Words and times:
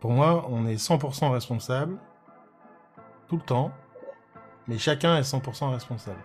pour 0.00 0.12
moi, 0.12 0.46
on 0.50 0.66
est 0.66 0.76
100% 0.76 1.30
responsable 1.30 1.96
tout 3.28 3.36
le 3.36 3.42
temps, 3.42 3.72
mais 4.66 4.78
chacun 4.78 5.16
est 5.16 5.22
100% 5.22 5.72
responsable. 5.72 6.18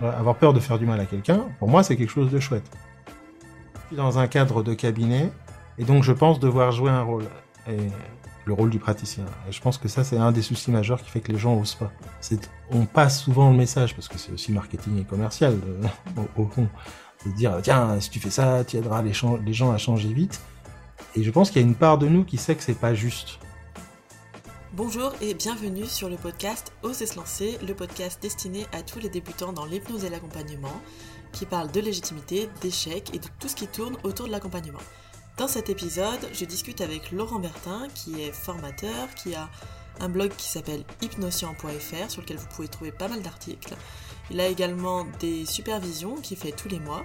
Avoir 0.00 0.36
peur 0.36 0.52
de 0.52 0.60
faire 0.60 0.78
du 0.78 0.86
mal 0.86 0.98
à 0.98 1.06
quelqu'un, 1.06 1.44
pour 1.58 1.68
moi, 1.68 1.82
c'est 1.82 1.96
quelque 1.96 2.10
chose 2.10 2.30
de 2.30 2.40
chouette. 2.40 2.70
Je 3.74 3.86
suis 3.88 3.96
dans 3.96 4.18
un 4.18 4.26
cadre 4.26 4.62
de 4.62 4.74
cabinet, 4.74 5.30
et 5.78 5.84
donc 5.84 6.02
je 6.02 6.12
pense 6.12 6.40
devoir 6.40 6.72
jouer 6.72 6.90
un 6.90 7.02
rôle. 7.02 7.24
Le 8.46 8.54
rôle 8.54 8.70
du 8.70 8.78
praticien. 8.78 9.26
Et 9.48 9.52
je 9.52 9.60
pense 9.60 9.78
que 9.78 9.86
ça, 9.86 10.02
c'est 10.02 10.16
un 10.16 10.32
des 10.32 10.42
soucis 10.42 10.72
majeurs 10.72 11.00
qui 11.02 11.10
fait 11.10 11.20
que 11.20 11.30
les 11.30 11.38
gens 11.38 11.54
osent 11.54 11.76
pas. 11.76 11.92
On 12.72 12.86
passe 12.86 13.22
souvent 13.22 13.50
le 13.50 13.56
message, 13.56 13.94
parce 13.94 14.08
que 14.08 14.18
c'est 14.18 14.32
aussi 14.32 14.50
marketing 14.50 15.00
et 15.00 15.04
commercial, 15.04 15.56
au, 16.36 16.46
fond, 16.46 16.66
de 17.26 17.30
dire, 17.32 17.58
tiens, 17.62 18.00
si 18.00 18.10
tu 18.10 18.18
fais 18.18 18.30
ça, 18.30 18.64
tu 18.64 18.78
aideras 18.78 19.02
les 19.02 19.12
gens 19.52 19.70
à 19.70 19.78
changer 19.78 20.12
vite. 20.12 20.40
Et 21.16 21.22
je 21.24 21.30
pense 21.30 21.50
qu'il 21.50 21.60
y 21.60 21.64
a 21.64 21.66
une 21.66 21.74
part 21.74 21.98
de 21.98 22.06
nous 22.06 22.24
qui 22.24 22.36
sait 22.36 22.54
que 22.54 22.62
c'est 22.62 22.74
pas 22.74 22.94
juste. 22.94 23.38
Bonjour 24.72 25.12
et 25.20 25.34
bienvenue 25.34 25.86
sur 25.86 26.08
le 26.08 26.16
podcast 26.16 26.72
Oser 26.82 27.06
se 27.06 27.16
lancer, 27.16 27.58
le 27.66 27.74
podcast 27.74 28.22
destiné 28.22 28.66
à 28.72 28.82
tous 28.82 29.00
les 29.00 29.08
débutants 29.08 29.52
dans 29.52 29.64
l'hypnose 29.64 30.04
et 30.04 30.08
l'accompagnement, 30.08 30.80
qui 31.32 31.46
parle 31.46 31.72
de 31.72 31.80
légitimité, 31.80 32.48
d'échecs 32.60 33.10
et 33.12 33.18
de 33.18 33.26
tout 33.40 33.48
ce 33.48 33.56
qui 33.56 33.66
tourne 33.66 33.96
autour 34.04 34.26
de 34.26 34.30
l'accompagnement. 34.30 34.78
Dans 35.36 35.48
cet 35.48 35.68
épisode, 35.70 36.20
je 36.32 36.44
discute 36.44 36.80
avec 36.80 37.10
Laurent 37.10 37.40
Bertin, 37.40 37.88
qui 37.94 38.22
est 38.22 38.32
formateur, 38.32 39.12
qui 39.16 39.34
a 39.34 39.50
un 39.98 40.08
blog 40.08 40.30
qui 40.36 40.46
s'appelle 40.46 40.84
hypnoscient.fr, 41.02 42.10
sur 42.10 42.22
lequel 42.22 42.36
vous 42.36 42.46
pouvez 42.54 42.68
trouver 42.68 42.92
pas 42.92 43.08
mal 43.08 43.22
d'articles. 43.22 43.74
Il 44.30 44.40
a 44.40 44.46
également 44.46 45.04
des 45.18 45.44
supervisions 45.46 46.14
qu'il 46.16 46.36
fait 46.36 46.52
tous 46.52 46.68
les 46.68 46.78
mois, 46.78 47.04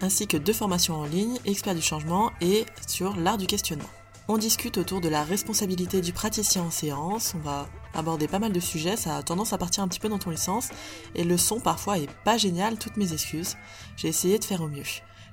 ainsi 0.00 0.26
que 0.26 0.36
deux 0.36 0.52
formations 0.52 0.96
en 0.96 1.04
ligne, 1.04 1.38
expert 1.44 1.74
du 1.74 1.82
changement 1.82 2.32
et 2.40 2.64
sur 2.86 3.16
l'art 3.16 3.38
du 3.38 3.46
questionnement. 3.46 3.88
On 4.28 4.38
discute 4.38 4.76
autour 4.76 5.00
de 5.00 5.08
la 5.08 5.22
responsabilité 5.22 6.00
du 6.00 6.12
praticien 6.12 6.62
en 6.62 6.70
séance, 6.70 7.34
on 7.36 7.40
va 7.40 7.68
aborder 7.94 8.26
pas 8.26 8.40
mal 8.40 8.52
de 8.52 8.58
sujets, 8.58 8.96
ça 8.96 9.16
a 9.16 9.22
tendance 9.22 9.52
à 9.52 9.58
partir 9.58 9.84
un 9.84 9.88
petit 9.88 10.00
peu 10.00 10.08
dans 10.08 10.18
les 10.28 10.36
sens, 10.36 10.70
et 11.14 11.22
le 11.22 11.36
son 11.36 11.60
parfois 11.60 11.98
est 11.98 12.10
pas 12.24 12.36
génial, 12.36 12.76
toutes 12.76 12.96
mes 12.96 13.12
excuses. 13.12 13.56
J'ai 13.96 14.08
essayé 14.08 14.38
de 14.40 14.44
faire 14.44 14.62
au 14.62 14.68
mieux. 14.68 14.82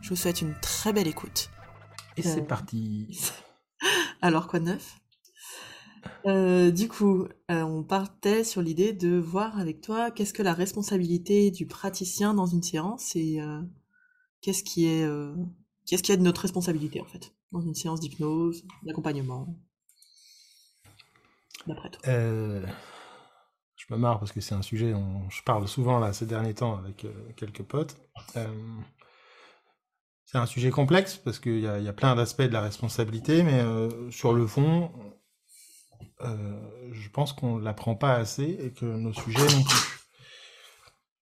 Je 0.01 0.09
vous 0.09 0.15
souhaite 0.15 0.41
une 0.41 0.53
très 0.61 0.93
belle 0.93 1.07
écoute. 1.07 1.49
Et 2.17 2.21
c'est 2.21 2.41
euh, 2.41 2.45
parti. 2.45 3.19
Alors 4.21 4.47
quoi 4.47 4.59
de 4.59 4.65
neuf? 4.65 4.99
Euh, 6.27 6.69
du 6.69 6.87
coup, 6.87 7.25
euh, 7.49 7.63
on 7.63 7.83
partait 7.83 8.43
sur 8.43 8.61
l'idée 8.61 8.93
de 8.93 9.17
voir 9.17 9.57
avec 9.57 9.81
toi 9.81 10.11
qu'est-ce 10.11 10.33
que 10.33 10.43
la 10.43 10.53
responsabilité 10.53 11.49
du 11.49 11.65
praticien 11.65 12.33
dans 12.33 12.45
une 12.45 12.61
séance 12.61 13.15
et 13.15 13.39
qu'est-ce 14.43 14.63
qui 14.63 14.85
est 14.85 15.07
qu'est-ce 15.87 16.03
qui 16.03 16.11
est 16.11 16.17
de 16.17 16.21
notre 16.21 16.41
responsabilité 16.41 17.01
en 17.01 17.05
fait 17.05 17.33
dans 17.51 17.61
une 17.61 17.75
séance 17.75 17.99
d'hypnose, 17.99 18.65
d'accompagnement 18.83 19.47
D'après 21.67 21.89
toi? 21.89 22.01
Euh, 22.07 22.65
je 23.75 23.85
me 23.89 23.97
marre 23.97 24.19
parce 24.19 24.31
que 24.31 24.41
c'est 24.41 24.55
un 24.55 24.61
sujet 24.61 24.91
dont 24.91 25.29
je 25.29 25.41
parle 25.43 25.67
souvent 25.67 25.99
là 25.99 26.13
ces 26.13 26.25
derniers 26.25 26.53
temps 26.53 26.77
avec 26.77 27.05
euh, 27.05 27.13
quelques 27.37 27.63
potes. 27.63 27.95
Euh, 28.35 28.47
c'est 30.25 30.37
un 30.37 30.45
sujet 30.45 30.71
complexe 30.71 31.15
parce 31.15 31.39
qu'il 31.39 31.59
y, 31.59 31.61
y, 31.61 31.67
a 31.87 31.93
plein 31.93 32.15
d'aspects 32.15 32.41
de 32.41 32.53
la 32.53 32.61
responsabilité, 32.61 33.43
mais 33.43 33.61
sur 34.09 34.33
le 34.33 34.47
fond, 34.47 34.91
je 36.21 37.09
pense 37.09 37.33
qu'on 37.33 37.57
ne 37.57 37.63
l'apprend 37.63 37.93
pas 37.93 38.15
assez 38.15 38.57
et 38.59 38.71
que 38.71 38.85
nos 38.85 39.13
sujets 39.13 39.45
non 39.45 39.63
plus. 39.63 40.09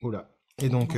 Oula. 0.04 0.32
Et 0.60 0.70
donc, 0.70 0.96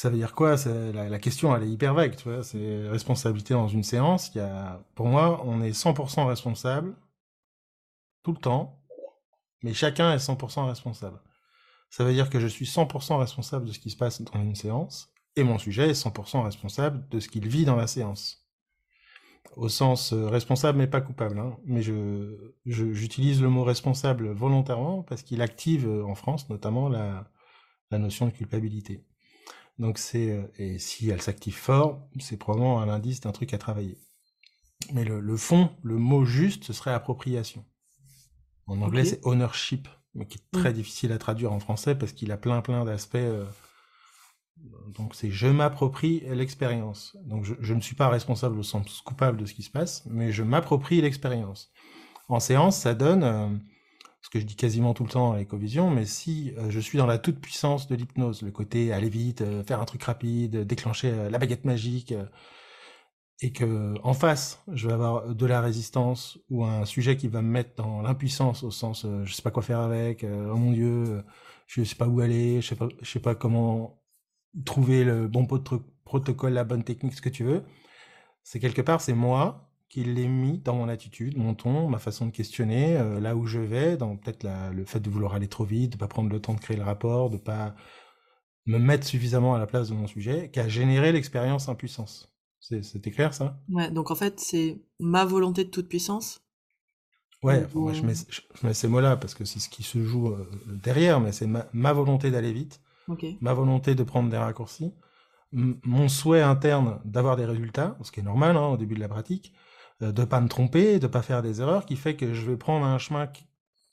ça 0.00 0.08
veut 0.08 0.16
dire 0.16 0.34
quoi? 0.34 0.56
La, 0.94 1.18
question, 1.18 1.54
elle 1.54 1.64
est 1.64 1.68
hyper 1.68 1.92
vague, 1.92 2.16
tu 2.16 2.30
vois. 2.30 2.42
C'est 2.42 2.88
responsabilité 2.88 3.52
dans 3.52 3.68
une 3.68 3.82
séance. 3.82 4.32
Pour 4.94 5.08
moi, 5.08 5.42
on 5.44 5.60
est 5.60 5.72
100% 5.72 6.26
responsable 6.26 6.96
tout 8.22 8.32
le 8.32 8.38
temps, 8.38 8.82
mais 9.62 9.74
chacun 9.74 10.14
est 10.14 10.16
100% 10.16 10.66
responsable. 10.66 11.20
Ça 11.90 12.02
veut 12.02 12.14
dire 12.14 12.30
que 12.30 12.40
je 12.40 12.46
suis 12.46 12.64
100% 12.64 13.18
responsable 13.18 13.66
de 13.66 13.72
ce 13.72 13.78
qui 13.78 13.90
se 13.90 13.96
passe 13.98 14.22
dans 14.22 14.40
une 14.40 14.54
séance, 14.54 15.12
et 15.36 15.42
mon 15.42 15.58
sujet 15.58 15.90
est 15.90 16.02
100% 16.02 16.44
responsable 16.44 17.06
de 17.10 17.20
ce 17.20 17.28
qu'il 17.28 17.46
vit 17.46 17.66
dans 17.66 17.76
la 17.76 17.86
séance. 17.86 18.48
Au 19.54 19.68
sens 19.68 20.14
euh, 20.14 20.28
responsable 20.28 20.78
mais 20.78 20.86
pas 20.86 21.02
coupable. 21.02 21.38
Hein. 21.38 21.58
Mais 21.66 21.82
je, 21.82 22.54
j'utilise 22.64 23.42
le 23.42 23.50
mot 23.50 23.64
responsable 23.64 24.30
volontairement 24.30 25.02
parce 25.02 25.22
qu'il 25.22 25.42
active 25.42 25.86
euh, 25.86 26.04
en 26.04 26.14
France 26.14 26.48
notamment 26.48 26.88
la 26.88 27.98
notion 27.98 28.24
de 28.26 28.30
culpabilité. 28.30 29.04
Donc 29.80 29.96
c'est 29.96 30.30
euh, 30.30 30.42
et 30.58 30.78
si 30.78 31.08
elle 31.08 31.22
s'active 31.22 31.56
fort, 31.56 32.06
c'est 32.20 32.36
probablement 32.36 32.82
un 32.82 32.90
indice 32.90 33.22
d'un 33.22 33.32
truc 33.32 33.54
à 33.54 33.58
travailler. 33.58 33.98
Mais 34.92 35.04
le, 35.04 35.36
fond, 35.36 35.70
le 35.82 35.96
mot 35.96 36.24
juste, 36.24 36.64
ce 36.64 36.72
serait 36.72 36.92
appropriation. 36.92 37.64
En 38.66 38.80
anglais, 38.82 39.04
c'est 39.04 39.24
ownership, 39.24 39.88
mais 40.14 40.26
qui 40.26 40.38
est 40.38 40.58
très 40.58 40.70
mm. 40.70 40.74
difficile 40.74 41.12
à 41.12 41.18
traduire 41.18 41.52
en 41.52 41.60
français 41.60 41.94
parce 41.94 42.12
qu'il 42.12 42.30
a 42.30 42.36
plein 42.36 42.60
plein 42.60 42.84
d'aspects. 42.84 43.16
Euh, 43.16 43.46
donc 44.88 45.14
c'est 45.14 45.30
je 45.30 45.46
m'approprie 45.46 46.24
l'expérience. 46.26 47.16
Donc 47.24 47.44
je, 47.44 47.74
ne 47.74 47.80
suis 47.80 47.96
pas 47.96 48.10
responsable 48.10 48.58
au 48.58 48.62
sens 48.62 49.00
coupable 49.00 49.38
de 49.38 49.46
ce 49.46 49.54
qui 49.54 49.62
se 49.62 49.70
passe, 49.70 50.04
mais 50.04 50.30
je 50.30 50.42
m'approprie 50.42 51.00
l'expérience. 51.00 51.72
En 52.28 52.38
séance, 52.38 52.76
ça 52.76 52.94
donne 52.94 53.24
euh, 53.24 53.48
ce 54.22 54.28
que 54.28 54.38
je 54.38 54.44
dis 54.44 54.56
quasiment 54.56 54.94
tout 54.94 55.04
le 55.04 55.10
temps 55.10 55.32
à 55.32 55.40
Ecovision, 55.40 55.90
mais 55.90 56.04
si 56.04 56.52
euh, 56.58 56.70
je 56.70 56.80
suis 56.80 56.98
dans 56.98 57.06
la 57.06 57.18
toute 57.18 57.40
puissance 57.40 57.88
de 57.88 57.94
l'hypnose, 57.94 58.42
le 58.42 58.50
côté 58.50 58.92
aller 58.92 59.08
vite, 59.08 59.40
euh, 59.40 59.64
faire 59.64 59.80
un 59.80 59.84
truc 59.86 60.02
rapide, 60.02 60.66
déclencher 60.66 61.10
euh, 61.10 61.30
la 61.30 61.38
baguette 61.38 61.64
magique, 61.64 62.14
et 63.42 63.52
que 63.52 63.94
en 64.02 64.12
face, 64.12 64.62
je 64.70 64.86
vais 64.86 64.92
avoir 64.92 65.34
de 65.34 65.46
la 65.46 65.62
résistance 65.62 66.38
ou 66.50 66.64
un 66.64 66.84
sujet 66.84 67.16
qui 67.16 67.28
va 67.28 67.40
me 67.40 67.48
mettre 67.48 67.74
dans 67.76 68.02
l'impuissance 68.02 68.62
au 68.62 68.70
sens 68.70 69.06
je 69.24 69.32
sais 69.32 69.40
pas 69.40 69.50
quoi 69.50 69.62
faire 69.62 69.80
avec, 69.80 70.24
oh 70.24 70.56
mon 70.56 70.72
dieu, 70.72 71.24
je 71.66 71.82
sais 71.82 71.94
pas 71.94 72.06
où 72.06 72.20
aller, 72.20 72.60
je 72.60 72.68
sais 72.68 72.76
pas, 72.76 72.88
je 73.00 73.10
sais 73.10 73.20
pas 73.20 73.34
comment 73.34 74.02
trouver 74.66 75.04
le 75.04 75.26
bon 75.26 75.46
protocole, 76.04 76.52
la 76.52 76.64
bonne 76.64 76.84
technique, 76.84 77.14
ce 77.14 77.22
que 77.22 77.30
tu 77.30 77.44
veux. 77.44 77.64
C'est 78.44 78.60
quelque 78.60 78.82
part, 78.82 79.00
c'est 79.00 79.14
moi 79.14 79.69
qui 79.90 80.04
l'ai 80.04 80.28
mis 80.28 80.58
dans 80.58 80.76
mon 80.76 80.88
attitude, 80.88 81.36
mon 81.36 81.54
ton, 81.54 81.88
ma 81.88 81.98
façon 81.98 82.26
de 82.26 82.30
questionner, 82.30 82.96
euh, 82.96 83.18
là 83.18 83.34
où 83.34 83.44
je 83.46 83.58
vais, 83.58 83.96
dans 83.96 84.16
peut-être 84.16 84.46
le 84.72 84.84
fait 84.84 85.00
de 85.00 85.10
vouloir 85.10 85.34
aller 85.34 85.48
trop 85.48 85.64
vite, 85.64 85.92
de 85.92 85.96
pas 85.98 86.06
prendre 86.06 86.30
le 86.30 86.40
temps 86.40 86.54
de 86.54 86.60
créer 86.60 86.76
le 86.76 86.84
rapport, 86.84 87.28
de 87.28 87.36
pas 87.36 87.74
me 88.66 88.78
mettre 88.78 89.04
suffisamment 89.04 89.54
à 89.54 89.58
la 89.58 89.66
place 89.66 89.88
de 89.88 89.94
mon 89.94 90.06
sujet, 90.06 90.48
qui 90.52 90.60
a 90.60 90.68
généré 90.68 91.10
l'expérience 91.10 91.68
impuissance. 91.68 92.32
C'était 92.60 93.10
clair 93.10 93.34
ça? 93.34 93.58
Ouais, 93.68 93.90
donc 93.90 94.12
en 94.12 94.14
fait 94.14 94.38
c'est 94.38 94.80
ma 95.00 95.24
volonté 95.24 95.64
de 95.64 95.70
toute 95.70 95.88
puissance. 95.88 96.40
Ouais, 97.42 97.66
moi 97.74 97.92
je 97.92 98.02
mets, 98.02 98.74
ces 98.74 98.86
mots-là 98.86 99.16
parce 99.16 99.34
que 99.34 99.44
c'est 99.44 99.58
ce 99.58 99.68
qui 99.68 99.82
se 99.82 100.04
joue 100.04 100.28
euh, 100.28 100.48
derrière, 100.84 101.20
mais 101.20 101.32
c'est 101.32 101.48
ma, 101.48 101.92
volonté 101.92 102.30
d'aller 102.30 102.52
vite, 102.52 102.80
ma 103.40 103.54
volonté 103.54 103.96
de 103.96 104.04
prendre 104.04 104.30
des 104.30 104.36
raccourcis, 104.36 104.92
mon 105.52 106.08
souhait 106.08 106.42
interne 106.42 107.00
d'avoir 107.04 107.36
des 107.36 107.46
résultats, 107.46 107.96
ce 108.02 108.12
qui 108.12 108.20
est 108.20 108.22
normal 108.22 108.56
hein, 108.56 108.68
au 108.68 108.76
début 108.76 108.94
de 108.94 109.00
la 109.00 109.08
pratique, 109.08 109.52
euh, 109.52 109.69
de 110.00 110.24
pas 110.24 110.40
me 110.40 110.48
tromper, 110.48 110.98
de 110.98 111.06
pas 111.06 111.22
faire 111.22 111.42
des 111.42 111.60
erreurs, 111.60 111.86
qui 111.86 111.96
fait 111.96 112.16
que 112.16 112.32
je 112.34 112.50
vais 112.50 112.56
prendre 112.56 112.86
un 112.86 112.98
chemin 112.98 113.30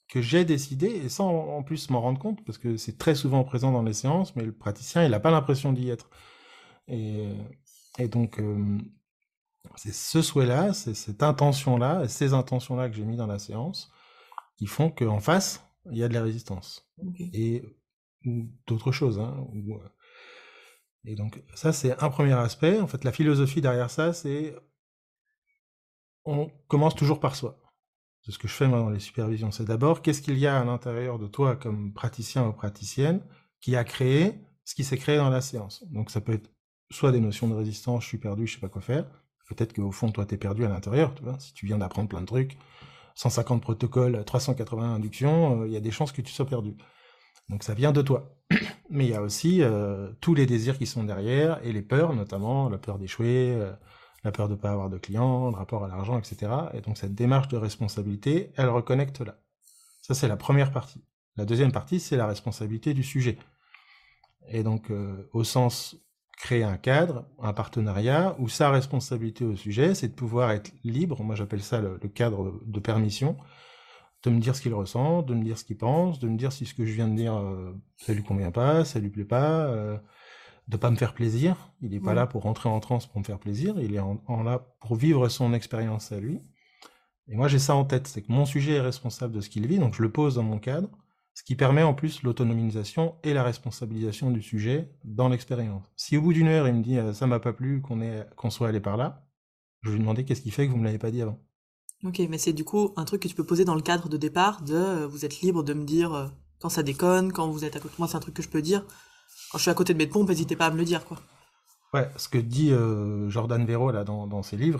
que 0.08 0.22
j'ai 0.22 0.46
décidé, 0.46 0.88
et 0.88 1.10
sans 1.10 1.30
en 1.30 1.64
plus 1.64 1.90
m'en 1.90 2.02
rendre 2.02 2.20
compte, 2.20 2.44
parce 2.46 2.58
que 2.58 2.78
c'est 2.78 2.98
très 2.98 3.16
souvent 3.16 3.44
présent 3.44 3.72
dans 3.72 3.84
les 3.84 3.94
séances, 3.94 4.36
mais 4.36 4.44
le 4.44 4.54
praticien, 4.54 5.04
il 5.04 5.12
n'a 5.12 5.20
pas 5.20 5.32
l'impression 5.32 5.74
d'y 5.74 5.90
être. 5.90 6.10
Et, 6.88 7.28
et 8.00 8.08
donc, 8.08 8.40
euh, 8.40 8.78
c'est 9.76 9.94
ce 9.94 10.22
souhait-là, 10.22 10.74
c'est 10.74 10.94
cette 10.94 11.24
intention-là, 11.24 12.08
ces 12.08 12.34
intentions-là 12.34 12.90
que 12.90 12.96
j'ai 12.96 13.04
mis 13.04 13.18
dans 13.18 13.28
la 13.28 13.40
séance, 13.40 13.92
qui 14.56 14.66
font 14.66 14.90
qu'en 14.90 15.20
face, 15.20 15.68
il 15.92 15.98
y 15.98 16.04
a 16.04 16.08
de 16.08 16.14
la 16.14 16.24
résistance. 16.24 16.90
Et 17.20 17.64
d'autres 18.66 18.92
choses. 18.92 19.20
Hein, 19.20 19.46
euh, 19.56 19.78
et 21.06 21.16
donc, 21.16 21.42
ça, 21.54 21.74
c'est 21.74 22.02
un 22.02 22.10
premier 22.10 22.34
aspect. 22.34 22.80
En 22.80 22.88
fait, 22.88 23.04
la 23.04 23.12
philosophie 23.12 23.62
derrière 23.62 23.90
ça, 23.90 24.14
c'est 24.14 24.56
on 26.28 26.52
commence 26.68 26.96
toujours 26.96 27.20
par 27.20 27.36
soi. 27.36 27.60
C'est 28.22 28.32
ce 28.32 28.38
que 28.38 28.48
je 28.48 28.54
fais 28.54 28.68
moi 28.68 28.80
dans 28.80 28.90
les 28.90 29.00
supervisions. 29.00 29.52
C'est 29.52 29.66
d'abord 29.66 30.02
qu'est-ce 30.02 30.22
qu'il 30.22 30.38
y 30.38 30.48
a 30.48 30.60
à 30.60 30.64
l'intérieur 30.64 31.18
de 31.18 31.28
toi 31.28 31.56
comme 31.56 31.94
praticien 31.94 32.46
ou 32.48 32.54
praticienne 32.54 33.22
qui 33.62 33.76
a 33.76 33.84
créé 33.84 34.36
ce 34.66 34.76
qui 34.76 34.84
s'est 34.84 34.98
créé 34.98 35.18
dans 35.18 35.30
la 35.30 35.42
séance? 35.42 35.86
Donc 35.90 36.12
ça 36.12 36.20
peut 36.20 36.34
être 36.34 36.52
soit 36.92 37.12
des 37.12 37.22
notions 37.22 37.48
de 37.48 37.54
résistance, 37.54 38.04
je 38.04 38.10
suis 38.10 38.18
perdu, 38.18 38.46
je 38.46 38.56
sais 38.56 38.60
pas 38.60 38.70
quoi 38.70 38.82
faire. 38.82 39.06
Peut-être 39.48 39.74
qu'au 39.74 39.92
fond, 39.92 40.12
toi, 40.12 40.26
tu 40.26 40.36
es 40.36 40.38
perdu 40.38 40.66
à 40.66 40.70
l'intérieur. 40.70 41.14
Si 41.40 41.54
tu 41.54 41.66
viens 41.66 41.78
d'apprendre 41.78 42.10
plein 42.10 42.22
de 42.22 42.26
trucs, 42.26 42.58
150 43.16 43.62
protocoles, 43.62 44.24
380 44.26 44.96
inductions, 44.96 45.62
euh, 45.62 45.68
il 45.68 45.74
y 45.74 45.78
a 45.78 45.80
des 45.80 45.92
chances 45.92 46.12
que 46.12 46.22
tu 46.22 46.34
sois 46.34 46.46
perdu. 46.46 46.76
Donc 47.50 47.64
ça 47.64 47.74
vient 47.74 47.92
de 47.92 48.02
toi. 48.02 48.38
Mais 48.90 49.06
il 49.06 49.12
y 49.12 49.16
a 49.16 49.22
aussi 49.22 49.62
euh, 49.62 50.12
tous 50.22 50.34
les 50.34 50.46
désirs 50.46 50.78
qui 50.78 50.86
sont 50.86 51.04
derrière 51.04 51.60
et 51.64 51.72
les 51.72 51.82
peurs, 51.82 52.14
notamment 52.14 52.70
la 52.70 52.78
peur 52.78 53.00
d'échouer, 53.00 53.54
euh, 53.56 53.72
la 54.24 54.32
peur 54.32 54.48
de 54.48 54.54
ne 54.54 54.60
pas 54.60 54.72
avoir 54.72 54.90
de 54.90 54.98
clients, 54.98 55.50
le 55.50 55.56
rapport 55.56 55.84
à 55.84 55.88
l'argent, 55.88 56.18
etc. 56.18 56.52
Et 56.74 56.82
donc 56.82 56.98
cette 56.98 57.16
démarche 57.16 57.48
de 57.48 57.58
responsabilité, 57.58 58.52
elle 58.56 58.70
reconnecte 58.70 59.22
là. 59.22 59.36
Ça, 60.02 60.14
c'est 60.14 60.28
la 60.28 60.38
première 60.38 60.72
partie. 60.72 61.04
La 61.36 61.46
deuxième 61.46 61.72
partie, 61.72 62.00
c'est 62.00 62.18
la 62.18 62.28
responsabilité 62.28 62.94
du 62.94 63.04
sujet. 63.04 63.38
Et 64.50 64.64
donc, 64.64 64.90
euh, 64.90 65.30
au 65.34 65.44
sens 65.44 65.98
créer 66.38 66.64
un 66.64 66.78
cadre, 66.78 67.26
un 67.42 67.52
partenariat, 67.52 68.36
où 68.40 68.48
sa 68.48 68.70
responsabilité 68.70 69.44
au 69.44 69.56
sujet, 69.56 69.96
c'est 69.96 70.08
de 70.08 70.14
pouvoir 70.14 70.52
être 70.52 70.72
libre, 70.84 71.24
moi 71.24 71.36
j'appelle 71.36 71.64
ça 71.64 71.82
le, 71.82 71.98
cadre 72.08 72.62
de 72.64 72.80
permission, 72.80 73.38
de 74.24 74.30
me 74.30 74.40
dire 74.40 74.56
ce 74.56 74.62
qu'il 74.62 74.74
ressent, 74.74 75.24
de 75.24 75.34
me 75.34 75.44
dire 75.44 75.58
ce 75.58 75.66
qu'il 75.66 75.78
pense, 75.78 76.20
de 76.20 76.28
me 76.28 76.38
dire 76.38 76.52
si 76.52 76.66
ce 76.66 76.76
que 76.76 76.86
je 76.86 76.94
viens 76.94 77.08
de 77.08 77.16
dire, 77.16 77.36
euh, 77.36 77.74
ça 77.98 78.14
lui 78.14 78.24
convient 78.24 78.52
pas, 78.52 78.86
ça 78.86 79.00
lui 79.00 79.10
plaît 79.10 79.26
pas, 79.26 79.66
euh, 79.66 79.98
de 80.68 80.78
pas 80.78 80.92
me 80.92 80.96
faire 80.96 81.14
plaisir. 81.14 81.72
Il 81.82 81.92
n'est 81.92 82.00
pas 82.00 82.14
là 82.14 82.28
pour 82.28 82.44
rentrer 82.44 82.70
en 82.70 82.80
transe 82.80 83.06
pour 83.06 83.20
me 83.20 83.24
faire 83.24 83.40
plaisir, 83.40 83.76
il 83.80 83.96
est 83.96 84.00
en, 84.00 84.44
là 84.44 84.60
pour 84.80 84.96
vivre 84.96 85.30
son 85.30 85.54
expérience 85.54 86.12
à 86.12 86.20
lui. 86.20 86.42
Et 87.30 87.36
moi 87.36 87.48
j'ai 87.48 87.60
ça 87.60 87.76
en 87.76 87.86
tête, 87.86 88.08
c'est 88.08 88.22
que 88.22 88.32
mon 88.32 88.46
sujet 88.46 88.74
est 88.74 88.82
responsable 88.82 89.34
de 89.34 89.42
ce 89.42 89.50
qu'il 89.50 89.68
vit, 89.68 89.80
donc 89.80 89.96
je 89.96 90.02
le 90.02 90.12
pose 90.12 90.36
dans 90.36 90.44
mon 90.44 90.60
cadre, 90.60 90.90
ce 91.34 91.44
qui 91.44 91.56
permet 91.56 91.84
en 91.84 91.94
plus 91.94 92.24
l'autonomisation 92.24 93.16
et 93.24 93.34
la 93.34 93.44
responsabilisation 93.44 94.32
du 94.32 94.42
sujet 94.42 94.90
dans 95.04 95.30
l'expérience. 95.30 95.84
Si 95.96 96.18
au 96.18 96.22
bout 96.22 96.34
d'une 96.34 96.48
heure 96.48 96.68
il 96.68 96.74
me 96.76 96.84
dit 96.84 96.98
euh, 96.98 97.14
ça 97.14 97.28
m'a 97.28 97.40
pas 97.40 97.54
plu 97.54 97.82
qu'on 97.82 98.00
qu'on 98.36 98.50
soit 98.50 98.70
allé 98.70 98.80
par 98.80 98.98
là, 98.98 99.28
je 99.82 99.90
vais 99.90 99.96
lui 99.96 100.02
demander 100.02 100.26
qu'est-ce 100.26 100.42
qui 100.42 100.52
fait 100.52 100.68
que 100.68 100.72
vous 100.72 100.78
me 100.78 100.86
l'avez 100.86 101.00
pas 101.00 101.12
dit 101.12 101.22
avant. 101.22 101.40
Ok, 102.04 102.22
mais 102.30 102.38
c'est 102.38 102.54
du 102.54 102.64
coup 102.64 102.94
un 102.96 103.06
truc 103.06 103.24
que 103.24 103.28
tu 103.28 103.36
peux 103.36 103.46
poser 103.46 103.66
dans 103.66 103.76
le 103.76 103.82
cadre 103.82 104.08
de 104.08 104.18
départ 104.18 104.62
de 104.62 104.76
euh, 104.76 105.08
vous 105.08 105.26
êtes 105.26 105.42
libre 105.42 105.64
de 105.64 105.74
me 105.74 105.84
dire 105.84 106.14
euh, 106.14 106.28
quand 106.60 106.70
ça 106.70 106.84
déconne, 106.84 107.32
quand 107.32 107.50
vous 107.50 107.66
êtes 107.66 107.76
à 107.76 107.80
côté 107.80 107.96
de 107.96 108.00
moi, 108.00 108.08
c'est 108.08 108.18
un 108.18 108.22
truc 108.22 108.36
que 108.36 108.44
je 108.44 108.50
peux 108.50 108.62
dire. 108.62 108.86
Quand 109.52 109.58
je 109.58 109.64
suis 109.64 109.72
à 109.72 109.74
côté 109.74 109.94
de 109.94 109.98
mes 109.98 110.08
pompes, 110.08 110.28
n'hésitez 110.28 110.56
pas 110.56 110.68
à 110.68 110.72
me 110.72 110.78
le 110.78 110.86
dire 110.86 111.06
quoi. 111.06 111.18
Ouais, 111.94 112.10
ce 112.18 112.28
que 112.28 112.38
dit 112.38 112.72
Jordan 113.30 113.66
Vero 113.66 113.92
là 113.92 114.04
dans, 114.04 114.44
ses 114.44 114.58
livres, 114.58 114.80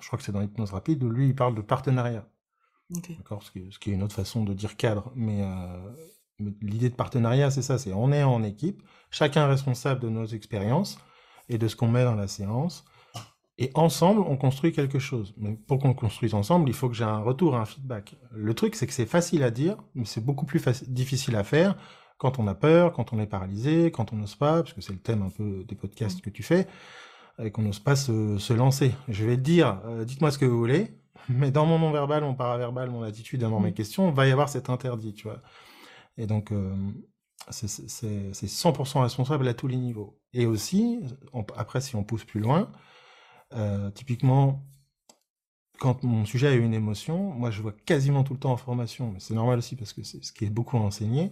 je 0.00 0.06
crois 0.06 0.18
que 0.18 0.24
c'est 0.24 0.30
dans 0.30 0.42
Hypnose 0.42 0.72
rapide, 0.72 1.02
où 1.02 1.08
lui 1.08 1.28
il 1.28 1.34
parle 1.34 1.54
de 1.54 1.62
partenariat. 1.62 2.26
D'accord, 2.90 3.42
ce, 3.42 3.50
qui, 3.50 3.90
est 3.90 3.94
une 3.94 4.02
autre 4.02 4.14
façon 4.14 4.44
de 4.44 4.52
dire 4.52 4.76
cadre. 4.76 5.10
Mais, 5.16 5.42
euh, 5.42 6.44
l'idée 6.60 6.90
de 6.90 6.94
partenariat, 6.94 7.50
c'est 7.50 7.62
ça, 7.62 7.78
c'est 7.78 7.92
on 7.92 8.12
est 8.12 8.22
en 8.22 8.42
équipe, 8.42 8.82
chacun 9.10 9.46
responsable 9.46 10.00
de 10.00 10.08
nos 10.08 10.26
expériences 10.26 10.98
et 11.48 11.58
de 11.58 11.68
ce 11.68 11.76
qu'on 11.76 11.88
met 11.88 12.04
dans 12.04 12.14
la 12.14 12.28
séance. 12.28 12.84
Et 13.56 13.70
ensemble, 13.74 14.20
on 14.20 14.36
construit 14.36 14.72
quelque 14.72 14.98
chose. 14.98 15.32
Mais 15.36 15.52
pour 15.54 15.78
qu'on 15.78 15.94
construise 15.94 16.34
ensemble, 16.34 16.68
il 16.68 16.74
faut 16.74 16.88
que 16.88 16.94
j'ai 16.94 17.04
un 17.04 17.20
retour, 17.20 17.54
un 17.54 17.64
feedback. 17.64 18.16
Le 18.32 18.52
truc, 18.52 18.74
c'est 18.74 18.86
que 18.86 18.92
c'est 18.92 19.06
facile 19.06 19.44
à 19.44 19.50
dire, 19.50 19.76
mais 19.94 20.04
c'est 20.04 20.24
beaucoup 20.24 20.44
plus 20.44 20.60
difficile 20.88 21.36
à 21.36 21.44
faire 21.44 21.76
quand 22.18 22.38
on 22.38 22.46
a 22.46 22.54
peur, 22.54 22.92
quand 22.92 23.12
on 23.12 23.20
est 23.20 23.26
paralysé, 23.26 23.90
quand 23.90 24.12
on 24.12 24.16
n'ose 24.16 24.36
pas, 24.36 24.62
parce 24.62 24.72
que 24.72 24.80
c'est 24.80 24.92
le 24.92 25.00
thème 25.00 25.22
un 25.22 25.30
peu 25.30 25.64
des 25.64 25.74
podcasts 25.74 26.18
mmh. 26.18 26.22
que 26.22 26.30
tu 26.30 26.42
fais, 26.42 26.66
et 27.42 27.50
qu'on 27.50 27.62
n'ose 27.62 27.80
pas 27.80 27.96
se, 27.96 28.52
lancer. 28.52 28.94
Je 29.08 29.24
vais 29.24 29.36
te 29.36 29.42
dire, 29.42 29.80
euh, 29.86 30.04
dites-moi 30.04 30.30
ce 30.30 30.38
que 30.38 30.44
vous 30.44 30.58
voulez, 30.58 30.98
mais 31.28 31.50
dans 31.50 31.66
mon 31.66 31.78
non-verbal, 31.78 32.22
mon 32.22 32.34
paraverbal, 32.34 32.90
mon 32.90 33.02
attitude, 33.02 33.40
dans 33.40 33.60
mes 33.60 33.70
mm. 33.70 33.74
questions, 33.74 34.10
va 34.10 34.26
y 34.26 34.32
avoir 34.32 34.48
cet 34.48 34.70
interdit, 34.70 35.14
tu 35.14 35.24
vois. 35.24 35.42
Et 36.16 36.26
donc, 36.26 36.52
euh, 36.52 36.74
c'est 37.50 37.66
100% 37.76 39.02
responsable 39.02 39.48
à 39.48 39.54
tous 39.54 39.66
les 39.66 39.76
niveaux. 39.76 40.18
Et 40.32 40.46
aussi, 40.46 41.00
après, 41.56 41.80
si 41.80 41.96
on 41.96 42.04
pousse 42.04 42.24
plus 42.24 42.40
loin, 42.40 42.70
euh, 43.54 43.90
typiquement, 43.90 44.64
quand 45.78 46.02
mon 46.04 46.24
sujet 46.24 46.48
a 46.48 46.52
une 46.52 46.74
émotion, 46.74 47.32
moi, 47.32 47.50
je 47.50 47.60
vois 47.62 47.72
quasiment 47.72 48.22
tout 48.24 48.34
le 48.34 48.38
temps 48.38 48.52
en 48.52 48.56
formation, 48.56 49.10
mais 49.10 49.20
c'est 49.20 49.34
normal 49.34 49.58
aussi 49.58 49.76
parce 49.76 49.92
que 49.92 50.02
c'est 50.02 50.24
ce 50.24 50.32
qui 50.32 50.44
est 50.44 50.50
beaucoup 50.50 50.76
enseigné, 50.76 51.30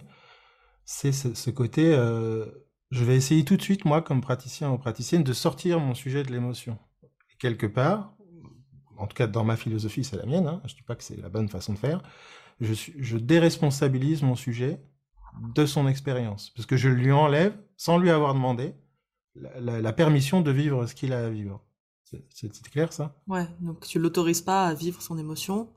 c'est 0.85 1.11
ce, 1.11 1.49
côté, 1.49 1.93
euh, 1.93 2.45
je 2.91 3.03
vais 3.03 3.15
essayer 3.15 3.45
tout 3.45 3.57
de 3.57 3.61
suite, 3.61 3.85
moi, 3.85 4.01
comme 4.01 4.21
praticien 4.21 4.71
ou 4.71 4.77
praticienne, 4.77 5.23
de 5.23 5.33
sortir 5.33 5.79
mon 5.79 5.93
sujet 5.93 6.23
de 6.23 6.31
l'émotion. 6.31 6.77
Et 7.03 7.37
quelque 7.39 7.67
part, 7.67 8.15
en 8.97 9.07
tout 9.07 9.15
cas 9.15 9.27
dans 9.27 9.43
ma 9.43 9.55
philosophie, 9.55 10.03
c'est 10.03 10.17
la 10.17 10.25
mienne, 10.25 10.47
hein, 10.47 10.61
je 10.65 10.73
ne 10.73 10.77
dis 10.77 10.83
pas 10.83 10.95
que 10.95 11.03
c'est 11.03 11.19
la 11.19 11.29
bonne 11.29 11.49
façon 11.49 11.73
de 11.73 11.77
faire, 11.77 12.01
je, 12.59 13.17
déresponsabilise 13.17 14.21
mon 14.23 14.35
sujet 14.35 14.81
de 15.55 15.65
son 15.65 15.87
expérience, 15.87 16.51
parce 16.51 16.65
que 16.65 16.77
je 16.77 16.89
lui 16.89 17.11
enlève, 17.11 17.57
sans 17.75 17.97
lui 17.97 18.11
avoir 18.11 18.33
demandé, 18.33 18.75
la, 19.35 19.93
permission 19.93 20.41
de 20.41 20.51
vivre 20.51 20.85
ce 20.85 20.93
qu'il 20.93 21.11
a 21.11 21.25
à 21.25 21.29
vivre. 21.29 21.63
C'est 22.03 22.69
clair 22.69 22.93
ça? 22.93 23.19
Ouais, 23.25 23.47
donc 23.59 23.87
tu 23.87 23.97
l'autorises 23.97 24.41
pas 24.43 24.67
à 24.67 24.73
vivre 24.75 25.01
son 25.01 25.17
émotion, 25.17 25.73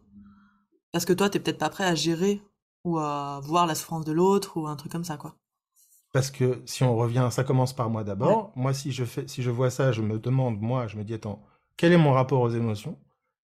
parce 0.93 1.06
que 1.06 1.14
toi, 1.14 1.31
tu 1.31 1.38
n'es 1.38 1.43
peut-être 1.43 1.59
pas 1.59 1.70
prêt 1.70 1.85
à 1.85 1.94
gérer 1.94 2.43
ou 2.87 2.99
à 2.99 3.41
voir 3.43 3.67
la 3.67 3.75
souffrance 3.75 4.05
de 4.05 4.12
l'autre 4.12 4.56
ou 4.56 4.69
un 4.69 4.77
truc 4.77 4.93
comme 4.93 5.05
ça, 5.05 5.17
quoi. 5.17 5.35
Parce 6.12 6.31
que 6.31 6.62
si 6.65 6.85
on 6.85 6.97
revient, 6.97 7.29
ça 7.31 7.43
commence 7.43 7.75
par 7.75 7.91
moi 7.91 8.05
d'abord. 8.05 8.53
Moi, 8.55 8.73
si 8.73 8.93
je, 8.93 9.05
fais, 9.05 9.27
si 9.27 9.43
je 9.43 9.50
vois 9.50 9.71
ça, 9.71 9.91
je 9.93 10.00
me 10.00 10.19
demande, 10.19 10.61
moi, 10.61 10.87
je 10.87 10.97
me 10.97 11.05
dis, 11.05 11.12
attends, 11.12 11.43
quel 11.77 11.93
est 11.93 11.99
mon 11.99 12.12
rapport 12.12 12.41
aux 12.41 12.49
émotions? 12.49 12.97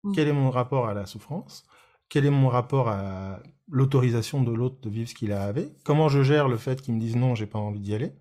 Mmh. 0.03 0.11
Quel 0.13 0.27
est 0.27 0.33
mon 0.33 0.49
rapport 0.49 0.87
à 0.87 0.93
la 0.95 1.05
souffrance? 1.05 1.65
Quel 2.09 2.25
est 2.25 2.31
mon 2.31 2.49
rapport 2.49 2.89
à 2.89 3.39
l'autorisation 3.69 4.41
de 4.41 4.51
l'autre 4.51 4.81
de 4.81 4.89
vivre 4.89 5.07
ce 5.07 5.13
qu'il 5.13 5.31
a 5.31 5.43
avec 5.43 5.83
Comment 5.83 6.09
je 6.09 6.23
gère 6.23 6.47
le 6.47 6.57
fait 6.57 6.81
qu'il 6.81 6.95
me 6.95 6.99
dise 6.99 7.15
non, 7.15 7.35
j'ai 7.35 7.45
pas 7.45 7.59
envie 7.59 7.79
d'y 7.79 7.93
aller? 7.93 8.13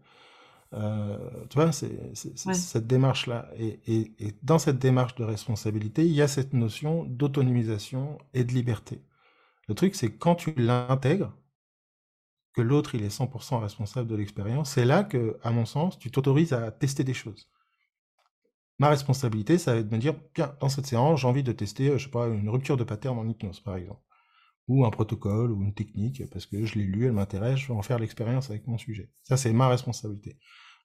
Euh, 0.75 1.17
Tu 1.49 1.59
vois, 1.59 1.73
c'est 1.73 1.99
cette 2.15 2.87
démarche-là. 2.87 3.49
Et, 3.59 4.13
dans 4.43 4.59
cette 4.59 4.79
démarche 4.79 5.15
de 5.15 5.25
responsabilité, 5.25 6.05
il 6.05 6.13
y 6.13 6.21
a 6.21 6.29
cette 6.29 6.53
notion 6.53 7.05
d'autonomisation 7.05 8.19
et 8.35 8.45
de 8.45 8.53
liberté. 8.53 9.01
Le 9.69 9.75
truc, 9.75 9.95
c'est 9.95 10.17
quand 10.17 10.35
tu 10.35 10.53
l'intègres, 10.57 11.33
que 12.57 12.63
l'autre, 12.63 12.95
il 12.95 13.05
est 13.05 13.09
100% 13.09 13.61
responsable 13.61 14.09
de 14.09 14.17
l'expérience, 14.17 14.71
c'est 14.71 14.87
là 14.87 15.05
que, 15.05 15.39
à 15.43 15.51
mon 15.51 15.67
sens, 15.67 15.99
tu 15.99 16.11
t'autorises 16.11 16.55
à 16.55 16.71
tester 16.73 17.05
des 17.05 17.15
choses. 17.15 17.51
Ma 18.79 18.89
responsabilité, 18.89 19.59
ça 19.59 19.75
va 19.75 19.81
être 19.81 19.89
de 19.89 19.95
me 19.95 20.01
dire, 20.01 20.15
bien, 20.35 20.55
dans 20.61 20.69
cette 20.69 20.87
séance, 20.87 21.21
j'ai 21.21 21.27
envie 21.29 21.43
de 21.43 21.53
tester, 21.53 21.91
euh, 21.91 21.99
je 21.99 22.05
sais 22.05 22.11
pas, 22.11 22.29
une 22.29 22.49
rupture 22.49 22.77
de 22.77 22.85
pattern 22.85 23.19
en 23.19 23.29
hypnose, 23.29 23.61
par 23.61 23.77
exemple. 23.77 24.01
Ou 24.69 24.85
un 24.85 24.91
protocole, 24.91 25.53
ou 25.53 25.63
une 25.63 25.75
technique, 25.75 26.29
parce 26.31 26.47
que 26.47 26.65
je 26.65 26.75
l'ai 26.77 26.85
lu, 26.85 27.07
elle 27.07 27.13
m'intéresse, 27.13 27.59
je 27.59 27.69
vais 27.69 27.75
en 27.75 27.83
faire 27.83 27.99
l'expérience 27.99 28.51
avec 28.51 28.67
mon 28.67 28.79
sujet. 28.79 29.11
Ça, 29.23 29.37
c'est 29.37 29.53
ma 29.53 29.69
responsabilité. 29.69 30.39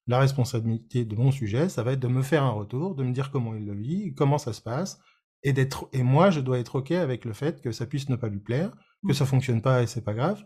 La 0.08 0.20
responsabilité 0.20 1.06
de 1.06 1.16
mon 1.16 1.32
sujet, 1.32 1.70
ça 1.70 1.84
va 1.84 1.94
être 1.94 2.00
de 2.00 2.08
me 2.08 2.22
faire 2.22 2.44
un 2.44 2.52
retour, 2.52 2.96
de 2.96 3.04
me 3.04 3.14
dire 3.14 3.32
comment 3.32 3.56
il 3.56 3.66
le 3.66 3.76
vit, 3.76 4.14
comment 4.14 4.38
ça 4.38 4.54
se 4.54 4.62
passe, 4.62 5.00
et 5.44 5.54
d'être, 5.54 5.90
et 5.94 6.04
moi, 6.04 6.30
je 6.30 6.40
dois 6.40 6.60
être 6.60 6.76
OK 6.76 6.92
avec 6.92 7.26
le 7.26 7.34
fait 7.34 7.62
que 7.62 7.72
ça 7.72 7.86
puisse 7.86 8.10
ne 8.10 8.16
pas 8.16 8.30
lui 8.30 8.40
plaire, 8.40 8.72
que 9.08 9.14
ça 9.14 9.26
fonctionne 9.26 9.62
pas 9.62 9.82
et 9.82 9.88
c'est 9.88 10.04
pas 10.04 10.14
grave, 10.14 10.44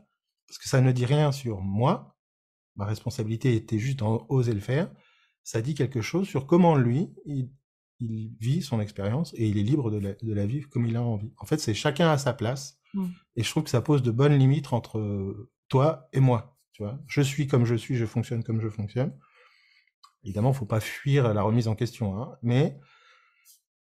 parce 0.48 0.58
que 0.58 0.70
ça 0.70 0.82
ne 0.82 0.92
dit 0.92 1.06
rien 1.06 1.32
sur 1.32 1.62
moi. 1.62 2.16
Ma 2.76 2.86
responsabilité 2.86 3.56
était 3.56 3.80
juste 3.80 4.00
d'oser 4.00 4.54
le 4.54 4.60
faire 4.60 4.90
ça 5.46 5.62
dit 5.62 5.76
quelque 5.76 6.02
chose 6.02 6.28
sur 6.28 6.48
comment 6.48 6.76
lui, 6.76 7.14
il, 7.26 7.50
vit 8.42 8.62
son 8.62 8.82
expérience 8.82 9.34
et 9.36 9.48
il 9.48 9.58
est 9.58 9.64
libre 9.64 9.90
de 9.90 10.34
la, 10.34 10.46
vivre 10.46 10.68
comme 10.70 10.86
il 10.86 10.98
a 10.98 11.02
envie. 11.02 11.32
En 11.38 11.46
fait, 11.46 11.60
c'est 11.60 11.74
chacun 11.74 12.10
à 12.10 12.18
sa 12.18 12.34
place. 12.34 12.78
Mmh. 12.94 13.06
Et 13.38 13.44
je 13.44 13.50
trouve 13.50 13.64
que 13.64 13.70
ça 13.70 13.82
pose 13.82 14.04
de 14.04 14.12
bonnes 14.12 14.38
limites 14.38 14.74
entre 14.74 15.50
toi 15.70 16.10
et 16.12 16.20
moi. 16.20 16.58
Tu 16.74 16.84
vois, 16.84 17.00
je 17.08 17.22
suis 17.22 17.48
comme 17.48 17.64
je 17.64 17.76
suis, 17.76 17.96
je 17.96 18.06
fonctionne 18.06 18.44
comme 18.44 18.60
je 18.60 18.68
fonctionne. 18.68 19.18
Évidemment, 20.24 20.52
il 20.52 20.56
faut 20.56 20.66
pas 20.66 20.82
fuir 20.82 21.34
la 21.34 21.42
remise 21.42 21.70
en 21.70 21.76
question, 21.76 22.22
hein, 22.22 22.36
mais 22.42 22.78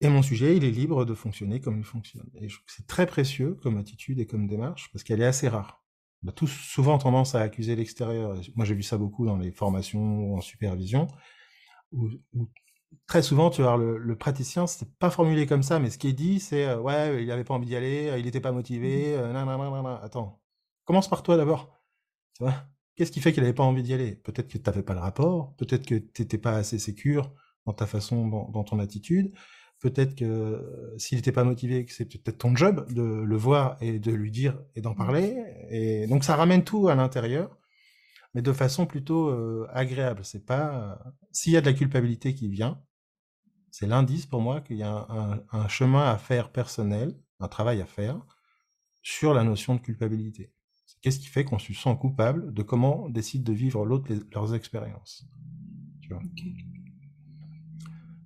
et 0.03 0.09
mon 0.09 0.21
sujet, 0.23 0.57
il 0.57 0.65
est 0.65 0.71
libre 0.71 1.05
de 1.05 1.15
fonctionner 1.15 1.61
comme 1.61 1.79
il 1.79 1.85
fonctionne. 1.85 2.29
Et 2.35 2.49
je 2.49 2.57
trouve 2.57 2.67
que 2.67 2.73
c'est 2.73 2.87
très 2.87 3.07
précieux 3.07 3.55
comme 3.63 3.79
attitude 3.79 4.19
et 4.21 4.27
comme 4.27 4.47
démarche 4.47 4.91
parce 4.93 5.05
qu'elle 5.05 5.23
est 5.23 5.27
assez 5.27 5.49
rare. 5.49 5.83
On 6.25 6.29
a 6.29 6.33
tous 6.33 6.49
souvent 6.49 6.99
tendance 6.99 7.35
à 7.35 7.41
accuser 7.41 7.75
l'extérieur. 7.75 8.37
Moi, 8.55 8.65
j'ai 8.67 8.75
vu 8.75 8.83
ça 8.83 8.99
beaucoup 8.99 9.27
dans 9.27 9.37
les 9.39 9.51
formations 9.51 10.21
ou 10.21 10.37
en 10.37 10.41
supervision 10.41 11.09
où, 11.93 12.11
très 13.07 13.23
souvent, 13.23 13.51
tu 13.51 13.63
vois, 13.63 13.77
le, 13.77 13.99
le 13.99 14.17
praticien, 14.17 14.67
c'est 14.67 14.91
pas 14.99 15.11
formulé 15.11 15.47
comme 15.47 15.63
ça, 15.63 15.79
mais 15.79 15.91
ce 15.91 15.99
qui 15.99 16.09
est 16.09 16.13
dit, 16.13 16.41
c'est 16.41 16.65
euh, 16.67 16.81
ouais, 16.81 17.23
il 17.23 17.31
avait 17.31 17.45
pas 17.45 17.55
envie 17.55 17.67
d'y 17.67 17.77
aller, 17.77 18.09
euh, 18.09 18.19
il 18.19 18.25
n'était 18.25 18.41
pas 18.41 18.53
motivé, 18.53 19.17
mmh 19.17 19.21
euh, 19.21 19.97
Attends, 20.03 20.41
commence 20.85 21.09
par 21.09 21.23
toi 21.23 21.37
d'abord. 21.37 21.81
Tu 22.37 22.45
vois, 22.45 22.55
qu'est-ce 22.97 23.13
qui 23.13 23.21
fait 23.21 23.33
qu'il 23.33 23.43
avait 23.43 23.53
pas 23.53 23.63
envie 23.63 23.83
d'y 23.83 23.95
aller? 23.95 24.17
Peut-être 24.17 24.49
que 24.49 24.59
tu 24.59 24.65
n'avais 24.65 24.83
pas 24.83 24.95
le 24.95 25.01
rapport, 25.01 25.55
peut-être 25.57 25.87
que 25.87 25.97
tu 25.97 26.23
n'étais 26.23 26.39
pas 26.39 26.53
assez 26.53 26.79
sécure 26.79 27.33
dans 27.67 27.73
ta 27.73 27.87
façon, 27.87 28.29
dans, 28.29 28.65
ton 28.65 28.79
attitude. 28.79 29.33
Peut-être 29.83 30.15
que 30.15 30.95
s'il 30.97 31.19
n'était 31.19 31.33
pas 31.33 31.45
motivé, 31.45 31.85
que 31.85 31.93
c'est 31.93 32.07
peut-être 32.07 32.39
ton 32.39 32.55
job 32.57 32.91
de 32.93 33.03
le 33.03 33.37
voir 33.37 33.77
et 33.81 33.99
de 33.99 34.13
lui 34.13 34.31
dire 34.31 34.59
et 34.77 34.81
d'en 34.81 34.93
mmh. 34.93 34.97
parler. 34.97 35.45
Et 35.71 36.07
donc 36.07 36.25
ça 36.25 36.37
ramène 36.37 36.65
tout 36.65 36.89
à 36.89 36.95
l'intérieur 36.95 37.59
mais 38.35 38.43
de 38.43 38.53
façon 38.53 38.87
plutôt 38.87 39.29
euh, 39.29 39.67
agréable. 39.73 40.25
C'est 40.25 40.45
pas 40.45 40.99
s'il 41.33 41.53
y 41.53 41.57
a 41.57 41.61
de 41.61 41.67
la 41.67 41.73
culpabilité 41.73 42.35
qui 42.35 42.49
vient, 42.49 42.81
c'est 43.71 43.87
l'indice 43.87 44.27
pour 44.27 44.41
moi 44.41 44.61
qu'il 44.61 44.77
y 44.77 44.83
a 44.83 45.07
un, 45.51 45.69
chemin 45.69 46.11
à 46.11 46.19
faire 46.19 46.51
personnel, 46.51 47.19
un 47.41 47.49
travail 47.49 47.81
à 47.81 47.87
faire 47.87 48.21
sur 49.03 49.35
la 49.35 49.45
notion 49.45 49.75
de 49.75 49.81
culpabilité. 49.81 50.53
Qu'est-ce 51.01 51.19
qui 51.19 51.27
fait 51.27 51.45
qu'on 51.45 51.59
se 51.59 51.73
sent 51.73 51.97
coupable 52.01 52.53
de 52.53 52.63
comment 52.63 53.09
décide 53.09 53.45
de 53.45 53.53
vivre 53.53 53.85
l'autre 53.85 54.13
leurs 54.33 54.55
expériences 54.55 55.27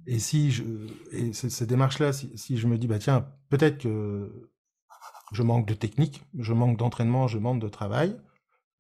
Et 0.07 0.19
si 0.19 0.53
je, 0.53 0.63
et 1.11 1.33
ces 1.33 1.67
démarches-là, 1.67 2.13
si, 2.13 2.31
si, 2.37 2.59
je 2.59 2.67
me 2.69 2.79
dis, 2.79 2.87
bah 2.87 2.99
tiens, 2.99 3.29
peut-être 3.49 3.79
que 3.79 4.51
je 5.33 5.43
manque 5.43 5.67
de 5.67 5.75
technique, 5.75 6.23
je 6.39 6.53
manque 6.53 6.79
d'entraînement, 6.79 7.27
je 7.27 7.39
manque 7.39 7.61
de 7.61 7.69
travail, 7.69 8.17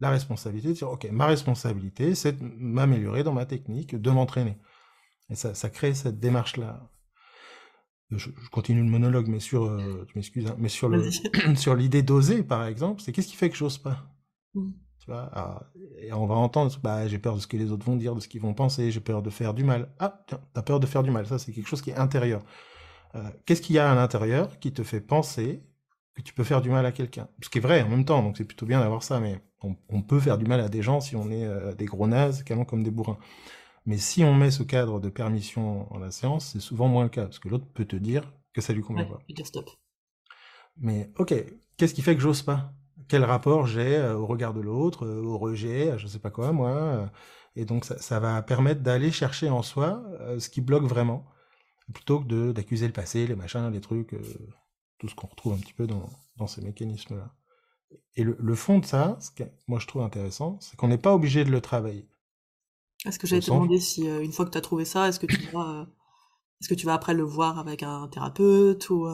la 0.00 0.10
responsabilité 0.10 0.68
de 0.68 0.74
dire, 0.74 0.90
OK, 0.90 1.08
ma 1.10 1.26
responsabilité, 1.26 2.14
c'est 2.14 2.38
de 2.38 2.44
m'améliorer 2.58 3.24
dans 3.24 3.32
ma 3.32 3.46
technique, 3.46 3.96
de 3.96 4.10
m'entraîner. 4.10 4.56
Et 5.30 5.34
ça, 5.34 5.54
ça 5.54 5.70
crée 5.70 5.94
cette 5.94 6.20
démarche-là. 6.20 6.90
Je, 8.10 8.30
continue 8.52 8.84
le 8.84 8.88
monologue, 8.88 9.26
mais 9.26 9.40
sur, 9.40 9.64
euh, 9.64 10.04
tu 10.06 10.16
m'excuses, 10.16 10.46
hein, 10.46 10.54
mais 10.58 10.68
sur 10.68 10.88
le, 10.88 11.10
sur 11.56 11.74
l'idée 11.74 12.02
d'oser, 12.02 12.44
par 12.44 12.64
exemple, 12.66 13.02
c'est 13.02 13.10
qu'est-ce 13.10 13.26
qui 13.26 13.36
fait 13.36 13.50
que 13.50 13.56
j'ose 13.56 13.78
pas? 13.78 14.08
Mmh. 14.54 14.70
Tu 15.06 15.12
vois, 15.12 15.62
et 16.00 16.12
on 16.12 16.26
va 16.26 16.34
entendre, 16.34 16.76
bah, 16.82 17.06
j'ai 17.06 17.20
peur 17.20 17.36
de 17.36 17.40
ce 17.40 17.46
que 17.46 17.56
les 17.56 17.70
autres 17.70 17.86
vont 17.86 17.94
dire, 17.94 18.16
de 18.16 18.20
ce 18.20 18.26
qu'ils 18.26 18.40
vont 18.40 18.54
penser, 18.54 18.90
j'ai 18.90 19.00
peur 19.00 19.22
de 19.22 19.30
faire 19.30 19.54
du 19.54 19.62
mal. 19.62 19.88
Ah, 20.00 20.24
tiens, 20.26 20.40
t'as 20.52 20.62
peur 20.62 20.80
de 20.80 20.86
faire 20.86 21.04
du 21.04 21.12
mal. 21.12 21.26
Ça, 21.28 21.38
c'est 21.38 21.52
quelque 21.52 21.68
chose 21.68 21.80
qui 21.80 21.90
est 21.90 21.96
intérieur. 21.96 22.42
Euh, 23.14 23.22
Qu'est-ce 23.44 23.62
qu'il 23.62 23.76
y 23.76 23.78
a 23.78 23.88
à 23.88 23.94
l'intérieur 23.94 24.58
qui 24.58 24.72
te 24.72 24.82
fait 24.82 25.00
penser 25.00 25.62
que 26.16 26.22
tu 26.22 26.34
peux 26.34 26.42
faire 26.42 26.60
du 26.60 26.70
mal 26.70 26.84
à 26.84 26.90
quelqu'un? 26.90 27.28
Ce 27.40 27.48
qui 27.48 27.58
est 27.58 27.60
vrai 27.60 27.82
en 27.82 27.88
même 27.88 28.04
temps, 28.04 28.20
donc 28.20 28.36
c'est 28.36 28.44
plutôt 28.44 28.66
bien 28.66 28.80
d'avoir 28.80 29.04
ça, 29.04 29.20
mais 29.20 29.40
on, 29.62 29.76
on, 29.90 30.02
peut 30.02 30.18
faire 30.18 30.38
du 30.38 30.44
mal 30.44 30.58
à 30.58 30.68
des 30.68 30.82
gens 30.82 31.00
si 31.00 31.14
on 31.14 31.30
est 31.30 31.44
euh, 31.44 31.72
des 31.72 31.84
gros 31.84 32.08
nazes, 32.08 32.42
carrément 32.42 32.64
comme 32.64 32.82
des 32.82 32.90
bourrins. 32.90 33.18
Mais 33.84 33.98
si 33.98 34.24
on 34.24 34.34
met 34.34 34.50
ce 34.50 34.64
cadre 34.64 34.98
de 34.98 35.08
permission 35.08 35.92
en 35.94 35.98
la 35.98 36.10
séance, 36.10 36.50
c'est 36.52 36.60
souvent 36.60 36.88
moins 36.88 37.04
le 37.04 37.10
cas, 37.10 37.26
parce 37.26 37.38
que 37.38 37.48
l'autre 37.48 37.66
peut 37.72 37.84
te 37.84 37.94
dire 37.94 38.32
que 38.52 38.60
ça 38.60 38.72
lui 38.72 38.82
convient 38.82 39.04
ouais, 39.04 39.10
pas. 39.10 39.20
Dire 39.28 39.46
stop. 39.46 39.70
Mais 40.78 41.12
ok, 41.16 41.32
qu'est-ce 41.76 41.94
qui 41.94 42.02
fait 42.02 42.16
que 42.16 42.20
j'ose 42.20 42.42
pas? 42.42 42.74
Quel 43.08 43.24
rapport 43.24 43.66
j'ai 43.66 43.96
euh, 43.96 44.16
au 44.16 44.26
regard 44.26 44.52
de 44.52 44.60
l'autre, 44.60 45.06
euh, 45.06 45.22
au 45.22 45.38
rejet, 45.38 45.98
je 45.98 46.06
sais 46.06 46.18
pas 46.18 46.30
quoi, 46.30 46.52
moi 46.52 46.70
euh, 46.70 47.06
Et 47.54 47.64
donc 47.64 47.84
ça, 47.84 47.98
ça 47.98 48.18
va 48.18 48.42
permettre 48.42 48.82
d'aller 48.82 49.12
chercher 49.12 49.48
en 49.48 49.62
soi 49.62 50.02
ce 50.38 50.48
qui 50.48 50.60
bloque 50.60 50.84
vraiment, 50.84 51.26
plutôt 51.92 52.20
que 52.20 52.52
d'accuser 52.52 52.86
le 52.86 52.92
passé, 52.92 53.26
les 53.26 53.36
machins, 53.36 53.70
les 53.70 53.80
trucs, 53.80 54.16
tout 54.98 55.08
ce 55.08 55.14
qu'on 55.14 55.28
retrouve 55.28 55.54
un 55.54 55.58
petit 55.58 55.72
peu 55.72 55.86
dans, 55.86 56.08
dans 56.36 56.46
ces 56.46 56.62
mécanismes-là. 56.62 57.32
Et 58.16 58.24
le, 58.24 58.36
le, 58.40 58.54
fond 58.56 58.80
de 58.80 58.84
ça, 58.84 59.16
ce 59.20 59.30
que 59.30 59.44
moi 59.68 59.78
je 59.78 59.86
trouve 59.86 60.02
intéressant, 60.02 60.58
c'est 60.60 60.76
qu'on 60.76 60.88
n'est 60.88 60.98
pas 60.98 61.14
obligé 61.14 61.44
de 61.44 61.50
le 61.50 61.60
travailler. 61.60 62.08
Est-ce 63.04 63.18
que 63.18 63.26
j'allais 63.26 63.42
te 63.42 63.50
demander 63.50 63.78
si 63.78 64.06
une 64.06 64.32
fois 64.32 64.44
que 64.44 64.50
tu 64.50 64.58
as 64.58 64.62
trouvé 64.62 64.84
ça, 64.84 65.08
est-ce 65.08 65.20
que 65.20 65.26
tu 65.26 65.46
vas, 65.52 65.86
est-ce 66.60 66.68
que 66.68 66.74
tu 66.74 66.86
vas 66.86 66.94
après 66.94 67.14
le 67.14 67.22
voir 67.22 67.58
avec 67.60 67.84
un 67.84 68.08
thérapeute 68.08 68.90
ou 68.90 69.06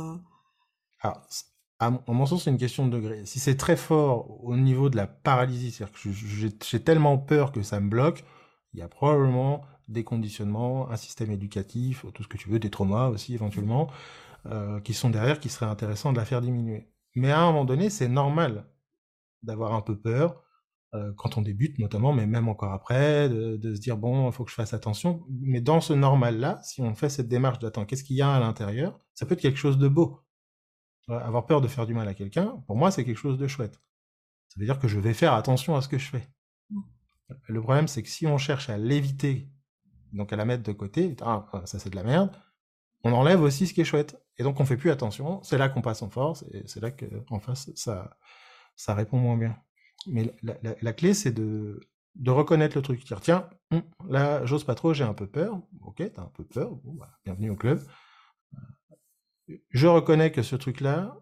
Alors, 1.01 1.21
à 1.89 2.13
mon 2.13 2.27
sens, 2.27 2.45
c'est 2.45 2.51
une 2.51 2.59
question 2.59 2.87
de 2.87 2.97
degré. 2.97 3.27
Si 3.27 3.41
c'est 3.41 3.57
très 3.57 3.77
fort 3.77 4.45
au 4.45 4.57
niveau 4.57 4.89
de 4.89 4.97
la 4.97 5.07
paralysie, 5.07 5.73
c'est-à-dire 5.73 5.95
que 5.95 6.11
j'ai 6.65 6.81
tellement 6.81 7.19
peur 7.19 7.51
que 7.51 7.63
ça 7.63 7.81
me 7.81 7.89
bloque, 7.89 8.25
il 8.73 8.81
y 8.81 8.83
a 8.83 8.89
probablement 8.89 9.63
des 9.89 10.05
conditionnements, 10.05 10.91
un 10.91 10.97
système 10.97 11.31
éducatif, 11.31 12.07
tout 12.15 12.23
ce 12.23 12.29
que 12.29 12.37
tu 12.37 12.49
veux, 12.49 12.59
des 12.59 12.71
traumas 12.71 13.09
aussi 13.09 13.35
éventuellement, 13.35 13.91
euh, 14.47 14.81
qui 14.81 14.95
sont 14.95 15.11
derrière, 15.11 15.41
qui 15.41 15.49
seraient 15.49 15.67
intéressants 15.67 16.13
de 16.13 16.19
la 16.19 16.25
faire 16.25 16.41
diminuer. 16.41 16.89
Mais 17.15 17.31
à 17.31 17.41
un 17.41 17.47
moment 17.47 17.65
donné, 17.65 17.91
c'est 17.91 18.09
normal 18.09 18.65
d'avoir 19.43 19.75
un 19.75 19.83
peu 19.83 19.99
peur, 19.99 20.43
euh, 20.95 21.13
quand 21.17 21.37
on 21.37 21.43
débute 21.43 21.79
notamment, 21.79 22.13
mais 22.13 22.27
même 22.27 22.49
encore 22.49 22.73
après, 22.73 23.29
de 23.29 23.75
se 23.75 23.81
dire, 23.81 23.97
bon, 23.97 24.29
il 24.29 24.33
faut 24.33 24.45
que 24.45 24.51
je 24.51 24.55
fasse 24.55 24.73
attention. 24.73 25.25
Mais 25.31 25.61
dans 25.61 25.81
ce 25.81 25.93
normal-là, 25.93 26.61
si 26.63 26.81
on 26.81 26.95
fait 26.95 27.09
cette 27.09 27.29
démarche 27.29 27.59
d'attendre, 27.59 27.87
qu'est-ce 27.87 28.05
qu'il 28.05 28.17
y 28.17 28.23
a 28.23 28.33
à 28.33 28.41
l'intérieur, 28.41 29.01
ça 29.15 29.27
peut 29.27 29.35
être 29.35 29.41
quelque 29.41 29.59
chose 29.59 29.79
de 29.79 29.89
beau. 29.89 30.21
Avoir 31.09 31.47
peur 31.47 31.61
de 31.61 31.69
faire 31.69 31.87
du 31.87 31.95
mal 31.95 32.09
à 32.09 32.15
quelqu'un, 32.15 32.63
pour 32.67 32.77
moi, 32.77 32.91
c'est 32.91 33.05
quelque 33.05 33.19
chose 33.19 33.39
de 33.39 33.47
chouette. 33.47 33.81
Ça 34.49 34.61
veut 34.61 34.67
dire 34.67 34.79
que 34.79 34.89
je 34.89 35.01
vais 35.01 35.15
faire 35.15 35.35
attention 35.35 35.77
à 35.77 35.83
ce 35.83 35.89
que 35.89 35.99
je 35.99 36.09
fais. 36.11 36.29
Le 37.49 37.61
problème, 37.61 37.89
c'est 37.89 38.03
que 38.03 38.09
si 38.09 38.27
on 38.27 38.39
cherche 38.39 38.69
à 38.69 38.79
l'éviter, 38.79 39.49
donc 40.13 40.33
à 40.33 40.37
la 40.37 40.45
mettre 40.45 40.63
de 40.63 40.73
côté, 40.73 41.17
ah, 41.23 41.47
ça 41.65 41.79
c'est 41.79 41.91
de 41.91 41.97
la 41.97 42.05
merde, 42.05 42.31
on 43.05 43.13
enlève 43.13 43.41
aussi 43.41 43.67
ce 43.67 43.75
qui 43.75 43.81
est 43.81 43.85
chouette. 43.85 44.21
Et 44.39 44.43
donc 44.43 44.61
on 44.61 44.65
fait 44.65 44.77
plus 44.77 44.91
attention, 44.91 45.43
c'est 45.43 45.59
là 45.59 45.69
qu'on 45.69 45.83
passe 45.83 46.03
en 46.03 46.11
force, 46.11 46.45
et 46.53 46.63
c'est 46.67 46.81
là 46.81 46.91
qu'en 46.91 47.39
face, 47.41 47.71
ça, 47.75 48.17
ça 48.77 48.95
répond 48.95 49.19
moins 49.19 49.37
bien. 49.37 49.57
Mais 50.07 50.35
la, 50.43 50.57
la, 50.63 50.75
la 50.81 50.93
clé, 50.93 51.15
c'est 51.15 51.33
de, 51.33 51.81
de 52.17 52.31
reconnaître 52.31 52.77
le 52.77 52.83
truc. 52.83 53.05
Dire, 53.05 53.21
tiens, 53.21 53.49
hum, 53.71 53.83
là, 54.09 54.45
j'ose 54.47 54.65
pas 54.65 54.75
trop, 54.75 54.95
j'ai 54.95 55.05
un 55.05 55.15
peu 55.15 55.27
peur. 55.27 55.61
Ok, 55.83 56.03
t'as 56.15 56.23
un 56.23 56.33
peu 56.35 56.45
peur, 56.45 56.71
bon, 56.85 56.95
bah, 56.95 57.11
bienvenue 57.25 57.51
au 57.51 57.57
club 57.57 57.83
je 59.71 59.87
reconnais 59.87 60.33
que 60.33 60.43
ce 60.43 60.57
truc-là, 60.57 61.17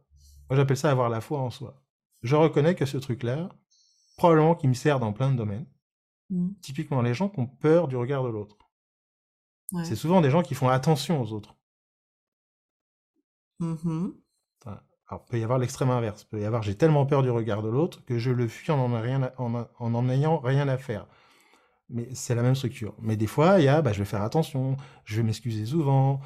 moi 0.48 0.56
j'appelle 0.56 0.76
ça 0.76 0.90
avoir 0.90 1.08
la 1.08 1.20
foi 1.20 1.40
en 1.40 1.50
soi. 1.50 1.82
Je 2.22 2.36
reconnais 2.36 2.74
que 2.74 2.86
ce 2.86 2.98
truc-là, 2.98 3.48
probablement 4.16 4.54
qui 4.54 4.68
me 4.68 4.74
sert 4.74 5.00
dans 5.00 5.12
plein 5.12 5.30
de 5.30 5.36
domaines. 5.36 5.66
Mmh. 6.30 6.50
Typiquement, 6.60 7.02
les 7.02 7.14
gens 7.14 7.28
qui 7.28 7.40
ont 7.40 7.46
peur 7.46 7.88
du 7.88 7.96
regard 7.96 8.22
de 8.22 8.28
l'autre. 8.28 8.56
Ouais. 9.72 9.84
C'est 9.84 9.96
souvent 9.96 10.20
des 10.20 10.30
gens 10.30 10.42
qui 10.42 10.54
font 10.54 10.68
attention 10.68 11.20
aux 11.22 11.32
autres. 11.32 11.56
Mmh. 13.58 14.10
Alors, 15.10 15.24
il 15.26 15.30
peut 15.30 15.40
y 15.40 15.42
avoir 15.42 15.58
l'extrême 15.58 15.90
inverse. 15.90 16.24
Peut 16.24 16.40
y 16.40 16.44
avoir 16.44 16.62
j'ai 16.62 16.76
tellement 16.76 17.04
peur 17.04 17.22
du 17.22 17.30
regard 17.30 17.62
de 17.62 17.68
l'autre 17.68 18.04
que 18.04 18.18
je 18.18 18.30
le 18.30 18.46
fuis 18.46 18.70
en 18.70 18.78
en, 18.78 19.00
rien 19.00 19.32
en, 19.38 19.54
en, 19.54 19.94
en 19.94 20.08
ayant 20.08 20.38
rien 20.38 20.68
à 20.68 20.78
faire 20.78 21.06
mais 21.90 22.08
c'est 22.14 22.34
la 22.34 22.42
même 22.42 22.54
structure. 22.54 22.94
Mais 23.00 23.16
des 23.16 23.26
fois, 23.26 23.58
il 23.58 23.64
y 23.64 23.68
a, 23.68 23.82
bah, 23.82 23.92
je 23.92 23.98
vais 23.98 24.04
faire 24.04 24.22
attention, 24.22 24.76
je 25.04 25.16
vais 25.16 25.22
m'excuser 25.22 25.66
souvent, 25.66 26.20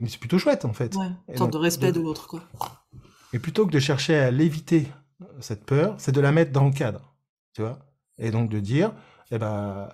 mais 0.00 0.08
c'est 0.08 0.18
plutôt 0.18 0.38
chouette 0.38 0.64
en 0.64 0.72
fait. 0.72 0.94
Ouais, 0.94 1.10
une 1.28 1.36
sorte 1.36 1.52
de 1.52 1.58
respect 1.58 1.92
de, 1.92 1.98
de 1.98 2.04
l'autre, 2.04 2.26
quoi. 2.28 2.42
Et 3.32 3.38
plutôt 3.38 3.66
que 3.66 3.72
de 3.72 3.80
chercher 3.80 4.16
à 4.16 4.30
l'éviter, 4.30 4.86
cette 5.40 5.64
peur, 5.64 5.94
c'est 5.98 6.12
de 6.12 6.20
la 6.20 6.32
mettre 6.32 6.52
dans 6.52 6.64
le 6.64 6.72
cadre, 6.72 7.14
tu 7.52 7.62
vois. 7.62 7.78
Et 8.18 8.30
donc 8.30 8.48
de 8.48 8.60
dire, 8.60 8.92
eh 9.30 9.38
ben, 9.38 9.88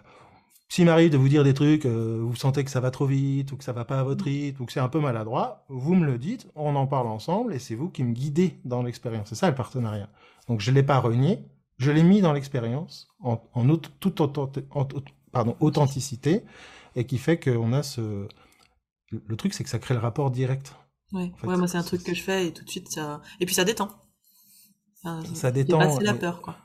s'il 0.69 0.85
m'arrive 0.85 1.11
de 1.11 1.17
vous 1.17 1.29
dire 1.29 1.43
des 1.43 1.55
trucs, 1.55 1.87
euh, 1.87 2.21
vous 2.23 2.37
sentez 2.37 2.63
que 2.65 2.71
ça 2.71 2.81
va 2.81 2.91
trop 2.91 3.07
vite, 3.07 3.51
ou 3.51 3.57
que 3.57 3.65
ça 3.65 3.73
va 3.73 3.85
pas 3.85 3.99
à 4.01 4.03
votre 4.03 4.25
rythme, 4.25 4.63
ou 4.63 4.67
que 4.67 4.73
c'est 4.73 4.81
un 4.81 4.89
peu 4.89 5.01
maladroit, 5.01 5.65
vous 5.69 5.95
me 5.95 6.07
le 6.07 6.19
dites, 6.19 6.47
on 6.55 6.77
en 6.77 6.87
parle 6.87 7.09
ensemble, 7.09 7.55
et 7.55 7.59
c'est 7.59 7.75
vous 7.75 7.89
qui 7.89 8.05
me 8.05 8.13
guidez 8.13 8.61
dans 8.65 8.83
l'expérience. 8.83 9.29
C'est 9.31 9.35
ça 9.35 9.49
le 9.49 9.55
partenariat. 9.55 10.09
Donc 10.47 10.61
je 10.61 10.71
l'ai 10.71 10.83
pas 10.83 10.99
renié, 10.99 11.41
je 11.81 11.91
l'ai 11.91 12.03
mis 12.03 12.21
dans 12.21 12.35
l'expérience 12.35 13.09
en, 13.21 13.43
en 13.55 13.77
toute 13.77 14.21
pardon, 15.33 15.57
authenticité 15.61 16.45
et 16.95 17.07
qui 17.07 17.17
fait 17.17 17.41
qu'on 17.41 17.73
a 17.73 17.83
ce. 17.83 18.29
Le 19.11 19.37
truc, 19.37 19.55
c'est 19.55 19.65
que 19.65 19.71
ça 19.71 19.79
crée 19.79 19.95
le 19.95 20.01
rapport 20.01 20.31
direct. 20.31 20.77
Ouais, 21.13 21.33
en 21.33 21.37
fait, 21.37 21.47
ouais 21.47 21.57
moi, 21.57 21.67
c'est 21.67 21.79
un 21.79 21.83
truc 21.83 22.05
que 22.05 22.15
je 22.15 22.23
fais 22.23 22.47
et 22.47 22.53
tout 22.53 22.65
de 22.65 22.71
suite, 22.71 22.89
ça. 22.91 23.23
Et 23.41 23.47
puis 23.47 23.55
ça 23.55 23.65
détend. 23.65 23.89
Ça, 25.03 25.21
ça 25.35 25.51
détend. 25.51 25.99
C'est 25.99 26.05
la 26.05 26.15
peur, 26.15 26.43
quoi. 26.43 26.57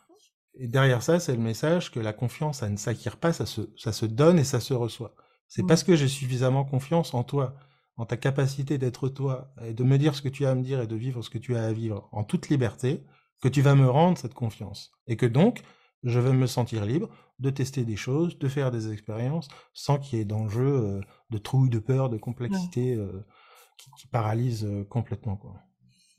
Et 0.56 0.68
derrière 0.68 1.02
ça, 1.02 1.20
c'est 1.20 1.34
le 1.34 1.42
message 1.42 1.92
que 1.92 2.00
la 2.00 2.14
confiance, 2.14 2.60
ça 2.60 2.70
ne 2.70 2.78
s'acquiert 2.78 3.18
pas, 3.18 3.34
ça 3.34 3.46
se, 3.46 3.62
ça 3.78 3.94
se 3.94 4.06
donne 4.06 4.38
et 4.38 4.44
ça 4.44 4.60
se 4.60 4.74
reçoit. 4.74 5.16
C'est 5.48 5.64
mmh. 5.64 5.68
parce 5.68 5.84
que 5.84 5.96
j'ai 5.96 6.08
suffisamment 6.08 6.66
confiance 6.66 7.14
en 7.14 7.24
toi, 7.24 7.56
en 7.96 8.06
ta 8.06 8.18
capacité 8.18 8.78
d'être 8.78 9.08
toi, 9.08 9.54
et 9.64 9.74
de 9.74 9.84
me 9.84 9.98
dire 9.98 10.14
ce 10.14 10.22
que 10.22 10.30
tu 10.30 10.46
as 10.46 10.52
à 10.52 10.56
me 10.56 10.64
dire 10.64 10.82
et 10.82 10.88
de 10.88 10.96
vivre 10.96 11.22
ce 11.22 11.30
que 11.30 11.38
tu 11.38 11.56
as 11.56 11.64
à 11.64 11.74
vivre 11.74 12.10
en 12.12 12.24
toute 12.24 12.50
liberté, 12.50 13.06
que 13.42 13.48
tu 13.48 13.62
vas 13.62 13.76
me 13.76 13.90
rendre 13.90 14.18
cette 14.18 14.34
confiance. 14.34 14.92
Et 15.08 15.18
que 15.18 15.26
donc, 15.26 15.62
je 16.04 16.20
vais 16.20 16.34
me 16.34 16.48
sentir 16.48 16.86
libre 16.86 17.10
de 17.40 17.50
tester 17.50 17.84
des 17.84 17.96
choses, 17.96 18.38
de 18.40 18.48
faire 18.48 18.72
des 18.72 18.92
expériences, 18.92 19.48
sans 19.74 19.98
qu'il 19.98 20.20
y 20.20 20.22
ait 20.22 20.26
d'enjeux 20.26 20.64
euh, 20.64 21.02
de 21.32 21.38
trouille, 21.38 21.70
de 21.70 21.80
peur, 21.80 22.10
de 22.10 22.18
complexité 22.18 22.96
euh, 22.96 23.26
qui, 23.78 23.90
qui, 24.00 24.08
paralyse 24.08 24.64
euh, 24.64 24.86
complètement. 24.86 25.36
Quoi. 25.36 25.56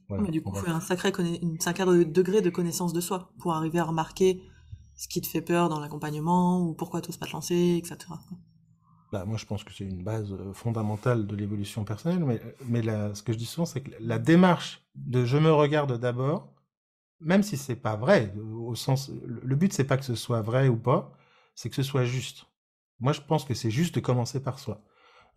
Voilà, 0.08 0.28
du 0.28 0.42
coup, 0.42 0.52
il 0.54 0.60
faut 0.60 0.70
un 0.70 0.80
sacré, 0.80 1.10
degré 2.04 2.42
de 2.42 2.50
connaissance 2.50 2.92
de 2.92 3.00
soi 3.00 3.30
pour 3.38 3.54
arriver 3.54 3.78
à 3.78 3.84
remarquer 3.84 4.42
ce 4.94 5.08
qui 5.08 5.20
te 5.20 5.26
fait 5.26 5.42
peur 5.42 5.68
dans 5.68 5.80
l'accompagnement, 5.80 6.60
ou 6.60 6.74
pourquoi 6.74 7.00
tu 7.00 7.08
n'oses 7.08 7.16
pas 7.16 7.26
te 7.26 7.32
lancer, 7.32 7.76
etc. 7.78 7.96
Bah, 9.12 9.24
moi, 9.24 9.36
je 9.36 9.46
pense 9.46 9.62
que 9.64 9.72
c'est 9.72 9.84
une 9.84 10.02
base 10.02 10.34
fondamentale 10.52 11.26
de 11.26 11.36
l'évolution 11.36 11.84
personnelle, 11.84 12.24
mais, 12.24 12.40
mais 12.66 12.82
la, 12.82 13.14
ce 13.14 13.22
que 13.22 13.32
je 13.32 13.38
dis 13.38 13.46
souvent, 13.46 13.66
c'est 13.66 13.80
que 13.80 13.90
la 14.00 14.18
démarche 14.18 14.84
de 14.94 15.24
je 15.24 15.38
me 15.38 15.52
regarde 15.52 15.98
d'abord, 15.98 16.52
même 17.20 17.42
si 17.42 17.56
c'est 17.56 17.76
pas 17.76 17.96
vrai, 17.96 18.34
au 18.36 18.74
sens, 18.74 19.10
le 19.24 19.56
but 19.56 19.72
c'est 19.72 19.84
pas 19.84 19.96
que 19.96 20.04
ce 20.04 20.14
soit 20.14 20.42
vrai 20.42 20.68
ou 20.68 20.76
pas, 20.76 21.12
c'est 21.54 21.70
que 21.70 21.76
ce 21.76 21.82
soit 21.82 22.04
juste. 22.04 22.46
Moi, 23.00 23.12
je 23.12 23.20
pense 23.20 23.44
que 23.44 23.54
c'est 23.54 23.70
juste 23.70 23.94
de 23.96 24.00
commencer 24.00 24.42
par 24.42 24.58
soi. 24.58 24.82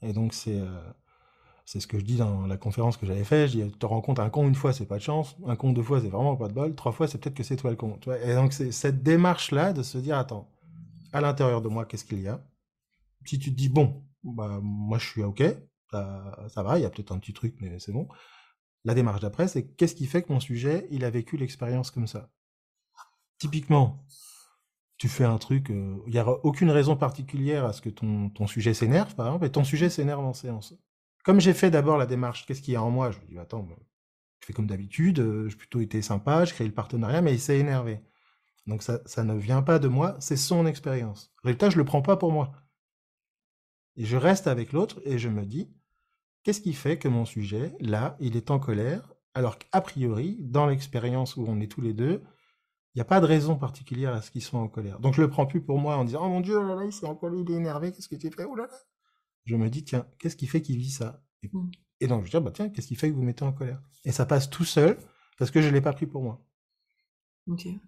Et 0.01 0.13
donc 0.13 0.33
c'est 0.33 0.59
euh, 0.59 0.81
c'est 1.65 1.79
ce 1.79 1.87
que 1.87 1.99
je 1.99 2.03
dis 2.05 2.17
dans 2.17 2.47
la 2.47 2.57
conférence 2.57 2.97
que 2.97 3.05
j'avais 3.05 3.23
fait. 3.23 3.47
Je 3.47 3.59
dis, 3.59 3.71
te 3.71 3.85
compte, 3.85 4.19
un 4.19 4.29
con 4.29 4.47
une 4.47 4.55
fois, 4.55 4.73
c'est 4.73 4.87
pas 4.87 4.97
de 4.97 5.03
chance, 5.03 5.37
un 5.45 5.55
con 5.55 5.71
deux 5.71 5.83
fois, 5.83 6.01
c'est 6.01 6.09
vraiment 6.09 6.35
pas 6.35 6.47
de 6.47 6.53
bol, 6.53 6.75
trois 6.75 6.91
fois, 6.91 7.07
c'est 7.07 7.19
peut-être 7.19 7.35
que 7.35 7.43
c'est 7.43 7.57
toi 7.57 7.69
le 7.71 7.77
con. 7.77 7.99
Et 8.23 8.33
donc 8.33 8.53
c'est 8.53 8.71
cette 8.71 9.03
démarche 9.03 9.51
là 9.51 9.73
de 9.73 9.83
se 9.83 9.97
dire, 9.99 10.17
attends, 10.17 10.49
à 11.13 11.21
l'intérieur 11.21 11.61
de 11.61 11.69
moi, 11.69 11.85
qu'est-ce 11.85 12.05
qu'il 12.05 12.21
y 12.21 12.27
a? 12.27 12.41
Si 13.25 13.39
tu 13.39 13.51
te 13.51 13.55
dis 13.57 13.69
bon, 13.69 14.03
bah 14.23 14.59
moi 14.61 14.97
je 14.97 15.07
suis 15.07 15.23
ok, 15.23 15.43
ça, 15.91 16.37
ça 16.49 16.63
va, 16.63 16.79
il 16.79 16.83
y 16.83 16.85
a 16.85 16.89
peut-être 16.89 17.11
un 17.11 17.19
petit 17.19 17.33
truc, 17.33 17.55
mais 17.61 17.79
c'est 17.79 17.91
bon. 17.91 18.07
La 18.89 18.95
démarche 18.95 19.21
d'après, 19.21 19.47
c'est 19.47 19.67
qu'est-ce 19.67 19.93
qui 19.93 20.07
fait 20.07 20.23
que 20.23 20.33
mon 20.33 20.39
sujet, 20.39 20.87
il 20.89 21.05
a 21.05 21.11
vécu 21.11 21.37
l'expérience 21.37 21.91
comme 21.91 22.07
ça? 22.07 22.31
Typiquement, 23.37 24.03
tu 24.97 25.07
fais 25.07 25.25
un 25.25 25.37
truc, 25.37 25.69
euh, 25.69 25.97
il 26.07 26.13
n'y 26.13 26.19
aura 26.19 26.39
aucune 26.43 26.71
raison 26.71 26.95
particulière 26.97 27.65
à 27.65 27.73
ce 27.73 27.83
que 27.83 27.89
ton, 27.91 28.47
sujet 28.47 28.73
s'énerve, 28.73 29.13
par 29.13 29.27
exemple, 29.27 29.45
et 29.45 29.51
ton 29.51 29.63
sujet 29.63 29.91
s'énerve 29.91 30.25
en 30.25 30.33
séance. 30.33 30.73
Comme 31.23 31.39
j'ai 31.39 31.53
fait 31.53 31.69
d'abord 31.69 31.99
la 31.99 32.07
démarche, 32.07 32.47
qu'est-ce 32.47 32.63
qu'il 32.63 32.73
y 32.73 32.77
a 32.77 32.81
en 32.81 32.89
moi? 32.89 33.11
Je 33.11 33.19
me 33.19 33.27
dis, 33.27 33.37
attends, 33.37 33.67
je 34.39 34.47
fais 34.47 34.53
comme 34.53 34.65
d'habitude, 34.65 35.19
euh, 35.19 35.47
j'ai 35.47 35.55
plutôt 35.55 35.81
été 35.81 36.01
sympa, 36.01 36.45
je 36.45 36.55
crée 36.55 36.65
le 36.65 36.73
partenariat, 36.73 37.21
mais 37.21 37.35
il 37.35 37.39
s'est 37.39 37.59
énervé. 37.59 38.01
Donc 38.65 38.81
ça, 38.81 39.01
ça 39.05 39.23
ne 39.23 39.35
vient 39.35 39.61
pas 39.61 39.77
de 39.77 39.87
moi, 39.87 40.17
c'est 40.19 40.35
son 40.35 40.65
expérience. 40.65 41.31
Résultat, 41.43 41.69
je 41.69 41.77
le 41.77 41.85
prends 41.85 42.01
pas 42.01 42.17
pour 42.17 42.31
moi. 42.31 42.53
Et 43.97 44.05
je 44.05 44.17
reste 44.17 44.47
avec 44.47 44.71
l'autre 44.71 44.99
et 45.05 45.19
je 45.19 45.29
me 45.29 45.45
dis, 45.45 45.69
Qu'est-ce 46.43 46.61
qui 46.61 46.73
fait 46.73 46.97
que 46.97 47.07
mon 47.07 47.25
sujet, 47.25 47.75
là, 47.79 48.15
il 48.19 48.37
est 48.37 48.51
en 48.51 48.59
colère, 48.59 49.13
alors 49.33 49.57
qu'a 49.57 49.81
priori, 49.81 50.37
dans 50.39 50.67
l'expérience 50.67 51.35
où 51.35 51.45
on 51.47 51.59
est 51.59 51.71
tous 51.71 51.81
les 51.81 51.93
deux, 51.93 52.23
il 52.93 52.97
n'y 52.97 53.01
a 53.01 53.05
pas 53.05 53.19
de 53.19 53.25
raison 53.25 53.55
particulière 53.55 54.13
à 54.13 54.21
ce 54.21 54.31
qu'il 54.31 54.41
soit 54.41 54.59
en 54.59 54.67
colère. 54.67 54.99
Donc 54.99 55.13
je 55.13 55.21
le 55.21 55.29
prends 55.29 55.45
plus 55.45 55.61
pour 55.61 55.77
moi 55.77 55.95
en 55.97 56.05
disant 56.05 56.21
Oh 56.25 56.29
mon 56.29 56.41
Dieu, 56.41 56.57
oh 56.57 56.63
là 56.67 56.75
là, 56.75 56.85
il 56.85 56.91
s'est 56.91 57.05
en 57.05 57.15
colère, 57.15 57.39
il 57.39 57.51
est 57.51 57.55
énervé, 57.55 57.91
qu'est-ce 57.91 58.09
que 58.09 58.15
tu 58.15 58.31
fais 58.31 58.45
Oh 58.45 58.55
là 58.55 58.63
là? 58.63 58.77
Je 59.45 59.55
me 59.55 59.69
dis 59.69 59.83
Tiens, 59.83 60.07
qu'est-ce 60.17 60.35
qui 60.35 60.47
fait 60.47 60.61
qu'il 60.61 60.77
vit 60.77 60.89
ça? 60.89 61.23
Et, 61.43 61.49
mmh. 61.51 61.71
et, 62.01 62.07
donc 62.07 62.25
je 62.25 62.31
dis 62.31 62.43
bah, 62.43 62.51
Tiens, 62.53 62.69
qu'est-ce 62.69 62.87
qui 62.87 62.95
fait 62.95 63.09
que 63.09 63.15
vous 63.15 63.21
mettez 63.23 63.43
en 63.43 63.53
colère? 63.53 63.81
Et 64.05 64.11
ça 64.11 64.25
passe 64.25 64.49
tout 64.49 64.65
seul 64.65 64.97
parce 65.37 65.51
que 65.51 65.61
je 65.61 65.67
ne 65.67 65.73
l'ai 65.73 65.81
pas 65.81 65.93
pris 65.93 66.07
pour 66.07 66.23
moi. 66.23 66.45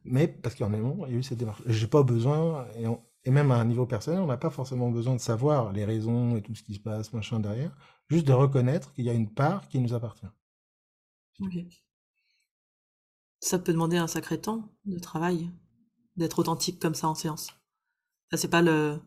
Mais 0.04 0.28
parce 0.28 0.56
qu'en 0.56 0.74
amont, 0.74 1.06
il 1.06 1.14
y 1.14 1.16
a 1.16 1.20
eu 1.20 1.24
cette 1.24 1.38
démarche. 1.38 1.62
J'ai 1.66 1.88
pas 1.88 2.04
besoin, 2.04 2.68
et, 2.78 2.88
on- 2.88 3.02
et 3.26 3.32
même 3.32 3.52
à 3.52 3.56
un 3.56 3.66
niveau 3.66 3.86
personnel, 3.86 4.22
on 4.22 4.28
n'a 4.28 4.38
pas 4.38 4.50
forcément 4.50 4.90
besoin 4.92 5.16
de 5.16 5.22
savoir 5.22 5.72
les 5.74 5.86
raisons 5.86 6.36
et 6.38 6.42
tout 6.42 6.56
ce 6.56 6.64
qui 6.64 6.76
se 6.76 6.80
passe, 6.80 7.14
machin 7.14 7.40
derrière, 7.40 7.76
juste 8.10 8.28
de 8.28 8.34
reconnaître 8.34 8.94
qu'il 8.94 9.06
y 9.06 9.10
a 9.10 9.14
une 9.14 9.34
part 9.34 9.68
qui 9.70 9.80
nous 9.80 9.94
appartient. 9.94 10.28
Ok. 11.40 11.82
Ça 13.42 13.60
peut 13.60 13.74
demander 13.74 13.98
un 13.98 14.08
sacré 14.08 14.40
temps 14.40 14.70
de 14.86 14.98
travail, 14.98 15.52
d'être 16.16 16.40
authentique 16.40 16.80
comme 16.82 16.96
ça 16.96 17.10
en 17.10 17.16
séance? 17.16 17.50
Ça, 18.32 18.38
c'est 18.38 18.48
pas 18.50 18.62
le. 18.62 19.00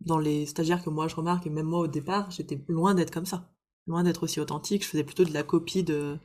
Dans 0.00 0.18
les 0.18 0.46
stagiaires 0.46 0.82
que 0.84 0.90
moi 0.90 1.08
je 1.08 1.14
remarque, 1.16 1.46
et 1.46 1.50
même 1.50 1.66
moi 1.66 1.80
au 1.80 1.86
départ, 1.88 2.30
j'étais 2.30 2.62
loin 2.68 2.94
d'être 2.94 3.12
comme 3.12 3.26
ça. 3.26 3.54
Loin 3.86 4.02
d'être 4.04 4.24
aussi 4.24 4.40
authentique. 4.40 4.82
Je 4.84 4.88
faisais 4.88 5.04
plutôt 5.04 5.24
de 5.24 5.32
la 5.32 5.44
copie 5.44 5.84
de, 5.84 6.18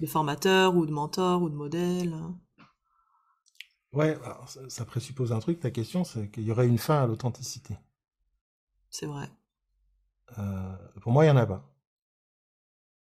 de 0.00 0.06
formateurs 0.06 0.76
ou 0.76 0.86
de 0.86 0.92
mentors 0.92 1.42
ou 1.42 1.50
de 1.50 1.54
modèles. 1.56 2.14
Ouais, 3.94 4.18
alors, 4.24 4.46
ça, 4.50 4.60
ça 4.68 4.84
présuppose 4.84 5.32
un 5.32 5.38
truc, 5.38 5.58
ta 5.60 5.70
question, 5.70 6.04
c'est 6.04 6.28
qu'il 6.30 6.42
y 6.44 6.50
aurait 6.50 6.66
une 6.68 6.76
fin 6.76 7.02
à 7.02 7.06
l'authenticité. 7.06 7.78
C'est 8.88 9.04
vrai. 9.06 9.28
Euh, 10.38 10.76
pour 11.00 11.12
moi, 11.12 11.24
il 11.24 11.28
n'y 11.28 11.32
en 11.32 11.36
a 11.36 11.46
pas. 11.46 11.68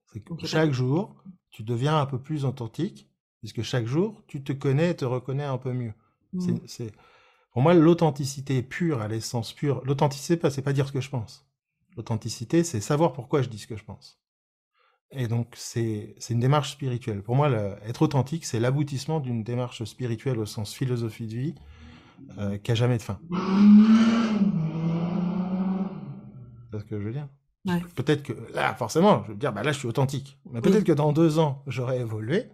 C'est 0.07 0.21
que 0.21 0.31
Ok, 0.31 0.45
chaque 0.45 0.73
jour, 0.73 1.15
tu 1.51 1.63
deviens 1.63 1.99
un 2.01 2.07
peu 2.07 2.19
plus 2.21 2.45
authentique, 2.45 3.09
puisque 3.41 3.63
chaque 3.63 3.87
jour, 3.87 4.23
tu 4.27 4.43
te 4.43 4.53
connais 4.53 4.91
et 4.91 4.97
te 4.97 5.05
reconnais 5.05 5.45
un 5.45 5.59
peu 5.59 5.73
mieux. 5.73 5.95
C'est- 6.67 6.93
Pour 7.53 7.63
moi, 7.63 7.75
l'authenticité 7.75 8.63
pure, 8.63 9.03
à 9.03 9.09
l'essence 9.09 9.53
pure, 9.55 9.83
l'authenticité, 9.85 10.51
c'est 10.51 10.63
pas 10.63 10.73
dire 10.75 10.89
ce 10.89 10.93
que 10.93 11.01
je 11.03 11.11
pense. 11.11 11.47
L'authenticité, 11.97 12.65
c'est 12.65 12.81
savoir 12.81 13.13
pourquoi 13.15 13.43
je 13.43 13.49
dis 13.51 13.59
ce 13.59 13.67
que 13.69 13.77
je 13.77 13.85
pense. 13.85 14.21
Et 15.11 15.27
donc, 15.27 15.55
c'est 15.57 16.15
une 16.29 16.41
démarche 16.41 16.73
spirituelle. 16.73 17.23
Pour 17.23 17.35
moi, 17.35 17.49
le- 17.49 17.77
être 17.87 18.03
authentique, 18.03 18.45
c'est 18.45 18.61
l'aboutissement 18.61 19.21
d'une 19.21 19.43
démarche 19.43 19.83
spirituelle 19.85 20.39
au 20.39 20.45
sens 20.47 20.75
philosophie 20.75 21.27
de 21.27 21.35
vie, 21.37 21.55
euh, 22.39 22.59
qui 22.59 22.73
a 22.73 22.75
jamais 22.75 22.99
de 22.99 23.03
fin. 23.03 23.19
C'est 26.73 26.79
ce 26.81 26.85
que 26.85 26.99
je 27.01 27.05
veux 27.05 27.13
dire. 27.13 27.29
Ouais. 27.67 27.81
Peut-être 27.97 28.23
que 28.23 28.33
là, 28.55 28.75
forcément, 28.75 29.23
je 29.25 29.33
veux 29.33 29.39
dire, 29.39 29.53
bah 29.53 29.63
là, 29.63 29.73
je 29.73 29.79
suis 29.79 29.89
authentique. 29.89 30.39
Mais 30.47 30.57
Oui. 30.57 30.61
peut-être 30.71 30.85
que 30.85 30.93
dans 30.93 31.13
deux 31.13 31.39
ans, 31.39 31.63
j'aurai 31.67 32.01
évolué. 32.01 32.45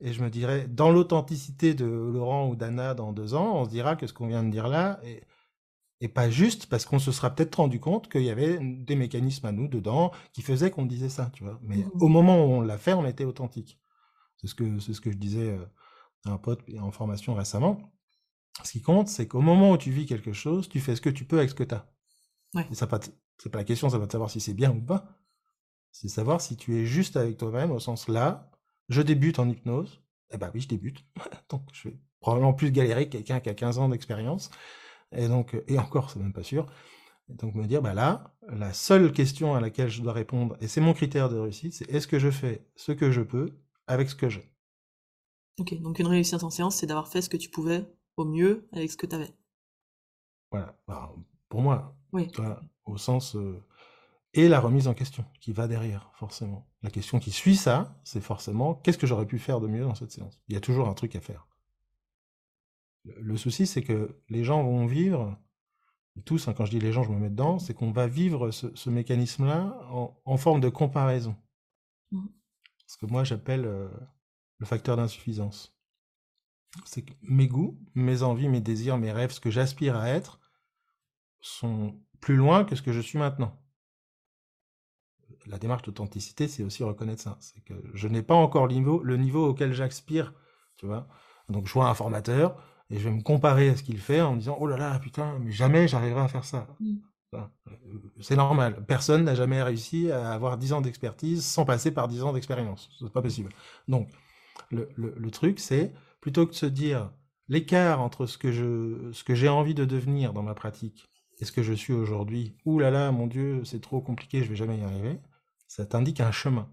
Et 0.00 0.14
je 0.14 0.22
me 0.22 0.30
dirais, 0.30 0.66
dans 0.66 0.90
l'authenticité 0.90 1.74
de 1.74 1.84
Laurent 1.84 2.48
ou 2.48 2.56
d'Anna 2.56 2.94
dans 2.94 3.12
deux 3.12 3.34
ans, 3.34 3.56
on 3.60 3.64
se 3.66 3.70
dira 3.70 3.96
que 3.96 4.06
ce 4.06 4.14
qu'on 4.14 4.26
vient 4.26 4.42
de 4.42 4.50
dire 4.50 4.66
là 4.68 4.98
est, 5.04 5.22
est 6.00 6.08
pas 6.08 6.30
juste 6.30 6.66
parce 6.66 6.84
qu'on 6.86 6.98
se 6.98 7.12
sera 7.12 7.30
peut-être 7.34 7.56
rendu 7.56 7.80
compte 7.80 8.10
qu'il 8.10 8.22
y 8.22 8.30
avait 8.30 8.58
des 8.60 8.96
mécanismes 8.96 9.46
à 9.46 9.52
nous 9.52 9.68
dedans 9.68 10.12
qui 10.32 10.42
faisaient 10.42 10.70
qu'on 10.70 10.86
disait 10.86 11.08
ça, 11.10 11.30
tu 11.34 11.44
vois. 11.44 11.58
Mais 11.62 11.78
Mhm. 11.78 11.90
au 12.00 12.08
moment 12.08 12.44
où 12.44 12.48
on 12.50 12.60
l'a 12.62 12.78
fait, 12.78 12.94
on 12.94 13.06
était 13.06 13.24
authentique. 13.24 13.78
C'est 14.38 14.46
ce 14.48 14.54
que, 14.54 14.78
c'est 14.80 14.94
ce 14.94 15.00
que 15.00 15.10
je 15.12 15.18
disais 15.18 15.50
euh, 15.50 15.64
à 16.24 16.30
un 16.32 16.38
pote 16.38 16.62
en 16.80 16.90
formation 16.92 17.34
récemment. 17.34 17.92
Ce 18.64 18.72
qui 18.72 18.82
compte, 18.82 19.08
c'est 19.08 19.28
qu'au 19.28 19.40
moment 19.42 19.72
où 19.72 19.78
tu 19.78 19.90
vis 19.90 20.06
quelque 20.06 20.32
chose, 20.32 20.68
tu 20.68 20.80
fais 20.80 20.96
ce 20.96 21.00
que 21.00 21.10
tu 21.10 21.24
peux 21.24 21.38
avec 21.38 21.50
ce 21.50 21.54
que 21.54 21.64
tu 21.64 21.74
as. 21.74 21.86
Ouais. 22.54 22.66
Et 22.70 22.74
ça 22.74 22.88
c'est 23.38 23.50
pas 23.50 23.58
la 23.58 23.64
question, 23.64 23.88
ça 23.88 23.98
va 23.98 24.06
de 24.06 24.12
savoir 24.12 24.30
si 24.30 24.40
c'est 24.40 24.54
bien 24.54 24.70
ou 24.70 24.80
pas. 24.82 25.06
C'est 25.92 26.08
savoir 26.08 26.40
si 26.40 26.56
tu 26.56 26.76
es 26.78 26.86
juste 26.86 27.16
avec 27.16 27.36
toi-même, 27.36 27.70
au 27.70 27.80
sens 27.80 28.08
là, 28.08 28.50
je 28.88 29.02
débute 29.02 29.38
en 29.38 29.48
hypnose. 29.48 30.02
Eh 30.30 30.36
ben 30.38 30.50
oui, 30.54 30.60
je 30.60 30.68
débute. 30.68 31.04
donc 31.50 31.62
je 31.72 31.88
vais 31.88 31.98
probablement 32.20 32.52
plus 32.54 32.70
galérer 32.70 33.06
que 33.06 33.12
quelqu'un 33.12 33.40
qui 33.40 33.48
a 33.48 33.54
15 33.54 33.78
ans 33.78 33.88
d'expérience. 33.88 34.50
Et 35.12 35.28
donc, 35.28 35.56
et 35.68 35.78
encore, 35.78 36.10
c'est 36.10 36.20
même 36.20 36.32
pas 36.32 36.42
sûr. 36.42 36.66
Et 37.30 37.34
donc 37.34 37.54
me 37.54 37.66
dire, 37.66 37.82
bah 37.82 37.94
là, 37.94 38.34
la 38.48 38.72
seule 38.74 39.12
question 39.12 39.54
à 39.54 39.60
laquelle 39.60 39.88
je 39.90 40.02
dois 40.02 40.12
répondre, 40.14 40.56
et 40.60 40.68
c'est 40.68 40.80
mon 40.82 40.94
critère 40.94 41.28
de 41.30 41.38
réussite, 41.38 41.74
c'est 41.74 41.90
est-ce 41.90 42.08
que 42.08 42.18
je 42.18 42.30
fais 42.30 42.66
ce 42.76 42.92
que 42.92 43.10
je 43.12 43.22
peux 43.22 43.50
avec 43.88 44.10
ce 44.10 44.16
que 44.16 44.28
j'ai? 44.30 44.52
Ok, 45.58 45.80
donc 45.80 46.00
une 46.00 46.08
réussite 46.08 46.42
en 46.42 46.50
séance, 46.50 46.74
c'est 46.74 46.86
d'avoir 46.88 47.06
fait 47.06 47.22
ce 47.22 47.28
que 47.28 47.36
tu 47.36 47.50
pouvais 47.50 47.86
au 48.16 48.24
mieux 48.24 48.68
avec 48.72 48.90
ce 48.90 48.96
que 48.96 49.06
tu 49.06 49.14
avais. 49.14 49.32
Voilà. 50.50 50.76
Bah, 50.86 51.12
pour 51.48 51.62
moi, 51.62 51.96
Oui. 52.12 52.30
au 52.84 52.96
sens 52.98 53.36
euh, 53.36 53.62
et 54.34 54.48
la 54.48 54.60
remise 54.60 54.88
en 54.88 54.94
question 54.94 55.26
qui 55.40 55.52
va 55.54 55.68
derrière, 55.68 56.10
forcément. 56.14 56.68
La 56.82 56.90
question 56.90 57.20
qui 57.20 57.32
suit 57.32 57.56
ça, 57.56 58.00
c'est 58.04 58.22
forcément 58.22 58.74
qu'est-ce 58.76 58.98
que 58.98 59.08
j'aurais 59.08 59.26
pu 59.26 59.38
faire 59.40 59.60
de 59.60 59.68
mieux 59.68 59.84
dans 59.84 59.96
cette 59.96 60.12
séance? 60.12 60.40
Il 60.48 60.54
y 60.54 60.58
a 60.58 60.62
toujours 60.62 60.88
un 60.88 60.94
truc 60.94 61.16
à 61.16 61.22
faire. 61.22 61.48
Le, 63.04 63.36
souci, 63.36 63.66
c'est 63.66 63.82
que 63.82 64.20
les 64.28 64.44
gens 64.44 64.62
vont 64.62 64.86
vivre, 64.86 65.38
et 66.16 66.22
tous, 66.22 66.48
hein, 66.48 66.54
quand 66.54 66.66
je 66.66 66.70
dis 66.70 66.80
les 66.80 66.92
gens, 66.92 67.02
je 67.02 67.10
me 67.10 67.18
mets 67.18 67.30
dedans, 67.30 67.58
c'est 67.58 67.74
qu'on 67.74 67.92
va 67.92 68.06
vivre 68.06 68.50
ce, 68.50 68.74
ce 68.74 68.90
mécanisme-là 68.90 69.78
en, 69.90 70.20
en 70.24 70.36
forme 70.36 70.60
de 70.60 70.68
comparaison. 70.68 71.36
Mhm. 72.10 72.28
Ce 72.86 72.96
que 72.96 73.06
moi 73.06 73.24
j'appelle 73.24 73.64
euh, 73.66 73.88
le 74.58 74.66
facteur 74.66 74.96
d'insuffisance. 74.96 75.76
C'est 76.84 77.02
que 77.02 77.12
mes 77.22 77.48
goûts, 77.48 77.78
mes 77.94 78.22
envies, 78.22 78.48
mes 78.48 78.60
désirs, 78.60 78.98
mes 78.98 79.12
rêves, 79.12 79.32
ce 79.32 79.40
que 79.40 79.50
j'aspire 79.50 79.96
à 79.96 80.08
être, 80.08 80.40
sont 81.40 82.00
plus 82.20 82.36
loin 82.36 82.64
que 82.64 82.76
ce 82.76 82.82
que 82.82 82.92
je 82.92 83.00
suis 83.00 83.18
maintenant. 83.18 83.58
La 85.46 85.58
démarche 85.58 85.82
d'authenticité, 85.82 86.48
c'est 86.48 86.62
aussi 86.62 86.84
reconnaître 86.84 87.22
ça. 87.22 87.38
C'est 87.40 87.60
que 87.62 87.74
je 87.94 88.08
n'ai 88.08 88.22
pas 88.22 88.34
encore 88.34 88.66
le 88.66 88.74
niveau, 88.74 89.02
le 89.02 89.16
niveau 89.16 89.48
auquel 89.48 89.72
j'aspire, 89.72 90.34
tu 90.76 90.86
vois. 90.86 91.08
Donc 91.48 91.66
je 91.66 91.72
vois 91.72 91.88
un 91.88 91.94
formateur 91.94 92.62
et 92.90 92.98
je 92.98 93.08
vais 93.08 93.14
me 93.14 93.22
comparer 93.22 93.70
à 93.70 93.76
ce 93.76 93.82
qu'il 93.82 93.98
fait 93.98 94.20
en 94.20 94.34
me 94.34 94.38
disant 94.40 94.56
oh 94.60 94.66
là 94.66 94.76
là 94.76 94.98
putain 94.98 95.38
mais 95.40 95.52
jamais 95.52 95.88
j'arriverai 95.88 96.22
à 96.22 96.28
faire 96.28 96.44
ça. 96.44 96.66
Mm. 96.80 96.96
Euh, 97.34 97.40
C'est 98.20 98.36
normal. 98.36 98.84
Personne 98.86 99.24
n'a 99.24 99.34
jamais 99.34 99.62
réussi 99.62 100.10
à 100.10 100.32
avoir 100.32 100.58
10 100.58 100.72
ans 100.72 100.80
d'expertise 100.80 101.44
sans 101.44 101.64
passer 101.64 101.90
par 101.90 102.08
10 102.08 102.22
ans 102.22 102.32
d'expérience. 102.32 102.90
C'est 102.98 103.12
pas 103.12 103.22
possible. 103.22 103.50
Donc 103.88 104.08
le, 104.70 104.88
le- 104.96 105.14
le 105.16 105.30
truc 105.30 105.60
c'est 105.60 105.92
plutôt 106.20 106.46
que 106.46 106.52
de 106.52 106.56
se 106.56 106.66
dire 106.66 107.10
l'écart 107.48 108.00
entre 108.00 108.26
ce 108.26 108.38
que 108.38 108.52
je 108.52 109.10
ce 109.12 109.24
que 109.24 109.34
j'ai 109.34 109.48
envie 109.48 109.74
de 109.74 109.84
devenir 109.84 110.32
dans 110.32 110.42
ma 110.42 110.54
pratique 110.54 111.08
et 111.40 111.44
ce 111.44 111.52
que 111.52 111.62
je 111.62 111.72
suis 111.72 111.92
aujourd'hui, 111.94 112.56
ouh 112.66 112.78
là 112.80 112.90
là, 112.90 113.12
mon 113.12 113.26
Dieu, 113.26 113.64
c'est 113.64 113.80
trop 113.80 114.00
compliqué, 114.02 114.44
je 114.44 114.50
vais 114.50 114.56
jamais 114.56 114.78
y 114.78 114.82
arriver, 114.84 115.20
ça 115.68 115.86
t'indique 115.86 116.20
un 116.20 116.32
chemin. 116.32 116.68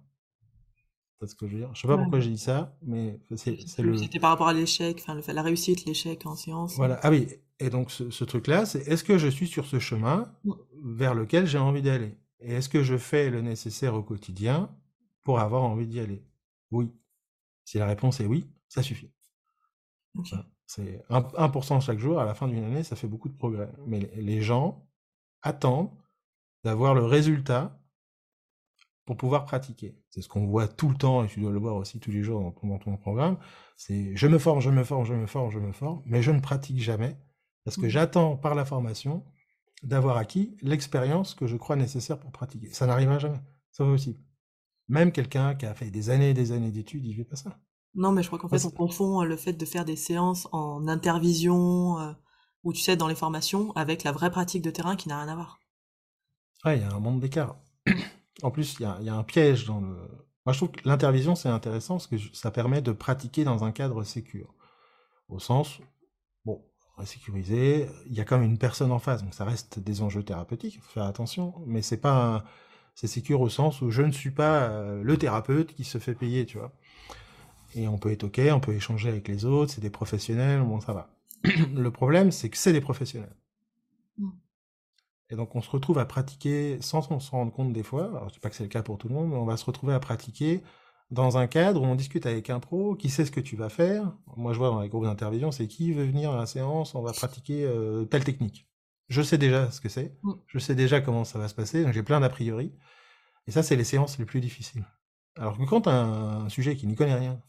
C'est 1.19 1.27
ce 1.27 1.35
que 1.35 1.47
je 1.47 1.53
veux 1.53 1.59
dire. 1.59 1.69
Je 1.73 1.81
sais 1.81 1.87
pas 1.87 1.95
Ouais. 1.95 2.01
pourquoi 2.03 2.19
j'ai 2.19 2.29
dit 2.29 2.37
ça, 2.37 2.77
mais 2.83 3.19
c'est 3.35 3.57
le. 3.79 3.97
C'était 3.97 4.19
par 4.19 4.29
rapport 4.31 4.47
à 4.47 4.53
l'échec, 4.53 5.03
enfin 5.07 5.19
la 5.33 5.41
réussite, 5.41 5.85
l'échec 5.85 6.25
en 6.25 6.35
séance. 6.35 6.75
Voilà. 6.75 6.99
Ah 7.01 7.09
oui. 7.09 7.27
Et 7.59 7.69
donc 7.71 7.89
ce, 7.89 8.11
ce 8.11 8.23
truc-là, 8.23 8.65
c'est 8.67 8.87
est-ce 8.87 9.03
que 9.03 9.17
je 9.17 9.27
suis 9.27 9.47
sur 9.47 9.65
ce 9.65 9.79
chemin 9.79 10.31
vers 10.83 11.15
lequel 11.15 11.47
j'ai 11.47 11.57
envie 11.57 11.81
d'aller? 11.81 12.15
Et 12.39 12.53
est-ce 12.53 12.69
que 12.69 12.83
je 12.83 12.97
fais 12.97 13.31
le 13.31 13.41
nécessaire 13.41 13.95
au 13.95 14.03
quotidien 14.03 14.69
pour 15.23 15.39
avoir 15.39 15.63
envie 15.63 15.87
d'y 15.87 15.99
aller? 15.99 16.23
Oui. 16.69 16.91
Si 17.65 17.79
la 17.79 17.87
réponse 17.87 18.19
est 18.19 18.27
oui, 18.27 18.45
ça 18.69 18.83
suffit. 18.83 19.09
Ok. 20.15 20.27
Voilà. 20.29 20.45
C'est 20.67 21.03
1%, 21.09 21.33
1% 21.35 21.81
chaque 21.81 21.97
jour, 21.97 22.19
à 22.19 22.25
la 22.25 22.35
fin 22.35 22.47
d'une 22.47 22.63
année, 22.63 22.83
ça 22.83 22.95
fait 22.95 23.07
beaucoup 23.07 23.29
de 23.29 23.37
progrès. 23.37 23.71
Mais 23.87 24.11
les 24.17 24.41
gens 24.41 24.85
attendent 25.41 25.89
d'avoir 26.63 26.93
le 26.93 27.05
résultat 27.05 27.76
pour 29.07 29.17
pouvoir 29.17 29.45
pratiquer. 29.45 29.97
C'est 30.11 30.21
ce 30.21 30.27
qu'on 30.29 30.45
voit 30.45 30.67
tout 30.67 30.89
le 30.89 30.95
temps, 30.95 31.23
et 31.23 31.27
tu 31.27 31.39
dois 31.39 31.51
le 31.51 31.57
voir 31.59 31.75
aussi 31.77 31.99
tous 31.99 32.11
les 32.11 32.21
jours 32.23 32.41
dans 32.41 32.51
ton, 32.51 32.67
dans 32.67 32.77
ton 32.77 32.97
programme. 32.97 33.37
C'est 33.77 34.15
je 34.15 34.27
me 34.27 34.37
forme, 34.37 34.59
je 34.59 34.69
me 34.69 34.83
forme, 34.83 35.05
je 35.05 35.13
me 35.15 35.25
forme, 35.25 35.49
je 35.49 35.59
me 35.59 35.71
forme, 35.71 36.03
mais 36.05 36.21
je 36.21 36.31
ne 36.31 36.39
pratique 36.41 36.79
jamais 36.79 37.17
parce 37.65 37.77
que 37.77 37.87
Mhm. 37.87 37.89
j'attends 37.89 38.37
par 38.37 38.53
la 38.55 38.65
formation 38.65 39.25
d'avoir 39.83 40.17
acquis 40.17 40.57
l'expérience 40.61 41.33
que 41.35 41.47
je 41.47 41.57
crois 41.57 41.75
nécessaire 41.75 42.19
pour 42.19 42.31
pratiquer. 42.31 42.71
Ça 42.73 42.85
n'arrivera 42.85 43.19
jamais. 43.19 43.39
C'est 43.71 43.83
pas 43.83 43.89
possible. 43.89 44.19
Même 44.89 45.11
quelqu'un 45.11 45.55
qui 45.55 45.65
a 45.65 45.73
fait 45.73 45.91
des 45.91 46.09
années 46.09 46.31
et 46.31 46.33
des 46.33 46.51
années 46.51 46.71
d'études, 46.71 47.05
il 47.05 47.15
fait 47.15 47.23
pas 47.25 47.35
ça. 47.35 47.59
Non, 47.95 48.11
mais 48.11 48.23
je 48.23 48.27
crois 48.27 48.39
qu'en 48.39 48.49
fait, 48.49 48.63
on 48.65 48.71
confond 48.71 49.21
euh, 49.21 49.25
le 49.25 49.37
fait 49.37 49.53
de 49.53 49.65
faire 49.65 49.85
des 49.85 49.95
séances 49.95 50.47
en 50.51 50.87
intervision, 50.87 51.99
euh, 51.99 52.13
ou 52.63 52.73
tu 52.73 52.81
sais, 52.81 52.95
dans 52.97 53.07
les 53.07 53.15
formations, 53.15 53.71
avec 53.75 54.03
la 54.03 54.11
vraie 54.11 54.31
pratique 54.31 54.61
de 54.63 54.71
terrain 54.71 54.95
qui 54.95 55.07
n'a 55.09 55.19
rien 55.21 55.31
à 55.31 55.35
voir. 55.35 55.59
Ouais, 56.65 56.77
il 56.77 56.81
y 56.81 56.85
a 56.85 56.91
un 56.93 56.99
monde 56.99 57.19
d'écart. 57.19 57.55
En 58.43 58.51
plus, 58.51 58.77
il 58.79 58.83
y 58.83 59.09
a, 59.09 59.15
un 59.15 59.23
piège 59.23 59.65
dans 59.65 59.81
le. 59.81 59.95
Moi, 60.45 60.53
je 60.53 60.57
trouve 60.59 60.71
que 60.71 60.87
l'intervision, 60.87 61.35
c'est 61.35 61.49
intéressant 61.49 61.95
parce 61.95 62.07
que 62.07 62.17
ça 62.33 62.51
permet 62.51 62.81
de 62.81 62.91
pratiquer 62.91 63.43
dans 63.43 63.63
un 63.63 63.71
cadre 63.71 64.03
sécure. 64.03 64.53
Au 65.29 65.39
sens, 65.39 65.79
bon, 66.45 66.63
sécuriser, 67.05 67.89
il 68.07 68.13
y 68.15 68.21
a 68.21 68.25
quand 68.25 68.37
même 68.39 68.49
une 68.49 68.57
personne 68.57 68.91
en 68.91 68.99
face, 68.99 69.23
donc 69.23 69.33
ça 69.33 69.45
reste 69.45 69.79
des 69.79 70.01
enjeux 70.01 70.23
thérapeutiques, 70.23 70.75
il 70.75 70.81
faut 70.81 70.91
faire 70.91 71.05
attention, 71.05 71.53
mais 71.67 71.81
c'est 71.81 71.97
pas 71.97 72.35
un- 72.37 72.43
C'est 72.95 73.07
sécure 73.07 73.41
au 73.41 73.49
sens 73.49 73.81
où 73.81 73.91
je 73.91 74.01
ne 74.03 74.11
suis 74.11 74.31
pas 74.31 74.63
euh, 74.69 75.03
le 75.03 75.17
thérapeute 75.17 75.73
qui 75.75 75.83
se 75.85 75.99
fait 75.99 76.15
payer, 76.15 76.45
tu 76.47 76.57
vois. 76.59 76.73
Et 77.75 77.87
on 77.87 77.97
peut 77.97 78.11
être 78.11 78.23
OK, 78.25 78.39
on 78.51 78.59
peut 78.59 78.73
échanger 78.73 79.09
avec 79.09 79.27
les 79.27 79.45
autres, 79.45 79.71
c'est 79.73 79.81
des 79.81 79.89
professionnels, 79.89 80.61
bon, 80.61 80.79
ça 80.81 80.93
va. 80.93 81.09
le 81.75 81.91
problème, 81.91 82.31
c'est 82.31 82.49
que 82.49 82.57
c'est 82.57 82.73
des 82.73 82.81
professionnels. 82.81 83.35
Et 85.29 85.35
donc, 85.35 85.55
on 85.55 85.61
se 85.61 85.69
retrouve 85.69 85.99
à 85.99 86.05
pratiquer 86.05 86.77
sans 86.81 87.01
qu'on 87.01 87.19
se 87.19 87.31
rende 87.31 87.51
compte 87.51 87.73
des 87.73 87.83
fois. 87.83 88.05
Alors, 88.05 88.29
je 88.29 88.33
dis 88.35 88.39
pas 88.39 88.49
que 88.49 88.55
c'est 88.55 88.63
le 88.63 88.69
cas 88.69 88.81
pour 88.83 88.97
tout 88.97 89.09
le 89.09 89.15
monde, 89.15 89.29
mais 89.29 89.35
on 89.35 89.45
va 89.45 89.57
se 89.57 89.65
retrouver 89.65 89.93
à 89.93 89.99
pratiquer 89.99 90.63
dans 91.11 91.37
un 91.37 91.47
cadre 91.47 91.81
où 91.81 91.85
on 91.85 91.95
discute 91.95 92.25
avec 92.25 92.49
un 92.49 92.59
pro 92.59 92.95
qui 92.95 93.09
sait 93.09 93.25
ce 93.25 93.31
que 93.31 93.39
tu 93.39 93.55
vas 93.55 93.69
faire. 93.69 94.13
Moi, 94.35 94.53
je 94.53 94.57
vois 94.57 94.69
dans 94.69 94.81
les 94.81 94.89
groupes 94.89 95.05
d'intervision, 95.05 95.51
c'est 95.51 95.67
qui 95.67 95.91
veut 95.93 96.05
venir 96.05 96.31
à 96.31 96.37
la 96.37 96.45
séance, 96.45 96.95
on 96.95 97.01
va 97.01 97.13
pratiquer 97.13 97.63
euh, 97.65 98.05
telle 98.05 98.23
technique. 98.23 98.67
Je 99.09 99.21
sais 99.21 99.37
déjà 99.37 99.71
ce 99.71 99.79
que 99.81 99.89
c'est, 99.89 100.17
Mm. 100.23 100.31
je 100.47 100.59
sais 100.59 100.75
déjà 100.75 100.99
comment 101.01 101.23
ça 101.23 101.39
va 101.39 101.47
se 101.47 101.55
passer, 101.55 101.83
donc 101.83 101.93
j'ai 101.93 102.03
plein 102.03 102.19
d'a 102.19 102.29
priori. 102.29 102.73
Et 103.47 103.51
ça, 103.51 103.63
c'est 103.63 103.75
les 103.77 103.85
séances 103.85 104.17
les 104.19 104.25
plus 104.25 104.41
difficiles. 104.41 104.85
Alors 105.37 105.57
que 105.57 105.63
quand 105.63 105.81
tu 105.81 105.89
as 105.89 105.93
un 105.93 106.49
sujet 106.49 106.75
qui 106.75 106.87
n'y 106.87 106.95
connaît 106.95 107.15
rien, 107.15 107.41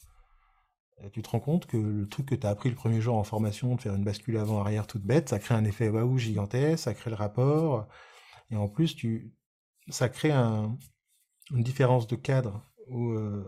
tu 1.12 1.22
te 1.22 1.30
rends 1.30 1.40
compte 1.40 1.66
que 1.66 1.76
le 1.76 2.08
truc 2.08 2.26
que 2.26 2.34
tu 2.34 2.46
as 2.46 2.50
appris 2.50 2.68
le 2.68 2.74
premier 2.74 3.00
jour 3.00 3.16
en 3.16 3.24
formation, 3.24 3.74
de 3.76 3.80
faire 3.80 3.94
une 3.94 4.04
bascule 4.04 4.36
avant-arrière 4.36 4.86
toute 4.86 5.02
bête, 5.02 5.28
ça 5.28 5.38
crée 5.38 5.54
un 5.54 5.64
effet 5.64 5.88
waouh 5.88 6.18
gigantesque, 6.18 6.84
ça 6.84 6.94
crée 6.94 7.10
le 7.10 7.16
rapport. 7.16 7.88
Et 8.50 8.56
en 8.56 8.68
plus, 8.68 8.96
tu, 8.96 9.32
ça 9.88 10.08
crée 10.08 10.32
un, 10.32 10.76
une 11.50 11.62
différence 11.62 12.06
de 12.06 12.16
cadre 12.16 12.62
où, 12.88 13.10
euh, 13.12 13.44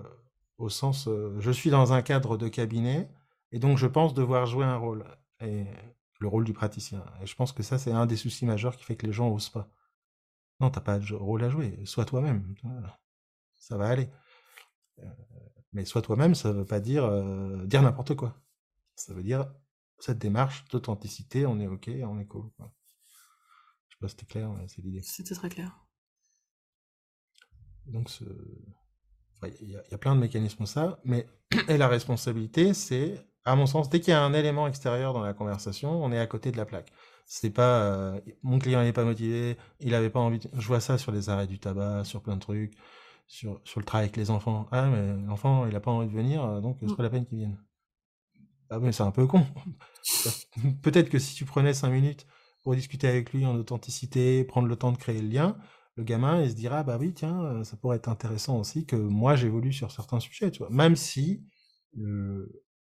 au 0.59 0.69
sens, 0.69 1.09
euh, 1.09 1.37
je 1.41 1.51
suis 1.51 1.71
dans 1.71 1.93
un 1.93 2.03
cadre 2.03 2.37
de 2.37 2.49
cabinet 2.49 3.11
et 3.53 3.59
donc 3.59 3.79
je 3.79 3.87
pense 3.87 4.15
devoir 4.15 4.47
jouer 4.47 4.65
un 4.65 4.77
rôle. 4.77 5.05
Le 5.41 6.29
rôle 6.29 6.45
du 6.45 6.53
praticien. 6.53 7.03
Et 7.23 7.27
je 7.27 7.35
pense 7.35 7.53
que 7.53 7.63
ça, 7.63 7.79
c'est 7.79 7.93
un 7.93 8.05
des 8.05 8.17
soucis 8.17 8.45
majeurs 8.45 8.77
qui 8.77 8.85
fait 8.85 8.95
que 8.95 9.07
les 9.07 9.13
gens 9.13 9.31
osent 9.31 9.49
pas. 9.49 9.71
Non, 10.61 10.71
t'as 10.71 10.83
pas 10.83 10.99
de 10.99 11.15
rôle 11.15 11.43
à 11.43 11.49
jouer. 11.49 11.79
Sois 11.87 12.05
toi-même. 12.05 12.55
Ça 13.55 13.79
va 13.79 13.89
aller. 13.89 14.11
Mais 15.73 15.85
sois 15.85 16.03
toi-même, 16.03 16.35
ça 16.35 16.53
veut 16.53 16.65
pas 16.65 16.81
dire 16.81 17.05
euh, 17.05 17.65
dire 17.67 17.83
n'importe 17.83 18.15
quoi. 18.15 18.37
Ça 18.97 19.15
veut 19.15 19.23
dire 19.23 19.53
cette 19.99 20.19
démarche 20.19 20.65
d'authenticité, 20.71 21.47
on 21.47 21.61
est 21.61 21.67
ok, 21.67 21.91
on 22.05 22.19
est 22.19 22.27
cool. 22.27 22.51
Quoi. 22.57 22.73
Je 23.89 23.95
sais 23.95 23.99
pas 24.01 24.09
si 24.09 24.17
c'était 24.19 24.27
clair, 24.27 24.51
c'est 24.67 24.83
l'idée. 24.83 25.03
C'était 25.03 25.35
très 25.35 25.49
clair. 25.49 25.79
Donc, 27.87 28.11
il 29.61 29.71
y, 29.71 29.77
a 29.77 29.99
plein 29.99 30.15
de 30.15 30.21
mécanismes 30.21 30.67
ça, 30.67 31.01
mais 31.05 31.27
et 31.69 31.77
la 31.77 31.89
responsabilité, 31.89 32.75
c'est, 32.75 33.27
à 33.45 33.57
mon 33.57 33.67
sens, 33.67 33.89
dès 33.91 34.01
qu'il 34.01 34.13
y 34.13 34.15
a 34.15 34.23
un 34.23 34.33
élément 34.33 34.67
extérieur 34.67 35.13
dans 35.13 35.23
la 35.23 35.35
conversation, 35.35 36.03
on 36.03 36.13
est 36.13 36.19
à 36.19 36.27
côté 36.27 36.53
de 36.53 36.57
la 36.57 36.67
plaque. 36.67 36.93
C'est 37.27 37.51
pas 37.51 37.83
euh, 37.85 38.21
mon 38.43 38.59
client 38.59 38.83
n'est 38.83 38.93
pas 38.93 39.05
motivé, 39.05 39.57
il 39.79 39.95
avait 39.95 40.11
pas 40.11 40.21
envie. 40.21 40.41
Je 40.53 40.67
vois 40.67 40.81
ça 40.81 40.99
sur 40.99 41.13
les 41.13 41.29
arrêts 41.29 41.47
du 41.47 41.59
tabac, 41.59 42.05
sur 42.05 42.23
plein 42.23 42.35
de 42.35 42.41
trucs 42.41 42.75
sur, 43.31 43.61
sur 43.63 43.79
le 43.79 43.87
travail 43.87 44.07
avec 44.07 44.17
les 44.17 44.31
enfants. 44.31 44.67
Ah, 44.73 44.89
mais 44.89 45.17
l'enfant, 45.25 45.65
il 45.67 45.73
n'a 45.73 45.81
pas 45.81 45.93
envie 45.93 46.09
de 46.09 46.13
venir, 46.13 46.45
euh, 46.45 46.61
donc 46.61 46.79
c'est 46.81 46.97
pas 46.97 47.05
la 47.05 47.11
peine 47.11 47.25
qu'il 47.25 47.39
vienne. 47.39 47.57
Ah, 48.69 48.81
mais 48.81 48.91
c'est 48.91 49.05
un 49.05 49.13
peu 49.13 49.27
con. 49.27 49.47
Peut-être 50.83 51.09
que 51.09 51.21
si 51.21 51.37
tu 51.37 51.45
prenais 51.45 51.73
cinq 51.73 51.91
minutes 51.91 52.27
pour 52.65 52.75
discuter 52.75 53.07
avec 53.07 53.33
lui 53.33 53.47
en 53.47 53.55
authenticité, 53.55 54.45
prendre 54.45 54.67
le 54.67 54.75
temps 54.75 54.91
de 54.91 54.97
créer 54.97 55.23
le 55.23 55.29
lien, 55.29 55.57
le 55.95 56.03
gamin, 56.03 56.43
il 56.43 56.51
se 56.51 56.57
dira, 56.57 56.83
bah 56.83 56.99
oui, 56.99 57.15
tiens, 57.15 57.45
euh, 57.45 57.65
ça 57.65 57.77
pourrait 57.77 57.99
être 57.99 58.09
intéressant 58.09 58.59
aussi 58.59 58.85
que 58.85 58.97
moi 58.97 59.37
j'évolue 59.37 59.73
sur 59.73 59.93
certains 59.93 60.19
sujets, 60.19 60.51
tu 60.51 60.59
vois. 60.59 60.71
Même 60.71 60.97
si 60.97 61.45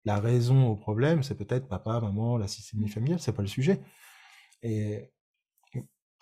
la 0.05 0.21
raison 0.21 0.69
au 0.69 0.77
problème, 0.77 1.23
c'est 1.23 1.37
peut-être 1.37 1.69
papa, 1.69 2.01
maman, 2.01 2.39
la 2.39 2.49
systémie 2.49 2.89
familiale, 2.89 3.21
c'est 3.21 3.33
pas 3.33 3.43
le 3.43 3.49
sujet. 3.49 3.83
Et, 4.63 5.13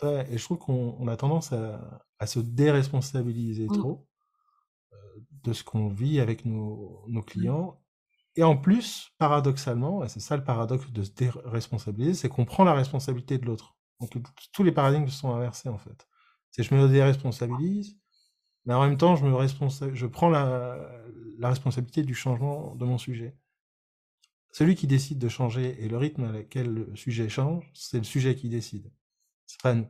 et 0.03 0.39
je 0.39 0.43
trouve 0.45 0.59
qu'on 0.59 1.07
a 1.09 1.17
tendance 1.17 1.53
à, 1.53 2.05
à, 2.19 2.27
se 2.27 2.41
déresponsabiliser 2.41 3.67
mmh. 3.67 3.79
trop 3.79 4.08
de 5.45 5.53
ce 5.53 5.65
qu'on 5.65 5.89
vit 5.89 6.21
avec 6.21 6.45
nos, 6.45 7.05
nos, 7.09 7.21
mmh. 7.21 7.25
clients. 7.25 7.81
Et 8.37 8.43
en 8.43 8.57
plus, 8.57 9.11
paradoxalement, 9.19 10.05
et 10.05 10.09
c'est 10.09 10.21
ça 10.21 10.37
le 10.37 10.45
paradoxe 10.45 10.91
de 10.91 11.03
se 11.03 11.11
déresponsabiliser, 11.11 12.15
c'est 12.15 12.29
qu'on 12.29 12.45
prend 12.45 12.65
la 12.65 12.75
responsabilité 12.75 13.39
de 13.39 13.47
l'autre. 13.47 13.77
Donc 14.01 14.17
tous 14.53 14.63
les 14.63 14.73
paradigmes 14.73 15.09
sont 15.09 15.35
inversés 15.35 15.69
en 15.69 15.79
fait. 15.79 16.07
C'est 16.51 16.63
je 16.63 16.75
me 16.75 16.89
déresponsabilise, 16.89 17.99
mais 18.65 18.75
en 18.75 18.83
même 18.83 18.97
temps, 18.97 19.17
je, 19.17 19.25
me 19.25 19.95
je 19.95 20.07
prends 20.07 20.31
la, 20.31 20.79
la 21.39 21.49
responsabilité 21.49 22.03
du 22.03 22.15
changement 22.15 22.75
de 22.77 22.85
mon 22.85 22.99
sujet. 22.99 23.37
Celui 24.53 24.75
qui 24.75 24.87
décide 24.87 25.19
de 25.19 25.29
changer 25.29 25.83
et 25.83 25.89
le 25.89 25.97
rythme 25.97 26.25
à 26.25 26.33
lequel 26.33 26.73
le 26.73 26.97
sujet 26.97 27.29
change, 27.29 27.71
c'est 27.75 27.99
le 27.99 28.05
sujet 28.05 28.35
qui 28.35 28.49
décide. 28.49 28.91
C'est 29.47 29.61
pas 29.61 29.75
nous. 29.75 29.87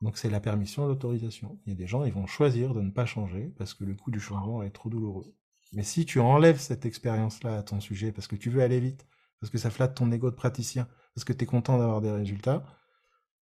Donc 0.00 0.16
c'est 0.16 0.30
la 0.30 0.40
permission, 0.40 0.86
l'autorisation. 0.86 1.58
Il 1.66 1.70
y 1.70 1.72
a 1.72 1.76
des 1.76 1.86
gens, 1.86 2.04
ils 2.04 2.12
vont 2.12 2.26
choisir 2.26 2.74
de 2.74 2.80
ne 2.80 2.90
pas 2.90 3.06
changer 3.06 3.52
parce 3.58 3.74
que 3.74 3.84
le 3.84 3.94
coût 3.94 4.10
du 4.10 4.20
changement 4.20 4.62
est 4.62 4.70
trop 4.70 4.88
douloureux. 4.88 5.34
Mais 5.72 5.82
si 5.82 6.04
tu 6.06 6.20
enlèves 6.20 6.58
cette 6.58 6.86
expérience-là 6.86 7.58
à 7.58 7.62
ton 7.62 7.80
sujet 7.80 8.12
parce 8.12 8.26
que 8.26 8.36
tu 8.36 8.50
veux 8.50 8.62
aller 8.62 8.80
vite, 8.80 9.06
parce 9.40 9.50
que 9.50 9.58
ça 9.58 9.70
flatte 9.70 9.96
ton 9.96 10.10
ego 10.10 10.30
de 10.30 10.36
praticien, 10.36 10.88
parce 11.14 11.24
que 11.24 11.32
tu 11.32 11.44
es 11.44 11.46
content 11.46 11.78
d'avoir 11.78 12.00
des 12.00 12.10
résultats, 12.10 12.64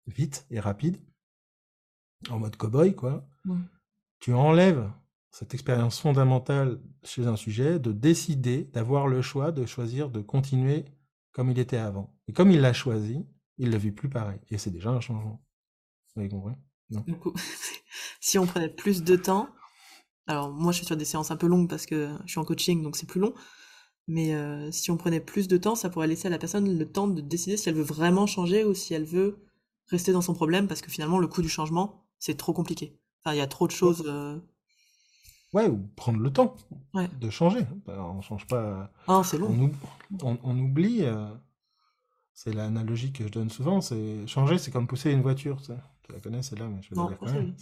vite 0.07 0.47
et 0.51 0.61
rapide, 0.61 0.99
en 2.31 2.38
mode 2.38 2.57
cow-boy, 2.57 2.94
quoi, 2.94 3.29
tu 4.21 4.33
enlèves 4.33 4.90
cette 5.31 5.55
expérience 5.55 6.01
fondamentale 6.01 6.81
chez 7.05 7.27
un 7.27 7.37
sujet 7.37 7.79
de 7.79 7.92
décider, 7.92 8.64
d'avoir 8.64 9.07
le 9.07 9.23
choix 9.23 9.53
de 9.53 9.66
choisir 9.66 10.11
de 10.11 10.21
continuer 10.21 10.85
comme 11.33 11.51
il 11.51 11.59
était 11.59 11.77
avant. 11.77 12.16
Et 12.27 12.33
comme 12.33 12.51
il 12.51 12.61
l'a 12.61 12.73
choisi, 12.73 13.25
il 13.59 13.68
ne 13.68 13.73
le 13.73 13.79
vit 13.79 13.92
plus 13.92 14.09
pareil. 14.09 14.40
Et 14.51 14.59
c'est 14.59 14.71
déjà 14.71 14.90
un 14.90 15.01
changement. 15.01 15.40
Du 16.90 17.14
coup, 17.16 17.33
si 18.20 18.38
on 18.38 18.46
prenait 18.46 18.68
plus 18.68 19.02
de 19.02 19.16
temps, 19.16 19.48
alors 20.26 20.50
moi 20.50 20.72
je 20.72 20.78
suis 20.78 20.87
sur 20.87 20.96
des 20.96 21.04
séances 21.04 21.31
un 21.31 21.37
peu 21.37 21.46
longues 21.46 21.68
parce 21.68 21.87
que 21.87 22.11
je 22.24 22.31
suis 22.31 22.40
en 22.40 22.44
coaching 22.44 22.83
donc 22.83 22.96
c'est 22.96 23.07
plus 23.07 23.20
long, 23.20 23.35
mais 24.07 24.35
euh, 24.35 24.70
si 24.72 24.90
on 24.90 24.96
prenait 24.96 25.20
plus 25.20 25.48
de 25.48 25.57
temps, 25.57 25.74
ça 25.74 25.90
pourrait 25.90 26.07
laisser 26.07 26.28
à 26.28 26.31
la 26.31 26.38
personne 26.38 26.78
le 26.78 26.90
temps 26.90 27.09
de 27.09 27.20
décider 27.20 27.57
si 27.57 27.68
elle 27.68 27.74
veut 27.74 27.83
vraiment 27.83 28.26
changer 28.26 28.64
ou 28.64 28.74
si 28.74 28.94
elle 28.94 29.04
veut 29.04 29.38
rester 29.88 30.12
dans 30.12 30.22
son 30.22 30.35
problème 30.35 30.66
parce 30.66 30.81
que 30.81 30.90
finalement 30.90 31.18
le 31.18 31.26
coût 31.26 31.42
du 31.42 31.48
changement 31.48 32.04
c'est 32.18 32.37
trop 32.37 32.52
compliqué. 32.52 32.98
Enfin, 33.22 33.35
il 33.35 33.38
y 33.38 33.42
a 33.42 33.46
trop 33.46 33.66
de 33.66 33.72
choses. 33.72 34.04
Euh 34.07 34.38
ouais, 35.52 35.68
ou 35.68 35.78
prendre 35.96 36.20
le 36.20 36.33
temps 36.33 36.57
de 37.20 37.31
changer. 37.31 37.66
Bah, 37.87 38.04
on 38.16 38.20
change 38.20 38.46
pas. 38.46 38.90
Ah, 39.07 39.22
c'est 39.24 39.38
long. 39.38 39.70
On, 40.22 40.59
oublie. 40.59 41.02
Euh, 41.02 41.28
c'est 42.35 42.52
l'analogie 42.52 43.12
que 43.12 43.24
je 43.24 43.33
donne 43.33 43.50
souvent. 43.50 43.81
C'est 43.81 44.26
changer, 44.26 44.59
c'est 44.59 44.70
comme 44.70 44.87
pousser 44.87 45.11
une 45.11 45.22
voiture. 45.22 45.61
Tu 45.61 45.72
tu 46.09 46.14
la 46.14 46.21
connais 46.21 46.42
celle-là, 46.42 46.68
mais 46.68 46.81
je 46.83 46.94
vais 46.94 46.97
la 46.97 47.09
dire 47.09 47.18
quand 47.18 47.33
même. 47.33 47.55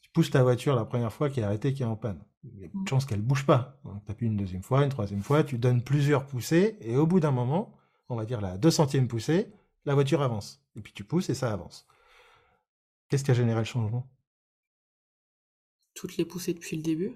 Tu 0.00 0.10
pousses 0.14 0.30
ta 0.30 0.42
voiture 0.42 0.74
la 0.74 0.86
première 0.86 1.12
fois 1.12 1.28
qui 1.28 1.40
est 1.40 1.42
arrêtée, 1.42 1.74
qui 1.74 1.82
est 1.82 1.86
en 1.86 1.96
panne. 1.96 2.24
Il 2.44 2.60
y 2.60 2.64
a 2.64 2.68
de 2.68 2.76
mm. 2.76 2.88
chances 2.88 3.04
qu'elle 3.04 3.20
bouge 3.20 3.44
pas. 3.44 3.78
Donc 3.84 4.04
tu 4.06 4.10
appuies 4.10 4.26
une 4.28 4.36
deuxième 4.36 4.62
fois, 4.62 4.82
une 4.82 4.88
troisième 4.88 5.22
fois, 5.22 5.44
tu 5.44 5.58
donnes 5.58 5.82
plusieurs 5.82 6.26
poussées, 6.26 6.78
et 6.80 6.96
au 6.96 7.06
bout 7.06 7.20
d'un 7.20 7.32
moment, 7.32 7.76
on 8.08 8.16
va 8.16 8.24
dire 8.24 8.40
la 8.40 8.56
200e 8.56 9.06
poussée, 9.06 9.52
la 9.84 9.94
voiture 9.94 10.22
avance. 10.22 10.62
Et 10.76 10.80
puis 10.80 10.92
tu 10.94 11.04
pousses 11.04 11.28
et 11.28 11.34
ça 11.34 11.52
avance. 11.52 11.86
Qu'est-ce 13.08 13.24
qui 13.24 13.30
a 13.30 13.34
généré 13.34 13.60
le 13.60 13.64
changement? 13.64 14.08
Toutes 15.94 16.16
les 16.16 16.24
poussées 16.24 16.54
depuis 16.54 16.76
le 16.76 16.82
début 16.82 17.12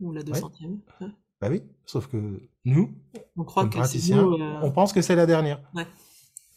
Ou 0.00 0.12
la 0.12 0.22
200e 0.22 0.78
Bah 1.40 1.48
oui, 1.50 1.62
sauf 1.86 2.06
que 2.06 2.40
nous, 2.64 2.94
on 3.36 3.44
croit 3.44 3.66
que 3.68 3.78
euh, 3.78 4.60
on 4.62 4.70
pense 4.70 4.92
que 4.92 5.02
c'est 5.02 5.16
la 5.16 5.26
dernière. 5.26 5.60
Ouais. 5.74 5.86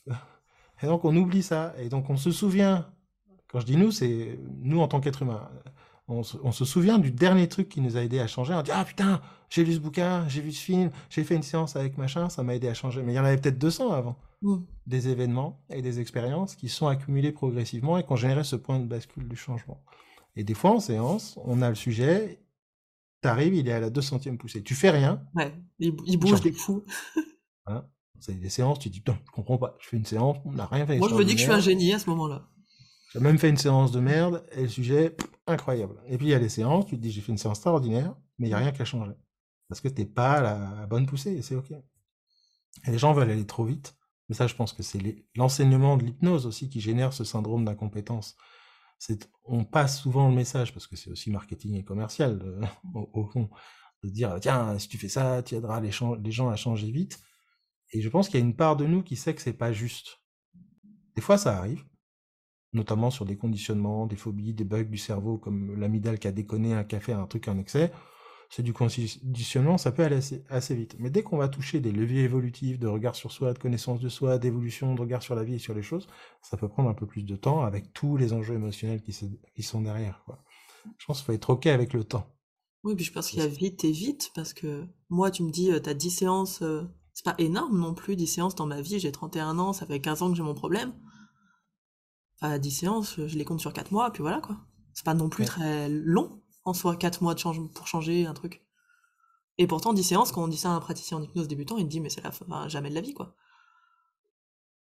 Et 0.82 0.88
donc 0.88 1.06
on 1.06 1.16
oublie 1.16 1.44
ça. 1.44 1.74
Et 1.80 1.90
donc 1.90 2.10
on 2.10 2.18
se 2.18 2.32
souvient, 2.32 2.88
quand 3.48 3.60
je 3.60 3.66
dis 3.66 3.78
nous, 3.78 3.92
c'est 3.92 4.40
nous 4.62 4.80
en 4.80 4.88
tant 4.88 5.00
qu'être 5.00 5.22
humain. 5.22 5.50
On 6.12 6.24
se, 6.24 6.66
souvient 6.66 6.98
du 6.98 7.12
dernier 7.12 7.48
truc 7.48 7.70
qui 7.70 7.82
nous 7.82 7.96
a 7.96 8.02
aidé 8.02 8.20
à 8.20 8.26
changer. 8.26 8.56
On 8.56 8.64
dit 8.64 8.72
Ah 8.74 8.84
putain, 8.84 9.22
j'ai 9.48 9.64
lu 9.64 9.74
ce 9.74 9.80
bouquin, 9.80 10.28
j'ai 10.28 10.42
vu 10.42 10.52
ce 10.52 10.64
film, 10.64 10.90
j'ai 11.12 11.24
fait 11.24 11.36
une 11.36 11.44
séance 11.44 11.76
avec 11.76 12.00
machin, 12.00 12.30
ça 12.30 12.42
m'a 12.42 12.56
aidé 12.56 12.68
à 12.68 12.74
changer. 12.74 13.04
Mais 13.04 13.14
il 13.14 13.16
y 13.16 13.20
en 13.20 13.26
avait 13.26 13.38
peut-être 13.38 13.60
200 13.60 13.92
avant. 13.92 14.18
Des 14.88 15.10
événements 15.10 15.62
et 15.70 15.84
des 15.84 16.00
expériences 16.00 16.56
qui 16.56 16.68
sont 16.68 16.88
accumulés 16.88 17.32
progressivement 17.32 17.98
et 17.98 18.04
qui 18.04 18.12
ont 18.12 18.16
généré 18.16 18.44
ce 18.44 18.56
point 18.56 18.80
de 18.80 18.86
bascule 18.86 19.28
du 19.28 19.36
changement. 19.36 19.84
Et 20.36 20.44
des 20.44 20.56
fois 20.56 20.72
en 20.72 20.80
séance, 20.80 21.38
on 21.44 21.62
a 21.62 21.70
le 21.70 21.76
sujet, 21.76 22.42
t'arrives, 23.22 23.54
il 23.54 23.68
est 23.68 23.74
à 23.74 23.80
la 23.80 23.92
200e 23.92 24.38
poussée. 24.38 24.64
Tu 24.64 24.74
fais 24.74 24.90
rien. 24.90 25.22
Ouais, 25.36 25.54
il, 25.78 26.18
bouge 26.18 26.42
des 26.42 26.54
fous. 26.54 26.84
hein 27.68 27.86
c'est 28.20 28.34
des 28.34 28.50
séances, 28.50 28.80
tu 28.80 28.90
dis, 28.90 29.00
putain, 29.00 29.20
je 29.26 29.32
comprends 29.32 29.58
pas. 29.58 29.76
Je 29.80 29.88
fais 29.88 29.98
une 29.98 30.06
séance, 30.06 30.38
on 30.46 30.52
n'a 30.52 30.66
rien 30.66 30.86
fait. 30.86 30.98
Moi, 30.98 31.10
je 31.10 31.16
me 31.16 31.24
dis 31.24 31.34
que 31.34 31.40
je 31.40 31.44
suis 31.46 31.54
un 31.54 31.60
génie 31.60 31.94
à 31.94 32.00
ce 32.00 32.10
moment-là. 32.10 32.48
J'ai 33.14 33.20
même 33.20 33.40
fait 33.40 33.50
une 33.50 33.58
séance 33.58 33.92
de 33.92 34.00
merde, 34.00 34.46
et 34.52 34.64
le 34.64 34.68
sujet, 34.68 35.18
incroyable. 35.48 35.96
Et 36.08 36.18
puis, 36.18 36.28
il 36.28 36.30
y 36.30 36.34
a 36.34 36.40
les 36.40 36.50
séances, 36.50 36.86
tu 36.86 36.96
te 36.96 37.02
dis, 37.02 37.12
j'ai 37.12 37.22
fait 37.22 37.32
une 37.32 37.38
séance 37.38 37.58
extraordinaire, 37.58 38.16
mais 38.38 38.48
il 38.48 38.50
n'y 38.50 38.54
a 38.54 38.60
rien 38.60 38.72
qui 38.72 38.82
a 38.82 38.86
changé. 38.86 39.14
Parce 39.68 39.82
que 39.82 39.88
t'es 39.88 40.06
pas 40.06 40.34
à 40.34 40.42
la 40.42 40.88
bonne 40.88 41.08
poussée, 41.08 41.32
et 41.32 41.42
c'est 41.42 41.56
OK. 41.56 41.72
Et 41.72 42.92
les 42.92 42.98
gens 42.98 43.14
veulent 43.14 43.32
aller 43.32 43.46
trop 43.46 43.66
vite. 43.66 43.96
Mais 44.28 44.36
ça, 44.36 44.46
je 44.46 44.54
pense 44.54 44.74
que 44.74 44.84
c'est 44.84 45.00
l'enseignement 45.36 45.98
de 45.98 46.04
l'hypnose 46.04 46.46
aussi 46.46 46.70
qui 46.70 46.82
génère 46.82 47.14
ce 47.14 47.24
syndrome 47.24 47.66
d'incompétence. 47.66 48.36
On 49.44 49.64
passe 49.64 50.00
souvent 50.00 50.30
le 50.30 50.36
message, 50.36 50.72
parce 50.72 50.86
que 50.86 50.96
c'est 50.96 51.10
aussi 51.10 51.32
marketing 51.32 51.76
et 51.76 51.84
commercial, 51.84 52.40
au, 52.94 53.26
fond, 53.26 53.50
de 54.04 54.10
dire, 54.10 54.38
tiens, 54.40 54.78
si 54.78 54.88
tu 54.88 55.00
fais 55.00 55.10
ça, 55.10 55.42
tu 55.42 55.56
aideras 55.56 55.80
les, 55.82 55.92
les 56.24 56.32
gens 56.32 56.50
à 56.50 56.56
changer 56.56 56.92
vite. 56.92 57.20
Et 57.92 58.02
je 58.02 58.10
pense 58.10 58.30
qu'il 58.30 58.40
y 58.40 58.44
a 58.44 58.46
une 58.46 58.56
part 58.56 58.78
de 58.78 58.86
nous 58.86 59.04
qui 59.04 59.16
sait 59.16 59.34
que 59.34 59.42
c'est 59.42 59.54
pas 59.54 59.72
juste. 59.72 60.20
Des 61.16 61.22
fois, 61.22 61.38
ça 61.38 61.58
arrive, 61.58 61.84
notamment 62.74 63.10
sur 63.10 63.26
des 63.26 63.38
conditionnements, 63.38 64.06
des 64.06 64.16
phobies, 64.16 64.54
des 64.54 64.64
bugs 64.64 64.84
du 64.84 64.98
cerveau, 64.98 65.38
comme 65.38 65.76
l'amidale 65.76 66.20
qui 66.20 66.28
a 66.28 66.32
déconné 66.32 66.74
un 66.74 66.84
café, 66.84 67.14
un 67.14 67.26
truc 67.26 67.48
en 67.48 67.58
excès. 67.58 67.92
C'est 68.52 68.64
du 68.64 68.74
conditionnement, 68.74 69.78
ça 69.78 69.92
peut 69.92 70.04
aller 70.04 70.20
assez, 70.50 70.76
vite. 70.76 70.96
Mais 70.98 71.12
dès 71.12 71.22
qu'on 71.22 71.38
va 71.38 71.50
toucher 71.50 71.80
des 71.80 71.92
leviers 71.92 72.24
évolutifs 72.24 72.80
de 72.80 72.88
regard 72.88 73.16
sur 73.16 73.32
soi, 73.32 73.54
de 73.54 73.60
connaissance 73.60 74.00
de 74.00 74.10
soi, 74.10 74.40
d'évolution, 74.40 74.96
de 74.96 75.02
regard 75.02 75.22
sur 75.22 75.36
la 75.36 75.44
vie 75.44 75.56
et 75.56 75.60
sur 75.60 75.76
les 75.76 75.84
choses, 75.84 76.08
ça 76.42 76.58
peut 76.58 76.68
prendre 76.68 76.90
un 76.90 76.96
peu 76.96 77.06
plus 77.06 77.24
de 77.24 77.36
temps 77.36 77.62
avec 77.62 77.94
tous 77.94 78.18
les 78.18 78.34
enjeux 78.34 78.56
émotionnels 78.56 79.04
qui, 79.04 79.64
sont 79.64 79.82
derrière. 79.82 80.26
Je 80.98 81.06
pense 81.06 81.20
qu'il 81.20 81.28
faut 81.28 81.34
être 81.34 81.50
OK 81.52 81.68
avec 81.68 81.94
le 81.94 82.04
temps. 82.04 82.26
Oui, 82.84 82.96
puis 82.96 83.06
je 83.06 83.12
pense 83.12 83.30
qu'il 83.30 83.40
y 83.40 83.44
a 83.44 83.48
vite 83.48 83.84
et 83.84 83.92
vite, 83.92 84.32
parce 84.34 84.54
que 84.54 84.88
moi, 85.10 85.30
tu 85.30 85.44
me 85.44 85.52
dis, 85.52 85.70
tu 85.84 85.90
as 85.90 85.94
10 85.94 86.10
séances 86.10 86.62
euh, 86.64 86.84
c'est 87.20 87.26
pas 87.26 87.36
énorme 87.38 87.78
non 87.78 87.94
plus, 87.94 88.16
10 88.16 88.28
séances 88.28 88.56
dans 88.56 88.66
ma 88.66 88.80
vie. 88.80 88.98
J'ai 88.98 89.12
31 89.12 89.60
ans, 89.60 89.74
ça 89.74 89.86
fait 89.86 90.00
15 90.00 90.22
ans 90.22 90.30
que 90.30 90.38
j'ai 90.38 90.42
mon 90.42 90.54
problème. 90.54 90.94
Enfin, 92.36 92.58
10 92.58 92.72
séances, 92.72 93.16
je 93.18 93.38
les 93.38 93.44
compte 93.44 93.60
sur 93.60 93.74
4 93.74 93.92
mois, 93.92 94.10
puis 94.10 94.22
voilà 94.22 94.40
quoi. 94.40 94.56
C'est 94.94 95.04
pas 95.04 95.14
non 95.14 95.28
plus 95.28 95.44
très 95.44 95.90
long 95.90 96.42
en 96.64 96.74
soi, 96.74 96.96
4 96.96 97.22
mois 97.22 97.34
de 97.34 97.40
change 97.40 97.60
pour 97.74 97.88
changer 97.88 98.26
un 98.26 98.34
truc. 98.34 98.66
Et 99.58 99.68
pourtant, 99.68 99.92
10 99.92 100.02
séances, 100.02 100.32
quand 100.32 100.46
on 100.46 100.48
dit 100.48 100.56
ça 100.56 100.70
à 100.70 100.76
un 100.76 100.80
praticien 100.80 101.18
en 101.18 101.22
hypnose 101.22 101.50
débutant, 101.50 101.76
il 101.76 101.84
me 101.84 101.90
dit, 101.90 102.00
mais 102.00 102.08
c'est 102.08 102.22
la 102.22 102.32
fin, 102.32 102.70
jamais 102.70 102.90
de 102.90 102.96
la 102.96 103.02
vie, 103.02 103.14
quoi. 103.14 103.36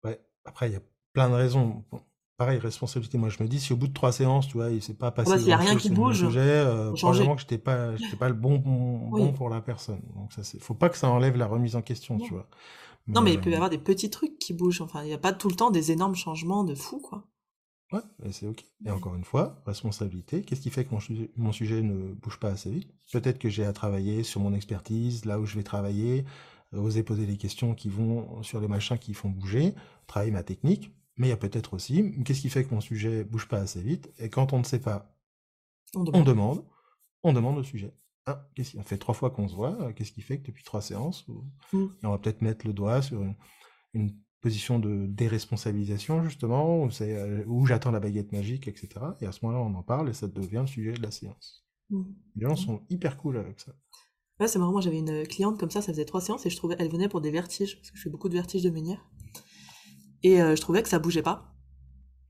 Ouais, 0.02 0.26
après, 0.46 0.70
il 0.70 0.72
y 0.72 0.76
a 0.76 0.82
plein 1.12 1.28
de 1.28 1.34
raisons. 1.34 1.84
Pareil, 2.42 2.58
responsabilité. 2.58 3.18
Moi, 3.18 3.28
je 3.28 3.40
me 3.40 3.48
dis, 3.48 3.60
si 3.60 3.72
au 3.72 3.76
bout 3.76 3.86
de 3.86 3.92
trois 3.92 4.10
séances, 4.10 4.48
tu 4.48 4.54
vois, 4.54 4.70
il 4.70 4.82
s'est 4.82 4.94
pas 4.94 5.12
passé. 5.12 5.30
Bah, 5.30 5.38
s'il 5.38 5.48
y 5.48 5.52
a 5.52 5.56
rien 5.56 5.76
qui 5.76 5.90
bouge, 5.90 6.26
sujet, 6.26 6.40
euh, 6.40 6.92
probablement 6.92 7.36
que 7.36 7.42
j'étais 7.42 7.58
pas, 7.58 7.94
j'étais 7.96 8.16
pas 8.16 8.28
le 8.28 8.34
bon, 8.34 8.56
bon, 8.56 9.32
pour 9.32 9.48
la 9.48 9.60
personne. 9.60 10.00
Donc, 10.16 10.32
ça, 10.32 10.42
c'est, 10.42 10.60
faut 10.60 10.74
pas 10.74 10.88
que 10.88 10.96
ça 10.96 11.08
enlève 11.08 11.36
la 11.36 11.46
remise 11.46 11.76
en 11.76 11.82
question, 11.82 12.18
tu 12.18 12.34
vois. 12.34 12.48
non, 13.06 13.20
mais 13.20 13.32
il 13.32 13.40
peut 13.40 13.50
y 13.50 13.54
avoir 13.54 13.70
des 13.70 13.78
petits 13.78 14.10
trucs 14.10 14.38
qui 14.38 14.54
bougent. 14.54 14.80
Enfin, 14.80 15.02
il 15.02 15.06
n'y 15.06 15.14
a 15.14 15.18
pas 15.18 15.32
tout 15.32 15.48
le 15.48 15.54
temps 15.54 15.70
des 15.70 15.92
énormes 15.92 16.16
changements 16.16 16.64
de 16.64 16.74
fou, 16.74 16.98
quoi. 16.98 17.28
Ouais, 17.92 18.00
et 18.24 18.32
c'est 18.32 18.46
ok. 18.46 18.64
Et 18.86 18.90
encore 18.90 19.14
une 19.14 19.24
fois, 19.24 19.62
responsabilité. 19.66 20.42
Qu'est-ce 20.42 20.62
qui 20.62 20.70
fait 20.70 20.84
que 20.84 20.94
mon, 21.36 21.52
sujet, 21.52 21.82
ne 21.82 22.14
bouge 22.14 22.40
pas 22.40 22.48
assez 22.48 22.70
vite? 22.70 22.88
Peut-être 23.12 23.38
que 23.38 23.50
j'ai 23.50 23.66
à 23.66 23.72
travailler 23.72 24.24
sur 24.24 24.40
mon 24.40 24.54
expertise, 24.54 25.26
là 25.26 25.38
où 25.38 25.44
je 25.44 25.54
vais 25.56 25.62
travailler, 25.62 26.24
euh, 26.74 26.78
oser 26.78 27.02
poser 27.02 27.26
les 27.26 27.36
questions 27.36 27.74
qui 27.74 27.90
vont 27.90 28.42
sur 28.42 28.60
les 28.60 28.68
machins 28.68 28.98
qui 28.98 29.12
font 29.12 29.28
bouger, 29.28 29.74
travailler 30.06 30.32
ma 30.32 30.42
technique. 30.42 30.90
Mais 31.22 31.28
il 31.28 31.30
y 31.30 31.34
a 31.34 31.36
peut-être 31.36 31.74
aussi, 31.74 32.20
qu'est-ce 32.24 32.40
qui 32.40 32.50
fait 32.50 32.64
que 32.64 32.74
mon 32.74 32.80
sujet 32.80 33.22
bouge 33.22 33.46
pas 33.46 33.58
assez 33.58 33.80
vite 33.80 34.12
Et 34.18 34.28
quand 34.28 34.52
on 34.52 34.58
ne 34.58 34.64
sait 34.64 34.80
pas, 34.80 35.14
on 35.94 36.02
demande, 36.24 36.64
on 37.22 37.32
demande, 37.32 37.58
au 37.58 37.62
sujet. 37.62 37.94
Ah, 38.26 38.50
qu'est-ce 38.56 38.72
qui 38.72 38.82
fait 38.82 38.98
trois 38.98 39.14
fois 39.14 39.30
qu'on 39.30 39.46
se 39.46 39.54
voit 39.54 39.92
Qu'est-ce 39.92 40.10
qui 40.10 40.20
fait 40.20 40.40
que 40.40 40.48
depuis 40.48 40.64
trois 40.64 40.82
séances, 40.82 41.24
mmh. 41.28 41.84
on 42.02 42.10
va 42.10 42.18
peut-être 42.18 42.42
mettre 42.42 42.66
le 42.66 42.72
doigt 42.72 43.02
sur 43.02 43.22
une, 43.22 43.36
une 43.94 44.16
position 44.40 44.80
de 44.80 45.06
déresponsabilisation, 45.06 46.24
justement, 46.24 46.82
où, 46.82 46.88
euh, 47.02 47.44
où 47.46 47.66
j'attends 47.66 47.92
la 47.92 48.00
baguette 48.00 48.32
magique, 48.32 48.66
etc. 48.66 48.88
Et 49.20 49.26
à 49.26 49.30
ce 49.30 49.44
moment-là, 49.44 49.64
on 49.64 49.72
en 49.76 49.84
parle 49.84 50.08
et 50.08 50.14
ça 50.14 50.26
devient 50.26 50.62
le 50.62 50.66
sujet 50.66 50.92
de 50.92 51.02
la 51.02 51.12
séance. 51.12 51.64
Mmh. 51.90 52.02
Les 52.34 52.46
gens 52.46 52.56
sont 52.56 52.82
hyper 52.90 53.16
cool 53.16 53.36
avec 53.36 53.60
ça. 53.60 53.72
Ouais, 54.40 54.48
c'est 54.48 54.58
marrant, 54.58 54.72
moi 54.72 54.80
j'avais 54.80 54.98
une 54.98 55.24
cliente 55.28 55.60
comme 55.60 55.70
ça, 55.70 55.82
ça 55.82 55.92
faisait 55.92 56.04
trois 56.04 56.20
séances 56.20 56.44
et 56.46 56.50
je 56.50 56.56
trouvais, 56.56 56.74
elle 56.80 56.90
venait 56.90 57.08
pour 57.08 57.20
des 57.20 57.30
vertiges, 57.30 57.76
parce 57.76 57.92
que 57.92 57.96
je 57.96 58.02
fais 58.02 58.10
beaucoup 58.10 58.28
de 58.28 58.34
vertiges 58.34 58.64
de 58.64 58.70
menhir. 58.70 58.98
Et 60.22 60.40
euh, 60.40 60.56
je 60.56 60.60
trouvais 60.60 60.82
que 60.82 60.88
ça 60.88 60.98
bougeait 60.98 61.22
pas. 61.22 61.54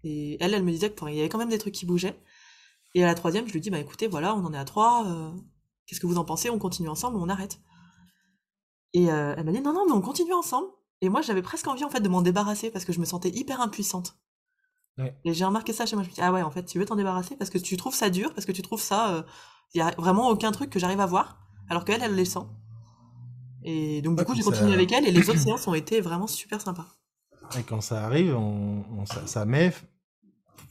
Et 0.05 0.37
elle, 0.43 0.55
elle 0.55 0.63
me 0.63 0.71
disait 0.71 0.93
qu'il 0.93 1.15
y 1.15 1.21
avait 1.21 1.29
quand 1.29 1.39
même 1.39 1.51
des 1.51 1.59
trucs 1.59 1.75
qui 1.75 1.87
bougeaient. 1.87 2.19
Et 2.95 3.05
à 3.05 3.07
la 3.07 3.15
troisième, 3.15 3.47
je 3.47 3.53
lui 3.53 3.61
dis, 3.61 3.71
bah 3.71 3.79
écoutez, 3.79 4.07
voilà, 4.07 4.35
on 4.35 4.45
en 4.45 4.53
est 4.53 4.59
à 4.59 4.65
trois, 4.65 5.07
euh, 5.07 5.31
qu'est-ce 5.87 6.01
que 6.01 6.07
vous 6.07 6.19
en 6.19 6.25
pensez? 6.25 6.51
On 6.51 6.59
continue 6.59 6.89
ensemble 6.89 7.17
ou 7.17 7.23
on 7.23 7.29
arrête 7.29 7.61
Et 8.93 9.05
elle 9.05 9.45
m'a 9.45 9.53
dit, 9.53 9.61
non, 9.61 9.73
non, 9.73 9.87
mais 9.87 9.93
on 9.93 10.01
continue 10.01 10.35
ensemble. 10.35 10.69
Et 11.01 11.09
moi, 11.09 11.23
j'avais 11.23 11.43
presque 11.43 11.67
envie 11.69 11.85
en 11.85 11.91
fait 11.91 12.01
de 12.01 12.09
m'en 12.09 12.23
débarrasser 12.23 12.71
parce 12.71 12.85
que 12.85 12.93
je 12.93 13.01
me 13.01 13.05
sentais 13.05 13.31
hyper 13.31 13.61
impuissante. 13.61 14.17
Et 15.25 15.33
j'ai 15.33 15.45
remarqué 15.45 15.73
ça 15.73 15.87
chez 15.87 15.97
moi. 15.97 16.05
Je 16.05 16.11
me 16.11 16.15
dis, 16.15 16.21
ah 16.21 16.33
ouais, 16.33 16.43
en 16.43 16.51
fait, 16.51 16.65
tu 16.65 16.79
veux 16.79 16.85
t'en 16.85 16.97
débarrasser 16.97 17.37
parce 17.37 17.51
que 17.51 17.59
tu 17.59 17.77
trouves 17.77 17.95
ça 17.95 18.11
dur, 18.11 18.35
parce 18.35 18.47
que 18.47 18.53
tu 18.53 18.63
trouves 18.63 18.83
ça. 18.83 19.25
Il 19.75 19.81
euh, 19.81 19.85
y 19.85 19.87
a 19.87 19.91
vraiment 19.97 20.29
aucun 20.29 20.53
truc 20.53 20.71
que 20.71 20.79
j'arrive 20.79 21.01
à 21.01 21.07
voir, 21.07 21.41
alors 21.69 21.85
qu'elle, 21.85 22.03
elle 22.03 22.15
les 22.15 22.25
sent. 22.25 22.47
Et 23.65 24.03
donc, 24.03 24.19
du 24.19 24.25
coup, 24.25 24.35
j'ai 24.35 24.43
continué 24.43 24.75
avec 24.75 24.93
elle 24.93 25.07
et 25.07 25.13
les 25.13 25.29
autres 25.31 25.39
séances 25.47 25.67
ont 25.67 25.75
été 25.75 26.01
vraiment 26.01 26.27
super 26.27 26.61
sympas. 26.61 26.87
Et 27.59 27.63
quand 27.63 27.81
ça 27.81 28.05
arrive, 28.05 28.37
on, 28.37 29.05
ça, 29.07 29.27
ça, 29.27 29.45
met 29.45 29.73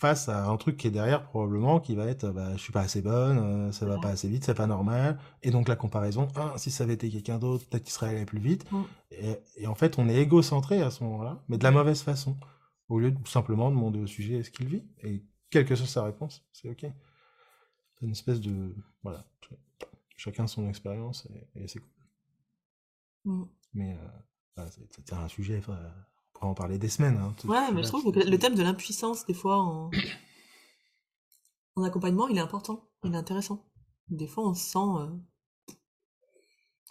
face 0.01 0.29
à 0.29 0.47
un 0.47 0.57
truc 0.57 0.77
qui 0.77 0.87
est 0.87 0.91
derrière 0.91 1.23
probablement 1.23 1.79
qui 1.79 1.95
va 1.95 2.07
être 2.07 2.31
bah, 2.31 2.53
je 2.53 2.57
suis 2.57 2.73
pas 2.73 2.81
assez 2.81 3.03
bonne, 3.03 3.37
euh, 3.37 3.71
ça 3.71 3.85
va 3.85 3.99
pas 3.99 4.09
assez 4.09 4.27
vite, 4.27 4.43
c'est 4.43 4.55
pas 4.55 4.65
normal. 4.65 5.19
Et 5.43 5.51
donc 5.51 5.67
la 5.67 5.75
comparaison, 5.75 6.27
ah, 6.35 6.53
si 6.57 6.71
ça 6.71 6.85
avait 6.85 6.95
été 6.95 7.07
quelqu'un 7.09 7.37
d'autre, 7.37 7.67
peut-être 7.67 7.83
qu'il 7.83 7.93
serait 7.93 8.09
allé 8.09 8.25
plus 8.25 8.39
vite. 8.39 8.69
Mm. 8.71 8.81
Et, 9.57 9.67
en 9.67 9.75
fait, 9.75 9.99
on 9.99 10.09
est 10.09 10.15
égocentré 10.15 10.81
à 10.81 10.89
ce 10.89 11.03
moment-là, 11.03 11.43
mais 11.49 11.59
de 11.59 11.63
la 11.63 11.69
mauvaise 11.69 12.01
façon, 12.01 12.35
au 12.89 12.99
lieu 12.99 13.11
de 13.11 13.27
simplement 13.27 13.69
demander 13.69 13.99
au 13.99 14.07
sujet 14.07 14.41
ce 14.41 14.49
qu'il 14.49 14.67
vit. 14.67 14.83
Et 15.03 15.23
quelle 15.51 15.65
que 15.65 15.75
soit 15.75 15.85
sa 15.85 16.03
réponse, 16.03 16.43
c'est 16.51 16.69
ok. 16.69 16.79
C'est 16.81 18.05
une 18.05 18.11
espèce 18.11 18.41
de 18.41 18.75
voilà, 19.03 19.23
chacun 20.17 20.47
son 20.47 20.67
expérience 20.67 21.27
et, 21.55 21.67
c'est 21.67 21.79
cool. 21.79 21.89
Mm. 23.25 23.43
Mais 23.75 23.97
euh, 24.57 24.65
c'est 24.89 25.13
un 25.13 25.27
sujet 25.27 25.61
en 26.47 26.54
parler 26.54 26.77
des 26.77 26.89
semaines. 26.89 27.17
Hein, 27.17 27.34
ouais, 27.45 27.71
mais 27.71 27.84
je 27.84 27.88
trouve 27.88 28.12
que 28.12 28.19
le 28.19 28.39
thème 28.39 28.56
de 28.56 28.63
l'impuissance, 28.63 29.25
des 29.25 29.34
fois, 29.34 29.58
en... 29.58 29.91
en... 31.75 31.84
accompagnement, 31.84 32.27
il 32.27 32.38
est 32.38 32.41
important, 32.41 32.89
il 33.04 33.13
est 33.13 33.17
intéressant. 33.17 33.65
Des 34.10 34.27
fois, 34.27 34.47
on 34.47 34.54
se 34.54 34.71
sent. 34.71 34.80
Euh, 34.80 35.08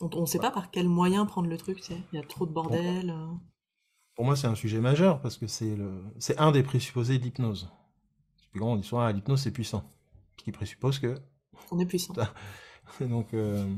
on 0.00 0.22
ne 0.22 0.26
sait 0.26 0.38
pas 0.38 0.50
par 0.50 0.70
quel 0.70 0.88
moyen 0.88 1.26
prendre 1.26 1.48
le 1.48 1.58
truc, 1.58 1.78
tu 1.78 1.92
sais. 1.92 2.02
Il 2.12 2.16
y 2.16 2.18
a 2.18 2.26
trop 2.26 2.46
de 2.46 2.52
bordel. 2.52 3.10
Euh. 3.10 3.26
Pour 4.14 4.24
moi, 4.24 4.36
c'est 4.36 4.46
un 4.46 4.54
sujet 4.54 4.80
majeur 4.80 5.20
parce 5.20 5.36
que 5.36 5.46
c'est 5.46 5.76
le... 5.76 6.02
c'est 6.18 6.38
un 6.38 6.52
des 6.52 6.62
présupposés 6.62 7.18
de 7.18 7.24
l'hypnose. 7.24 7.70
On 8.58 8.76
dit 8.76 8.82
souvent, 8.82 9.02
ah, 9.02 9.12
l'hypnose, 9.12 9.42
c'est 9.42 9.52
puissant. 9.52 9.84
Ce 10.38 10.44
qui 10.44 10.52
présuppose 10.52 10.98
que. 10.98 11.20
On 11.70 11.78
est 11.78 11.86
puissant. 11.86 12.14
Donc. 13.00 13.34
Euh, 13.34 13.68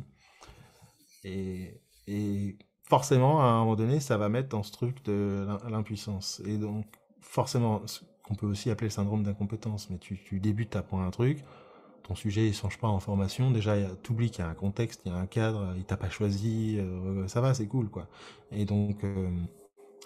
et... 1.25 1.81
et 2.07 2.59
forcément, 2.85 3.41
à 3.41 3.45
un 3.47 3.61
moment 3.61 3.77
donné, 3.77 4.01
ça 4.01 4.17
va 4.17 4.29
mettre 4.29 4.49
dans 4.49 4.63
ce 4.63 4.73
truc 4.73 5.05
de 5.05 5.47
l'impuissance. 5.69 6.43
Et 6.47 6.59
donc, 6.59 6.87
forcément, 7.21 7.87
ce 7.87 8.01
qu'on 8.23 8.35
peut 8.35 8.47
aussi 8.47 8.71
appeler 8.71 8.89
le 8.89 8.93
syndrome 8.93 9.23
d'incompétence, 9.23 9.91
mais 9.91 9.99
tu, 9.99 10.19
tu 10.23 10.41
débutes 10.41 10.77
à 10.77 10.81
apprendre 10.81 11.05
un 11.05 11.11
truc, 11.11 11.45
ton 12.03 12.15
sujet 12.15 12.47
il 12.49 12.55
change 12.55 12.79
pas 12.79 12.89
en 12.89 13.01
formation, 13.01 13.51
déjà 13.51 13.77
tu 14.03 14.13
oublies 14.13 14.31
qu'il 14.31 14.45
y 14.45 14.47
a 14.47 14.51
un 14.51 14.55
contexte, 14.55 15.03
il 15.05 15.13
y 15.13 15.15
a 15.15 15.19
un 15.19 15.27
cadre, 15.27 15.75
il 15.77 15.85
t'a 15.85 15.97
pas 15.97 16.11
choisi, 16.11 16.77
euh, 16.79 17.27
ça 17.29 17.41
va, 17.41 17.55
c'est 17.55 17.67
cool 17.67 17.89
quoi. 17.89 18.09
Et 18.51 18.65
donc 18.65 19.05
euh, 19.05 19.31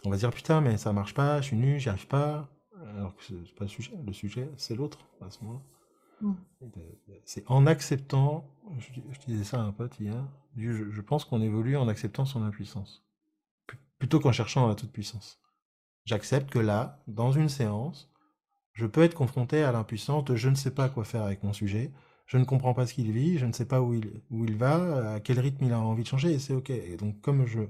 on 0.04 0.10
va 0.10 0.16
dire 0.16 0.30
putain 0.30 0.60
mais 0.60 0.76
ça 0.76 0.92
marche 0.92 1.14
pas, 1.14 1.40
je 1.40 1.46
suis 1.48 1.56
nu, 1.56 1.80
j'y 1.80 1.88
arrive 1.88 2.06
pas, 2.06 2.48
alors 2.96 3.14
que 3.16 3.22
c'est 3.24 3.54
pas 3.54 3.64
le 3.64 3.68
sujet, 3.68 3.92
le 4.06 4.12
sujet 4.12 4.50
c'est 4.56 4.74
l'autre 4.74 4.98
à 5.20 5.30
ce 5.30 5.42
moment-là. 5.44 5.60
Mmh. 6.20 6.33
C'est 7.24 7.44
en 7.46 7.66
acceptant, 7.66 8.48
je, 8.79 9.18
disais 9.26 9.44
ça 9.44 9.61
à 9.61 9.64
un 9.64 9.72
pote 9.72 9.98
hier, 10.00 10.24
je, 10.57 11.00
pense 11.00 11.24
qu'on 11.24 11.42
évolue 11.42 11.76
en 11.76 11.88
acceptant 11.88 12.24
son 12.24 12.42
impuissance, 12.42 13.05
plutôt 13.98 14.20
qu'en 14.20 14.33
cherchant 14.33 14.66
la 14.66 14.74
toute 14.74 14.92
puissance. 14.92 15.40
J'accepte 16.05 16.50
que 16.50 16.59
là, 16.59 17.02
dans 17.07 17.33
une 17.33 17.48
séance, 17.48 18.11
je 18.72 18.87
peux 18.87 19.02
être 19.02 19.14
confronté 19.14 19.62
à 19.62 19.72
l'impuissance 19.72 20.24
de 20.24 20.37
je 20.37 20.48
ne 20.48 20.55
sais 20.55 20.70
pas 20.70 20.88
quoi 20.88 21.05
faire 21.05 21.22
avec 21.22 21.42
mon 21.42 21.52
sujet, 21.52 21.92
je 22.26 22.38
ne 22.38 22.44
comprends 22.44 22.74
pas 22.74 22.87
ce 22.87 22.94
qu'il 22.94 23.12
vit, 23.12 23.38
je 23.38 23.46
ne 23.46 23.52
sais 23.52 23.66
pas 23.66 23.81
où 23.81 23.94
il, 23.94 24.20
où 24.31 24.44
il 24.44 24.57
va, 24.57 25.14
à 25.14 25.20
quel 25.20 25.38
rythme 25.38 25.64
il 25.64 25.72
a 25.72 25.81
envie 25.81 26.02
de 26.02 26.09
changer, 26.09 26.33
et 26.33 26.38
c'est 26.38 26.55
ok. 26.55 26.70
Et 26.70 26.96
donc 26.96 27.20
comme 27.20 27.46
je, 27.46 27.61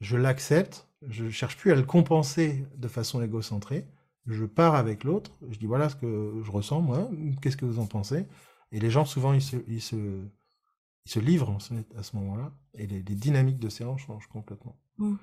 je 0.00 0.16
l'accepte, 0.16 0.88
je 1.06 1.30
cherche 1.30 1.56
plus 1.56 1.72
à 1.72 1.74
le 1.74 1.82
compenser 1.82 2.66
de 2.76 2.88
façon 2.88 3.22
égocentrée, 3.22 3.86
je 4.28 4.44
pars 4.44 4.74
avec 4.74 5.04
l'autre, 5.04 5.32
je 5.50 5.58
dis 5.58 5.66
voilà 5.66 5.88
ce 5.88 5.96
que 5.96 6.40
je 6.42 6.50
ressens 6.50 6.80
moi, 6.80 7.10
qu'est-ce 7.40 7.56
que 7.56 7.64
vous 7.64 7.78
en 7.78 7.86
pensez? 7.86 8.26
Et 8.72 8.80
les 8.80 8.90
gens 8.90 9.04
souvent 9.04 9.32
ils 9.32 9.42
se, 9.42 9.56
ils 9.66 9.80
se, 9.80 9.96
ils 9.96 11.10
se 11.10 11.18
livrent 11.18 11.56
à 11.96 12.02
ce 12.02 12.16
moment-là, 12.16 12.52
et 12.74 12.86
les, 12.86 13.02
dynamiques 13.02 13.58
de 13.58 13.68
séance 13.68 14.00
changent 14.02 14.28
complètement. 14.28 14.78
Mmh. 14.98 15.16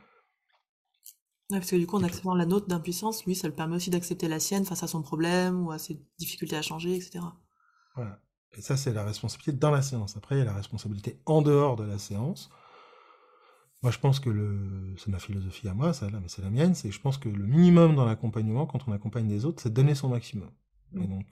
parce 1.50 1.70
que 1.70 1.76
du 1.76 1.86
coup, 1.86 1.98
en 1.98 2.04
acceptant 2.04 2.34
la 2.34 2.46
nôtre 2.46 2.68
d'impuissance, 2.68 3.26
lui, 3.26 3.36
ça 3.36 3.48
le 3.48 3.54
permet 3.54 3.76
aussi 3.76 3.90
d'accepter 3.90 4.28
la 4.28 4.40
sienne 4.40 4.66
face 4.66 4.84
à 4.84 4.88
son 4.88 5.02
problème 5.02 5.66
ou 5.66 5.72
à 5.72 5.78
ses 5.78 6.02
difficultés 6.18 6.56
à 6.56 6.62
changer, 6.62 6.96
etc. 6.96 7.20
Voilà. 7.96 8.20
Et 8.58 8.62
ça, 8.62 8.78
c'est 8.78 8.94
la 8.94 9.04
responsabilité 9.04 9.52
dans 9.52 9.72
la 9.72 9.82
séance. 9.82 10.16
Après, 10.18 10.36
il 10.36 10.40
y 10.40 10.42
a 10.42 10.46
la 10.46 10.54
responsabilité 10.54 11.20
en 11.26 11.42
dehors 11.42 11.76
de 11.76 11.84
la 11.84 12.00
séance. 12.00 12.50
Moi, 13.86 13.92
je 13.92 14.00
pense 14.00 14.20
que 14.20 14.32
le, 14.32 14.96
c'est 14.98 15.10
ma 15.10 15.20
philosophie 15.20 15.68
à 15.68 15.76
moi, 15.76 15.94
ça, 15.94 16.10
là, 16.10 16.20
mais 16.20 16.28
c'est 16.28 16.42
la 16.42 16.50
mienne, 16.50 16.74
c'est 16.74 16.90
que 16.90 16.96
je 16.96 17.00
pense 17.00 17.20
que 17.20 17.30
le 17.30 17.46
minimum 17.46 17.94
dans 17.94 18.04
l'accompagnement, 18.04 18.66
quand 18.66 18.80
on 18.88 18.92
accompagne 18.92 19.28
des 19.28 19.46
autres, 19.46 19.62
c'est 19.62 19.70
de 19.70 19.76
donner 19.76 19.94
son 19.94 20.10
maximum. 20.10 20.50
Et 20.96 21.02
mmh. 21.02 21.08
donc, 21.08 21.28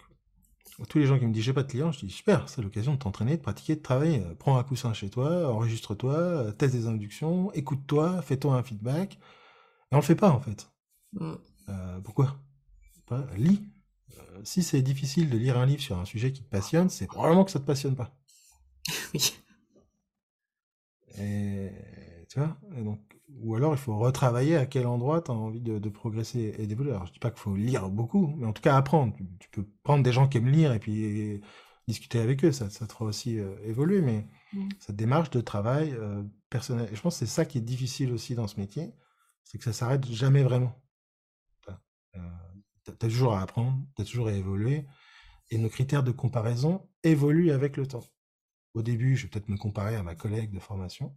tous 0.88 1.00
les 1.00 1.08
gens 1.08 1.18
qui 1.18 1.26
me 1.26 1.34
disent 1.34 1.46
j'ai 1.46 1.54
pas 1.54 1.63
de 1.63 1.68
clients, 1.68 1.92
je 1.92 2.06
dis 2.06 2.12
super, 2.12 2.48
c'est 2.50 2.62
l'occasion 2.62 2.94
de 2.94 3.00
t'entraîner, 3.00 3.38
de 3.38 3.42
pratiquer, 3.42 3.76
de 3.76 3.82
travailler. 3.82 4.22
Prends 4.38 4.56
un 4.56 4.63
coussin 4.63 4.94
chez 4.94 5.10
toi, 5.10 5.52
enregistre-toi, 5.52 6.54
teste 6.56 6.76
des 6.76 6.86
inductions, 6.86 7.52
écoute-toi, 7.54 8.22
fais-toi 8.22 8.54
un 8.54 8.62
feedback. 8.62 9.16
Et 9.16 9.96
on 9.96 9.98
le 9.98 10.04
fait 10.04 10.13
pas 10.13 10.30
en 10.30 10.39
fait. 10.39 10.72
Mmh. 11.13 11.32
Euh, 11.70 12.02
pourquoi? 12.02 12.38
Lis. 13.36 13.63
Euh, 14.16 14.42
si 14.44 14.62
c'est 14.62 14.84
difficile 14.84 15.32
de 15.32 15.39
lire 15.39 15.58
un 15.58 15.66
livre 15.66 15.82
sur 15.82 15.98
un 15.98 16.06
sujet 16.06 16.32
qui 16.32 16.44
te 16.44 16.50
passionne, 16.52 16.92
c'est 16.92 17.08
probablement 17.08 17.46
que 17.46 17.52
ça 17.52 17.60
te 17.60 17.66
passionne 17.66 17.96
pas. 17.96 18.16
oui. 19.16 19.34
Et 21.18 21.72
donc, 22.38 23.00
ou 23.41 23.56
alors 23.56 23.74
il 23.74 23.78
faut 23.78 23.98
retravailler 23.98 24.58
à 24.58 24.65
quel 24.65 24.88
endroit 24.88 25.22
tu 25.22 25.32
as 25.32 25.34
envie 25.34 25.62
de, 25.62 25.89
progresser 25.89 26.56
et 26.58 26.67
d'évoluer. 26.67 26.91
Alors 26.91 27.06
je 27.06 27.13
dis 27.13 27.19
pas 27.19 27.32
qu'il 27.32 27.39
faut 27.39 27.56
lire 27.56 27.89
beaucoup, 27.89 28.34
mais 28.38 28.46
en 28.46 28.54
tout 28.54 28.62
cas 28.62 28.76
apprendre. 28.76 29.15
Tu, 29.39 29.50
peux 29.50 29.65
prendre 29.84 30.04
des 30.04 30.12
gens 30.12 30.28
qui 30.28 30.38
aiment 30.38 30.50
lire 30.50 30.74
et 30.74 30.80
puis 30.80 31.41
discuter 31.88 32.19
avec 32.19 32.43
eux, 32.46 32.52
ça, 32.52 32.69
ça 32.69 32.88
te 32.88 32.93
fera 32.93 33.06
aussi 33.06 33.39
euh, 33.39 33.56
évoluer, 33.65 34.02
mais 34.02 34.26
mmh. 34.54 34.69
cette 34.80 34.96
démarche 34.96 35.30
de 35.32 35.41
travail 35.41 35.91
euh, 35.91 36.24
personnel. 36.50 36.88
Et 36.91 36.96
je 36.96 37.02
pense 37.02 37.15
que 37.15 37.26
c'est 37.26 37.32
ça 37.32 37.46
qui 37.46 37.58
est 37.58 37.62
difficile 37.62 38.12
aussi 38.13 38.36
dans 38.36 38.48
ce 38.48 38.60
métier, 38.60 38.93
c'est 39.43 39.58
que 39.58 39.63
ça 39.63 39.74
s'arrête 39.74 40.06
jamais 40.10 40.43
vraiment. 40.43 40.80
Euh, 42.15 42.19
tu 42.86 42.91
as 42.91 42.96
toujours 42.96 43.34
à 43.34 43.41
apprendre, 43.41 43.78
tu 43.96 44.02
as 44.02 44.06
toujours 44.06 44.28
à 44.28 44.34
évoluer, 44.34 44.86
et 45.50 45.58
nos 45.58 45.69
critères 45.69 46.04
de 46.04 46.12
comparaison 46.12 46.88
évoluent 47.04 47.52
avec 47.52 47.76
le 47.76 47.88
temps. 47.88 48.04
Au 48.74 48.82
début, 48.82 49.15
je 49.15 49.24
vais 49.24 49.30
peut-être 49.30 49.50
me 49.50 49.58
comparer 49.58 49.96
à 49.96 50.04
ma 50.04 50.15
collègue 50.15 50.52
de 50.52 50.60
formation, 50.60 51.15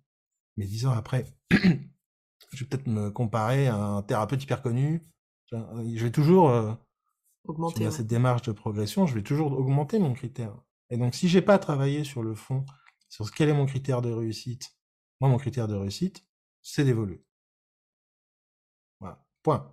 mais 0.56 0.66
dix 0.66 0.86
ans 0.86 0.92
après, 0.92 1.24
je 1.50 1.58
vais 1.58 2.66
peut-être 2.66 2.86
me 2.86 3.10
comparer 3.10 3.68
à 3.68 3.76
un 3.76 4.02
thérapeute 4.02 4.42
hyper 4.42 4.62
connu. 4.62 5.02
Je 5.52 6.02
vais 6.02 6.10
toujours 6.10 6.50
euh, 6.50 6.72
augmenter 7.44 7.90
cette 7.90 8.06
démarche 8.06 8.42
de 8.42 8.52
progression. 8.52 9.06
Je 9.06 9.14
vais 9.14 9.22
toujours 9.22 9.52
augmenter 9.52 9.98
mon 9.98 10.12
critère. 10.12 10.56
Et 10.90 10.96
donc, 10.96 11.14
si 11.14 11.28
j'ai 11.28 11.42
pas 11.42 11.58
travaillé 11.58 12.04
sur 12.04 12.22
le 12.22 12.34
fond, 12.34 12.64
sur 13.08 13.30
quel 13.30 13.48
est 13.48 13.54
mon 13.54 13.66
critère 13.66 14.02
de 14.02 14.10
réussite, 14.10 14.76
Moi, 15.20 15.30
mon 15.30 15.38
critère 15.38 15.68
de 15.68 15.74
réussite, 15.74 16.24
c'est 16.62 16.84
d'évoluer. 16.84 17.24
Voilà, 19.00 19.24
point. 19.42 19.72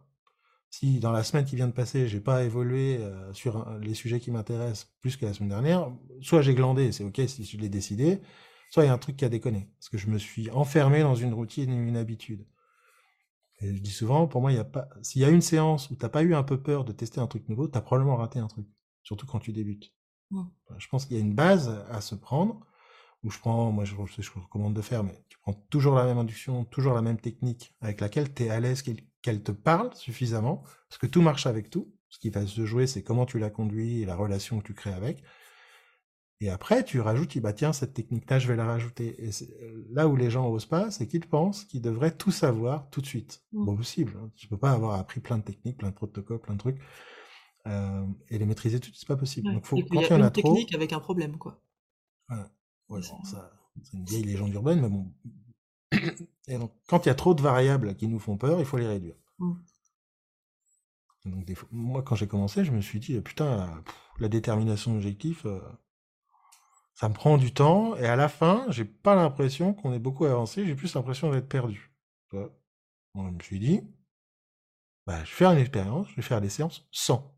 Si 0.70 1.00
dans 1.00 1.12
la 1.12 1.24
semaine 1.24 1.46
qui 1.46 1.56
vient 1.56 1.68
de 1.68 1.74
passer, 1.74 2.08
j'ai 2.08 2.20
pas 2.20 2.44
évolué 2.44 2.98
euh, 2.98 3.32
sur 3.34 3.70
les 3.80 3.94
sujets 3.94 4.20
qui 4.20 4.32
m'intéressent 4.32 4.92
plus 5.02 5.18
que 5.18 5.26
la 5.26 5.34
semaine 5.34 5.50
dernière, 5.50 5.92
soit 6.22 6.42
j'ai 6.42 6.56
glandé, 6.56 6.92
c'est 6.92 7.04
ok 7.04 7.22
si 7.28 7.46
je 7.46 7.58
l'ai 7.58 7.70
décidé, 7.70 8.22
soit 8.74 8.86
il 8.86 8.88
y 8.88 8.90
a 8.90 8.94
un 8.94 8.98
truc 8.98 9.18
qui 9.18 9.24
a 9.24 9.30
déconné. 9.30 9.70
Parce 9.78 9.90
que 9.90 10.00
je 10.00 10.08
me 10.08 10.18
suis 10.18 10.50
enfermé 10.50 11.02
dans 11.02 11.14
une 11.14 11.32
routine 11.36 11.70
et 11.70 11.76
une 11.76 11.96
habitude. 11.96 12.48
Et 13.62 13.76
je 13.76 13.80
dis 13.80 13.92
souvent, 13.92 14.26
pour 14.28 14.42
moi, 14.42 14.52
il 14.52 14.56
y 14.56 14.60
a 14.60 14.64
pas, 14.64 14.90
s'il 15.04 15.22
y 15.22 15.26
a 15.26 15.30
une 15.30 15.44
séance 15.44 15.92
où 15.92 15.96
t'as 15.96 16.10
pas 16.10 16.24
eu 16.24 16.34
un 16.34 16.42
peu 16.42 16.60
peur 16.60 16.84
de 16.84 16.92
tester 16.92 17.22
un 17.22 17.28
truc 17.28 17.48
nouveau, 17.50 17.68
tu 17.68 17.78
as 17.78 17.82
probablement 17.82 18.16
raté 18.16 18.40
un 18.40 18.48
truc. 18.48 18.66
Surtout 19.04 19.28
quand 19.28 19.38
tu 19.38 19.52
débutes. 19.52 19.94
Je 20.80 20.88
pense 20.88 21.06
qu'il 21.06 21.18
y 21.18 21.20
a 21.20 21.24
une 21.24 21.36
base 21.36 21.70
à 21.92 22.02
se 22.02 22.16
prendre, 22.16 22.66
où 23.22 23.30
je 23.30 23.38
prends, 23.38 23.72
moi 23.72 23.86
je, 23.86 23.94
je, 24.08 24.24
je 24.24 24.32
recommande 24.32 24.74
de 24.74 24.82
faire, 24.82 25.04
mais 25.04 25.24
tu 25.30 25.38
prends 25.38 25.54
toujours 25.70 25.94
la 25.94 26.06
même 26.06 26.18
induction, 26.18 26.66
toujours 26.66 26.96
la 26.96 27.04
même 27.04 27.20
technique 27.20 27.76
avec 27.80 28.02
laquelle 28.02 28.34
tu 28.34 28.46
es 28.46 28.50
à 28.50 28.60
l'aise 28.60 28.82
qu'elle 28.82 29.44
te 29.44 29.52
parle 29.52 29.94
suffisamment, 29.94 30.64
parce 30.90 30.98
que 30.98 31.06
tout 31.06 31.22
marche 31.22 31.46
avec 31.46 31.70
tout. 31.70 31.94
Ce 32.10 32.18
qui 32.18 32.32
va 32.32 32.48
se 32.48 32.66
jouer, 32.66 32.88
c'est 32.88 33.04
comment 33.04 33.28
tu 33.28 33.38
la 33.38 33.52
conduis 33.52 34.02
et 34.02 34.06
la 34.08 34.16
relation 34.16 34.60
que 34.60 34.66
tu 34.66 34.74
crées 34.74 34.94
avec. 34.94 35.24
Et 36.44 36.50
après, 36.50 36.84
tu 36.84 37.00
rajoutes, 37.00 37.38
bah 37.38 37.54
tiens, 37.54 37.72
cette 37.72 37.94
technique-là, 37.94 38.38
je 38.38 38.50
vais 38.50 38.58
la 38.58 38.66
rajouter. 38.66 39.16
Et 39.26 39.30
là 39.92 40.10
où 40.10 40.18
les 40.18 40.30
gens 40.30 40.50
osent 40.50 40.66
pas, 40.66 40.92
c'est 40.92 41.08
qu'ils 41.08 41.26
pensent 41.26 41.64
qu'ils 41.64 41.82
devraient 41.82 42.14
tout 42.14 42.32
savoir 42.32 42.90
tout 42.90 43.00
de 43.00 43.06
suite. 43.06 43.46
Mmh. 43.54 43.66
Bon, 43.66 43.78
possible. 43.78 44.20
Hein. 44.22 44.30
Tu 44.36 44.50
peux 44.50 44.58
pas 44.58 44.72
avoir 44.72 45.00
appris 45.00 45.22
plein 45.22 45.38
de 45.38 45.44
techniques, 45.44 45.78
plein 45.78 45.88
de 45.88 45.96
protocoles, 45.96 46.42
plein 46.42 46.56
de 46.56 46.60
trucs, 46.60 46.82
euh, 47.66 48.06
et 48.28 48.38
les 48.38 48.46
maîtriser 48.46 48.82
tout 48.82 48.90
de 48.90 48.96
suite, 48.96 49.00
c'est 49.00 49.08
pas 49.08 49.16
possible. 49.16 49.54
Donc, 49.54 49.66
faut, 49.66 49.78
quand 49.78 50.02
il 50.02 50.10
y, 50.10 50.12
a 50.12 50.18
une 50.18 50.32
technique 50.32 50.76
avec 50.76 50.92
un 50.92 51.00
problème, 51.00 51.38
quoi. 51.38 51.62
Ouais, 52.30 52.36
ouais 52.90 53.02
ça, 53.02 53.16
c'est 53.82 53.96
une 53.96 54.04
vieille 54.04 54.24
légende 54.24 54.54
urbaine, 54.54 54.82
mais 54.82 54.90
bon. 54.90 55.14
Et 56.50 56.58
donc, 56.58 56.74
quand 56.88 57.06
il 57.06 57.08
y 57.08 57.12
a 57.12 57.16
trop 57.16 57.34
de 57.34 57.42
variables 57.42 57.96
qui 57.96 58.10
nous 58.10 58.20
font 58.20 58.36
peur, 58.36 58.60
il 58.60 58.66
faut 58.66 58.78
les 58.78 58.88
réduire. 58.88 59.16
Mmh. 59.40 59.54
Donc, 61.24 61.46
des 61.46 61.56
fois, 61.56 61.70
moi, 61.72 62.02
quand 62.02 62.16
j'ai 62.16 62.28
commencé, 62.28 62.66
je 62.66 62.74
me 62.74 62.82
suis 62.82 63.00
dit, 63.00 63.18
putain, 63.22 63.82
la 64.20 64.28
détermination 64.28 64.92
d'objectif, 64.92 65.46
euh, 65.46 65.62
ça 66.96 67.10
me 67.10 67.14
prend 67.14 67.38
du 67.38 67.54
temps, 67.54 67.96
et 67.98 68.06
à 68.06 68.16
la 68.16 68.30
fin, 68.30 68.66
j'ai 68.70 68.86
pas 68.86 69.16
l'impression 69.16 69.74
qu'on 69.74 69.94
ait 69.94 70.00
beaucoup 70.00 70.26
avancé, 70.26 70.66
j'ai 70.66 70.76
plus 70.76 70.94
l'impression 70.94 71.32
d'être 71.32 71.50
perdu. 71.50 71.92
je 72.32 72.40
me 73.16 73.40
suis 73.42 73.60
dit, 73.60 73.82
bah, 75.06 75.24
je 75.24 75.32
vais 75.32 75.36
faire 75.36 75.52
une 75.52 75.60
expérience, 75.60 76.08
je 76.10 76.16
vais 76.16 76.22
faire 76.22 76.42
des 76.42 76.50
séances 76.50 76.88
sans. 76.92 77.36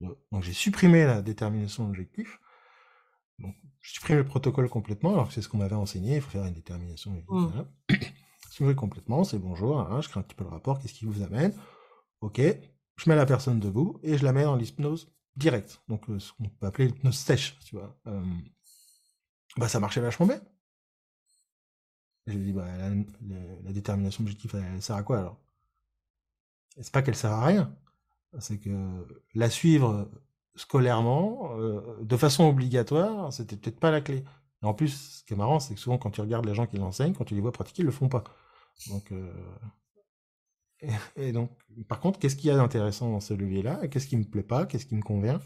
Donc 0.00 0.42
j'ai 0.42 0.52
supprimé 0.52 1.04
la 1.04 1.22
détermination 1.22 1.86
d'objectif. 1.86 2.38
Donc 3.38 3.54
j'ai 3.80 3.94
supprimé 3.94 4.18
le 4.18 4.26
protocole 4.26 4.68
complètement, 4.68 5.14
alors 5.14 5.28
que 5.28 5.34
c'est 5.34 5.42
ce 5.42 5.48
qu'on 5.48 5.58
m'avait 5.58 5.76
enseigné, 5.76 6.16
il 6.16 6.20
faut 6.20 6.30
faire 6.30 6.44
une 6.44 6.54
détermination 6.54 7.12
d'objectif. 7.12 8.60
Mmh. 8.60 8.74
complètement, 8.74 9.24
c'est 9.24 9.38
bonjour, 9.38 9.80
hein, 9.80 10.00
je 10.00 10.08
crée 10.08 10.20
un 10.20 10.22
petit 10.22 10.34
peu 10.34 10.44
le 10.44 10.50
rapport, 10.50 10.80
qu'est-ce 10.80 10.94
qui 10.94 11.06
vous 11.06 11.22
amène? 11.22 11.54
Ok, 12.20 12.40
je 12.40 13.08
mets 13.08 13.16
la 13.16 13.26
personne 13.26 13.60
debout 13.60 14.00
et 14.02 14.18
je 14.18 14.24
la 14.24 14.32
mets 14.32 14.44
dans 14.44 14.56
l'hypnose 14.56 15.12
direct. 15.36 15.82
Donc, 15.88 16.08
euh, 16.08 16.18
ce 16.18 16.32
qu'on 16.32 16.48
peut 16.48 16.66
appeler 16.66 16.88
l'hypnose 16.88 17.16
sèche, 17.16 17.58
tu 17.64 17.76
vois. 17.76 17.96
Euh, 18.06 18.22
bah, 19.56 19.68
ça 19.68 19.80
marchait 19.80 20.00
vachement 20.00 20.26
bien. 20.26 20.40
je 22.26 22.38
dis, 22.38 22.52
bah, 22.52 22.66
la, 23.64 23.72
détermination 23.72 24.22
objectif, 24.22 24.54
elle, 24.54 24.82
sert 24.82 24.96
à 24.96 25.02
quoi 25.02 25.18
alors? 25.18 25.40
C'est 26.80 26.92
pas 26.92 27.02
qu'elle 27.02 27.16
sert 27.16 27.32
à 27.32 27.44
rien. 27.44 27.74
C'est 28.38 28.58
que 28.58 29.06
la 29.34 29.48
suivre 29.48 30.10
scolairement, 30.56 31.58
euh, 31.58 31.80
de 32.02 32.16
façon 32.16 32.44
obligatoire, 32.44 33.32
c'était 33.32 33.56
peut-être 33.56 33.80
pas 33.80 33.90
la 33.90 34.00
clé. 34.00 34.24
en 34.62 34.74
plus, 34.74 35.18
ce 35.18 35.24
qui 35.24 35.34
est 35.34 35.36
marrant, 35.36 35.60
c'est 35.60 35.74
que 35.74 35.80
souvent, 35.80 35.96
quand 35.98 36.10
tu 36.10 36.20
regardes 36.20 36.44
les 36.46 36.54
gens 36.54 36.66
qui 36.66 36.76
l'enseignent, 36.76 37.14
quand 37.14 37.24
tu 37.24 37.34
les 37.34 37.40
vois 37.40 37.52
pratiquer, 37.52 37.82
ils 37.82 37.86
le 37.86 37.92
font 37.92 38.08
pas. 38.08 38.24
Donc, 38.88 39.12
et, 41.16 41.32
donc, 41.32 41.50
par 41.88 42.00
contre, 42.00 42.18
qu'est-ce 42.18 42.36
qu'il 42.36 42.48
y 42.48 42.50
a 42.50 42.56
d'intéressant 42.56 43.10
dans 43.10 43.20
ce 43.20 43.34
levier-là? 43.34 43.88
Qu'est-ce 43.88 44.06
qui 44.06 44.16
me 44.16 44.24
plaît 44.24 44.42
pas? 44.42 44.66
Qu'est-ce 44.66 44.86
qui 44.86 44.94
me 44.94 45.02
convient? 45.02 45.40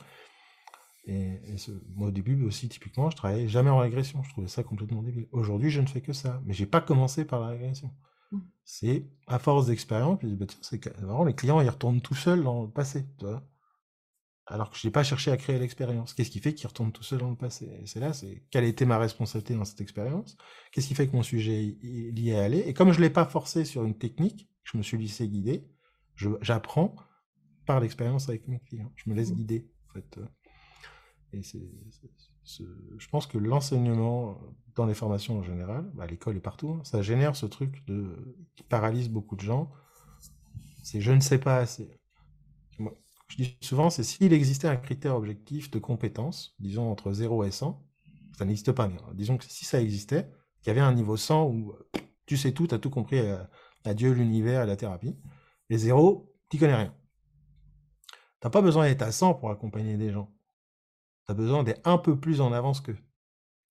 Et, 1.06 1.56
ce, 1.56 1.70
moi, 1.94 2.08
au 2.08 2.10
début 2.10 2.42
aussi, 2.44 2.68
typiquement, 2.68 3.10
je 3.10 3.16
travaillais 3.16 3.48
jamais 3.48 3.70
en 3.70 3.78
régression. 3.78 4.22
Je 4.22 4.30
trouvais 4.30 4.48
ça 4.48 4.62
complètement 4.62 5.02
débile. 5.02 5.28
Aujourd'hui, 5.32 5.70
je 5.70 5.80
ne 5.80 5.86
fais 5.86 6.00
que 6.00 6.12
ça. 6.12 6.40
Mais 6.44 6.52
j'ai 6.52 6.66
pas 6.66 6.80
commencé 6.80 7.24
par 7.24 7.40
la 7.40 7.48
régression. 7.48 7.90
Mmh. 8.32 8.38
C'est 8.64 9.06
à 9.26 9.38
force 9.38 9.66
d'expérience, 9.66 10.18
puis 10.18 10.34
bah, 10.36 10.46
c'est 10.60 10.84
vraiment 10.98 11.24
les 11.24 11.34
clients, 11.34 11.60
ils 11.60 11.68
retournent 11.68 12.00
tout 12.00 12.14
seuls 12.14 12.44
dans 12.44 12.62
le 12.62 12.70
passé. 12.70 13.06
Tu 13.18 13.24
vois 13.24 13.42
alors 14.50 14.70
que 14.70 14.76
je 14.76 14.86
n'ai 14.86 14.90
pas 14.90 15.04
cherché 15.04 15.30
à 15.30 15.36
créer 15.36 15.58
l'expérience. 15.58 16.12
Qu'est-ce 16.12 16.30
qui 16.30 16.40
fait 16.40 16.54
qu'ils 16.54 16.66
retournent 16.66 16.90
tout 16.90 17.04
seuls 17.04 17.20
dans 17.20 17.30
le 17.30 17.36
passé? 17.36 17.66
Et 17.80 17.86
c'est 17.86 18.00
là, 18.00 18.12
c'est 18.12 18.42
quelle 18.50 18.64
était 18.64 18.84
ma 18.84 18.98
responsabilité 18.98 19.54
dans 19.54 19.64
cette 19.64 19.80
expérience? 19.80 20.36
Qu'est-ce 20.72 20.88
qui 20.88 20.94
fait 20.94 21.06
que 21.06 21.14
mon 21.14 21.22
sujet 21.22 21.76
est 21.82 22.10
lié 22.12 22.34
à 22.34 22.42
aller 22.42 22.58
Et 22.66 22.74
comme 22.74 22.92
je 22.92 22.98
ne 22.98 23.04
l'ai 23.04 23.10
pas 23.10 23.24
forcé 23.24 23.64
sur 23.64 23.84
une 23.84 23.96
technique, 23.96 24.49
je 24.64 24.76
me 24.76 24.82
suis 24.82 24.98
laissé 24.98 25.28
guider, 25.28 25.68
j'apprends 26.40 26.94
par 27.66 27.80
l'expérience 27.80 28.28
avec 28.28 28.48
mes 28.48 28.60
clients. 28.60 28.92
Je 28.96 29.10
me 29.10 29.14
laisse 29.14 29.30
mmh. 29.30 29.36
guider, 29.36 29.70
en 29.88 29.92
fait. 29.94 30.20
Et 31.32 31.42
c'est, 31.42 31.62
je 32.98 33.08
pense 33.08 33.26
que 33.26 33.38
l'enseignement 33.38 34.40
dans 34.74 34.86
les 34.86 34.94
formations 34.94 35.38
en 35.38 35.42
général, 35.42 35.90
bah, 35.94 36.04
à 36.04 36.06
l'école 36.06 36.36
et 36.36 36.40
partout, 36.40 36.70
hein, 36.70 36.80
ça 36.84 37.02
génère 37.02 37.36
ce 37.36 37.46
truc 37.46 37.84
de, 37.86 38.36
qui 38.56 38.62
paralyse 38.62 39.08
beaucoup 39.08 39.36
de 39.36 39.40
gens. 39.40 39.70
C'est 40.82 41.00
je 41.00 41.12
ne 41.12 41.20
sais 41.20 41.38
pas 41.38 41.58
assez. 41.58 41.90
je 43.28 43.36
dis 43.36 43.56
souvent, 43.60 43.90
c'est 43.90 44.02
s'il 44.02 44.32
existait 44.32 44.68
un 44.68 44.76
critère 44.76 45.14
objectif 45.16 45.70
de 45.70 45.78
compétence, 45.78 46.54
disons 46.58 46.90
entre 46.90 47.12
0 47.12 47.44
et 47.44 47.50
100, 47.50 47.84
ça 48.36 48.44
n'existe 48.44 48.72
pas, 48.72 48.88
mais 48.88 48.96
disons 49.14 49.36
que 49.36 49.44
si 49.44 49.64
ça 49.64 49.80
existait, 49.80 50.30
qu'il 50.62 50.68
y 50.68 50.70
avait 50.70 50.80
un 50.80 50.94
niveau 50.94 51.16
100 51.16 51.46
où 51.46 51.74
tu 52.26 52.36
sais 52.36 52.52
tout, 52.52 52.66
tu 52.66 52.74
as 52.74 52.78
tout 52.78 52.90
compris 52.90 53.18
euh, 53.18 53.42
Adieu 53.84 54.12
l'univers 54.12 54.62
et 54.62 54.66
la 54.66 54.76
thérapie. 54.76 55.16
Et 55.68 55.78
zéro, 55.78 56.34
tu 56.48 56.58
connais 56.58 56.74
rien. 56.74 56.94
T'as 58.40 58.50
pas 58.50 58.62
besoin 58.62 58.86
d'être 58.86 59.02
à 59.02 59.12
100 59.12 59.34
pour 59.34 59.50
accompagner 59.50 59.96
des 59.96 60.10
gens. 60.10 60.32
Tu 61.26 61.32
as 61.32 61.34
besoin 61.34 61.62
d'être 61.62 61.86
un 61.86 61.98
peu 61.98 62.18
plus 62.18 62.40
en 62.40 62.52
avance 62.52 62.80
qu'eux. 62.80 62.98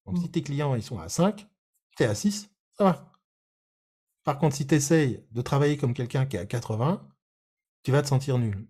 Donc 0.06 0.17
si 0.17 0.26
mmh. 0.26 0.32
tes 0.32 0.41
clients 0.41 0.76
ils 0.76 0.84
sont 0.84 1.00
à 1.00 1.10
5, 1.10 1.48
tu 1.98 2.04
es 2.04 2.06
à 2.06 2.15
6, 2.15 2.50
ça 2.78 2.84
va. 2.84 3.12
Par 4.24 4.38
contre, 4.38 4.56
si 4.56 4.67
tu 4.67 4.76
essayes 4.76 5.26
de 5.32 5.41
travailler 5.41 5.78
comme 5.78 5.93
quelqu'un 5.93 6.26
qui 6.26 6.38
est 6.38 6.39
à 6.39 6.45
80, 6.45 7.08
tu 7.84 7.91
vas 7.91 8.02
te 8.02 8.08
sentir 8.08 8.38
nul. 8.38 8.67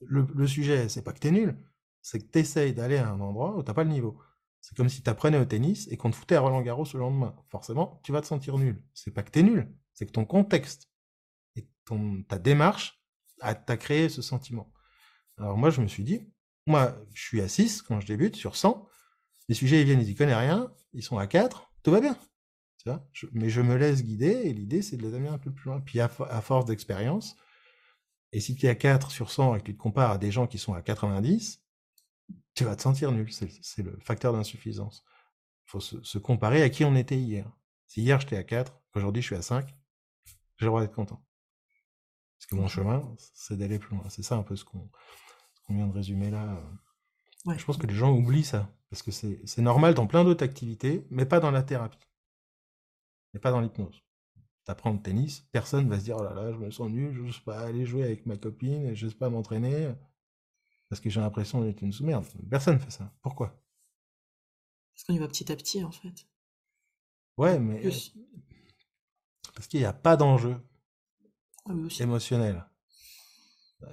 Le, 0.00 0.26
le 0.34 0.46
sujet, 0.46 0.88
c'est 0.88 1.02
pas 1.02 1.12
que 1.12 1.18
tu 1.18 1.28
es 1.28 1.32
nul, 1.32 1.58
c'est 2.02 2.20
que 2.20 2.30
tu 2.30 2.38
essayes 2.38 2.74
d'aller 2.74 2.96
à 2.96 3.10
un 3.10 3.20
endroit 3.20 3.56
où 3.56 3.62
tu 3.62 3.72
pas 3.72 3.84
le 3.84 3.90
niveau. 3.90 4.18
C'est 4.60 4.76
comme 4.76 4.88
si 4.88 5.02
tu 5.02 5.10
apprenais 5.10 5.38
au 5.38 5.44
tennis 5.44 5.88
et 5.90 5.96
qu'on 5.96 6.10
te 6.10 6.16
foutait 6.16 6.34
à 6.34 6.40
Roland 6.40 6.60
Garros 6.62 6.86
le 6.92 7.00
lendemain. 7.00 7.34
Forcément, 7.48 8.00
tu 8.02 8.12
vas 8.12 8.20
te 8.20 8.26
sentir 8.26 8.58
nul. 8.58 8.82
C'est 8.94 9.10
pas 9.10 9.22
que 9.22 9.30
tu 9.30 9.38
es 9.40 9.42
nul, 9.42 9.72
c'est 9.98 10.06
que 10.06 10.12
ton 10.12 10.24
contexte 10.24 10.88
et 11.56 11.66
ta 12.28 12.38
démarche 12.38 13.02
t'a 13.40 13.76
créé 13.76 14.08
ce 14.08 14.22
sentiment. 14.22 14.72
Alors 15.38 15.58
moi, 15.58 15.70
je 15.70 15.80
me 15.80 15.88
suis 15.88 16.04
dit, 16.04 16.24
moi, 16.68 16.96
je 17.14 17.20
suis 17.20 17.40
à 17.40 17.48
6 17.48 17.82
quand 17.82 17.98
je 17.98 18.06
débute 18.06 18.36
sur 18.36 18.54
100. 18.54 18.88
Les 19.48 19.56
sujets, 19.56 19.80
ils 19.80 19.84
viennent, 19.84 20.00
ils 20.00 20.10
y 20.10 20.14
connaissent 20.14 20.36
rien. 20.36 20.72
Ils 20.92 21.02
sont 21.02 21.18
à 21.18 21.26
4. 21.26 21.72
Tout 21.82 21.90
va 21.90 22.00
bien. 22.00 22.16
Mais 23.32 23.50
je 23.50 23.60
me 23.60 23.74
laisse 23.74 24.04
guider 24.04 24.42
et 24.44 24.52
l'idée, 24.52 24.82
c'est 24.82 24.96
de 24.96 25.02
les 25.02 25.14
amener 25.14 25.30
un 25.30 25.38
peu 25.38 25.52
plus 25.52 25.68
loin. 25.68 25.80
Puis 25.80 25.98
à, 25.98 26.08
force 26.08 26.64
d'expérience, 26.64 27.34
et 28.30 28.38
si 28.38 28.54
tu 28.54 28.66
es 28.66 28.68
à 28.68 28.76
4 28.76 29.10
sur 29.10 29.32
100 29.32 29.56
et 29.56 29.58
que 29.58 29.64
tu 29.64 29.74
te 29.74 29.82
compares 29.82 30.12
à 30.12 30.18
des 30.18 30.30
gens 30.30 30.46
qui 30.46 30.58
sont 30.58 30.74
à 30.74 30.80
90, 30.82 31.60
tu 32.54 32.62
vas 32.62 32.76
te 32.76 32.82
sentir 32.82 33.10
nul. 33.10 33.32
C'est 33.32 33.82
le 33.82 33.98
facteur 34.00 34.32
d'insuffisance. 34.32 35.02
Il 35.66 35.70
faut 35.70 35.80
se, 35.80 36.00
se, 36.04 36.18
comparer 36.18 36.62
à 36.62 36.70
qui 36.70 36.84
on 36.84 36.94
était 36.94 37.18
hier. 37.18 37.50
Si 37.88 38.00
hier 38.00 38.20
j'étais 38.20 38.36
à 38.36 38.44
4, 38.44 38.80
aujourd'hui 38.94 39.22
je 39.22 39.26
suis 39.26 39.36
à 39.36 39.42
5, 39.42 39.74
j'ai 40.58 40.66
le 40.66 40.70
droit 40.70 40.80
d'être 40.80 40.94
content. 40.94 41.24
Parce 42.38 42.46
que 42.46 42.54
mon 42.54 42.68
chemin, 42.68 43.14
c'est 43.34 43.56
d'aller 43.56 43.78
plus 43.78 43.96
loin. 43.96 44.08
C'est 44.10 44.22
ça 44.22 44.36
un 44.36 44.42
peu 44.42 44.54
ce 44.56 44.64
qu'on 44.64 44.90
vient 45.70 45.86
de 45.86 45.92
résumer 45.92 46.30
là. 46.30 46.62
Je 47.46 47.64
pense 47.64 47.78
que 47.78 47.86
les 47.86 47.94
gens 47.94 48.12
oublient 48.12 48.44
ça. 48.44 48.70
Parce 48.90 49.02
que 49.02 49.10
c'est 49.10 49.58
normal 49.58 49.94
dans 49.94 50.06
plein 50.06 50.24
d'autres 50.24 50.44
activités, 50.44 51.06
mais 51.10 51.26
pas 51.26 51.40
dans 51.40 51.50
la 51.50 51.62
thérapie. 51.62 51.98
Et 53.34 53.38
pas 53.38 53.50
dans 53.50 53.60
l'hypnose. 53.60 54.02
T'apprends 54.64 54.92
le 54.92 55.00
tennis, 55.00 55.40
personne 55.50 55.88
va 55.88 55.98
se 55.98 56.04
dire 56.04 56.16
oh 56.18 56.22
là 56.22 56.34
là, 56.34 56.52
je 56.52 56.58
me 56.58 56.70
sens 56.70 56.90
nul, 56.90 57.12
je 57.14 57.22
n'ose 57.22 57.40
pas 57.40 57.60
aller 57.60 57.86
jouer 57.86 58.04
avec 58.04 58.26
ma 58.26 58.36
copine, 58.36 58.94
je 58.94 59.06
n'ose 59.06 59.14
pas 59.14 59.30
m'entraîner, 59.30 59.94
parce 60.90 61.00
que 61.00 61.08
j'ai 61.08 61.20
l'impression 61.20 61.62
d'être 61.62 61.80
une 61.80 61.92
sous-merde. 61.92 62.26
Personne 62.50 62.78
fait 62.78 62.90
ça. 62.90 63.10
Pourquoi? 63.22 63.58
Parce 64.94 65.04
qu'on 65.04 65.14
y 65.14 65.18
va 65.18 65.28
petit 65.28 65.50
à 65.50 65.56
petit, 65.56 65.82
en 65.82 65.90
fait. 65.90 66.26
Ouais, 67.38 67.58
mais 67.58 67.82
parce 69.54 69.66
qu'il 69.66 69.80
n'y 69.80 69.86
a 69.86 69.92
pas 69.92 70.16
d'enjeu 70.16 70.56
ah 71.68 71.72
émotionnel. 72.00 72.64
Bah, 73.80 73.88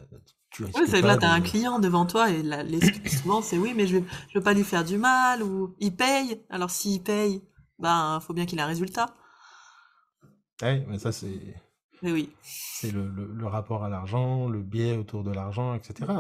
oui, 0.60 0.72
c'est 0.88 1.02
là, 1.02 1.18
tu 1.18 1.26
as 1.26 1.32
un 1.32 1.42
client 1.42 1.80
devant 1.80 2.06
toi 2.06 2.30
et 2.30 2.42
l'excuse 2.42 3.22
souvent, 3.22 3.42
c'est 3.42 3.58
oui, 3.58 3.74
mais 3.76 3.88
je 3.88 3.98
ne 3.98 4.04
veux, 4.34 4.42
pas 4.42 4.54
lui 4.54 4.64
faire 4.64 4.86
du 4.86 4.98
mal 4.98 5.44
ou 5.44 5.76
il 5.80 5.96
paye. 5.96 6.42
Alors 6.50 6.70
s'il 6.70 7.04
paye, 7.04 7.44
ben, 7.80 8.20
faut 8.22 8.34
bien 8.34 8.46
qu'il 8.46 8.60
ait 8.60 8.62
un 8.62 8.68
résultat. 8.68 9.14
Oui, 10.62 10.86
mais 10.88 11.00
ça, 11.00 11.12
c'est. 11.12 11.56
oui. 12.04 12.30
C'est 12.42 12.92
le, 12.92 13.10
le, 13.10 13.48
rapport 13.48 13.84
à 13.84 13.90
l'argent, 13.90 14.48
le 14.48 14.62
biais 14.62 14.96
autour 14.96 15.24
de 15.24 15.32
l'argent, 15.32 15.74
etc. 15.74 16.12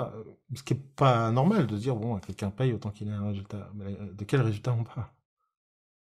Ce 0.53 0.63
qui 0.63 0.73
n'est 0.73 0.79
pas 0.95 1.31
normal 1.31 1.67
de 1.67 1.77
dire, 1.77 1.95
bon, 1.95 2.19
quelqu'un 2.19 2.49
paye 2.49 2.73
autant 2.73 2.91
qu'il 2.91 3.07
ait 3.07 3.11
un 3.11 3.27
résultat. 3.27 3.69
Mais 3.75 3.95
de 3.95 4.23
quel 4.25 4.41
résultat 4.41 4.73
on 4.73 4.83
parle? 4.83 5.07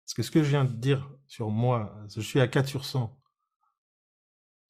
Parce 0.05 0.13
que 0.15 0.23
ce 0.23 0.31
que 0.31 0.43
je 0.43 0.49
viens 0.49 0.65
de 0.65 0.73
dire 0.73 1.09
sur 1.27 1.49
moi, 1.49 1.95
je 2.13 2.21
suis 2.21 2.39
à 2.39 2.47
4 2.47 2.67
sur 2.67 2.85
100 2.85 3.15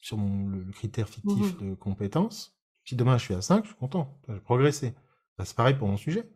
sur 0.04 0.18
mon, 0.18 0.49
le, 0.49 0.72
critère 0.72 1.08
fictif 1.08 1.56
Mmh 1.56 1.66
de 1.66 1.76
compétence. 1.76 2.58
Si 2.86 2.95
demain 2.95 3.18
je 3.18 3.24
suis 3.24 3.34
à 3.34 3.41
5, 3.41 3.64
je 3.64 3.70
suis 3.70 3.78
content, 3.78 4.20
j'ai 4.28 4.39
progressé. 4.39 4.93
Bah, 5.38 5.45
c'est 5.45 5.56
pareil 5.56 5.76
pour 5.76 5.88
mon 5.88 5.97
sujet. 5.97 6.30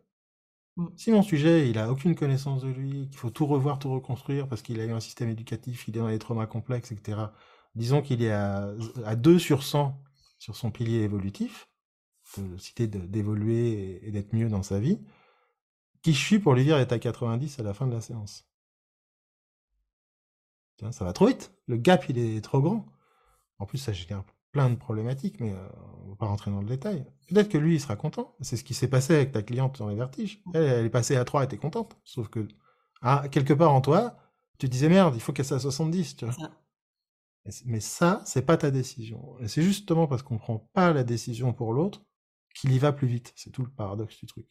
Mmh. 0.76 0.86
Si 0.96 1.10
mon 1.12 1.22
sujet, 1.22 1.68
il 1.68 1.78
a 1.78 1.92
aucune 1.92 2.14
connaissance 2.14 2.62
de 2.62 2.68
lui, 2.68 3.08
qu'il 3.08 3.18
faut 3.18 3.30
tout 3.30 3.46
revoir, 3.46 3.78
tout 3.78 3.92
reconstruire 3.92 4.48
parce 4.48 4.62
qu'il 4.62 4.80
a 4.80 4.84
eu 4.84 4.92
un 4.92 5.00
système 5.00 5.28
éducatif, 5.28 5.86
il 5.86 5.96
est 5.96 6.00
dans 6.00 6.08
les 6.08 6.18
traumas 6.18 6.46
complexes, 6.46 6.92
etc. 6.92 7.20
Disons 7.74 8.00
qu'il 8.00 8.22
est 8.22 8.32
à, 8.32 8.70
à 9.04 9.16
2 9.16 9.38
sur 9.38 9.62
100 9.62 10.02
sur 10.38 10.56
son 10.56 10.70
pilier 10.70 11.00
évolutif, 11.00 11.68
citer 12.58 12.86
d'évoluer 12.86 14.06
et 14.06 14.10
d'être 14.10 14.32
mieux 14.32 14.48
dans 14.48 14.62
sa 14.62 14.78
vie. 14.78 14.98
Qui 16.02 16.14
je 16.14 16.24
suis 16.24 16.38
pour 16.38 16.54
lui 16.54 16.64
dire 16.64 16.76
d'être 16.76 16.92
à 16.92 16.98
90 16.98 17.58
à 17.58 17.62
la 17.62 17.74
fin 17.74 17.86
de 17.86 17.92
la 17.92 18.00
séance 18.00 18.48
Tiens, 20.76 20.92
Ça 20.92 21.04
va 21.04 21.12
trop 21.12 21.26
vite. 21.26 21.52
Le 21.66 21.76
gap, 21.76 22.08
il 22.08 22.18
est 22.18 22.40
trop 22.40 22.62
grand. 22.62 22.86
En 23.58 23.66
plus, 23.66 23.78
ça 23.78 23.92
génère 23.92 24.24
plein 24.52 24.70
de 24.70 24.76
problématiques, 24.76 25.40
mais 25.40 25.52
euh, 25.52 25.68
on 26.02 26.04
ne 26.04 26.10
va 26.10 26.16
pas 26.16 26.26
rentrer 26.26 26.50
dans 26.50 26.60
le 26.60 26.68
détail. 26.68 27.04
Peut-être 27.28 27.48
que 27.48 27.58
lui, 27.58 27.74
il 27.74 27.80
sera 27.80 27.96
content. 27.96 28.34
C'est 28.40 28.56
ce 28.56 28.64
qui 28.64 28.74
s'est 28.74 28.88
passé 28.88 29.14
avec 29.14 29.32
ta 29.32 29.42
cliente 29.42 29.78
dans 29.78 29.88
les 29.88 29.96
vertiges. 29.96 30.42
Elle, 30.54 30.64
elle 30.64 30.86
est 30.86 30.90
passée 30.90 31.16
à 31.16 31.24
3, 31.24 31.42
elle 31.42 31.46
était 31.46 31.58
contente. 31.58 31.96
Sauf 32.04 32.28
que, 32.28 32.46
ah, 33.02 33.24
quelque 33.30 33.52
part 33.52 33.72
en 33.72 33.80
toi, 33.80 34.16
tu 34.58 34.68
disais 34.68 34.88
merde, 34.88 35.14
il 35.14 35.20
faut 35.20 35.32
qu'elle 35.32 35.44
soit 35.44 35.58
à 35.58 35.60
70, 35.60 36.16
tu 36.16 36.24
vois. 36.24 36.34
Ça. 36.34 36.50
Mais 37.64 37.80
ça, 37.80 38.22
c'est 38.26 38.42
pas 38.42 38.56
ta 38.56 38.70
décision. 38.70 39.38
Et 39.40 39.48
c'est 39.48 39.62
justement 39.62 40.06
parce 40.06 40.22
qu'on 40.22 40.38
prend 40.38 40.58
pas 40.74 40.92
la 40.92 41.04
décision 41.04 41.52
pour 41.52 41.72
l'autre 41.72 42.02
qu'il 42.54 42.72
y 42.72 42.78
va 42.78 42.92
plus 42.92 43.06
vite. 43.06 43.32
C'est 43.36 43.50
tout 43.50 43.62
le 43.62 43.70
paradoxe 43.70 44.18
du 44.18 44.26
truc. 44.26 44.46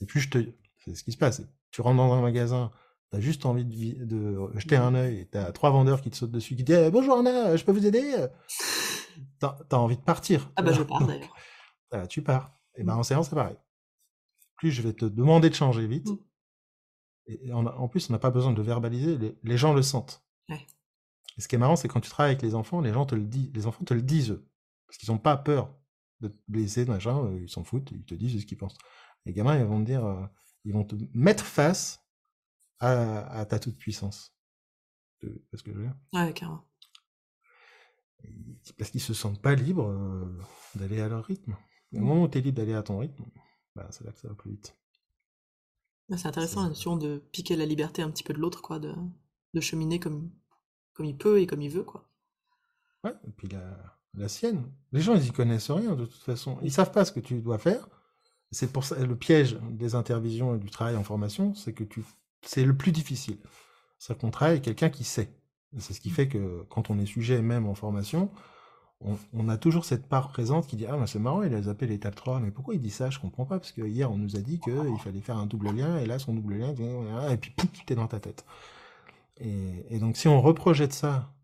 Et 0.00 0.06
puis 0.06 0.20
je 0.20 0.30
te, 0.30 0.38
c'est 0.76 0.94
ce 0.94 1.04
qui 1.04 1.12
se 1.12 1.16
passe. 1.16 1.42
Tu 1.70 1.80
rentres 1.80 1.96
dans 1.96 2.12
un 2.12 2.20
magasin, 2.20 2.70
t'as 3.10 3.20
juste 3.20 3.46
envie 3.46 3.64
de, 3.64 4.04
de 4.04 4.58
jeter 4.58 4.76
un 4.76 4.94
œil, 4.94 5.20
et 5.20 5.26
t'as 5.26 5.52
trois 5.52 5.70
vendeurs 5.70 6.00
qui 6.00 6.10
te 6.10 6.16
sautent 6.16 6.32
dessus, 6.32 6.56
qui 6.56 6.64
disent 6.64 6.76
eh, 6.76 6.90
bonjour 6.90 7.18
Anna, 7.18 7.56
je 7.56 7.64
peux 7.64 7.72
vous 7.72 7.86
aider? 7.86 8.26
T'as 9.38 9.58
as 9.70 9.76
envie 9.76 9.96
de 9.98 10.02
partir. 10.02 10.50
Ah 10.56 10.62
bah 10.62 10.72
je 10.72 10.82
pars 10.82 11.06
d'ailleurs. 11.06 11.34
Voilà, 11.90 12.06
tu 12.06 12.22
pars. 12.22 12.58
Et 12.74 12.84
ben 12.84 12.94
en 12.94 13.02
séance 13.02 13.28
c'est 13.28 13.34
pareil. 13.34 13.56
Plus 14.56 14.70
je 14.70 14.80
vais 14.80 14.94
te 14.94 15.04
demander 15.04 15.50
de 15.50 15.54
changer 15.54 15.86
vite. 15.86 16.08
Mm. 16.08 16.18
Et 17.28 17.52
en, 17.52 17.66
en 17.66 17.88
plus, 17.88 18.08
on 18.08 18.12
n'a 18.12 18.18
pas 18.18 18.30
besoin 18.30 18.52
de 18.52 18.56
le 18.56 18.62
verbaliser. 18.62 19.18
Les, 19.18 19.36
les 19.42 19.56
gens 19.56 19.74
le 19.74 19.82
sentent. 19.82 20.24
Ouais. 20.48 20.64
Et 21.36 21.40
ce 21.40 21.48
qui 21.48 21.54
est 21.54 21.58
marrant, 21.58 21.76
c'est 21.76 21.88
quand 21.88 22.00
tu 22.00 22.10
travailles 22.10 22.32
avec 22.32 22.42
les 22.42 22.54
enfants, 22.54 22.80
les 22.80 22.92
gens 22.92 23.04
te 23.04 23.14
le 23.14 23.24
disent, 23.24 23.50
les 23.52 23.66
enfants 23.66 23.84
te 23.84 23.94
le 23.94 24.02
disent 24.02 24.30
eux, 24.30 24.48
parce 24.86 24.96
qu'ils 24.98 25.10
n'ont 25.10 25.18
pas 25.18 25.36
peur 25.36 25.74
de 26.20 26.28
te 26.28 26.36
blesser, 26.48 26.86
machin, 26.86 27.24
euh, 27.24 27.40
ils 27.42 27.50
s'en 27.50 27.64
foutent, 27.64 27.90
ils 27.90 28.04
te 28.04 28.14
disent 28.14 28.40
ce 28.40 28.46
qu'ils 28.46 28.56
pensent. 28.56 28.78
Les 29.26 29.32
gamins, 29.32 29.58
ils 29.58 29.64
vont 29.64 29.80
te 29.80 29.86
dire, 29.86 30.06
euh, 30.06 30.24
ils 30.64 30.72
vont 30.72 30.84
te 30.84 30.94
mettre 31.12 31.44
face 31.44 32.05
à, 32.80 33.26
à 33.40 33.46
ta 33.46 33.58
toute 33.58 33.78
puissance. 33.78 34.34
Tu 35.20 35.28
vois 35.28 35.58
ce 35.58 35.62
que 35.62 35.72
je 35.72 35.78
veux 35.78 35.84
dire? 35.84 35.96
Ouais, 36.12 36.32
carrément. 36.34 36.66
Parce 38.78 38.90
qu'ils 38.90 39.00
se 39.00 39.14
sentent 39.14 39.40
pas 39.40 39.54
libres 39.54 39.88
euh, 39.88 40.38
d'aller 40.74 41.00
à 41.00 41.08
leur 41.08 41.24
rythme. 41.24 41.56
Au 41.94 41.98
moment 41.98 42.22
où 42.24 42.28
tu 42.28 42.38
es 42.38 42.40
libre 42.40 42.56
d'aller 42.56 42.74
à 42.74 42.82
ton 42.82 42.98
rythme, 42.98 43.24
bah, 43.74 43.86
c'est 43.90 44.04
là 44.04 44.12
que 44.12 44.18
ça 44.18 44.28
va 44.28 44.34
plus 44.34 44.50
vite. 44.52 44.76
Ouais, 46.08 46.18
C'est 46.18 46.26
intéressant 46.26 46.62
la 46.64 46.70
notion 46.70 46.96
de 46.96 47.18
piquer 47.30 47.54
la 47.54 47.64
liberté 47.64 48.02
un 48.02 48.10
petit 48.10 48.24
peu 48.24 48.34
de 48.34 48.40
l'autre, 48.40 48.60
quoi, 48.60 48.80
de, 48.80 48.92
de 49.54 49.60
cheminer 49.60 50.00
comme, 50.00 50.32
comme 50.94 51.06
il 51.06 51.16
peut 51.16 51.40
et 51.40 51.46
comme 51.46 51.62
il 51.62 51.70
veut, 51.70 51.84
quoi. 51.84 52.08
Ouais, 53.04 53.14
et 53.26 53.30
puis 53.30 53.48
la, 53.48 53.98
la 54.14 54.28
sienne. 54.28 54.70
Les 54.92 55.00
gens, 55.00 55.14
ils 55.14 55.26
y 55.26 55.32
connaissent 55.32 55.70
rien 55.70 55.94
de 55.94 56.06
toute 56.06 56.22
façon. 56.22 56.58
Ils 56.62 56.72
savent 56.72 56.92
pas 56.92 57.04
ce 57.04 57.12
que 57.12 57.20
tu 57.20 57.40
dois 57.40 57.58
faire. 57.58 57.88
C'est 58.50 58.72
pour 58.72 58.84
ça 58.84 59.04
le 59.04 59.16
piège 59.16 59.58
des 59.70 59.94
intervisions 59.94 60.54
et 60.56 60.58
du 60.58 60.70
travail 60.70 60.96
en 60.96 61.04
formation, 61.04 61.54
c'est 61.54 61.74
que 61.74 61.84
tu, 61.84 62.04
c'est 62.46 62.64
le 62.64 62.76
plus 62.76 62.92
difficile. 62.92 63.38
Travaille 64.32 64.52
avec 64.52 64.62
quelqu'un 64.62 64.90
qui 64.90 65.04
sait. 65.04 65.30
C'est 65.78 65.92
ce 65.92 66.00
qui 66.00 66.10
fait 66.10 66.28
que 66.28 66.64
quand 66.70 66.90
on 66.90 66.98
est 66.98 67.06
sujet 67.06 67.42
même 67.42 67.66
en 67.66 67.74
formation, 67.74 68.30
on, 69.34 69.48
a 69.48 69.58
toujours 69.58 69.84
cette 69.84 70.06
part 70.08 70.28
présente 70.28 70.66
qui 70.66 70.76
dit 70.76 70.86
ah 70.86 70.96
mais 70.96 71.06
c'est 71.06 71.18
marrant 71.18 71.42
il 71.42 71.54
a 71.54 71.60
zappé 71.60 71.86
l'étape 71.86 72.14
3 72.14 72.40
mais 72.40 72.50
pourquoi 72.50 72.74
il 72.74 72.80
dit 72.80 72.90
ça? 72.90 73.10
Je 73.10 73.18
comprends 73.18 73.44
pas 73.44 73.58
parce 73.58 73.72
que 73.72 73.82
hier 73.82 74.10
on 74.10 74.16
nous 74.16 74.36
a 74.36 74.40
dit 74.40 74.58
qu'il 74.58 74.98
fallait 75.00 75.20
faire 75.20 75.36
un 75.36 75.44
double 75.44 75.70
lien 75.70 75.98
et 75.98 76.06
là 76.06 76.18
son 76.18 76.32
double 76.32 76.54
lien 76.54 76.74
et 77.28 77.36
puis 77.36 77.50
pouf 77.50 77.68
t'es 77.84 77.94
dans 77.94 78.06
ta 78.06 78.20
tête 78.20 78.46
et, 79.38 79.98
donc 79.98 80.16
si 80.16 80.28
on 80.28 80.40
reprojette 80.40 80.92
ça 80.92 81.34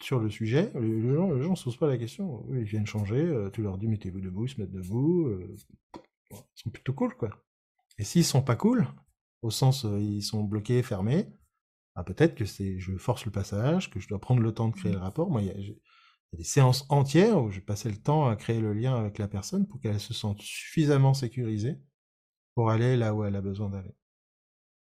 sur 0.00 0.20
le 0.20 0.30
sujet, 0.30 0.70
les, 0.78 1.14
gens, 1.14 1.40
gens 1.40 1.54
se 1.56 1.64
posent 1.64 1.76
pas 1.76 1.88
la 1.88 1.98
question. 1.98 2.44
Ils 2.50 2.62
viennent 2.62 2.86
changer, 2.86 3.20
euh, 3.20 3.50
tu 3.50 3.62
leur 3.62 3.78
dis 3.78 3.88
mettez-vous 3.88 4.20
debout, 4.20 4.44
ils 4.44 4.50
se 4.50 4.60
mettent 4.60 4.70
debout. 4.70 5.26
euh, 5.26 5.56
ils 6.30 6.36
sont 6.54 6.70
plutôt 6.70 6.92
cool, 6.92 7.14
quoi. 7.16 7.30
Et 7.98 8.04
s'ils 8.04 8.24
sont 8.24 8.42
pas 8.42 8.54
cool, 8.54 8.86
au 9.42 9.50
sens 9.50 9.84
ils 9.84 10.22
sont 10.22 10.42
bloqués, 10.42 10.82
fermés, 10.82 11.26
ah, 11.94 12.04
peut-être 12.04 12.34
que 12.34 12.44
c'est 12.44 12.78
je 12.78 12.96
force 12.96 13.24
le 13.24 13.32
passage, 13.32 13.90
que 13.90 14.00
je 14.00 14.08
dois 14.08 14.20
prendre 14.20 14.40
le 14.40 14.52
temps 14.52 14.68
de 14.68 14.74
créer 14.74 14.92
le 14.92 14.98
rapport. 14.98 15.30
Moi, 15.30 15.42
il 15.42 15.48
y, 15.48 15.50
a 15.50 15.58
y 15.58 15.76
des 16.32 16.44
séances 16.44 16.86
entières 16.90 17.42
où 17.42 17.50
je 17.50 17.60
passais 17.60 17.90
le 17.90 17.96
temps 17.96 18.28
à 18.28 18.36
créer 18.36 18.60
le 18.60 18.72
lien 18.72 18.94
avec 18.94 19.18
la 19.18 19.28
personne 19.28 19.66
pour 19.66 19.80
qu'elle 19.80 19.98
se 19.98 20.14
sente 20.14 20.40
suffisamment 20.40 21.14
sécurisée 21.14 21.80
pour 22.54 22.70
aller 22.70 22.96
là 22.96 23.14
où 23.14 23.24
elle 23.24 23.36
a 23.36 23.40
besoin 23.40 23.70
d'aller. 23.70 23.94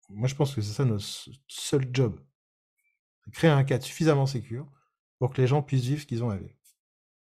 Moi, 0.10 0.28
je 0.28 0.36
pense 0.36 0.54
que 0.56 0.62
c'est 0.62 0.74
ça 0.74 0.86
notre 0.86 1.06
seul 1.48 1.90
job 1.94 2.20
créer 3.32 3.50
un 3.50 3.64
cadre 3.64 3.84
suffisamment 3.84 4.26
sécur 4.26 4.70
pour 5.20 5.32
que 5.32 5.42
les 5.42 5.48
gens 5.48 5.62
puissent 5.62 5.86
vivre 5.86 6.02
ce 6.02 6.06
qu'ils 6.06 6.24
ont 6.24 6.30
à 6.30 6.38
vivre. 6.38 6.56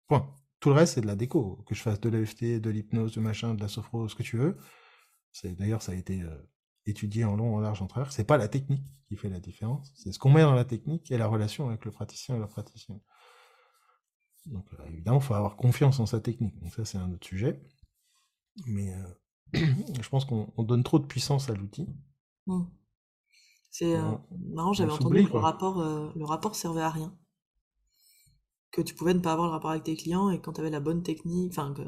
Point. 0.06 0.34
Tout 0.60 0.70
le 0.70 0.76
reste, 0.76 0.94
c'est 0.94 1.00
de 1.02 1.06
la 1.06 1.16
déco. 1.16 1.62
Que 1.66 1.74
je 1.74 1.82
fasse 1.82 2.00
de 2.00 2.08
l'EFT, 2.08 2.60
de 2.60 2.70
l'hypnose, 2.70 3.12
du 3.12 3.20
machin, 3.20 3.54
de 3.54 3.60
la 3.60 3.68
sophro, 3.68 4.08
ce 4.08 4.14
que 4.14 4.22
tu 4.22 4.38
veux. 4.38 4.56
C'est 5.32 5.54
D'ailleurs, 5.54 5.82
ça 5.82 5.92
a 5.92 5.94
été 5.94 6.22
euh, 6.22 6.36
étudié 6.86 7.24
en 7.24 7.36
long, 7.36 7.56
en 7.56 7.60
large, 7.60 7.82
en 7.82 7.86
travers. 7.86 8.12
C'est 8.12 8.24
pas 8.24 8.36
la 8.36 8.48
technique 8.48 8.84
qui 9.08 9.16
fait 9.16 9.28
la 9.28 9.40
différence. 9.40 9.92
C'est 9.96 10.12
ce 10.12 10.18
qu'on 10.18 10.30
met 10.30 10.42
dans 10.42 10.54
la 10.54 10.64
technique 10.64 11.10
et 11.10 11.18
la 11.18 11.26
relation 11.26 11.68
avec 11.68 11.84
le 11.84 11.90
praticien 11.90 12.36
et 12.36 12.38
la 12.38 12.46
praticienne. 12.46 13.00
Donc, 14.46 14.66
euh, 14.74 14.84
évidemment, 14.86 15.18
il 15.18 15.24
faut 15.24 15.34
avoir 15.34 15.56
confiance 15.56 16.00
en 16.00 16.06
sa 16.06 16.20
technique. 16.20 16.58
Donc, 16.60 16.72
ça, 16.72 16.84
c'est 16.84 16.98
un 16.98 17.10
autre 17.12 17.26
sujet. 17.26 17.62
Mais 18.66 18.94
euh, 18.94 19.14
je 20.00 20.08
pense 20.08 20.24
qu'on 20.24 20.52
on 20.56 20.62
donne 20.62 20.82
trop 20.82 20.98
de 20.98 21.06
puissance 21.06 21.50
à 21.50 21.54
l'outil. 21.54 21.88
Mm. 22.46 22.64
C'est 23.70 23.96
euh, 23.96 24.12
marrant, 24.52 24.72
j'avais 24.72 24.92
entendu 24.92 25.26
que 25.26 25.32
le 25.32 25.38
rapport, 25.38 25.80
euh, 25.80 26.12
le 26.14 26.24
rapport 26.24 26.54
servait 26.54 26.82
à 26.82 26.90
rien. 26.90 27.16
Que 28.70 28.82
tu 28.82 28.94
pouvais 28.94 29.14
ne 29.14 29.18
pas 29.18 29.32
avoir 29.32 29.48
le 29.48 29.52
rapport 29.52 29.70
avec 29.70 29.84
tes 29.84 29.96
clients 29.96 30.30
et 30.30 30.40
quand 30.40 30.52
tu 30.52 30.60
avais 30.60 30.70
la 30.70 30.80
bonne 30.80 31.02
technique, 31.02 31.52
enfin 31.52 31.74
que 31.74 31.82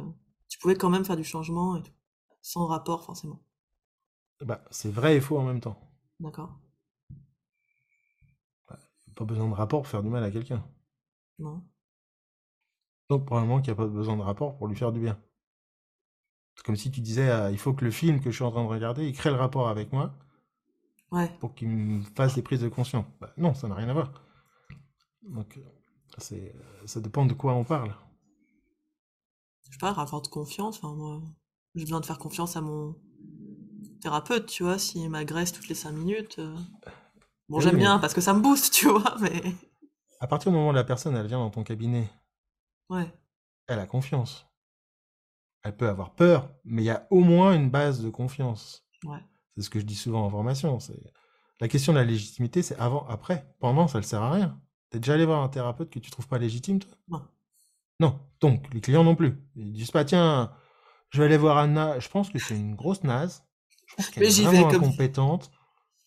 tu 0.48 0.58
pouvais 0.58 0.74
quand 0.74 0.90
même 0.90 1.04
faire 1.04 1.16
du 1.16 1.24
changement 1.24 1.76
et 1.76 1.82
tout, 1.82 1.92
sans 2.42 2.66
rapport 2.66 3.04
forcément. 3.04 3.40
Bah, 4.40 4.64
c'est 4.70 4.90
vrai 4.90 5.16
et 5.16 5.20
faux 5.20 5.38
en 5.38 5.44
même 5.44 5.60
temps. 5.60 5.78
D'accord? 6.20 6.50
Pas 9.16 9.24
besoin 9.24 9.48
de 9.48 9.54
rapport 9.54 9.80
pour 9.82 9.88
faire 9.90 10.02
du 10.02 10.10
mal 10.10 10.22
à 10.22 10.30
quelqu'un. 10.30 10.62
Non? 11.38 11.62
Donc 13.08 13.24
probablement 13.26 13.60
qu'il 13.60 13.72
n'y 13.72 13.78
a 13.80 13.82
pas 13.82 13.88
besoin 13.88 14.16
de 14.16 14.22
rapport 14.22 14.56
pour 14.56 14.68
lui 14.68 14.76
faire 14.76 14.92
du 14.92 15.00
bien. 15.00 15.18
C'est 16.54 16.64
comme 16.66 16.76
si 16.76 16.90
tu 16.90 17.00
disais, 17.00 17.30
ah, 17.30 17.50
il 17.50 17.58
faut 17.58 17.72
que 17.72 17.84
le 17.84 17.90
film 17.90 18.20
que 18.20 18.30
je 18.30 18.34
suis 18.36 18.44
en 18.44 18.50
train 18.50 18.62
de 18.64 18.68
regarder, 18.68 19.06
il 19.06 19.14
crée 19.14 19.30
le 19.30 19.36
rapport 19.36 19.68
avec 19.68 19.92
moi 19.92 20.12
Ouais. 21.10 21.30
pour 21.40 21.54
qu'il 21.54 21.68
me 21.68 22.02
fasse 22.14 22.34
des 22.34 22.42
prises 22.42 22.60
de 22.60 22.68
conscience. 22.68 23.06
Bah, 23.20 23.32
non, 23.36 23.54
ça 23.54 23.68
n'a 23.68 23.74
rien 23.74 23.88
à 23.88 23.92
voir. 23.94 24.12
Donc, 25.22 25.56
euh, 25.58 25.60
c'est, 26.18 26.54
euh, 26.54 26.86
ça 26.86 27.00
dépend 27.00 27.26
de 27.26 27.34
quoi 27.34 27.54
on 27.54 27.64
parle. 27.64 27.94
Je 29.64 29.72
sais 29.72 29.78
pas, 29.78 29.92
rapport 29.92 30.22
de 30.22 30.28
confiance, 30.28 30.78
enfin 30.78 30.94
moi, 30.94 31.20
j'ai 31.74 31.84
besoin 31.84 32.00
de 32.00 32.06
faire 32.06 32.18
confiance 32.18 32.56
à 32.56 32.62
mon 32.62 32.96
thérapeute, 34.00 34.46
tu 34.46 34.62
vois, 34.62 34.78
s'il 34.78 35.08
m'agresse 35.10 35.52
toutes 35.52 35.68
les 35.68 35.74
cinq 35.74 35.92
minutes. 35.92 36.36
euh, 36.38 36.54
Bon, 37.48 37.58
Oui, 37.58 37.62
j'aime 37.62 37.74
mais- 37.74 37.80
bien 37.82 37.98
parce 37.98 38.12
que 38.14 38.20
ça 38.20 38.32
me 38.34 38.40
booste, 38.40 38.72
tu 38.74 38.88
vois, 38.88 39.16
mais 39.20 39.42
À 40.20 40.26
partir 40.26 40.50
du 40.50 40.56
moment 40.56 40.70
où 40.70 40.72
la 40.72 40.84
personne, 40.84 41.14
elle 41.16 41.26
vient 41.26 41.38
dans 41.38 41.50
ton 41.50 41.62
cabinet, 41.62 42.08
ouais. 42.90 43.12
elle 43.68 43.78
a 43.78 43.86
confiance. 43.86 44.46
Elle 45.62 45.76
peut 45.76 45.88
avoir 45.88 46.14
peur, 46.14 46.50
mais 46.64 46.82
il 46.82 46.86
y 46.86 46.90
a 46.90 47.06
au 47.10 47.20
moins 47.20 47.52
une 47.54 47.70
base 47.70 48.00
de 48.02 48.08
confiance. 48.10 48.84
Ouais. 49.04 49.18
C'est 49.56 49.62
ce 49.62 49.70
que 49.70 49.80
je 49.80 49.84
dis 49.84 49.96
souvent 49.96 50.24
en 50.24 50.30
formation. 50.30 50.78
C'est 50.80 51.00
la 51.60 51.68
question 51.68 51.92
de 51.92 51.98
la 51.98 52.04
légitimité, 52.04 52.62
c'est 52.62 52.78
avant, 52.78 53.06
après, 53.08 53.52
pendant, 53.58 53.88
ça 53.88 53.98
ne 53.98 54.04
sert 54.04 54.22
à 54.22 54.30
rien. 54.32 54.60
T'es 54.90 55.00
déjà 55.00 55.14
allé 55.14 55.24
voir 55.26 55.42
un 55.42 55.48
thérapeute 55.48 55.90
que 55.90 55.98
tu 55.98 56.10
trouves 56.10 56.28
pas 56.28 56.38
légitime, 56.38 56.78
toi? 56.78 56.92
Non. 57.08 57.22
Non. 58.00 58.20
Donc 58.40 58.72
les 58.74 58.80
clients 58.80 59.02
non 59.04 59.16
plus. 59.16 59.36
Ils 59.56 59.72
disent 59.72 59.90
pas 59.90 60.04
tiens, 60.04 60.52
je 61.10 61.18
vais 61.18 61.24
aller 61.26 61.36
voir 61.36 61.56
Anna. 61.58 61.98
Je 61.98 62.08
pense 62.08 62.28
que 62.30 62.38
c'est 62.38 62.56
une 62.56 62.76
grosse 62.76 63.02
naze. 63.02 63.42
Je 63.86 63.94
pense 63.96 64.10
qu'elle 64.10 64.22
est 64.24 64.42
vraiment 64.42 64.68
vais 64.68 64.74
comme- 64.74 64.84
incompétente. 64.84 65.50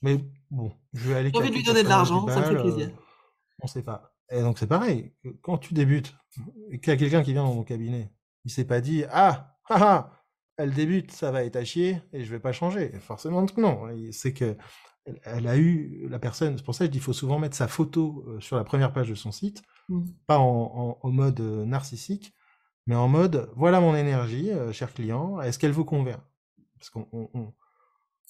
Mais 0.01 0.17
bon, 0.51 0.71
je 0.93 1.09
vais 1.09 1.15
aller. 1.15 1.31
J'ai 1.33 1.37
envie 1.39 1.49
de 1.49 1.55
lui 1.55 1.63
donner 1.63 1.83
de 1.83 1.87
90 1.87 1.89
l'argent, 1.89 2.27
ça 2.27 2.39
me 2.39 2.45
fait 2.55 2.61
plaisir. 2.61 2.91
on 3.61 3.67
sait 3.67 3.83
pas. 3.83 4.13
Et 4.31 4.41
donc 4.41 4.57
c'est 4.59 4.67
pareil. 4.67 5.13
Quand 5.41 5.57
tu 5.57 5.73
débutes 5.73 6.15
et 6.71 6.79
qu'il 6.79 6.91
y 6.91 6.95
a 6.95 6.97
quelqu'un 6.97 7.23
qui 7.23 7.33
vient 7.33 7.43
dans 7.43 7.53
mon 7.53 7.63
cabinet, 7.63 8.11
il 8.45 8.51
s'est 8.51 8.65
pas 8.65 8.79
dit 8.81 9.03
ah 9.11 9.57
ah 9.69 9.77
ah 9.81 10.11
elle 10.57 10.73
débute, 10.73 11.11
ça 11.11 11.31
va 11.31 11.43
être 11.45 11.55
à 11.55 11.63
chier 11.63 12.01
et 12.13 12.23
je 12.23 12.29
vais 12.31 12.39
pas 12.39 12.51
changer. 12.51 12.91
Forcément 12.99 13.45
non. 13.57 13.87
C'est 14.11 14.33
que 14.33 14.55
elle- 15.25 15.47
a 15.47 15.57
eu 15.57 16.07
la 16.09 16.19
personne. 16.19 16.57
C'est 16.57 16.63
pour 16.63 16.75
ça 16.75 16.85
que 16.85 16.87
je 16.87 16.91
dis 16.91 16.97
il 16.99 17.03
faut 17.03 17.13
souvent 17.13 17.39
mettre 17.39 17.55
sa 17.57 17.67
photo 17.67 18.23
euh, 18.27 18.39
sur 18.39 18.55
la 18.55 18.63
première 18.63 18.93
page 18.93 19.09
de 19.09 19.15
son 19.15 19.31
site, 19.31 19.63
Mm. 19.89 20.05
pas 20.27 20.37
en, 20.37 20.45
en- 20.45 20.97
en 21.01 21.11
mode 21.11 21.39
euh, 21.39 21.65
narcissique, 21.65 22.31
mais 22.85 22.95
en 22.95 23.07
mode 23.07 23.49
voilà 23.55 23.81
mon 23.81 23.95
énergie, 23.95 24.51
euh, 24.51 24.71
cher 24.71 24.93
client. 24.93 25.41
Est-ce 25.41 25.57
qu'elle 25.57 25.71
vous 25.71 25.85
convient? 25.85 26.23
Parce 26.77 26.89
qu'on 26.91 27.07
on- 27.11 27.29
on- 27.33 27.53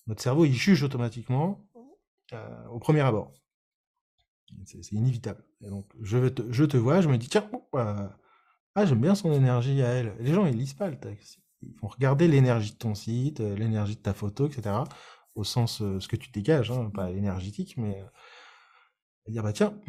notre 0.10 0.22
cerveau 0.22 0.44
il 0.44 0.54
juge 0.54 0.84
automatiquement 0.84 1.66
euh, 2.34 2.68
au 2.68 2.80
premier 2.80 3.02
abord. 3.02 3.32
C'est 4.66 4.92
inévitable. 4.94 5.44
Donc, 5.62 5.86
je, 6.02 6.18
te, 6.28 6.78
vois, 6.78 7.02
je 7.02 7.08
me 7.08 7.18
dis, 7.18 7.30
tiens, 7.30 7.48
bah, 7.72 8.18
ah, 8.74 8.86
j'aime 8.88 9.00
bien 9.00 9.14
son 9.14 9.32
énergie 9.32 9.84
à 9.84 9.90
elle. 9.90 10.16
Les 10.20 10.34
gens, 10.34 10.48
ils 10.48 10.58
lisent 10.58 10.74
pas 10.74 10.90
le 10.90 11.00
texte. 11.00 11.40
Ils 11.62 11.76
vont 11.80 11.88
regarder 11.88 12.28
l'énergie 12.28 12.72
de 12.72 12.78
ton 12.78 12.96
site, 12.96 13.42
euh, 13.42 13.56
l'énergie 13.56 13.96
de 13.96 14.02
ta 14.02 14.16
photo, 14.16 14.48
etc. 14.48 14.76
Au 15.36 15.44
sens, 15.44 15.78
ce 15.78 16.08
que 16.08 16.16
tu 16.16 16.32
dégages, 16.32 16.72
hein, 16.72 16.90
pas 16.92 17.12
énergétique, 17.12 17.78
mais 17.78 18.04
dire, 19.28 19.44
bah 19.44 19.54
tiens, 19.54 19.80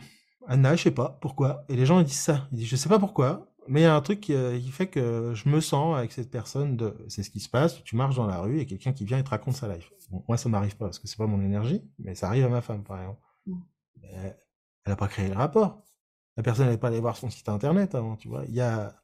Anna, 0.47 0.77
je 0.77 0.83
sais 0.83 0.91
pas 0.91 1.19
pourquoi. 1.23 1.65
Et 1.71 1.77
les 1.77 1.87
gens 1.87 1.99
ils 1.99 2.05
disent 2.05 2.21
ça. 2.21 2.49
Ils 2.53 2.59
disent, 2.59 2.69
je 2.69 2.77
sais 2.77 2.89
pas 2.89 2.99
pourquoi, 2.99 3.50
mais 3.71 3.83
il 3.83 3.85
y 3.85 3.87
a 3.87 3.95
un 3.95 4.01
truc 4.01 4.21
qui, 4.21 4.35
euh, 4.35 4.61
fait 4.73 4.89
que 4.89 5.33
je 5.33 5.49
me 5.49 5.61
sens 5.61 5.97
avec 5.97 6.11
cette 6.11 6.29
personne 6.29 6.77
de, 6.77 6.93
c'est 7.07 7.23
ce 7.23 7.31
qui 7.31 7.39
se 7.39 7.49
passe. 7.49 7.85
Tu 7.85 7.95
marches 7.95 8.17
dans 8.17 8.27
la 8.27 8.41
rue 8.41 8.59
et 8.59 8.67
quelqu'un 8.67 8.93
qui 8.93 9.05
vient 9.05 9.17
et 9.17 9.23
te 9.23 9.31
raconte 9.31 9.55
sa 9.55 9.73
life. 9.73 9.93
moi, 10.27 10.37
ça 10.37 10.49
m'arrive 10.49 10.77
pas 10.77 10.87
parce 10.87 10.99
que 10.99 11.07
c'est 11.07 11.17
pas 11.17 11.29
mon 11.29 11.41
énergie, 11.41 11.81
mais 12.01 12.17
ça 12.17 12.27
arrive 12.27 12.45
à 12.47 12.49
ma 12.49 12.63
femme, 12.63 12.83
par 12.83 12.99
exemple. 12.99 13.21
Mmh. 13.47 13.61
Elle 14.85 14.93
a 14.93 14.97
pas 14.97 15.07
créé 15.07 15.29
le 15.29 15.37
rapport. 15.37 15.85
La 16.37 16.43
personne 16.43 16.69
n'est 16.69 16.79
pas 16.79 16.89
allée 16.89 16.99
voir 16.99 17.17
son 17.17 17.31
site 17.31 17.49
internet 17.49 17.95
avant, 17.95 18.17
tu 18.17 18.27
vois. 18.27 18.45
Il 18.49 18.55
y 18.55 18.61
a, 18.61 19.01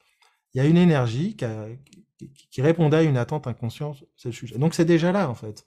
il 0.52 0.58
y 0.58 0.60
a 0.60 0.66
une 0.66 0.78
énergie 0.78 1.36
qui, 1.36 1.46
qui, 2.50 2.60
répondait 2.60 2.96
à 2.96 3.02
une 3.04 3.18
attente 3.18 3.46
inconsciente, 3.46 4.02
c'est 4.16 4.30
le 4.30 4.34
sujet. 4.34 4.58
Donc 4.58 4.74
c'est 4.74 4.84
déjà 4.84 5.12
là, 5.12 5.30
en 5.30 5.36
fait. 5.36 5.64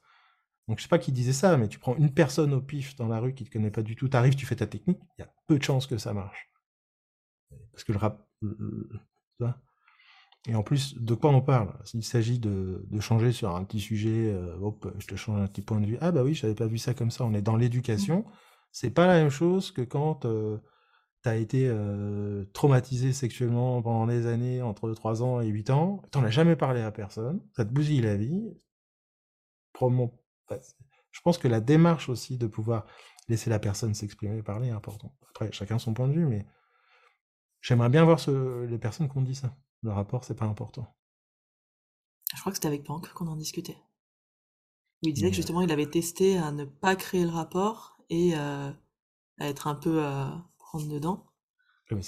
Donc 0.67 0.79
je 0.79 0.83
sais 0.83 0.89
pas 0.89 0.99
qui 0.99 1.13
disait 1.13 1.31
ça, 1.31 1.55
mais 1.55 1.69
tu 1.69 1.79
prends 1.79 1.95
une 1.95 2.13
personne 2.13 2.53
au 2.53 2.59
pif 2.59 2.97
dans 2.97 3.07
la 3.07 3.21
rue 3.21 3.33
qui 3.33 3.45
te 3.45 3.49
connaît 3.49 3.71
pas 3.71 3.81
du 3.81 3.95
tout, 3.95 4.09
t'arrives, 4.09 4.35
tu 4.35 4.45
fais 4.45 4.57
ta 4.57 4.67
technique, 4.67 4.99
il 5.17 5.21
y 5.21 5.23
a 5.23 5.31
peu 5.47 5.57
de 5.57 5.63
chances 5.63 5.87
que 5.87 5.97
ça 5.97 6.13
marche. 6.13 6.51
Parce 7.71 7.85
que 7.85 7.93
le 7.93 7.97
rap, 7.97 8.28
et 10.47 10.55
en 10.55 10.63
plus, 10.63 10.95
de 10.97 11.13
quoi 11.13 11.31
on 11.31 11.41
parle? 11.41 11.73
S'il 11.85 12.03
s'agit 12.03 12.39
de, 12.39 12.81
changer 12.99 13.31
sur 13.31 13.55
un 13.55 13.63
petit 13.63 13.79
sujet, 13.79 14.33
euh, 14.33 14.55
hop, 14.61 14.91
je 14.97 15.07
te 15.07 15.15
change 15.15 15.41
un 15.41 15.47
petit 15.47 15.61
point 15.61 15.79
de 15.81 15.85
vue. 15.85 15.97
Ah 16.01 16.11
bah 16.11 16.23
oui, 16.23 16.33
j'avais 16.33 16.55
pas 16.55 16.67
vu 16.67 16.77
ça 16.77 16.93
comme 16.93 17.11
ça. 17.11 17.25
On 17.25 17.33
est 17.33 17.41
dans 17.41 17.55
l'éducation. 17.55 18.25
C'est 18.71 18.91
pas 18.91 19.07
la 19.07 19.15
même 19.15 19.29
chose 19.29 19.71
que 19.71 19.81
quand 19.81 20.25
euh, 20.25 20.57
tu 21.23 21.29
as 21.29 21.35
été 21.35 21.67
euh, 21.67 22.45
traumatisé 22.53 23.13
sexuellement 23.13 23.81
pendant 23.81 24.07
des 24.07 24.27
années, 24.27 24.61
entre 24.61 24.91
3 24.93 25.23
ans 25.23 25.41
et 25.41 25.47
8 25.47 25.69
ans. 25.71 26.01
T'en 26.11 26.23
as 26.23 26.29
jamais 26.29 26.55
parlé 26.55 26.81
à 26.81 26.91
personne. 26.91 27.41
Ça 27.55 27.65
te 27.65 27.71
bousille 27.71 28.01
la 28.01 28.15
vie. 28.15 28.53
Probablement 29.73 30.13
je 31.11 31.21
pense 31.21 31.37
que 31.37 31.47
la 31.47 31.59
démarche 31.59 32.09
aussi 32.09 32.37
de 32.37 32.47
pouvoir 32.47 32.85
laisser 33.27 33.49
la 33.49 33.59
personne 33.59 33.93
s'exprimer, 33.93 34.41
parler 34.41 34.69
est 34.69 34.71
important. 34.71 35.13
Après, 35.29 35.51
chacun 35.51 35.79
son 35.79 35.93
point 35.93 36.07
de 36.07 36.13
vue, 36.13 36.25
mais 36.25 36.45
j'aimerais 37.61 37.89
bien 37.89 38.03
voir 38.05 38.19
les 38.67 38.77
personnes 38.77 39.09
qui 39.09 39.17
ont 39.17 39.21
dit 39.21 39.35
ça. 39.35 39.55
Le 39.81 39.91
rapport, 39.91 40.23
c'est 40.23 40.35
pas 40.35 40.45
important. 40.45 40.93
Je 42.35 42.39
crois 42.39 42.51
que 42.51 42.57
c'était 42.57 42.67
avec 42.67 42.83
Pank 42.83 43.11
qu'on 43.13 43.27
en 43.27 43.35
discutait. 43.35 43.77
il 45.01 45.13
disait 45.13 45.29
que 45.29 45.35
justement, 45.35 45.61
il 45.61 45.71
avait 45.71 45.89
testé 45.89 46.37
à 46.37 46.51
ne 46.51 46.65
pas 46.65 46.95
créer 46.95 47.23
le 47.23 47.29
rapport 47.29 47.97
et 48.09 48.33
euh, 48.35 48.69
à 49.39 49.47
être 49.47 49.67
un 49.67 49.75
peu 49.75 50.03
euh, 50.03 50.25
prendre 50.57 50.87
dedans. 50.87 51.25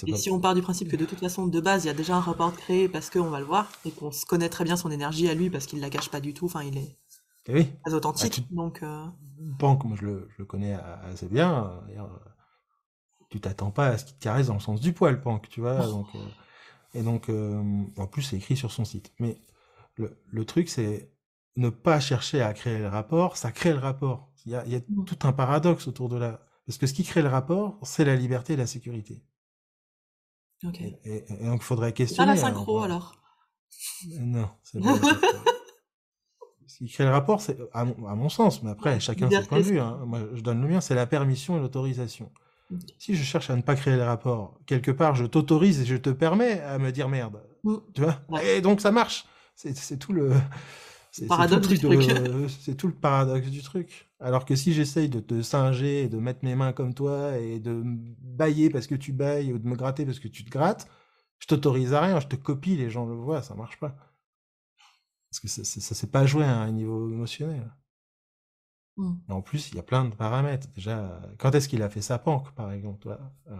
et 0.06 0.14
si 0.14 0.30
on 0.30 0.40
part 0.40 0.54
du 0.54 0.62
principe 0.62 0.88
que 0.88 0.96
de 0.96 1.06
toute 1.06 1.18
façon, 1.18 1.46
de 1.46 1.60
base, 1.60 1.84
il 1.84 1.88
y 1.88 1.90
a 1.90 1.94
déjà 1.94 2.16
un 2.16 2.20
rapport 2.20 2.52
créé 2.52 2.88
parce 2.88 3.10
qu'on 3.10 3.30
va 3.30 3.40
le 3.40 3.46
voir 3.46 3.70
et 3.84 3.90
qu'on 3.90 4.12
se 4.12 4.26
connaît 4.26 4.48
très 4.48 4.64
bien 4.64 4.76
son 4.76 4.90
énergie 4.90 5.28
à 5.28 5.34
lui 5.34 5.50
parce 5.50 5.66
qu'il 5.66 5.80
la 5.80 5.90
cache 5.90 6.10
pas 6.10 6.20
du 6.20 6.34
tout, 6.34 6.46
enfin, 6.46 6.62
il 6.62 6.76
est 6.78 6.96
eh 7.46 7.54
oui. 7.54 7.72
Très 7.84 7.94
authentique. 7.94 8.46
Bah, 8.50 8.62
donc, 8.62 8.82
euh... 8.82 9.06
moi 9.60 9.96
je 9.96 10.04
le, 10.06 10.28
je 10.30 10.36
le, 10.38 10.44
connais 10.44 10.74
assez 10.74 11.26
bien. 11.26 11.82
Euh, 13.32 13.38
tu 13.38 13.40
t'attends 13.40 13.70
pas 13.70 13.88
à 13.88 13.98
ce 13.98 14.04
qu'il 14.04 14.16
te 14.16 14.22
caresse 14.22 14.48
dans 14.48 14.54
le 14.54 14.60
sens 14.60 14.80
du 14.80 14.92
poil, 14.92 15.20
Pank, 15.20 15.48
tu 15.48 15.60
vois. 15.60 15.86
Donc, 15.86 16.06
euh, 16.14 16.18
et 16.94 17.02
donc, 17.02 17.28
euh, 17.28 17.62
en 17.96 18.06
plus, 18.06 18.22
c'est 18.22 18.36
écrit 18.36 18.56
sur 18.56 18.70
son 18.70 18.84
site. 18.84 19.12
Mais 19.18 19.38
le, 19.96 20.18
le 20.28 20.44
truc, 20.44 20.68
c'est 20.68 21.10
ne 21.56 21.68
pas 21.70 22.00
chercher 22.00 22.42
à 22.42 22.52
créer 22.54 22.78
le 22.78 22.88
rapport, 22.88 23.36
ça 23.36 23.52
crée 23.52 23.72
le 23.72 23.78
rapport. 23.78 24.30
Il 24.46 24.52
y 24.52 24.54
a, 24.54 24.64
il 24.66 24.72
y 24.72 24.76
a 24.76 24.80
mmh. 24.80 25.04
tout 25.04 25.18
un 25.22 25.32
paradoxe 25.32 25.86
autour 25.86 26.08
de 26.08 26.16
la. 26.16 26.40
Parce 26.66 26.78
que 26.78 26.86
ce 26.86 26.92
qui 26.92 27.04
crée 27.04 27.22
le 27.22 27.28
rapport, 27.28 27.78
c'est 27.82 28.04
la 28.04 28.16
liberté 28.16 28.54
et 28.54 28.56
la 28.56 28.66
sécurité. 28.66 29.22
Ok. 30.64 30.80
Et, 30.80 31.24
donc, 31.44 31.60
il 31.60 31.64
faudrait 31.64 31.92
questionner. 31.92 32.26
Pas 32.28 32.34
la 32.34 32.40
synchro, 32.40 32.80
alors. 32.80 33.16
Non, 34.20 34.48
c'est 34.62 34.80
pas 34.80 34.96
ce 36.72 36.78
qui 36.78 36.88
crée 36.88 37.04
le 37.04 37.10
rapport, 37.10 37.40
c'est 37.40 37.58
à, 37.72 37.84
mon 37.84 38.28
sens, 38.28 38.62
mais 38.62 38.70
après, 38.70 38.98
chacun 38.98 39.28
ses 39.28 39.46
points 39.46 39.58
de 39.58 39.64
vue. 39.64 39.80
Hein. 39.80 40.00
Moi, 40.06 40.20
je 40.32 40.40
donne 40.40 40.62
le 40.62 40.68
mien, 40.68 40.80
c'est 40.80 40.94
la 40.94 41.06
permission 41.06 41.56
et 41.56 41.60
l'autorisation. 41.60 42.30
Si 42.98 43.14
je 43.14 43.22
cherche 43.22 43.50
à 43.50 43.56
ne 43.56 43.62
pas 43.62 43.74
créer 43.74 43.96
le 43.96 44.04
rapport, 44.04 44.58
quelque 44.66 44.90
part, 44.90 45.14
je 45.14 45.26
t'autorise 45.26 45.80
et 45.80 45.84
je 45.84 45.96
te 45.96 46.10
permets 46.10 46.60
à 46.60 46.78
me 46.78 46.90
dire 46.92 47.08
merde. 47.08 47.42
Mm. 47.64 47.76
Tu 47.94 48.02
vois? 48.02 48.22
Et 48.44 48.60
donc, 48.60 48.80
ça 48.80 48.90
marche. 48.90 49.26
C'est 49.54 49.98
tout 49.98 50.12
le... 50.12 50.32
C'est 51.10 51.26
paradoxe 51.26 51.68
tout, 51.78 51.90
le 51.90 51.98
truc. 51.98 52.50
C'est 52.60 52.74
tout 52.74 52.86
le 52.86 52.94
paradoxe 52.94 53.48
du 53.48 53.62
truc. 53.62 54.10
Alors 54.18 54.46
que 54.46 54.56
si 54.56 54.72
j'essaye 54.72 55.10
de 55.10 55.20
te 55.20 55.42
singer 55.42 56.04
et 56.04 56.08
de 56.08 56.16
mettre 56.16 56.40
mes 56.42 56.54
mains 56.54 56.72
comme 56.72 56.94
toi 56.94 57.36
et 57.36 57.60
de 57.60 57.82
bailler 57.84 58.70
parce 58.70 58.86
que 58.86 58.94
tu 58.94 59.12
bailles 59.12 59.52
ou 59.52 59.58
de 59.58 59.68
me 59.68 59.76
gratter 59.76 60.06
parce 60.06 60.20
que 60.20 60.28
tu 60.28 60.42
te 60.42 60.50
grattes, 60.50 60.88
je 61.38 61.46
t'autorise 61.48 61.92
à 61.92 62.00
rien, 62.00 62.18
je 62.18 62.28
te 62.28 62.36
copie, 62.36 62.76
les 62.76 62.88
gens 62.88 63.04
le 63.04 63.14
voient, 63.14 63.42
ça 63.42 63.54
marche 63.54 63.78
pas. 63.78 63.94
Parce 65.30 65.40
que 65.40 65.48
ça, 65.48 65.64
ça, 65.64 65.94
s'est 65.94 66.06
pas 66.06 66.24
joué 66.24 66.44
à 66.44 66.56
un 66.56 66.70
niveau 66.72 67.10
émotionnel. 67.10 67.70
Mmh. 68.96 69.12
Et 69.28 69.32
en 69.32 69.42
plus, 69.42 69.70
il 69.70 69.76
y 69.76 69.78
a 69.78 69.82
plein 69.82 70.04
de 70.04 70.14
paramètres. 70.14 70.68
Déjà, 70.74 71.20
quand 71.38 71.54
est-ce 71.54 71.68
qu'il 71.68 71.82
a 71.82 71.88
fait 71.88 72.02
sa 72.02 72.18
panque, 72.18 72.52
par 72.54 72.72
exemple 72.72 73.16
euh, 73.50 73.56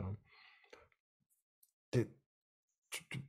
tu, 1.91 2.09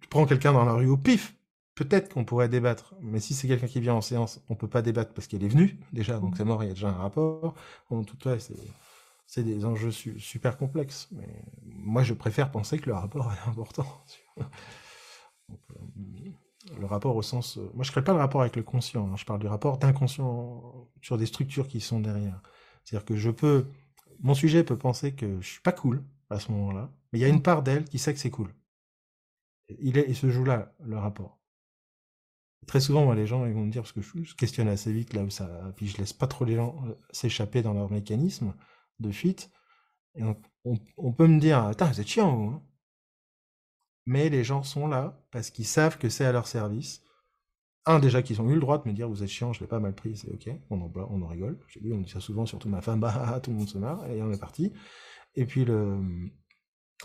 prends 0.10 0.26
quelqu'un 0.26 0.54
dans 0.54 0.66
la 0.66 0.74
rue 0.74 0.88
au 0.88 0.98
pif, 0.98 1.36
peut-être 1.76 2.14
qu'on 2.14 2.26
pourrait 2.26 2.50
débattre. 2.50 2.96
Mais 3.02 3.20
si 3.20 3.34
c'est 3.34 3.48
quelqu'un 3.48 3.68
qui 3.68 3.80
vient 3.80 3.96
en 3.96 4.02
séance, 4.02 4.44
on 4.50 4.56
peut 4.56 4.68
pas 4.68 4.82
débattre 4.82 5.14
parce 5.14 5.28
qu'il 5.28 5.44
est 5.44 5.48
venu, 5.48 5.80
déjà, 5.92 6.20
donc 6.20 6.34
mmh. 6.34 6.38
c'est 6.38 6.46
mort, 6.46 6.64
il 6.64 6.68
y 6.68 6.72
a 6.72 6.74
déjà 6.74 6.90
un 6.90 6.98
rapport. 6.98 7.56
En 7.90 8.04
tout 8.04 8.18
cas, 8.18 8.38
c'est 9.26 9.44
des 9.44 9.66
enjeux 9.66 9.92
super 9.92 10.58
complexes. 10.58 11.08
Mais 11.12 11.44
moi, 11.64 12.04
je 12.04 12.14
préfère 12.14 12.52
penser 12.52 12.80
que 12.80 12.90
le 12.90 12.96
rapport 12.96 13.32
est 13.34 13.50
important. 13.50 13.88
donc, 15.50 15.60
euh, 15.72 16.32
le 16.80 16.86
rapport 16.86 17.16
au 17.16 17.22
sens. 17.22 17.58
Euh, 17.58 17.70
moi, 17.74 17.84
je 17.84 17.90
ne 17.90 17.92
crée 17.92 18.04
pas 18.04 18.14
le 18.14 18.20
rapport 18.20 18.42
avec 18.42 18.56
le 18.56 18.64
conscient. 18.64 19.08
Hein. 19.12 19.16
je 19.18 19.26
parle 19.26 19.40
du 19.40 19.48
rapport 19.48 19.78
d'inconscient 19.78 20.83
sur 21.04 21.18
des 21.18 21.28
structures 21.28 21.68
qui 21.68 21.80
sont 21.80 22.00
derrière. 22.00 22.42
C'est-à-dire 22.84 23.06
que 23.06 23.16
je 23.16 23.30
peux. 23.30 23.68
Mon 24.22 24.34
sujet 24.34 24.64
peut 24.64 24.78
penser 24.78 25.14
que 25.14 25.40
je 25.42 25.48
suis 25.48 25.62
pas 25.62 25.72
cool 25.72 26.04
à 26.30 26.40
ce 26.40 26.52
moment-là, 26.52 26.90
mais 27.12 27.20
il 27.20 27.22
y 27.22 27.26
a 27.26 27.28
une 27.28 27.44
part 27.44 27.62
d'elle 27.62 27.86
qui 27.86 28.00
sait 28.00 28.14
que 28.14 28.20
c'est 28.20 28.32
cool. 28.32 28.50
Il, 29.80 29.98
est, 29.98 30.06
il 30.08 30.16
se 30.16 30.30
joue 30.30 30.44
là, 30.44 30.74
le 30.84 30.98
rapport. 30.98 31.40
très 32.68 32.80
souvent, 32.80 33.06
moi, 33.06 33.16
les 33.16 33.28
gens 33.28 33.40
vont 33.40 33.66
me 33.66 33.72
dire, 33.72 33.84
parce 33.84 33.92
que 33.92 34.02
je, 34.02 34.36
questionne 34.36 34.68
assez 34.68 34.92
vite 34.92 35.14
là 35.14 35.24
où 35.24 35.30
ça. 35.30 35.74
Puis 35.76 35.88
je 35.88 35.98
laisse 35.98 36.14
pas 36.14 36.28
trop 36.28 36.46
les 36.46 36.56
gens 36.56 36.84
euh, 36.88 36.94
s'échapper 37.12 37.62
dans 37.62 37.74
leur 37.74 37.92
mécanisme 37.92 38.54
de 39.00 39.12
fuite. 39.12 39.52
Et 40.16 40.24
on, 40.24 41.12
peut 41.12 41.28
me 41.28 41.40
dire, 41.40 41.60
attends, 41.64 41.88
vous 41.88 42.00
êtes 42.00 42.08
chiant. 42.08 42.54
Hein 42.54 42.64
mais 44.06 44.30
les 44.30 44.44
gens 44.44 44.64
sont 44.64 44.88
là 44.88 45.18
parce 45.32 45.50
qu'ils 45.50 45.66
savent 45.66 45.98
que 45.98 46.10
c'est 46.10 46.26
à 46.26 46.32
leur 46.32 46.48
service. 46.48 47.02
Un, 47.86 48.00
déjà 48.00 48.22
qu'ils 48.22 48.42
ont 48.42 48.50
eu 48.50 48.54
le 48.54 48.62
droit 48.62 48.82
de 48.82 48.88
me 48.88 48.94
dire 48.94 49.10
vous 49.10 49.24
êtes 49.24 49.30
chiant, 49.30 49.52
je 49.52 49.60
l'ai 49.60 49.68
pas 49.68 49.80
mal 49.80 49.94
pris, 49.94 50.16
c'est 50.16 50.32
ok, 50.32 50.50
on 50.70 50.82
en, 50.82 50.92
on 50.96 51.22
en 51.22 51.28
rigole. 51.28 51.60
on 51.92 52.00
dit 52.00 52.10
ça 52.10 52.22
souvent, 52.22 52.46
surtout 52.46 52.70
ma 52.70 52.82
femme, 52.82 53.00
bah 53.02 53.40
tout 53.42 53.52
le 53.52 53.58
monde 53.58 53.68
se 53.68 53.78
marre, 53.78 54.06
et 54.10 54.22
on 54.22 54.32
est 54.32 54.40
parti. 54.40 54.72
Et 55.36 55.46
puis 55.46 55.66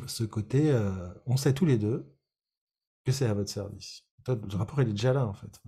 ce 0.06 0.24
côté, 0.24 0.70
euh, 0.70 1.08
on 1.26 1.36
sait 1.36 1.54
tous 1.54 1.66
les 1.66 1.78
deux 1.78 2.14
que 3.04 3.12
c'est 3.12 3.26
à 3.26 3.34
votre 3.34 3.50
service. 3.50 4.04
Le 4.26 4.56
rapport 4.56 4.82
il 4.82 4.88
est 4.88 4.92
déjà 4.92 5.12
là 5.12 5.26
en 5.26 5.32
fait. 5.32 5.60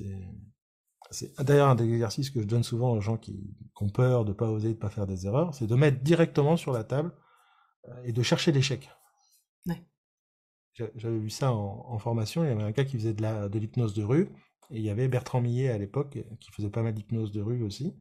Euh, 0.00 0.18
c'est 1.10 1.34
d'ailleurs 1.42 1.68
un 1.68 1.74
des 1.74 1.90
exercices 1.90 2.30
que 2.30 2.40
je 2.40 2.46
donne 2.46 2.62
souvent 2.62 2.92
aux 2.92 3.00
gens 3.00 3.16
qui, 3.16 3.56
ont 3.80 3.88
peur 3.88 4.24
de 4.24 4.32
pas 4.32 4.48
oser, 4.50 4.74
de 4.74 4.78
pas 4.78 4.90
faire 4.90 5.06
des 5.06 5.26
erreurs, 5.26 5.54
c'est 5.54 5.66
de 5.66 5.74
mettre 5.74 6.02
directement 6.02 6.56
sur 6.56 6.72
la 6.72 6.84
table 6.84 7.12
euh, 7.88 8.02
et 8.04 8.12
de 8.12 8.22
chercher 8.22 8.52
l'échec. 8.52 8.90
J'avais 10.74 11.18
vu 11.18 11.30
ça 11.30 11.52
en, 11.52 11.98
formation. 11.98 12.44
Il 12.44 12.48
y 12.48 12.50
avait 12.50 12.62
un 12.62 12.70
gars 12.70 12.84
qui 12.84 12.96
faisait 12.96 13.14
de 13.14 13.58
l'hypnose 13.58 13.94
de, 13.94 14.02
rue. 14.02 14.28
Et 14.70 14.78
il 14.78 14.82
y 14.82 14.90
avait 14.90 15.08
Bertrand 15.08 15.40
Millet 15.40 15.68
à 15.68 15.78
l'époque 15.78 16.18
qui 16.38 16.50
faisait 16.52 16.70
pas 16.70 16.82
mal 16.82 16.94
d'hypnose 16.94 17.32
de 17.32 17.40
rue 17.40 17.62
aussi. 17.62 17.94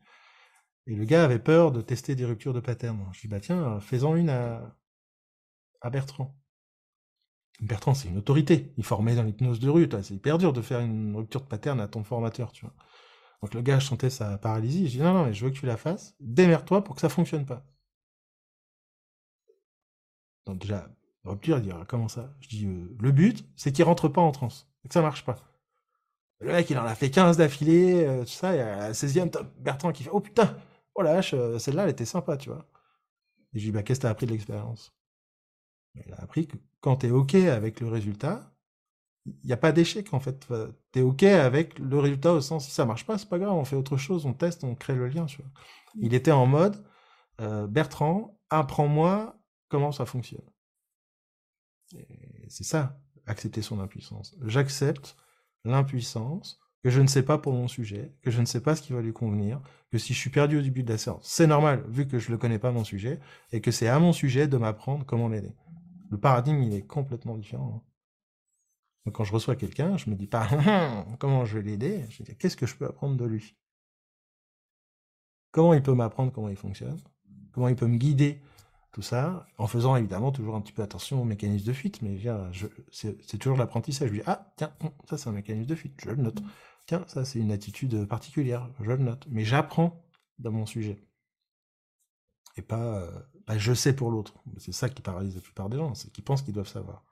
Et 0.88 0.96
le 0.96 1.06
gars 1.06 1.24
avait 1.24 1.40
peur 1.40 1.72
de 1.72 1.82
tester 1.82 2.16
des 2.16 2.26
ruptures 2.26 2.54
de 2.54 2.60
pattern. 2.60 3.10
Je 3.14 3.22
dis 3.22 3.28
bah 3.28 3.40
tiens, 3.40 3.80
fais-en 3.80 4.16
une 4.16 4.30
à, 4.30 4.76
à 5.82 5.90
Bertrand. 5.90 6.36
Bertrand, 7.62 7.94
c'est 7.94 8.08
une 8.08 8.18
autorité. 8.18 8.74
Il 8.78 8.84
formait 8.84 9.16
dans 9.16 9.24
l'hypnose 9.24 9.60
de 9.60 9.70
rue. 9.70 9.90
C'est 10.04 10.14
hyper 10.14 10.38
dur 10.38 10.54
de 10.54 10.62
faire 10.62 10.80
une 10.80 11.16
rupture 11.16 11.42
de 11.42 11.48
pattern 11.48 11.80
à 11.80 11.88
ton 11.88 12.04
formateur, 12.04 12.52
tu 12.52 12.66
vois. 12.66 12.74
Donc 13.42 13.54
le 13.54 13.62
gars, 13.62 13.80
je 13.80 13.86
sentais 13.88 14.10
sa 14.10 14.38
paralysie. 14.38 14.88
Je 14.88 14.98
dis 14.98 15.00
non, 15.00 15.14
non, 15.14 15.26
mais 15.26 15.34
je 15.34 15.46
veux 15.46 15.52
que 15.52 15.58
tu 15.58 15.66
la 15.66 15.78
fasses. 15.78 16.16
Démerde-toi 16.20 16.84
pour 16.84 16.96
que 16.96 17.02
ça 17.02 17.10
fonctionne 17.10 17.46
pas. 17.46 17.66
Donc 20.46 20.60
déjà, 20.60 20.90
Dit, 21.36 21.72
ah, 21.72 21.86
comment 21.88 22.08
ça? 22.08 22.34
Je 22.42 22.50
dis, 22.50 22.66
euh, 22.66 22.96
le 23.00 23.12
but, 23.12 23.46
c'est 23.56 23.72
qu'il 23.72 23.86
rentre 23.86 24.08
pas 24.08 24.22
en 24.22 24.32
transe, 24.32 24.68
que 24.88 24.94
ça 24.94 25.02
marche 25.02 25.26
pas. 25.26 25.36
Le 26.40 26.52
mec, 26.52 26.70
il 26.70 26.78
en 26.78 26.86
a 26.86 26.96
fait 26.96 27.10
15 27.10 27.38
d'affilée, 27.38 28.06
euh, 28.06 28.22
tout 28.22 28.30
ça, 28.30 28.56
et 28.56 28.62
à 28.62 28.78
la 28.78 28.94
16e, 28.94 29.30
Bertrand 29.60 29.92
qui 29.92 30.04
fait, 30.04 30.10
oh 30.14 30.22
putain, 30.22 30.58
oh 30.96 31.02
la 31.02 31.16
vache, 31.16 31.34
euh, 31.34 31.60
celle-là, 31.60 31.84
elle 31.84 31.90
était 31.90 32.06
sympa, 32.06 32.38
tu 32.38 32.50
vois. 32.50 32.66
Et 33.54 33.60
je 33.60 33.66
dis, 33.66 33.72
bah, 33.72 33.84
qu'est-ce 33.84 34.00
que 34.00 34.04
t'as 34.04 34.10
appris 34.10 34.26
de 34.26 34.32
l'expérience? 34.32 34.94
Il 36.06 36.14
a 36.14 36.22
appris 36.22 36.48
que 36.48 36.58
quand 36.82 36.98
t'es 36.98 37.12
OK 37.12 37.36
avec 37.36 37.82
le 37.82 37.88
résultat, 37.88 38.54
il 39.26 39.48
n'y 39.48 39.54
a 39.54 39.58
pas 39.58 39.72
d'échec 39.72 40.14
en 40.14 40.20
fait. 40.20 40.48
Tu 40.92 41.00
es 41.00 41.02
OK 41.02 41.24
avec 41.24 41.78
le 41.80 42.00
résultat 42.00 42.34
au 42.34 42.42
sens 42.42 42.66
si 42.66 42.72
ça 42.72 42.86
marche 42.86 43.06
pas, 43.06 43.18
c'est 43.18 43.30
pas 43.30 43.40
grave, 43.40 43.54
on 43.54 43.66
fait 43.66 43.76
autre 43.76 43.98
chose, 43.98 44.26
on 44.26 44.34
teste, 44.34 44.64
on 44.64 44.76
crée 44.76 44.96
le 44.96 45.08
lien. 45.08 45.26
Tu 45.26 45.38
vois. 45.38 45.48
Mmh. 45.48 46.00
Il 46.04 46.14
était 46.14 46.32
en 46.32 46.46
mode 46.46 46.84
euh, 47.42 47.68
Bertrand, 47.68 48.40
apprends-moi 48.50 49.36
comment 49.70 49.92
ça 49.92 50.06
fonctionne. 50.06 50.46
C'est 52.48 52.64
ça, 52.64 53.00
accepter 53.26 53.62
son 53.62 53.80
impuissance. 53.80 54.36
J'accepte 54.46 55.16
l'impuissance, 55.66 56.60
que 56.84 56.90
je 56.90 57.02
ne 57.02 57.08
sais 57.08 57.24
pas 57.24 57.38
pour 57.38 57.54
mon 57.54 57.68
sujet, 57.68 58.14
que 58.22 58.32
je 58.32 58.40
ne 58.40 58.46
sais 58.46 58.62
pas 58.62 58.76
ce 58.76 58.82
qui 58.82 58.94
va 58.94 59.02
lui 59.02 59.14
convenir, 59.14 59.62
que 59.92 59.98
si 59.98 60.14
je 60.14 60.20
suis 60.20 60.30
perdu 60.30 60.58
au 60.58 60.62
début 60.62 60.84
de 60.84 60.92
la 60.92 60.98
séance, 60.98 61.26
c'est 61.26 61.48
normal 61.48 61.84
vu 61.90 62.08
que 62.08 62.20
je 62.20 62.32
ne 62.32 62.38
connais 62.38 62.60
pas 62.60 62.72
mon 62.72 62.84
sujet, 62.84 63.20
et 63.52 63.62
que 63.62 63.72
c'est 63.72 63.88
à 63.88 64.00
mon 64.00 64.14
sujet 64.14 64.48
de 64.48 64.58
m'apprendre 64.58 65.06
comment 65.06 65.28
l'aider. 65.28 65.54
Le 66.10 66.18
paradigme, 66.18 66.64
il 66.64 66.74
est 66.74 66.88
complètement 66.88 67.38
différent. 67.38 67.84
Hein. 69.06 69.12
Quand 69.12 69.24
je 69.24 69.34
reçois 69.34 69.56
quelqu'un, 69.56 69.98
je 69.98 70.10
me 70.10 70.16
dis 70.16 70.28
pas 70.28 70.48
comment 71.20 71.46
je 71.46 71.58
vais 71.58 71.64
l'aider, 71.64 72.06
je 72.10 72.24
dis 72.24 72.36
qu'est-ce 72.36 72.58
que 72.58 72.66
je 72.66 72.76
peux 72.76 72.86
apprendre 72.86 73.18
de 73.18 73.26
lui? 73.26 73.56
Comment 75.52 75.74
il 75.74 75.82
peut 75.82 75.94
m'apprendre 75.94 76.32
comment 76.32 76.50
il 76.50 76.56
fonctionne? 76.56 77.00
Comment 77.52 77.70
il 77.70 77.76
peut 77.76 77.88
me 77.88 77.98
guider 77.98 78.40
tout 78.92 79.02
ça, 79.02 79.46
en 79.58 79.68
faisant 79.68 79.96
évidemment 79.96 80.32
toujours 80.32 80.56
un 80.56 80.62
petit 80.62 80.74
peu 80.74 80.82
attention 80.82 81.22
au 81.22 81.26
mécanisme 81.26 81.66
de 81.66 81.74
fuite, 81.74 82.02
mais 82.02 82.20
c'est 82.92 83.38
toujours 83.38 83.58
l'apprentissage. 83.58 84.10
Je 84.10 84.16
dis, 84.16 84.22
ah, 84.26 84.52
tiens, 84.58 84.74
ça 85.08 85.18
c'est 85.18 85.30
un 85.30 85.34
mécanisme 85.34 85.70
de 85.70 85.76
fuite, 85.76 85.94
je 86.02 86.10
le 86.10 86.16
note. 86.16 86.42
Tiens, 86.88 87.06
ça 87.08 87.24
c'est 87.24 87.40
une 87.40 87.52
attitude 87.52 88.06
particulière, 88.08 88.68
je 88.80 88.92
le 88.92 88.98
note. 88.98 89.28
Mais 89.30 89.46
j'apprends 89.46 90.04
dans 90.40 90.52
mon 90.52 90.66
sujet. 90.66 91.06
Et 92.56 92.64
pas, 92.64 93.02
euh, 93.02 93.12
bah, 93.46 93.58
je 93.58 93.74
sais 93.74 93.96
pour 93.96 94.10
l'autre. 94.10 94.34
C'est 94.58 94.72
ça 94.72 94.90
qui 94.90 95.02
paralyse 95.02 95.36
la 95.36 95.42
plupart 95.42 95.70
des 95.70 95.78
gens, 95.78 95.94
c'est 95.94 96.12
qu'ils 96.12 96.24
pensent 96.24 96.42
qu'ils 96.42 96.56
doivent 96.56 96.68
savoir. 96.68 97.06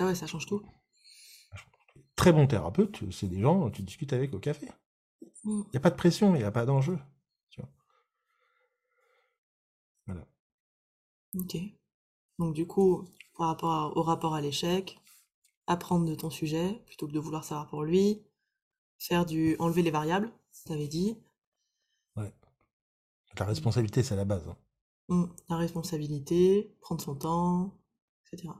Ah 0.00 0.06
ouais, 0.06 0.14
ça 0.14 0.26
change 0.26 0.46
tout. 0.46 0.62
Très 2.16 2.32
bon 2.32 2.46
thérapeute, 2.46 3.10
c'est 3.12 3.28
des 3.28 3.40
gens, 3.40 3.70
tu 3.70 3.82
discutes 3.82 4.12
avec 4.12 4.34
au 4.34 4.40
café. 4.40 4.68
Mmh. 5.44 5.62
Il 5.66 5.70
n'y 5.72 5.76
a 5.76 5.80
pas 5.80 5.90
de 5.90 5.96
pression, 5.96 6.34
il 6.34 6.38
n'y 6.38 6.44
a 6.44 6.50
pas 6.50 6.66
d'enjeu. 6.66 6.98
Voilà. 10.06 10.26
Ok. 11.38 11.56
Donc 12.38 12.54
du 12.54 12.66
coup, 12.66 13.04
par 13.36 13.48
rapport 13.48 13.96
au 13.96 14.02
rapport 14.02 14.34
à 14.34 14.40
l'échec, 14.40 14.98
apprendre 15.66 16.06
de 16.06 16.14
ton 16.14 16.30
sujet 16.30 16.82
plutôt 16.86 17.06
que 17.06 17.12
de 17.12 17.18
vouloir 17.18 17.44
savoir 17.44 17.66
pour 17.68 17.82
lui, 17.82 18.22
faire 18.98 19.26
du 19.26 19.56
enlever 19.58 19.82
les 19.82 19.90
variables, 19.90 20.32
tu 20.66 20.72
avais 20.72 20.88
dit. 20.88 21.18
Ouais. 22.16 22.32
La 23.38 23.44
responsabilité, 23.44 24.02
c'est 24.02 24.16
la 24.16 24.24
base. 24.24 24.48
Hein. 24.48 24.56
Mmh. 25.08 25.24
La 25.48 25.56
responsabilité, 25.56 26.74
prendre 26.80 27.00
son 27.00 27.14
temps, 27.14 27.78
etc. 28.32 28.52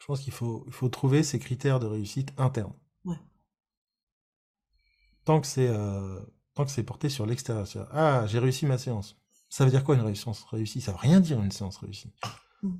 Je 0.00 0.06
pense 0.06 0.20
qu'il 0.20 0.32
faut, 0.32 0.64
il 0.66 0.72
faut 0.72 0.88
trouver 0.88 1.22
ces 1.22 1.38
critères 1.38 1.80
de 1.80 1.86
réussite 1.86 2.32
internes. 2.38 2.74
Ouais. 3.04 3.20
Tant 5.24 5.40
que 5.40 5.46
c'est 5.46 5.68
euh, 5.68 6.20
tant 6.54 6.64
que 6.64 6.70
c'est 6.70 6.82
porté 6.82 7.08
sur 7.08 7.26
l'extérieur. 7.26 7.66
Ah, 7.92 8.26
j'ai 8.26 8.38
réussi 8.38 8.66
ma 8.66 8.78
séance. 8.78 9.21
Ça 9.52 9.66
veut 9.66 9.70
dire 9.70 9.84
quoi 9.84 9.96
une 9.96 10.14
séance 10.14 10.44
réussie? 10.44 10.80
Ça 10.80 10.92
veut 10.92 10.98
rien 10.98 11.20
dire 11.20 11.38
une 11.38 11.50
séance 11.50 11.76
réussie. 11.76 12.10
Mmh. 12.62 12.72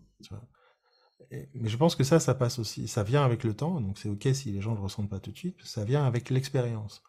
mais 1.30 1.68
je 1.68 1.76
pense 1.76 1.94
que 1.94 2.02
ça, 2.02 2.18
ça 2.18 2.34
passe 2.34 2.58
aussi. 2.58 2.88
Ça 2.88 3.02
vient 3.02 3.22
avec 3.22 3.44
le 3.44 3.54
temps, 3.54 3.78
donc 3.82 3.98
c'est 3.98 4.08
ok 4.08 4.28
si 4.32 4.52
les 4.52 4.62
gens 4.62 4.70
ne 4.70 4.76
le 4.76 4.82
ressentent 4.82 5.10
pas 5.10 5.20
tout 5.20 5.32
de 5.32 5.36
suite. 5.36 5.62
Ça 5.64 5.84
vient 5.84 6.06
avec 6.06 6.30
l'expérience. 6.30 7.02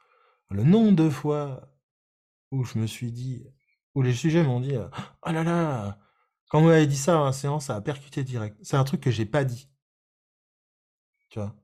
Le 0.49 0.65
nombre 0.65 0.97
de 0.97 1.09
fois 1.09 1.71
où 2.51 2.65
je 2.65 2.77
me 2.77 2.87
suis 2.87 3.13
dit, 3.13 3.47
où 3.95 4.01
les 4.01 4.13
sujets 4.13 4.43
m'ont 4.43 4.59
dit, 4.59 4.75
oh 4.75 5.31
là 5.31 5.45
là, 5.45 5.97
quand 6.49 6.59
vous 6.59 6.67
m'avez 6.67 6.85
dit 6.85 6.97
ça 6.97 7.17
en 7.19 7.31
séance, 7.31 7.67
ça 7.67 7.77
a 7.77 7.81
percuté 7.81 8.25
direct. 8.25 8.57
C'est 8.63 8.75
un 8.75 8.83
truc 8.83 8.99
que 8.99 9.11
j'ai 9.11 9.25
pas 9.25 9.45
dit. 9.45 9.69
Tu 11.29 11.39
vois? 11.39 11.55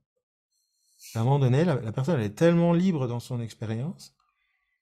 À 1.15 1.19
un 1.19 1.23
moment 1.25 1.39
donné, 1.39 1.65
la, 1.65 1.75
la 1.75 1.91
personne 1.91 2.17
elle 2.17 2.27
est 2.27 2.29
tellement 2.29 2.71
libre 2.71 3.09
dans 3.09 3.19
son 3.19 3.41
expérience 3.41 4.15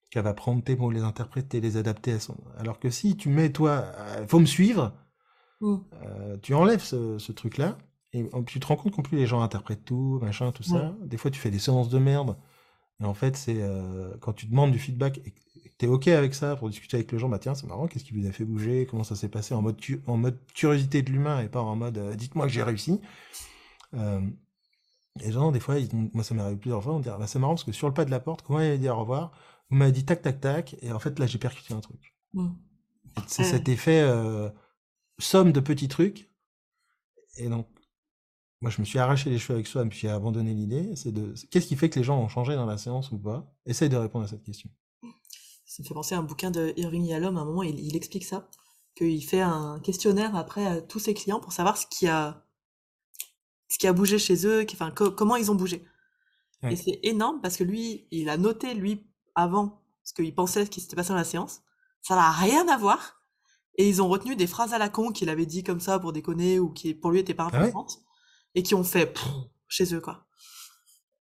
qu'elle 0.10 0.24
va 0.24 0.34
prendre 0.34 0.64
tes 0.64 0.76
mots, 0.76 0.92
les 0.92 1.02
interpréter, 1.02 1.60
les 1.62 1.78
adapter 1.78 2.14
à 2.14 2.20
son. 2.20 2.38
Alors 2.58 2.80
que 2.80 2.90
si 2.90 3.18
tu 3.18 3.30
mets 3.30 3.52
toi, 3.52 3.92
il 4.18 4.24
euh, 4.24 4.28
faut 4.28 4.40
me 4.40 4.46
suivre, 4.46 4.94
mmh. 5.62 5.76
euh, 6.04 6.38
tu 6.42 6.54
enlèves 6.54 6.84
ce, 6.84 7.32
truc-là, 7.32 7.78
et 8.14 8.26
tu 8.46 8.60
te 8.60 8.68
rends 8.68 8.78
compte 8.78 8.94
qu'en 8.94 9.02
plus 9.02 9.18
les 9.18 9.28
gens 9.28 9.42
interprètent 9.42 9.84
tout, 9.84 10.20
machin, 10.22 10.52
tout 10.52 10.64
ça. 10.64 10.96
Des 11.02 11.18
fois, 11.18 11.30
tu 11.30 11.40
fais 11.40 11.52
des 11.52 11.60
séances 11.60 11.90
de 11.90 12.00
merde. 12.00 12.38
Et 13.02 13.06
en 13.06 13.14
fait, 13.14 13.36
c'est 13.36 13.62
euh, 13.62 14.16
quand 14.22 14.34
tu 14.34 14.48
demandes 14.48 14.72
du 14.72 14.80
feedback 14.80 15.20
et 15.20 15.32
que 15.32 15.40
tu 15.78 15.86
es 15.86 15.88
OK 15.88 16.08
avec 16.08 16.34
ça 16.34 16.56
pour 16.56 16.70
discuter 16.70 16.98
avec 16.98 17.12
le 17.12 17.18
gens, 17.20 17.30
bah 17.30 17.38
tiens, 17.38 17.54
c'est 17.54 17.68
marrant, 17.68 17.88
qu'est-ce 17.88 18.06
qui 18.06 18.18
vous 18.18 18.26
a 18.26 18.32
fait 18.32 18.46
bouger, 18.46 18.88
comment 18.90 19.04
ça 19.04 19.16
s'est 19.16 19.30
passé 19.30 19.54
en 19.54 19.62
mode, 19.62 19.80
en 20.08 20.18
mode 20.18 20.40
curiosité 20.56 21.04
de 21.04 21.12
l'humain 21.12 21.42
et 21.42 21.50
pas 21.50 21.62
en 21.62 21.76
mode 21.76 22.16
dites-moi 22.16 22.48
que 22.48 22.54
j'ai 22.54 22.64
réussi. 22.64 23.00
les 23.94 25.32
gens, 25.32 25.52
des 25.52 25.60
fois, 25.60 25.76
moi 26.14 26.24
ça 26.24 26.34
m'est 26.34 26.42
arrivé 26.42 26.58
plusieurs 26.58 26.82
fois, 26.82 26.94
on 26.94 27.02
dit 27.02 27.10
bah, 27.10 27.28
c'est 27.28 27.38
marrant 27.38 27.54
parce 27.54 27.66
que 27.66 27.72
sur 27.72 27.88
le 27.88 27.94
pas 27.94 28.06
de 28.06 28.10
la 28.10 28.20
porte, 28.20 28.42
comment 28.42 28.62
il 28.62 28.72
a 28.72 28.78
dit 28.78 28.90
au 28.90 28.96
revoir 28.96 29.32
vous 29.70 29.78
m'avez 29.78 29.92
dit 29.92 30.06
tac, 30.06 30.22
tac, 30.22 30.40
tac, 30.40 30.76
et 30.82 30.92
en 30.92 31.00
fait, 31.00 31.20
là, 31.20 31.28
j'ai 31.28 31.38
percuté 31.38 31.74
un 31.74 31.82
truc. 31.82 32.16
Mmh. 32.34 32.50
C'est 33.28 33.44
cet 33.44 33.68
effet 33.68 34.02
euh, 34.02 34.50
somme 35.20 35.52
de 35.52 35.60
petits 35.60 35.88
trucs. 35.88 36.30
Et 37.38 37.50
donc, 37.50 37.68
moi, 38.62 38.72
je 38.72 38.80
me 38.82 38.86
suis 38.86 39.00
arraché 39.00 39.30
les 39.30 39.40
cheveux 39.40 39.56
avec 39.56 39.68
soi, 39.68 39.86
puis 39.86 40.00
j'ai 40.00 40.10
abandonné 40.10 40.54
l'idée. 40.54 40.96
C'est 40.96 41.12
de 41.12 41.34
qu'est-ce 41.52 41.68
qui 41.68 41.76
fait 41.76 41.90
que 41.90 42.00
les 42.00 42.06
gens 42.06 42.20
ont 42.20 42.28
changé 42.28 42.56
dans 42.56 42.66
la 42.66 42.78
séance 42.78 43.12
ou 43.12 43.18
pas? 43.18 43.54
Essaye 43.66 43.90
de 43.90 43.98
répondre 43.98 44.26
à 44.26 44.28
cette 44.28 44.44
question. 44.44 44.70
Ça 45.66 45.84
me 45.84 45.88
fait 45.88 45.94
penser 45.94 46.16
à 46.16 46.20
un 46.20 46.24
bouquin 46.24 46.50
de 46.50 46.74
Irving 46.78 47.06
Yalom. 47.06 47.38
À 47.38 47.42
un 47.42 47.46
moment, 47.46 47.64
il, 47.64 47.96
explique 47.96 48.26
ça, 48.26 48.50
qu'il 48.96 49.24
fait 49.24 49.42
un 49.42 49.80
questionnaire 49.80 50.36
après 50.36 50.66
à 50.66 50.82
tous 50.82 51.00
ses 51.00 51.14
clients 51.14 51.40
pour 51.40 51.54
savoir 51.54 51.78
ce 51.78 51.86
qui 51.88 52.08
a, 52.08 52.46
ce 53.68 53.78
qui 53.78 53.88
a 53.88 53.94
bougé 53.94 54.18
chez 54.18 54.48
eux, 54.48 54.66
enfin, 54.72 54.92
comment 54.92 55.36
ils 55.36 55.52
ont 55.52 55.56
bougé. 55.56 55.86
Et 56.64 56.76
c'est 56.76 57.00
énorme 57.04 57.40
parce 57.42 57.58
que 57.58 57.64
lui, 57.64 58.08
il 58.10 58.30
a 58.30 58.38
noté 58.38 58.74
lui 58.74 59.07
avant 59.38 59.82
ce 60.04 60.14
qu'il 60.14 60.34
pensait 60.36 60.66
ce 60.66 60.70
qui 60.70 60.82
s'était 60.82 60.98
passé 60.98 61.10
dans 61.10 61.16
la 61.16 61.24
séance. 61.24 61.62
Ça 62.02 62.16
n'a 62.16 62.32
rien 62.32 62.68
à 62.68 62.78
voir. 62.78 63.22
Et 63.76 63.88
ils 63.88 64.02
ont 64.02 64.10
retenu 64.10 64.36
des 64.36 64.48
phrases 64.48 64.74
à 64.74 64.80
la 64.80 64.90
con 64.90 65.12
qu'il 65.12 65.30
avait 65.30 65.46
dit 65.46 65.64
comme 65.64 65.80
ça 65.80 66.00
pour 66.00 66.12
déconner 66.12 66.60
ou 66.60 66.70
qui 66.70 66.96
pour 66.96 67.12
lui 67.12 67.20
n'étaient 67.20 67.36
pas 67.36 67.48
ah 67.54 67.58
importantes 67.58 68.00
et 68.56 68.64
qui 68.64 68.74
ont 68.74 68.84
fait 68.84 69.14
chez 69.68 69.94
eux 69.94 70.02
quoi. 70.02 70.26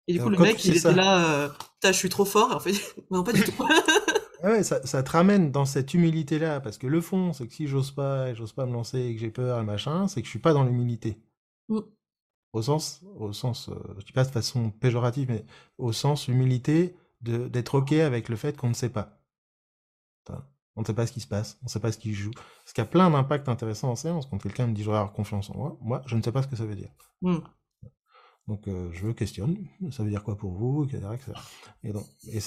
Et 0.08 0.14
du 0.14 0.20
coup, 0.20 0.30
le 0.30 0.40
mec, 0.40 0.66
il 0.66 0.76
était 0.76 0.92
là, 0.92 1.44
euh, 1.44 1.50
je 1.84 1.92
suis 1.92 2.10
trop 2.10 2.26
fort. 2.26 2.52
en 2.56 2.60
fait, 2.60 2.74
non, 3.12 3.24
pas 3.24 3.32
du 3.32 3.44
tout. 3.44 3.54
Ah 4.42 4.52
ouais, 4.52 4.64
ça, 4.64 4.82
ça, 4.88 5.04
te 5.04 5.12
ramène 5.12 5.52
dans 5.52 5.66
cette 5.66 5.94
humilité-là, 5.94 6.62
parce 6.62 6.78
que 6.78 6.88
le 6.88 7.02
fond, 7.02 7.34
c'est 7.34 7.46
que 7.46 7.54
si 7.54 7.68
j'ose 7.68 7.92
pas, 7.92 8.30
et 8.30 8.36
j'ose 8.36 8.54
pas 8.54 8.66
me 8.66 8.72
lancer, 8.72 8.98
et 8.98 9.14
que 9.14 9.20
j'ai 9.20 9.32
peur, 9.32 9.60
et 9.60 9.66
machin, 9.66 10.08
c'est 10.08 10.22
que 10.22 10.28
je 10.28 10.30
suis 10.30 10.40
pas 10.40 10.54
dans 10.54 10.64
l'humilité. 10.64 11.18
Mm. 11.68 11.80
Au 12.54 12.62
sens, 12.62 13.02
au 13.18 13.34
sens, 13.34 13.68
euh, 13.68 13.76
je 14.00 14.06
dis 14.06 14.14
pas 14.14 14.24
de 14.24 14.32
façon 14.32 14.72
péjorative, 14.72 15.28
mais 15.30 15.44
au 15.78 15.92
sens 15.92 16.30
humilité, 16.30 16.96
d'être 17.22 17.76
OK 17.76 17.92
avec 17.94 18.30
le 18.30 18.36
fait 18.36 18.56
qu'on 18.58 18.70
ne 18.70 18.74
sait 18.74 18.90
pas. 18.90 19.20
On 20.76 20.82
ne 20.82 20.86
sait 20.86 20.94
pas 20.94 21.06
ce 21.06 21.12
qui 21.12 21.20
se 21.20 21.28
passe, 21.28 21.58
on 21.62 21.66
ne 21.66 21.70
sait 21.70 21.80
pas 21.80 21.92
ce 21.92 21.98
qui 21.98 22.14
joue. 22.14 22.32
Parce 22.32 22.74
qu'il 22.74 22.82
y 22.82 22.88
a 22.88 22.90
plein 22.90 23.10
d'impacts 23.10 23.50
intéressants 23.50 23.92
en 23.92 23.96
séance. 23.96 24.28
Quand 24.28 24.38
quelqu'un 24.38 24.68
me 24.68 24.74
dit 24.74 24.84
j'aurais 24.84 25.00
avoir 25.00 25.14
confiance 25.14 25.50
en 25.50 25.58
moi, 25.58 25.78
moi, 25.82 26.02
je 26.06 26.16
ne 26.16 26.22
sais 26.22 26.32
pas 26.32 26.42
ce 26.42 26.48
que 26.48 26.56
ça 26.56 26.66
veut 26.66 26.76
dire. 26.76 26.92
Mmh. 27.22 27.40
Donc, 28.48 28.68
euh, 28.68 28.90
je 28.94 29.12
questionne, 29.12 29.58
ça 29.92 30.04
veut 30.04 30.10
dire 30.10 30.24
quoi 30.24 30.38
pour 30.38 30.54
vous, 30.54 30.86
etc. 30.86 31.06
Et, 31.84 31.92
donc, 31.92 32.06
et 32.28 32.40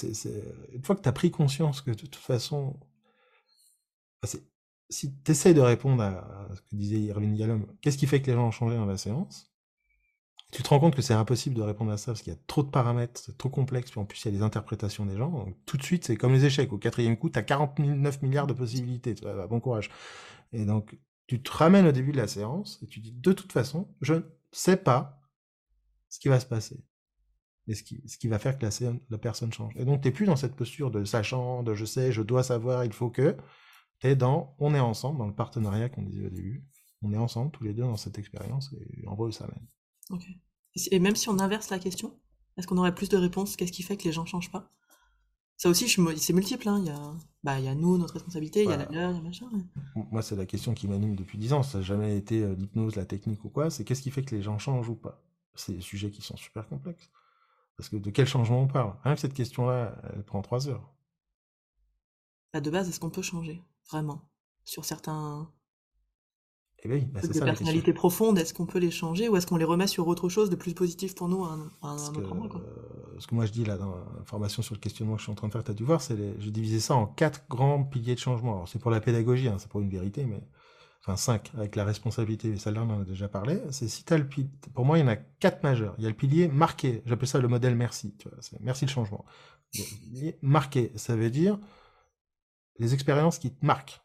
une 0.73 0.83
fois 0.83 0.95
que 0.95 1.01
tu 1.01 1.07
as 1.07 1.13
pris 1.13 1.31
conscience 1.31 1.81
que 1.81 1.91
de 1.91 1.95
toute 1.95 2.15
façon, 2.15 2.77
si 4.89 5.13
tu 5.23 5.31
essayes 5.31 5.53
de 5.53 5.61
répondre 5.61 6.03
à, 6.03 6.49
ce 6.55 6.61
que 6.61 6.75
disait 6.75 6.99
Irving 6.99 7.35
Yalom, 7.35 7.67
qu'est-ce 7.81 7.97
qui 7.97 8.07
fait 8.07 8.21
que 8.21 8.27
les 8.27 8.33
gens 8.33 8.47
ont 8.47 8.51
changé 8.51 8.75
dans 8.75 8.85
la 8.85 8.97
séance? 8.97 9.52
Tu 10.53 10.61
te 10.61 10.69
rends 10.69 10.79
compte 10.79 10.95
que 10.95 11.01
c'est 11.01 11.15
impossible 11.15 11.55
de 11.55 11.63
répondre 11.63 11.91
à 11.91 11.97
ça 11.97 12.11
parce 12.11 12.21
qu'il 12.21 12.31
y 12.31 12.35
a 12.35 12.39
trop 12.45 12.61
de 12.61 12.69
paramètres, 12.69 13.19
c'est 13.19 13.37
trop 13.37 13.49
complexe, 13.49 13.89
puis 13.89 13.99
en 13.99 14.05
plus 14.05 14.23
il 14.23 14.31
y 14.31 14.35
a 14.35 14.37
des 14.37 14.43
interprétations 14.43 15.05
des 15.05 15.17
gens. 15.17 15.47
tout 15.65 15.77
de 15.77 15.83
suite, 15.83 16.05
c'est 16.05 16.15
comme 16.15 16.31
les 16.31 16.45
échecs. 16.45 16.71
Au 16.71 16.77
quatrième 16.77 17.17
coup, 17.17 17.29
tu 17.29 17.39
as 17.39 17.43
49 17.43 18.21
milliards 18.21 18.45
de 18.45 18.53
possibilités. 18.53 19.15
Bah, 19.23 19.47
bon 19.47 19.59
courage. 19.59 19.89
Et 20.51 20.65
donc, 20.65 20.95
tu 21.25 21.41
te 21.41 21.51
ramènes 21.51 21.87
au 21.87 21.91
début 21.91 22.11
de 22.11 22.17
la 22.17 22.27
séance 22.27 22.79
et 22.83 22.87
tu 22.87 22.99
dis, 22.99 23.11
de 23.11 23.33
toute 23.33 23.51
façon, 23.51 23.87
je 24.01 24.13
ne 24.13 24.21
sais 24.51 24.77
pas 24.77 25.19
ce 26.09 26.19
qui 26.19 26.27
va 26.27 26.39
se 26.39 26.45
passer. 26.45 26.85
Et 27.67 27.73
ce 27.73 27.83
qui, 27.83 28.27
va 28.27 28.37
faire 28.37 28.59
que 28.59 28.65
la, 28.65 28.93
la 29.09 29.17
personne 29.17 29.51
change. 29.51 29.73
Et 29.77 29.85
donc, 29.85 30.01
tu 30.01 30.07
n'es 30.07 30.11
plus 30.11 30.25
dans 30.25 30.35
cette 30.35 30.55
posture 30.55 30.91
de 30.91 31.03
sachant, 31.03 31.63
de 31.63 31.73
je 31.73 31.85
sais, 31.85 32.11
je 32.11 32.21
dois 32.21 32.43
savoir, 32.43 32.85
il 32.85 32.93
faut 32.93 33.09
que. 33.09 33.37
Tu 33.99 34.07
es 34.07 34.15
dans 34.15 34.53
on 34.59 34.75
est 34.75 34.79
ensemble, 34.79 35.17
dans 35.17 35.27
le 35.27 35.33
partenariat 35.33 35.89
qu'on 35.89 36.03
disait 36.03 36.27
au 36.27 36.29
début. 36.29 36.63
On 37.01 37.13
est 37.13 37.17
ensemble, 37.17 37.51
tous 37.51 37.63
les 37.63 37.73
deux, 37.73 37.83
dans 37.83 37.97
cette 37.97 38.19
expérience, 38.19 38.73
et 38.73 39.07
en 39.07 39.15
gros, 39.15 39.31
ça 39.31 39.47
mène. 39.47 39.65
Ok. 40.09 40.25
Et 40.91 40.99
même 40.99 41.15
si 41.15 41.29
on 41.29 41.39
inverse 41.39 41.69
la 41.69 41.79
question, 41.79 42.19
est-ce 42.57 42.67
qu'on 42.67 42.77
aurait 42.77 42.95
plus 42.95 43.09
de 43.09 43.17
réponses? 43.17 43.55
Qu'est-ce 43.55 43.71
qui 43.71 43.83
fait 43.83 43.97
que 43.97 44.03
les 44.03 44.11
gens 44.11 44.25
changent 44.25 44.51
pas? 44.51 44.71
Ça 45.57 45.69
aussi, 45.69 45.87
c'est 45.87 46.33
multiple. 46.33 46.67
Hein. 46.67 46.79
Il, 46.79 46.87
y 46.87 46.89
a, 46.89 47.13
bah, 47.43 47.59
il 47.59 47.65
y 47.65 47.67
a 47.67 47.75
nous, 47.75 47.97
notre 47.97 48.15
responsabilité, 48.15 48.63
il 48.63 48.69
y 48.69 48.73
a 48.73 48.77
la 48.77 48.85
leur, 48.89 49.11
il 49.11 49.17
y 49.17 49.19
a 49.19 49.21
machin. 49.21 49.47
Moi, 49.95 50.21
c'est 50.21 50.35
la 50.35 50.45
question 50.45 50.73
qui 50.73 50.87
m'anime 50.87 51.15
depuis 51.15 51.37
10 51.37 51.53
ans. 51.53 51.63
Ça 51.63 51.77
n'a 51.77 51.83
jamais 51.83 52.17
été 52.17 52.41
euh, 52.41 52.55
l'hypnose, 52.55 52.95
la 52.95 53.05
technique 53.05 53.45
ou 53.45 53.49
quoi. 53.49 53.69
C'est 53.69 53.83
qu'est-ce 53.83 54.01
qui 54.01 54.11
fait 54.11 54.23
que 54.23 54.35
les 54.35 54.41
gens 54.41 54.57
changent 54.57 54.89
ou 54.89 54.95
pas? 54.95 55.23
C'est 55.55 55.73
des 55.73 55.81
sujets 55.81 56.09
qui 56.09 56.21
sont 56.21 56.35
super 56.37 56.67
complexes. 56.67 57.09
Parce 57.77 57.89
que 57.89 57.97
de 57.97 58.09
quel 58.09 58.25
changement 58.25 58.61
on 58.61 58.67
parle? 58.67 58.95
Rien 59.03 59.15
que 59.15 59.21
cette 59.21 59.33
question-là, 59.33 59.95
elle 60.13 60.23
prend 60.23 60.41
3 60.41 60.67
heures. 60.69 60.91
Bah, 62.51 62.61
de 62.61 62.69
base, 62.69 62.89
est-ce 62.89 62.99
qu'on 62.99 63.09
peut 63.09 63.21
changer 63.21 63.61
Vraiment? 63.89 64.21
Sur 64.63 64.85
certains 64.85 65.51
Eh 66.85 66.89
ben 66.89 67.09
bah, 67.13 67.21
c'est 67.21 67.27
des 67.29 67.33
ça 67.33 67.45
la 67.45 67.51
personnalités 67.51 67.93
profondes, 67.93 68.37
est-ce 68.37 68.53
qu'on 68.53 68.65
peut 68.65 68.79
les 68.79 68.91
changer 68.91 69.29
ou 69.29 69.37
est-ce 69.37 69.47
qu'on 69.47 69.55
les 69.57 69.65
remet 69.65 69.87
sur 69.87 70.07
autre 70.07 70.27
chose 70.29 70.49
de 70.49 70.55
plus 70.55 70.73
positif 70.73 71.15
pour 71.15 71.29
nous 71.29 71.43
à 71.45 71.49
un, 71.53 71.59
à 71.81 71.87
un 71.87 71.95
Parce 71.95 72.09
autre 72.09 72.21
que, 72.21 72.27
moment 72.27 72.49
quoi 72.49 72.61
euh, 72.61 73.19
ce 73.19 73.27
que 73.27 73.35
moi 73.35 73.45
je 73.45 73.51
dis 73.51 73.63
là 73.63 73.77
dans 73.77 73.95
la 73.95 74.23
formation 74.25 74.61
sur 74.61 74.75
le 74.75 74.79
questionnement 74.79 75.13
que 75.15 75.19
je 75.19 75.23
suis 75.23 75.31
en 75.31 75.35
train 75.35 75.47
de 75.47 75.53
faire, 75.53 75.63
tu 75.63 75.71
as 75.71 75.73
dû 75.73 75.83
voir, 75.83 76.01
c'est 76.01 76.15
les- 76.15 76.39
je 76.39 76.49
divisais 76.49 76.79
ça 76.79 76.95
en 76.95 77.05
quatre 77.07 77.45
grands 77.49 77.83
piliers 77.83 78.15
de 78.15 78.19
changement. 78.19 78.53
Alors 78.55 78.67
c'est 78.67 78.79
pour 78.79 78.91
la 78.91 78.99
pédagogie, 78.99 79.47
hein, 79.47 79.57
c'est 79.59 79.69
pour 79.69 79.81
une 79.81 79.89
vérité, 79.89 80.25
mais 80.25 80.41
enfin 81.01 81.15
cinq 81.17 81.51
avec 81.57 81.75
la 81.75 81.85
responsabilité. 81.85 82.49
Mais 82.49 82.57
celle-là, 82.57 82.83
on 82.83 82.89
en 82.91 83.01
a 83.01 83.05
déjà 83.05 83.27
parlé. 83.29 83.61
C'est 83.71 83.87
si 83.87 84.03
t'as 84.03 84.17
le 84.17 84.27
pilier, 84.27 84.49
pour 84.73 84.85
moi, 84.85 84.97
il 84.97 85.01
y 85.01 85.03
en 85.03 85.07
a 85.09 85.15
quatre 85.17 85.63
majeurs. 85.63 85.95
Il 85.97 86.03
y 86.03 86.07
a 86.07 86.09
le 86.09 86.15
pilier 86.15 86.47
marqué. 86.49 87.01
J'appelle 87.05 87.27
ça 87.27 87.39
le 87.39 87.47
modèle 87.47 87.75
merci. 87.75 88.15
Tu 88.17 88.29
vois, 88.29 88.37
c'est 88.41 88.59
merci 88.61 88.85
le 88.85 88.91
changement. 88.91 89.25
Le 90.13 90.33
marqué, 90.41 90.91
ça 90.95 91.15
veut 91.15 91.29
dire 91.29 91.59
les 92.77 92.93
expériences 92.93 93.39
qui 93.39 93.51
te 93.53 93.65
marquent. 93.65 94.01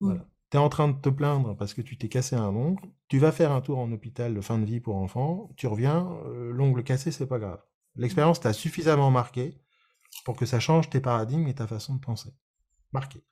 Mm. 0.00 0.06
Voilà. 0.06 0.26
En 0.56 0.68
train 0.68 0.88
de 0.88 0.98
te 0.98 1.08
plaindre 1.08 1.56
parce 1.56 1.74
que 1.74 1.82
tu 1.82 1.98
t'es 1.98 2.08
cassé 2.08 2.34
un 2.36 2.48
ongle, 2.48 2.82
tu 3.08 3.18
vas 3.18 3.32
faire 3.32 3.52
un 3.52 3.60
tour 3.60 3.78
en 3.78 3.90
hôpital 3.92 4.34
de 4.34 4.40
fin 4.40 4.58
de 4.58 4.64
vie 4.64 4.80
pour 4.80 4.96
enfants, 4.96 5.50
tu 5.56 5.66
reviens, 5.66 6.08
euh, 6.26 6.50
l'ongle 6.50 6.82
cassé, 6.82 7.12
c'est 7.12 7.26
pas 7.26 7.38
grave. 7.38 7.62
L'expérience 7.94 8.40
t'a 8.40 8.52
suffisamment 8.52 9.10
marqué 9.10 9.60
pour 10.24 10.36
que 10.36 10.46
ça 10.46 10.60
change 10.60 10.88
tes 10.90 11.00
paradigmes 11.00 11.46
et 11.48 11.54
ta 11.54 11.66
façon 11.66 11.94
de 11.94 12.00
penser. 12.00 12.30
Marqué. 12.92 13.22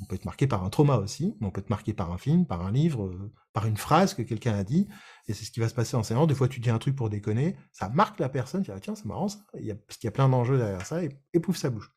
On 0.00 0.04
peut 0.06 0.16
être 0.16 0.24
marqué 0.24 0.46
par 0.46 0.64
un 0.64 0.70
trauma 0.70 0.96
aussi, 0.96 1.36
on 1.40 1.50
peut 1.50 1.60
être 1.60 1.70
marqué 1.70 1.94
par 1.94 2.12
un 2.12 2.18
film, 2.18 2.46
par 2.46 2.60
un 2.62 2.70
livre, 2.70 3.06
euh, 3.06 3.32
par 3.52 3.66
une 3.66 3.76
phrase 3.76 4.14
que 4.14 4.22
quelqu'un 4.22 4.54
a 4.54 4.64
dit, 4.64 4.88
et 5.28 5.34
c'est 5.34 5.44
ce 5.44 5.50
qui 5.50 5.60
va 5.60 5.68
se 5.68 5.74
passer 5.74 5.96
en 5.96 6.02
séance. 6.02 6.26
Des 6.26 6.34
fois, 6.34 6.48
tu 6.48 6.60
dis 6.60 6.70
un 6.70 6.78
truc 6.78 6.96
pour 6.96 7.08
déconner, 7.08 7.56
ça 7.72 7.88
marque 7.88 8.18
la 8.20 8.28
personne, 8.28 8.62
tu 8.62 8.70
dis, 8.70 8.76
ah, 8.76 8.80
tiens, 8.80 8.94
c'est 8.94 9.06
marrant 9.06 9.28
ça, 9.28 9.38
Il 9.58 9.64
y 9.64 9.70
a, 9.70 9.74
parce 9.74 9.96
qu'il 9.98 10.06
y 10.06 10.08
a 10.08 10.12
plein 10.12 10.28
d'enjeux 10.28 10.58
derrière 10.58 10.84
ça, 10.84 11.02
et, 11.02 11.10
et 11.32 11.40
pouf, 11.40 11.56
ça 11.56 11.70
bouge. 11.70 11.90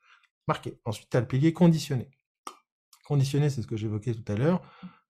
Marqué. 0.48 0.80
Ensuite, 0.86 1.10
tu 1.10 1.18
as 1.18 1.20
le 1.20 1.28
pilier 1.28 1.54
conditionné. 1.54 2.10
Conditionné, 3.10 3.50
c'est 3.50 3.64
ce 3.64 3.68
que 3.68 3.76
j'évoquais 3.76 4.14
tout 4.14 4.32
à 4.32 4.36
l'heure, 4.36 4.62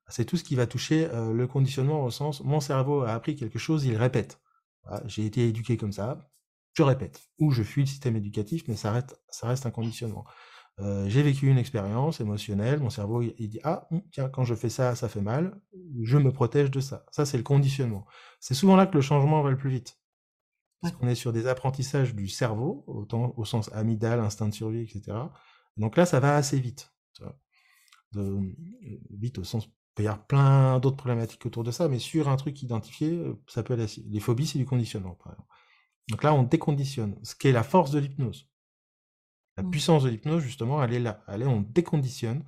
c'est 0.07 0.23
tout 0.23 0.37
ce 0.37 0.45
qui 0.45 0.55
va 0.55 0.67
toucher 0.67 1.09
euh, 1.11 1.33
le 1.33 1.47
conditionnement 1.47 2.05
au 2.05 2.09
sens, 2.11 2.41
mon 2.45 2.61
cerveau 2.61 3.01
a 3.01 3.11
appris 3.11 3.35
quelque 3.35 3.59
chose, 3.59 3.83
il 3.83 3.97
répète. 3.97 4.39
Voilà, 4.85 5.03
J'ai 5.05 5.25
été 5.25 5.45
éduqué 5.45 5.75
comme 5.75 5.91
ça, 5.91 6.31
je 6.75 6.81
répète. 6.81 7.27
Ou 7.39 7.51
je 7.51 7.61
fuis 7.61 7.81
le 7.81 7.87
système 7.87 8.15
éducatif, 8.15 8.63
mais 8.69 8.77
ça 8.77 8.93
reste, 8.93 9.21
ça 9.27 9.49
reste 9.49 9.65
un 9.65 9.71
conditionnement. 9.71 10.23
Euh, 10.79 11.09
j'ai 11.09 11.21
vécu 11.23 11.49
une 11.49 11.57
expérience 11.57 12.21
émotionnelle, 12.21 12.79
mon 12.79 12.89
cerveau 12.89 13.21
il, 13.21 13.49
dit 13.49 13.59
ah 13.65 13.85
hum, 13.91 14.01
tiens 14.13 14.29
quand 14.29 14.45
je 14.45 14.55
fais 14.55 14.69
ça 14.69 14.95
ça 14.95 15.09
fait 15.09 15.19
mal, 15.19 15.59
je 16.01 16.17
me 16.17 16.31
protège 16.31 16.71
de 16.71 16.79
ça. 16.79 17.05
Ça 17.11 17.25
c'est 17.25 17.35
le 17.35 17.43
conditionnement. 17.43 18.05
C'est 18.39 18.53
souvent 18.53 18.77
là 18.77 18.87
que 18.87 18.95
le 18.95 19.01
changement 19.01 19.41
va 19.41 19.49
le 19.51 19.57
plus 19.57 19.71
vite. 19.71 19.99
Parce 20.81 20.95
qu'on 20.95 21.09
est 21.09 21.15
sur 21.15 21.33
des 21.33 21.47
apprentissages 21.47 22.15
du 22.15 22.29
cerveau, 22.29 22.85
autant 22.87 23.33
au 23.35 23.43
sens 23.43 23.69
amygdale, 23.73 24.21
instinct 24.21 24.47
de 24.47 24.53
survie, 24.53 24.83
etc. 24.83 25.17
Donc 25.75 25.97
là 25.97 26.05
ça 26.05 26.21
va 26.21 26.37
assez 26.37 26.61
vite. 26.61 26.93
tu 27.13 27.23
vois. 27.23 27.37
De, 28.13 28.21
euh, 28.21 28.55
vite 29.11 29.37
au 29.39 29.43
sens, 29.43 29.65
il 29.65 29.71
peut 29.95 30.03
y 30.03 30.07
avoir 30.07 30.25
plein 30.27 30.79
d'autres 30.79 30.97
problématiques 30.97 31.45
autour 31.45 31.63
de 31.63 31.71
ça, 31.71 31.87
mais 31.89 31.99
sur 31.99 32.29
un 32.29 32.37
truc 32.37 32.61
identifié, 32.63 33.11
euh, 33.13 33.35
ça 33.47 33.63
peut 33.63 33.73
aller. 33.73 33.85
Les 34.09 34.19
phobies 34.19 34.47
c'est 34.47 34.59
du 34.59 34.65
conditionnement 34.65 35.15
par 35.15 35.33
exemple. 35.33 35.49
Donc 36.09 36.23
là 36.23 36.33
on 36.33 36.43
déconditionne, 36.43 37.17
ce 37.23 37.35
qui 37.35 37.47
est 37.49 37.51
la 37.53 37.63
force 37.63 37.91
de 37.91 37.99
l'hypnose. 37.99 38.49
La 39.57 39.63
Mm. 39.63 39.71
puissance 39.71 40.03
de 40.03 40.09
l'hypnose, 40.09 40.41
justement, 40.43 40.83
elle 40.83 40.93
est 40.93 40.99
là. 40.99 41.23
Elle 41.27 41.41
est, 41.43 41.45
on 41.45 41.61
déconditionne 41.61 42.43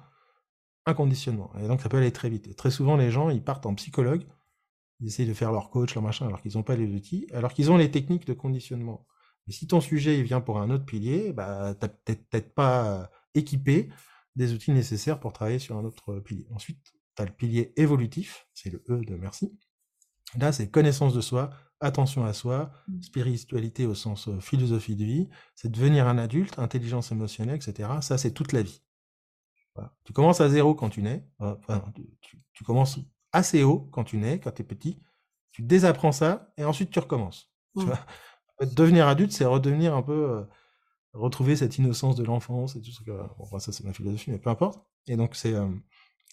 un 0.85 0.93
conditionnement. 0.93 1.51
Et 1.59 1.67
donc, 1.67 1.81
ça 1.81 1.89
peut 1.89 1.97
aller 1.97 2.11
très 2.11 2.29
vite. 2.29 2.47
Et 2.47 2.55
très 2.55 2.71
souvent, 2.71 2.97
les 2.97 3.11
gens, 3.11 3.29
ils 3.29 3.43
partent 3.43 3.65
en 3.65 3.75
psychologue, 3.75 4.25
ils 5.01 5.07
essayent 5.07 5.27
de 5.27 5.33
faire 5.33 5.51
leur 5.51 5.69
coach, 5.71 5.95
leur 5.95 6.03
machin, 6.03 6.27
alors 6.27 6.41
qu'ils 6.41 6.53
n'ont 6.55 6.63
pas 6.63 6.75
les 6.75 6.93
outils, 6.95 7.27
alors 7.33 7.53
qu'ils 7.53 7.71
ont 7.71 7.77
les 7.77 7.91
techniques 7.91 8.25
de 8.27 8.33
conditionnement. 8.33 9.07
Mais 9.47 9.53
si 9.53 9.67
ton 9.67 9.81
sujet, 9.81 10.19
il 10.19 10.23
vient 10.25 10.41
pour 10.41 10.59
un 10.59 10.69
autre 10.71 10.85
pilier, 10.85 11.33
bah, 11.33 11.75
t'as 11.79 11.89
peut-être 11.89 12.29
peut-être 12.29 12.53
pas 12.55 13.03
euh, 13.03 13.07
équipé 13.35 13.89
des 14.35 14.53
outils 14.53 14.71
nécessaires 14.71 15.19
pour 15.19 15.33
travailler 15.33 15.59
sur 15.59 15.77
un 15.77 15.83
autre 15.83 16.19
pilier. 16.19 16.47
Ensuite, 16.53 16.93
tu 17.15 17.21
as 17.21 17.25
le 17.25 17.31
pilier 17.33 17.73
évolutif, 17.77 18.47
c'est 18.53 18.69
le 18.69 18.83
E 18.89 19.01
de 19.05 19.15
merci. 19.15 19.57
Là, 20.37 20.51
c'est 20.51 20.69
connaissance 20.69 21.13
de 21.13 21.21
soi, 21.21 21.49
attention 21.81 22.23
à 22.25 22.33
soi, 22.33 22.71
Mm. 22.87 23.01
spiritualité 23.01 23.85
au 23.85 23.95
sens 23.95 24.27
euh, 24.29 24.39
philosophie 24.39 24.95
de 24.95 25.03
vie, 25.03 25.29
c'est 25.55 25.69
devenir 25.71 26.07
un 26.07 26.17
adulte, 26.17 26.57
intelligence 26.59 27.11
émotionnelle, 27.11 27.57
etc. 27.57 27.89
Ça, 28.01 28.17
c'est 28.17 28.31
toute 28.31 28.53
la 28.53 28.61
vie. 28.61 28.81
Voilà. 29.75 29.93
Tu 30.05 30.13
commences 30.13 30.41
à 30.41 30.49
zéro 30.49 30.75
quand 30.75 30.89
tu 30.89 31.01
nais, 31.01 31.25
euh, 31.41 31.55
enfin, 31.59 31.83
tu, 32.53 32.63
commences 32.63 32.99
assez 33.33 33.63
haut 33.63 33.89
quand 33.91 34.03
tu 34.03 34.17
nais, 34.17 34.39
quand 34.39 34.51
tu 34.51 34.61
es 34.61 34.65
petit, 34.65 35.01
tu 35.51 35.61
désapprends 35.63 36.11
ça, 36.11 36.53
et 36.57 36.63
ensuite 36.65 36.91
tu 36.91 36.99
recommences. 36.99 37.51
Tu 37.77 37.83
Mm. 37.83 37.87
vois? 37.87 37.99
Devenir 38.75 39.07
adulte, 39.07 39.31
c'est 39.31 39.45
redevenir 39.45 39.95
un 39.95 40.03
peu, 40.03 40.29
euh, 40.29 40.43
retrouver 41.13 41.55
cette 41.55 41.77
innocence 41.77 42.15
de 42.15 42.23
l'enfance 42.23 42.75
et 42.75 42.81
tout 42.81 42.91
ce 42.91 43.03
que, 43.03 43.11
bon, 43.37 43.59
ça 43.59 43.71
c'est 43.71 43.83
ma 43.83 43.93
philosophie, 43.93 44.31
mais 44.31 44.39
peu 44.39 44.49
importe. 44.49 44.85
Et 45.07 45.15
donc, 45.17 45.35
c'est, 45.35 45.53
euh, 45.53 45.67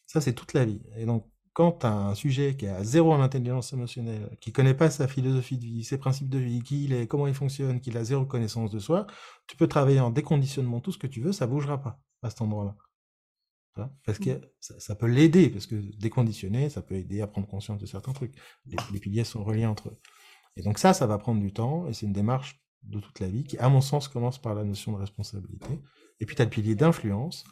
ça 0.06 0.20
c'est 0.20 0.34
toute 0.34 0.52
la 0.52 0.64
vie. 0.64 0.82
Et 0.96 1.06
donc, 1.06 1.26
quand 1.52 1.72
tu 1.72 1.86
as 1.86 1.92
un 1.92 2.14
sujet 2.14 2.56
qui 2.56 2.66
est 2.66 2.68
à 2.68 2.84
zéro 2.84 3.12
en 3.12 3.20
intelligence 3.20 3.72
émotionnelle, 3.72 4.36
qui 4.40 4.52
connaît 4.52 4.74
pas 4.74 4.90
sa 4.90 5.08
philosophie 5.08 5.58
de 5.58 5.64
vie, 5.64 5.82
ses 5.82 5.98
principes 5.98 6.28
de 6.28 6.38
vie, 6.38 6.62
qui 6.62 6.84
il 6.84 6.92
est, 6.92 7.08
comment 7.08 7.26
il 7.26 7.34
fonctionne, 7.34 7.80
qui 7.80 7.96
a 7.96 8.04
zéro 8.04 8.24
connaissance 8.24 8.70
de 8.70 8.78
soi, 8.78 9.08
tu 9.48 9.56
peux 9.56 9.66
travailler 9.66 9.98
en 9.98 10.10
déconditionnement 10.10 10.80
tout 10.80 10.92
ce 10.92 10.98
que 10.98 11.08
tu 11.08 11.20
veux, 11.20 11.32
ça 11.32 11.48
bougera 11.48 11.82
pas 11.82 12.00
à 12.22 12.30
cet 12.30 12.42
endroit-là. 12.42 12.76
Tu 13.74 13.80
vois? 13.80 13.92
Parce 14.06 14.20
que 14.20 14.40
ça, 14.60 14.78
ça 14.78 14.94
peut 14.94 15.06
l'aider, 15.06 15.50
parce 15.50 15.66
que 15.66 15.74
déconditionner, 15.98 16.70
ça 16.70 16.82
peut 16.82 16.94
aider 16.94 17.20
à 17.22 17.26
prendre 17.26 17.48
conscience 17.48 17.80
de 17.80 17.86
certains 17.86 18.12
trucs. 18.12 18.36
Les, 18.66 18.76
les 18.92 19.00
piliers 19.00 19.24
sont 19.24 19.42
reliés 19.42 19.66
entre 19.66 19.88
eux. 19.88 19.98
Et 20.54 20.62
donc 20.62 20.78
ça, 20.78 20.92
ça 20.92 21.08
va 21.08 21.18
prendre 21.18 21.40
du 21.40 21.52
temps, 21.52 21.88
et 21.88 21.92
c'est 21.92 22.06
une 22.06 22.12
démarche 22.12 22.60
de 22.82 23.00
toute 23.00 23.20
la 23.20 23.28
vie 23.28 23.44
qui, 23.44 23.58
à 23.58 23.68
mon 23.68 23.80
sens, 23.80 24.08
commence 24.08 24.38
par 24.38 24.54
la 24.54 24.64
notion 24.64 24.92
de 24.92 24.98
responsabilité. 24.98 25.80
Et 26.20 26.26
puis 26.26 26.36
tu 26.36 26.42
as 26.42 26.44
le 26.44 26.50
pilier 26.50 26.74
d'influence, 26.74 27.44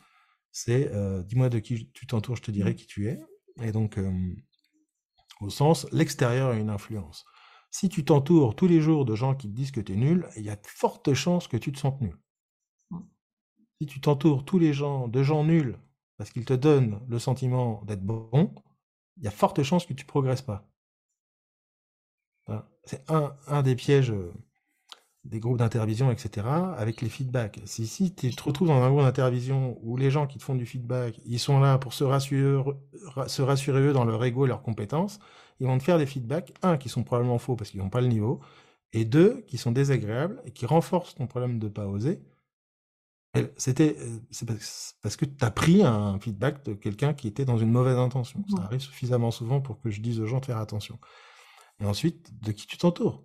c'est 0.50 0.90
euh, 0.92 1.22
dis-moi 1.22 1.48
de 1.48 1.58
qui 1.58 1.90
tu 1.92 2.06
t'entoures, 2.06 2.36
je 2.36 2.42
te 2.42 2.50
dirai 2.50 2.74
qui 2.74 2.86
tu 2.86 3.08
es. 3.08 3.20
Et 3.62 3.72
donc, 3.72 3.98
euh, 3.98 4.34
au 5.40 5.50
sens, 5.50 5.86
l'extérieur 5.92 6.50
a 6.50 6.56
une 6.56 6.70
influence. 6.70 7.24
Si 7.70 7.88
tu 7.88 8.04
t'entoures 8.04 8.56
tous 8.56 8.66
les 8.66 8.80
jours 8.80 9.04
de 9.04 9.14
gens 9.14 9.34
qui 9.34 9.48
te 9.50 9.54
disent 9.54 9.70
que 9.70 9.80
tu 9.80 9.92
es 9.92 9.96
nul, 9.96 10.26
il 10.36 10.44
y 10.44 10.50
a 10.50 10.56
de 10.56 10.66
fortes 10.66 11.12
chances 11.12 11.48
que 11.48 11.56
tu 11.56 11.72
te 11.72 11.78
sentes 11.78 12.00
nul. 12.00 12.16
Mm. 12.90 13.00
Si 13.80 13.86
tu 13.86 14.00
t'entoures 14.00 14.44
tous 14.44 14.58
les 14.58 14.72
gens 14.72 15.08
de 15.08 15.22
gens 15.22 15.44
nuls 15.44 15.78
parce 16.16 16.30
qu'ils 16.30 16.46
te 16.46 16.54
donnent 16.54 17.04
le 17.08 17.18
sentiment 17.18 17.84
d'être 17.84 18.04
bon, 18.04 18.54
il 19.18 19.24
y 19.24 19.28
a 19.28 19.30
fortes 19.30 19.62
chances 19.62 19.84
que 19.84 19.92
tu 19.92 20.06
progresses 20.06 20.42
pas. 20.42 20.66
Voilà. 22.46 22.68
C'est 22.84 23.10
un, 23.10 23.36
un 23.46 23.62
des 23.62 23.76
pièges 23.76 24.10
euh, 24.10 24.32
des 25.26 25.40
groupes 25.40 25.58
d'intervision, 25.58 26.10
etc., 26.10 26.46
avec 26.76 27.02
les 27.02 27.08
feedbacks. 27.08 27.60
Si, 27.64 27.86
si 27.86 28.14
tu 28.14 28.34
te 28.34 28.42
retrouves 28.42 28.68
dans 28.68 28.82
un 28.82 28.88
groupe 28.90 29.02
d'intervision 29.02 29.78
où 29.82 29.96
les 29.96 30.10
gens 30.10 30.26
qui 30.26 30.38
te 30.38 30.42
font 30.42 30.54
du 30.54 30.66
feedback, 30.66 31.20
ils 31.26 31.38
sont 31.38 31.60
là 31.60 31.78
pour 31.78 31.92
se 31.92 32.04
rassurer, 32.04 32.62
ra- 33.04 33.28
se 33.28 33.42
rassurer 33.42 33.80
eux 33.88 33.92
dans 33.92 34.04
leur 34.04 34.24
ego 34.24 34.44
et 34.46 34.48
leurs 34.48 34.62
compétences, 34.62 35.18
ils 35.60 35.66
vont 35.66 35.78
te 35.78 35.82
faire 35.82 35.98
des 35.98 36.06
feedbacks, 36.06 36.52
un, 36.62 36.76
qui 36.76 36.88
sont 36.88 37.02
probablement 37.02 37.38
faux 37.38 37.56
parce 37.56 37.70
qu'ils 37.70 37.80
n'ont 37.80 37.90
pas 37.90 38.00
le 38.00 38.08
niveau, 38.08 38.40
et 38.92 39.04
deux, 39.04 39.42
qui 39.48 39.58
sont 39.58 39.72
désagréables 39.72 40.40
et 40.44 40.52
qui 40.52 40.66
renforcent 40.66 41.14
ton 41.14 41.26
problème 41.26 41.58
de 41.58 41.68
pas 41.68 41.86
oser. 41.86 42.20
C'était, 43.58 43.96
euh, 43.98 44.18
c'est 44.30 44.46
parce, 45.02 45.16
que 45.16 45.26
tu 45.26 45.44
as 45.44 45.50
pris 45.50 45.82
un 45.82 46.18
feedback 46.18 46.64
de 46.64 46.72
quelqu'un 46.72 47.12
qui 47.12 47.28
était 47.28 47.44
dans 47.44 47.58
une 47.58 47.70
mauvaise 47.70 47.98
intention. 47.98 48.42
Ça 48.48 48.62
arrive 48.62 48.80
suffisamment 48.80 49.30
souvent 49.30 49.60
pour 49.60 49.78
que 49.78 49.90
je 49.90 50.00
dise 50.00 50.20
aux 50.20 50.26
gens 50.26 50.40
de 50.40 50.46
faire 50.46 50.56
attention. 50.56 50.98
Et 51.80 51.84
ensuite, 51.84 52.32
de 52.42 52.52
qui 52.52 52.66
tu 52.66 52.78
t'entoures. 52.78 53.24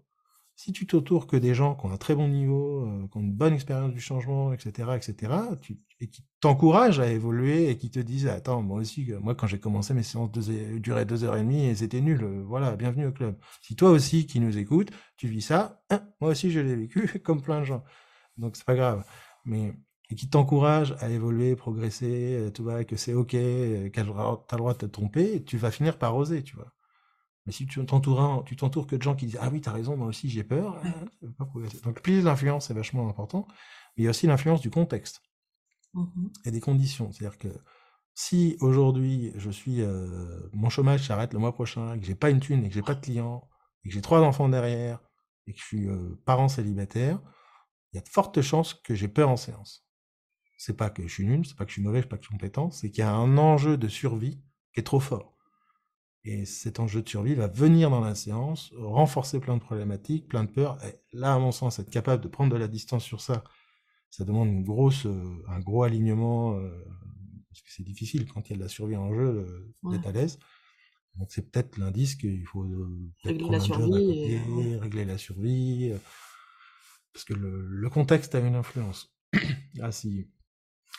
Si 0.64 0.72
tu 0.74 0.86
t'entoures 0.86 1.26
que 1.26 1.38
des 1.38 1.56
gens 1.56 1.74
qui 1.76 1.88
ont 1.88 1.92
un 1.92 1.98
très 1.98 2.14
bon 2.14 2.28
niveau, 2.28 2.86
euh, 2.86 3.08
qui 3.12 3.18
ont 3.18 3.22
une 3.22 3.34
bonne 3.34 3.54
expérience 3.56 3.94
du 3.94 4.00
changement, 4.00 4.54
etc., 4.54 4.90
etc., 4.96 5.34
tu, 5.60 5.80
et 6.00 6.08
qui 6.08 6.24
t'encouragent 6.40 7.00
à 7.00 7.08
évoluer 7.08 7.70
et 7.72 7.78
qui 7.78 7.90
te 7.90 7.98
disent 8.00 8.28
attends 8.28 8.62
moi 8.62 8.78
aussi 8.80 9.12
euh, 9.12 9.20
moi 9.20 9.34
quand 9.34 9.48
j'ai 9.48 9.60
commencé 9.60 9.96
mes 9.96 10.04
séances 10.04 10.32
deux- 10.32 10.80
duraient 10.80 11.06
deux 11.06 11.24
heures 11.24 11.36
et 11.38 11.42
demie 11.42 11.66
et 11.66 11.74
c'était 11.74 12.00
nul 12.02 12.24
euh, 12.24 12.44
voilà 12.46 12.76
bienvenue 12.76 13.08
au 13.08 13.12
club 13.12 13.38
si 13.62 13.76
toi 13.76 13.90
aussi 13.90 14.28
qui 14.28 14.40
nous 14.40 14.56
écoutes 14.60 14.92
tu 15.18 15.28
vis 15.28 15.42
ça 15.42 15.82
hein, 15.90 16.02
moi 16.22 16.30
aussi 16.32 16.52
je 16.52 16.60
l'ai 16.60 16.76
vécu 16.76 17.08
comme 17.24 17.42
plein 17.42 17.62
de 17.62 17.66
gens 17.66 17.84
donc 18.38 18.56
c'est 18.56 18.66
pas 18.66 18.76
grave 18.76 19.04
mais 19.46 19.74
et 20.12 20.16
qui 20.16 20.30
t'encouragent 20.30 20.96
à 21.00 21.10
évoluer 21.10 21.56
progresser 21.56 22.36
euh, 22.38 22.52
tu 22.52 22.62
vois 22.62 22.84
que 22.84 22.96
c'est 22.98 23.14
ok 23.16 23.34
euh, 23.36 23.90
que 23.90 24.02
droit 24.02 24.46
t'as 24.48 24.58
le 24.58 24.62
droit 24.62 24.74
de 24.74 24.80
te 24.80 24.86
tromper 24.86 25.44
tu 25.44 25.58
vas 25.58 25.72
finir 25.72 25.98
par 25.98 26.16
oser 26.16 26.44
tu 26.44 26.56
vois 26.56 26.72
mais 27.46 27.52
si 27.52 27.66
tu 27.66 27.84
t'entoures 27.86 28.44
tu 28.46 28.56
t'entoures 28.56 28.88
que 28.88 28.96
de 28.96 29.02
gens 29.02 29.16
qui 29.16 29.26
disent 29.26 29.40
ah 29.42 29.50
oui 29.52 29.62
t'as 29.62 29.72
raison 29.72 29.98
moi 29.98 30.08
aussi 30.08 30.30
j'ai 30.30 30.44
peur 30.44 30.80
hein, 30.86 31.30
pas 31.38 31.46
donc 31.84 31.96
le 31.98 32.02
pilier 32.02 32.20
de 32.20 32.26
l'influence 32.26 32.70
est 32.70 32.74
vachement 32.74 33.10
important 33.10 33.48
mais 33.50 34.04
il 34.04 34.04
y 34.04 34.08
a 34.08 34.12
aussi 34.12 34.28
l'influence 34.28 34.62
du 34.62 34.70
contexte 34.70 35.22
et 36.46 36.52
des 36.52 36.60
conditions. 36.60 37.12
C'est-à-dire 37.12 37.38
que 37.38 37.50
si 38.14 38.58
aujourd'hui 38.60 39.32
je 39.36 39.50
suis 39.50 39.82
euh, 39.82 40.50
mon 40.54 40.70
chômage 40.70 41.08
s'arrête 41.08 41.34
le 41.34 41.40
mois 41.40 41.54
prochain, 41.54 41.96
et 41.96 42.00
que 42.00 42.06
j'ai 42.06 42.16
pas 42.16 42.30
une 42.30 42.40
thune 42.40 42.64
et 42.64 42.70
que 42.70 42.74
j'ai 42.74 42.82
pas 42.82 42.96
de 42.96 43.02
clients, 43.02 43.48
et 43.84 43.90
que 43.90 43.94
j'ai 43.94 44.02
trois 44.02 44.22
enfants 44.22 44.50
derrière, 44.50 45.00
et 45.48 45.54
que 45.54 45.60
je 45.60 45.64
suis 45.64 45.88
euh, 45.88 46.20
parent 46.26 46.48
célibataire, 46.48 47.20
il 47.92 47.98
y 47.98 48.00
a 48.00 48.02
de 48.02 48.10
fortes 48.10 48.42
chances 48.42 48.74
que 48.74 48.96
j'ai 48.96 49.08
peur 49.08 49.30
en 49.30 49.38
séance. 49.38 49.86
C'est 50.58 50.78
pas 50.78 50.90
que 50.90 51.04
je 51.08 51.14
suis 51.14 51.26
nul, 51.26 51.46
c'est 51.46 51.56
pas 51.56 51.66
que 51.66 51.72
je 51.72 51.76
suis 51.76 51.82
mauvais, 51.82 52.02
c'est 52.02 52.08
pas 52.08 52.18
que 52.18 52.24
je 52.24 52.28
suis 52.28 52.38
compétent, 52.38 52.70
c'est 52.72 52.92
qu'il 52.92 53.00
y 53.00 53.08
a 53.08 53.12
un 53.12 53.38
enjeu 53.38 53.78
de 53.78 53.88
survie 53.88 54.42
qui 54.74 54.80
est 54.80 54.84
trop 54.84 55.00
fort. 55.00 55.31
Et 56.24 56.46
cet 56.46 56.80
enjeu 56.80 57.02
de 57.02 57.10
survie 57.10 57.34
va 57.34 57.48
venir 57.48 57.90
dans 57.90 58.02
la 58.02 58.14
séance, 58.14 58.72
renforcer 58.78 59.40
plein 59.40 59.56
de 59.56 59.62
problématiques, 59.62 60.28
plein 60.28 60.44
de 60.44 60.52
peurs. 60.52 60.78
Et 60.86 61.00
là, 61.14 61.34
à 61.34 61.40
mon 61.40 61.52
sens, 61.52 61.80
être 61.80 61.90
capable 61.90 62.24
de 62.24 62.28
prendre 62.28 62.52
de 62.54 62.58
la 62.58 62.68
distance 62.68 63.04
sur 63.04 63.22
ça, 63.22 63.44
ça 64.12 64.24
demande 64.24 64.50
une 64.50 64.64
grosse, 64.64 65.06
euh, 65.08 65.44
un 65.48 65.60
gros 65.60 65.84
alignement, 65.84 66.58
euh, 66.58 66.70
parce 67.50 67.62
que 67.62 67.72
c'est 67.72 67.84
difficile 67.84 68.32
quand 68.32 68.48
il 68.50 68.52
y 68.52 68.54
a 68.54 68.58
de 68.58 68.62
la 68.62 68.70
survie 68.70 68.98
en 68.98 69.14
jeu 69.14 69.22
euh, 69.22 69.74
d'être 69.90 70.04
Ouais. 70.04 70.08
à 70.08 70.12
l'aise. 70.12 70.38
Donc 71.16 71.32
c'est 71.32 71.50
peut-être 71.50 71.78
l'indice 71.78 72.16
qu'il 72.16 72.46
faut 72.46 72.66
régler 73.24 73.50
la 73.50 73.60
survie, 73.60 74.78
régler 74.78 75.06
la 75.06 75.18
survie, 75.18 75.92
parce 77.14 77.26
que 77.26 77.34
le, 77.34 77.66
le 77.68 77.90
contexte 77.90 78.34
a 78.36 78.40
une 78.40 78.56
influence. 78.56 79.14
ah 79.82 79.92
si, 79.92 80.30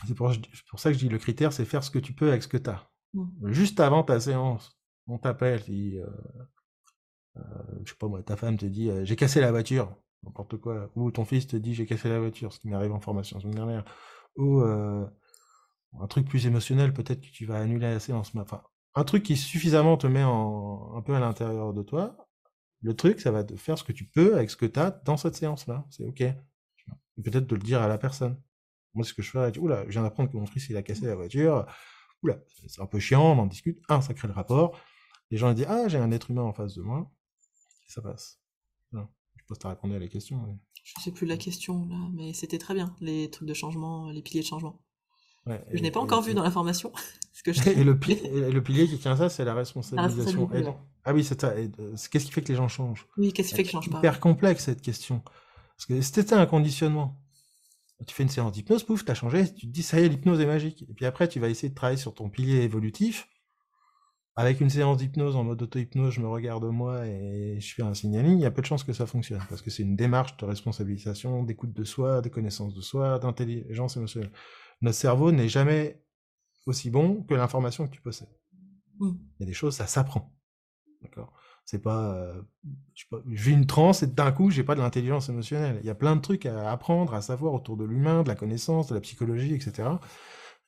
c'est 0.07 0.13
pour, 0.13 0.31
pour, 0.69 0.79
ça 0.79 0.91
que 0.91 0.97
je 0.97 1.03
dis 1.03 1.09
le 1.09 1.17
critère, 1.17 1.53
c'est 1.53 1.65
faire 1.65 1.83
ce 1.83 1.89
que 1.89 1.99
tu 1.99 2.13
peux 2.13 2.29
avec 2.29 2.43
ce 2.43 2.47
que 2.47 2.57
tu 2.57 2.69
as. 2.69 2.91
Juste 3.45 3.79
avant 3.79 4.03
ta 4.03 4.19
séance, 4.19 4.79
on 5.07 5.17
t'appelle, 5.17 5.61
euh, 5.69 6.05
euh, 7.37 7.41
je 7.83 7.91
sais 7.91 7.97
pas 7.97 8.07
moi, 8.07 8.21
ta 8.23 8.35
femme 8.35 8.57
te 8.57 8.65
dit 8.65 8.89
euh, 8.89 9.05
j'ai 9.05 9.15
cassé 9.15 9.41
la 9.41 9.51
voiture, 9.51 9.95
n'importe 10.23 10.57
quoi, 10.57 10.91
ou 10.95 11.11
ton 11.11 11.25
fils 11.25 11.47
te 11.47 11.55
dit 11.57 11.73
j'ai 11.73 11.85
cassé 11.85 12.09
la 12.09 12.19
voiture, 12.19 12.53
ce 12.53 12.59
qui 12.59 12.69
m'arrive 12.69 12.91
en 12.93 12.99
formation 12.99 13.37
la 13.37 13.41
semaine 13.41 13.55
dernière, 13.55 13.85
ou 14.37 14.61
euh, 14.61 15.05
un 15.99 16.07
truc 16.07 16.27
plus 16.27 16.45
émotionnel, 16.45 16.93
peut-être 16.93 17.21
que 17.21 17.31
tu 17.31 17.45
vas 17.45 17.59
annuler 17.59 17.91
la 17.91 17.99
séance, 17.99 18.31
enfin, 18.35 18.61
un 18.95 19.03
truc 19.03 19.23
qui 19.23 19.37
suffisamment 19.37 19.97
te 19.97 20.07
met 20.07 20.23
en, 20.23 20.95
un 20.95 21.01
peu 21.01 21.15
à 21.15 21.19
l'intérieur 21.19 21.73
de 21.73 21.83
toi, 21.83 22.17
le 22.81 22.95
truc, 22.95 23.19
ça 23.21 23.31
va 23.31 23.43
te 23.43 23.55
faire 23.55 23.77
ce 23.77 23.83
que 23.83 23.93
tu 23.93 24.05
peux 24.05 24.35
avec 24.35 24.49
ce 24.49 24.57
que 24.57 24.65
tu 24.65 24.79
as 24.79 24.91
dans 24.91 25.17
cette 25.17 25.35
séance-là, 25.35 25.85
c'est 25.89 26.05
ok. 26.05 26.23
Peut-être 27.23 27.47
de 27.47 27.55
le 27.55 27.61
dire 27.61 27.81
à 27.81 27.87
la 27.87 27.97
personne. 27.97 28.41
Moi, 28.93 29.05
ce 29.05 29.13
que 29.13 29.21
je 29.21 29.31
fais, 29.31 29.57
oula, 29.57 29.85
je 29.85 29.91
viens 29.91 30.03
d'apprendre 30.03 30.31
que 30.31 30.37
mon 30.37 30.45
fils, 30.45 30.69
il 30.69 30.77
a 30.77 30.83
cassé 30.83 31.05
la 31.05 31.15
voiture, 31.15 31.65
oula, 32.23 32.37
c'est 32.67 32.81
un 32.81 32.85
peu 32.85 32.99
chiant, 32.99 33.23
on 33.23 33.39
en 33.39 33.47
discute, 33.47 33.79
un, 33.89 34.01
ça 34.01 34.13
crée 34.13 34.27
le 34.27 34.33
rapport, 34.33 34.79
les 35.33 35.39
gens 35.39 35.51
disent, 35.53 35.65
ah, 35.67 35.87
j'ai 35.87 35.97
un 35.97 36.11
être 36.11 36.29
humain 36.29 36.43
en 36.43 36.53
face 36.53 36.75
de 36.75 36.83
moi, 36.83 37.11
et 37.87 37.91
ça 37.91 38.03
passe. 38.03 38.39
Je 38.91 38.99
pas 39.47 39.55
si 39.55 39.59
tu 39.59 39.67
répondu 39.67 39.95
à 39.95 39.99
la 39.99 40.07
question. 40.07 40.39
Mais... 40.45 40.53
Je 40.83 41.01
sais 41.01 41.11
plus 41.11 41.25
la 41.25 41.37
question, 41.37 41.87
là, 41.87 41.97
mais 42.13 42.33
c'était 42.33 42.59
très 42.59 42.75
bien, 42.75 42.95
les 43.01 43.31
trucs 43.31 43.47
de 43.47 43.53
changement, 43.55 44.11
les 44.11 44.21
piliers 44.21 44.41
de 44.41 44.45
changement. 44.45 44.79
je 45.47 45.81
n'ai 45.81 45.89
pas 45.89 45.99
encore 45.99 46.21
vu 46.21 46.35
dans 46.35 46.43
la 46.43 46.51
formation. 46.51 46.93
que 47.43 47.69
et, 47.69 47.83
le 47.83 47.97
pilier, 48.61 48.87
qui 48.87 48.99
tient 48.99 49.17
ça, 49.17 49.27
c'est 49.27 49.43
la 49.43 49.55
responsabilisation. 49.55 50.49
ah 51.03 51.13
oui, 51.15 51.23
c'est 51.23 51.41
ça. 51.41 51.49
Euh, 51.49 51.67
qu'est-ce 52.11 52.25
qui 52.25 52.31
fait 52.31 52.43
que 52.43 52.49
les 52.49 52.55
gens 52.55 52.67
changent? 52.67 53.07
Oui, 53.17 53.33
qu'est-ce 53.33 53.49
qui 53.49 53.55
fait 53.55 53.63
qu'ils 53.63 53.71
changent 53.71 53.89
pas 53.89 53.97
hyper 53.97 54.19
complexe 54.19 54.65
cette 54.65 54.83
question. 54.83 55.23
Parce 55.75 55.87
que 55.87 55.99
c'était 56.01 56.35
un 56.35 56.45
conditionnement. 56.45 57.19
Tu 58.05 58.13
fais 58.13 58.23
une 58.23 58.29
séance 58.29 58.51
d'hypnose, 58.51 58.83
pouf, 58.83 59.03
as 59.09 59.15
changé, 59.15 59.51
tu 59.51 59.65
te 59.65 59.71
dis 59.71 59.81
ça 59.81 59.99
y 59.99 60.03
est, 60.03 60.09
l'hypnose 60.09 60.39
est 60.39 60.45
magique. 60.45 60.83
Et 60.89 60.93
puis 60.93 61.05
après, 61.05 61.27
tu 61.27 61.39
vas 61.39 61.49
essayer 61.49 61.69
de 61.69 61.73
travailler 61.73 61.97
sur 61.97 62.13
ton 62.13 62.29
pilier 62.29 62.57
évolutif 62.57 63.27
avec 64.35 64.61
une 64.61 64.69
séance 64.69 64.97
d'hypnose 64.97 65.35
en 65.35 65.43
mode 65.43 65.61
auto-hypnose, 65.61 66.13
je 66.13 66.21
me 66.21 66.27
regarde 66.27 66.63
moi 66.65 67.05
et 67.05 67.59
je 67.59 67.73
fais 67.75 67.83
un 67.83 67.93
signaling, 67.93 68.37
il 68.39 68.41
y 68.41 68.45
a 68.45 68.51
peu 68.51 68.61
de 68.61 68.65
chances 68.65 68.83
que 68.83 68.93
ça 68.93 69.05
fonctionne, 69.05 69.41
parce 69.47 69.61
que 69.61 69.69
c'est 69.69 69.83
une 69.83 69.95
démarche 69.95 70.35
de 70.37 70.45
responsabilisation, 70.45 71.43
d'écoute 71.43 71.73
de 71.73 71.83
soi, 71.83 72.21
de 72.21 72.29
connaissance 72.29 72.73
de 72.73 72.81
soi, 72.81 73.19
d'intelligence 73.19 73.95
émotionnelle. 73.95 74.31
Notre 74.81 74.97
cerveau 74.97 75.31
n'est 75.31 75.49
jamais 75.49 76.03
aussi 76.65 76.89
bon 76.89 77.23
que 77.23 77.35
l'information 77.35 77.87
que 77.87 77.93
tu 77.93 78.01
possèdes. 78.01 78.35
Mmh. 78.99 79.11
Il 79.39 79.41
y 79.41 79.43
a 79.43 79.45
des 79.45 79.53
choses, 79.53 79.75
ça 79.75 79.85
s'apprend. 79.85 80.33
D'accord? 81.01 81.33
C'est 81.65 81.81
pas, 81.81 82.13
euh, 82.15 82.41
je, 82.93 83.05
vis 83.25 83.53
une 83.53 83.67
transe 83.67 84.03
et 84.03 84.07
d'un 84.07 84.31
coup, 84.31 84.49
j'ai 84.49 84.63
pas 84.63 84.75
de 84.75 84.81
l'intelligence 84.81 85.29
émotionnelle. 85.29 85.79
Il 85.81 85.85
y 85.85 85.89
a 85.89 85.95
plein 85.95 86.15
de 86.15 86.21
trucs 86.21 86.45
à 86.45 86.71
apprendre, 86.71 87.13
à 87.13 87.21
savoir 87.21 87.53
autour 87.53 87.77
de 87.77 87.85
l'humain, 87.85 88.23
de 88.23 88.27
la 88.27 88.35
connaissance, 88.35 88.87
de 88.87 88.95
la 88.95 89.01
psychologie, 89.01 89.53
etc. 89.53 89.89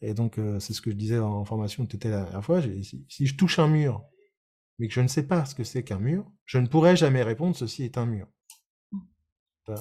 Et 0.01 0.13
donc, 0.13 0.37
euh, 0.37 0.59
c'est 0.59 0.73
ce 0.73 0.81
que 0.81 0.91
je 0.91 0.95
disais 0.95 1.19
en 1.19 1.45
formation 1.45 1.85
tu 1.85 1.95
étais 1.95 2.09
la 2.09 2.23
dernière 2.23 2.43
fois. 2.43 2.61
Si, 2.61 3.05
si, 3.09 3.25
je 3.25 3.35
touche 3.35 3.59
un 3.59 3.67
mur, 3.67 4.03
mais 4.79 4.87
que 4.87 4.93
je 4.93 5.01
ne 5.01 5.07
sais 5.07 5.23
pas 5.23 5.45
ce 5.45 5.55
que 5.55 5.63
c'est 5.63 5.83
qu'un 5.83 5.99
mur, 5.99 6.29
je 6.45 6.57
ne 6.57 6.67
pourrai 6.67 6.95
jamais 6.95 7.23
répondre 7.23 7.55
ceci 7.55 7.83
est 7.83 7.97
un 7.97 8.05
mur. 8.05 8.27
Mmh. 8.91 9.73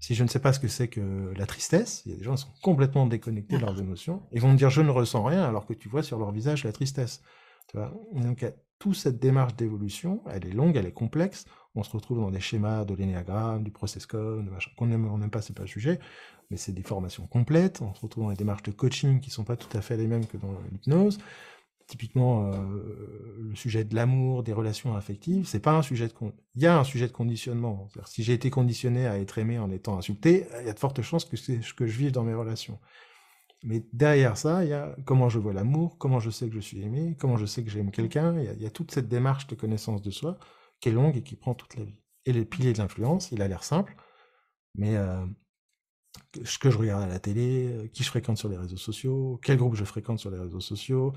Si 0.00 0.14
je 0.14 0.24
ne 0.24 0.28
sais 0.28 0.40
pas 0.40 0.52
ce 0.52 0.60
que 0.60 0.68
c'est 0.68 0.88
que 0.88 1.32
la 1.36 1.46
tristesse, 1.46 2.02
il 2.04 2.12
y 2.12 2.14
a 2.14 2.18
des 2.18 2.24
gens 2.24 2.34
qui 2.34 2.42
sont 2.42 2.52
complètement 2.60 3.06
déconnectés 3.06 3.56
de 3.56 3.60
leurs 3.62 3.80
émotions, 3.80 4.22
ils 4.32 4.40
vont 4.40 4.52
me 4.52 4.56
dire 4.56 4.68
je 4.68 4.82
ne 4.82 4.90
ressens 4.90 5.22
rien 5.22 5.44
alors 5.44 5.64
que 5.64 5.74
tu 5.74 5.88
vois 5.88 6.02
sur 6.02 6.18
leur 6.18 6.32
visage 6.32 6.64
la 6.64 6.72
tristesse. 6.72 7.22
Tu 7.68 7.76
vois? 7.76 7.94
Donc, 8.12 8.44
toute 8.80 8.96
cette 8.96 9.20
démarche 9.20 9.54
d'évolution, 9.54 10.20
elle 10.28 10.44
est 10.44 10.52
longue, 10.52 10.76
elle 10.76 10.86
est 10.86 10.92
complexe. 10.92 11.46
On 11.76 11.84
se 11.84 11.90
retrouve 11.92 12.18
dans 12.18 12.32
des 12.32 12.40
schémas 12.40 12.84
de 12.84 12.94
l'énéagramme, 12.94 13.62
du 13.62 13.70
process 13.70 14.04
code, 14.04 14.50
qu'on 14.76 14.90
aime, 14.90 15.06
on 15.06 15.18
n'aime 15.18 15.30
pas, 15.30 15.40
c'est 15.40 15.54
pas 15.54 15.62
le 15.62 15.68
sujet 15.68 16.00
mais 16.52 16.58
c'est 16.58 16.72
des 16.72 16.82
formations 16.82 17.26
complètes. 17.26 17.80
On 17.80 17.94
se 17.94 18.02
retrouve 18.02 18.24
dans 18.24 18.30
des 18.30 18.36
démarches 18.36 18.62
de 18.62 18.70
coaching 18.72 19.20
qui 19.20 19.30
sont 19.30 19.42
pas 19.42 19.56
tout 19.56 19.74
à 19.76 19.80
fait 19.80 19.96
les 19.96 20.06
mêmes 20.06 20.26
que 20.26 20.36
dans 20.36 20.52
l'hypnose. 20.70 21.18
Typiquement, 21.86 22.52
euh, 22.52 23.48
le 23.48 23.54
sujet 23.56 23.84
de 23.84 23.94
l'amour, 23.94 24.42
des 24.42 24.52
relations 24.52 24.94
affectives, 24.94 25.46
c'est 25.46 25.60
pas 25.60 25.72
un 25.72 25.82
sujet 25.82 26.08
de 26.08 26.14
il 26.54 26.62
y 26.62 26.66
a 26.66 26.78
un 26.78 26.84
sujet 26.84 27.08
de 27.08 27.12
conditionnement. 27.12 27.88
Si 28.04 28.22
j'ai 28.22 28.34
été 28.34 28.50
conditionné 28.50 29.06
à 29.06 29.18
être 29.18 29.38
aimé 29.38 29.58
en 29.58 29.70
étant 29.70 29.96
insulté, 29.96 30.46
il 30.60 30.66
y 30.66 30.70
a 30.70 30.74
de 30.74 30.78
fortes 30.78 31.00
chances 31.00 31.24
que 31.24 31.38
c'est 31.38 31.62
ce 31.62 31.72
que 31.72 31.86
je 31.86 31.96
vive 31.96 32.12
dans 32.12 32.22
mes 32.22 32.34
relations. 32.34 32.78
Mais 33.64 33.82
derrière 33.94 34.36
ça, 34.36 34.62
il 34.62 34.70
y 34.70 34.74
a 34.74 34.94
comment 35.06 35.30
je 35.30 35.38
vois 35.38 35.54
l'amour, 35.54 35.96
comment 35.96 36.20
je 36.20 36.30
sais 36.30 36.48
que 36.48 36.54
je 36.54 36.60
suis 36.60 36.82
aimé, 36.82 37.16
comment 37.18 37.38
je 37.38 37.46
sais 37.46 37.64
que 37.64 37.70
j'aime 37.70 37.90
quelqu'un. 37.90 38.38
Il, 38.38 38.62
y 38.62 38.66
a 38.66 38.70
toute 38.70 38.90
cette 38.90 39.08
démarche 39.08 39.46
de 39.46 39.54
connaissance 39.54 40.02
de 40.02 40.10
soi 40.10 40.38
qui 40.80 40.90
est 40.90 40.92
longue 40.92 41.16
et 41.16 41.22
qui 41.22 41.36
prend 41.36 41.54
toute 41.54 41.76
la 41.76 41.84
vie. 41.84 41.98
Et 42.26 42.32
les 42.32 42.44
piliers 42.44 42.74
de 42.74 42.78
l'influence, 42.78 43.32
il 43.32 43.40
a 43.40 43.48
l'air 43.48 43.64
simple, 43.64 43.96
mais 44.74 44.96
euh, 44.96 45.24
ce 46.44 46.58
que 46.58 46.70
je 46.70 46.78
regarde 46.78 47.02
à 47.02 47.06
la 47.06 47.18
télé, 47.18 47.66
euh, 47.66 47.88
qui 47.88 48.02
je 48.02 48.08
fréquente 48.08 48.38
sur 48.38 48.48
les 48.48 48.56
réseaux 48.56 48.76
sociaux, 48.76 49.40
quel 49.42 49.58
groupe 49.58 49.74
je 49.74 49.84
fréquente 49.84 50.18
sur 50.18 50.30
les 50.30 50.38
réseaux 50.38 50.60
sociaux, 50.60 51.12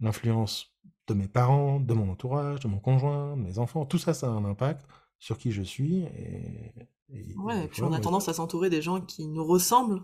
l'influence 0.00 0.76
de 1.06 1.14
mes 1.14 1.28
parents, 1.28 1.80
de 1.80 1.94
mon 1.94 2.10
entourage, 2.10 2.60
de 2.60 2.68
mon 2.68 2.78
conjoint, 2.78 3.36
de 3.36 3.42
mes 3.42 3.58
enfants, 3.58 3.86
tout 3.86 3.98
ça, 3.98 4.14
ça 4.14 4.26
a 4.26 4.30
un 4.30 4.44
impact 4.44 4.86
sur 5.18 5.38
qui 5.38 5.52
je 5.52 5.62
suis. 5.62 6.02
Et, 6.02 6.74
ouais, 7.36 7.64
et 7.64 7.68
puis 7.68 7.82
on 7.82 7.92
a 7.92 8.00
tendance 8.00 8.28
à 8.28 8.34
s'entourer 8.34 8.70
des 8.70 8.82
gens 8.82 9.00
qui 9.00 9.28
nous 9.28 9.44
ressemblent, 9.44 10.02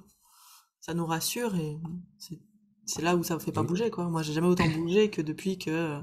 ça 0.81 0.95
nous 0.95 1.07
rassure 1.07 1.55
et 1.57 1.79
c'est 2.87 3.03
là 3.03 3.17
où 3.17 3.23
ça 3.23 3.35
ne 3.35 3.39
fait 3.41 3.53
pas 3.53 3.63
bouger, 3.63 3.91
quoi. 3.91 4.09
Moi, 4.09 4.23
j'ai 4.23 4.33
jamais 4.33 4.49
autant 4.49 4.69
bougé 4.69 5.11
que 5.11 5.23
depuis 5.23 5.59
que, 5.59 6.01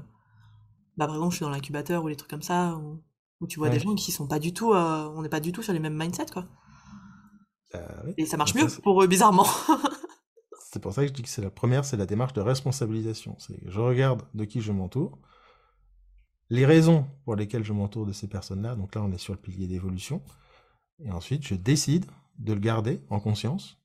bah, 0.96 1.06
par 1.06 1.14
exemple, 1.14 1.32
je 1.32 1.36
suis 1.36 1.44
dans 1.44 1.50
l'incubateur 1.50 2.04
ou 2.04 2.08
les 2.08 2.16
trucs 2.16 2.30
comme 2.30 2.42
ça, 2.42 2.80
où, 3.40 3.46
tu 3.46 3.58
vois 3.58 3.70
des 3.70 3.80
gens 3.80 3.94
qui 3.94 4.12
sont 4.12 4.26
pas 4.26 4.38
du 4.38 4.52
tout, 4.52 4.72
euh, 4.72 5.08
on 5.14 5.22
n'est 5.22 5.28
pas 5.28 5.40
du 5.40 5.52
tout 5.52 5.62
sur 5.62 5.72
les 5.72 5.78
mêmes 5.78 5.94
mindsets, 5.94 6.32
quoi. 6.32 6.46
Bah 7.72 7.80
et 8.16 8.26
ça 8.26 8.36
marche 8.36 8.54
mieux 8.54 8.66
pour 8.82 9.02
eux, 9.02 9.06
bizarrement. 9.06 9.46
c'est 10.72 10.80
pour 10.80 10.92
ça 10.92 11.02
que 11.02 11.08
je 11.08 11.12
dis 11.12 11.22
que 11.22 11.28
c'est 11.28 11.42
la 11.42 11.50
première, 11.50 11.84
c'est 11.84 11.96
la 11.96 12.06
démarche 12.06 12.32
de 12.32 12.40
responsabilisation. 12.40 13.36
C'est 13.38 13.60
je 13.66 13.80
regarde 13.80 14.22
de 14.34 14.44
qui 14.44 14.60
je 14.60 14.72
m'entoure, 14.72 15.18
les 16.50 16.66
raisons 16.66 17.06
pour 17.24 17.36
lesquelles 17.36 17.64
je 17.64 17.72
m'entoure 17.72 18.06
de 18.06 18.12
ces 18.12 18.28
personnes-là. 18.28 18.74
Donc 18.74 18.94
là, 18.94 19.02
on 19.02 19.12
est 19.12 19.18
sur 19.18 19.32
le 19.32 19.38
pilier 19.38 19.68
d'évolution. 19.68 20.22
Et 21.02 21.10
ensuite, 21.10 21.46
je 21.46 21.54
décide 21.54 22.06
de 22.38 22.52
le 22.52 22.60
garder 22.60 23.00
en 23.08 23.20
conscience 23.20 23.78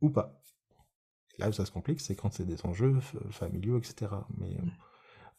ou 0.00 0.10
pas. 0.10 0.42
là 1.38 1.48
où 1.48 1.52
ça 1.52 1.64
se 1.64 1.70
complique, 1.70 2.00
c'est 2.00 2.14
quand 2.14 2.32
c'est 2.32 2.44
des 2.44 2.64
enjeux 2.66 3.00
familiaux, 3.30 3.78
etc. 3.78 4.12
Mais 4.36 4.56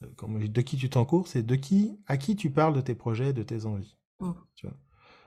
euh, 0.04 0.08
quand 0.16 0.28
de 0.30 0.62
qui 0.62 0.78
tu 0.78 0.89
t'encours, 0.89 1.28
c'est 1.28 1.44
de 1.44 1.56
qui, 1.56 2.00
à 2.08 2.18
qui 2.18 2.36
tu 2.36 2.50
parles 2.50 2.74
de 2.74 2.82
tes 2.82 2.96
projets, 2.96 3.34
de 3.34 3.44
tes 3.44 3.66
envies. 3.66 3.98
Mmh. 4.20 4.32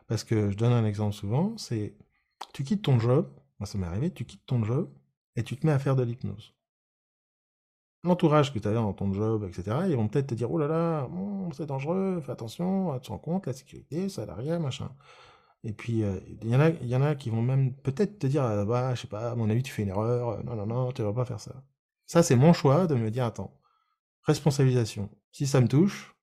Parce 0.08 0.24
que 0.24 0.50
je 0.50 0.56
donne 0.56 0.72
un 0.72 0.84
exemple 0.84 1.14
souvent, 1.14 1.56
c'est 1.56 1.96
tu 2.52 2.64
quittes 2.64 2.82
ton 2.82 2.98
job, 2.98 3.28
moi 3.58 3.66
ça 3.66 3.78
m'est 3.78 3.86
arrivé, 3.86 4.12
tu 4.12 4.24
quittes 4.24 4.46
ton 4.46 4.64
job 4.64 4.90
et 5.36 5.44
tu 5.44 5.56
te 5.56 5.66
mets 5.66 5.72
à 5.72 5.78
faire 5.78 5.96
de 5.96 6.02
l'hypnose. 6.02 6.54
L'entourage 8.04 8.52
que 8.52 8.58
tu 8.58 8.68
avais 8.68 8.76
dans 8.76 8.92
ton 8.92 9.12
job, 9.12 9.44
etc., 9.44 9.78
ils 9.88 9.96
vont 9.96 10.08
peut-être 10.08 10.28
te 10.28 10.34
dire, 10.34 10.50
oh 10.50 10.58
là 10.58 10.68
là, 10.68 11.08
c'est 11.52 11.66
dangereux, 11.66 12.20
fais 12.24 12.32
attention, 12.32 12.98
tu 13.00 13.10
rends 13.10 13.18
compte, 13.18 13.46
la 13.46 13.52
sécurité, 13.52 14.08
salariat, 14.08 14.58
machin. 14.58 14.90
Et 15.64 15.72
puis, 15.72 16.04
euh, 16.04 16.20
il 16.42 16.48
y, 16.48 16.54
en 16.54 16.60
a, 16.60 16.70
y 16.70 16.94
en 16.94 17.02
a 17.02 17.16
qui 17.16 17.30
vont 17.30 17.42
même 17.42 17.74
peut-être 17.74 18.20
te 18.20 18.26
dire, 18.28 18.44
ah, 18.44 18.64
bah, 18.64 18.94
je 18.94 19.02
sais 19.02 19.08
pas, 19.08 19.32
à 19.32 19.34
mon 19.34 19.50
avis, 19.50 19.62
tu 19.62 19.72
fais 19.72 19.82
une 19.82 19.88
erreur, 19.88 20.44
non, 20.44 20.54
non, 20.54 20.66
non, 20.66 20.92
tu 20.92 21.02
ne 21.02 21.06
vas 21.08 21.12
pas 21.12 21.24
faire 21.24 21.40
ça. 21.40 21.64
Ça, 22.06 22.22
c'est 22.22 22.36
mon 22.36 22.52
choix 22.52 22.86
de 22.86 22.94
me 22.94 23.10
dire, 23.10 23.24
attends, 23.24 23.58
responsabilisation. 24.22 25.10
Si 25.32 25.46
ça 25.46 25.60
me 25.60 25.68
touche, 25.68 26.16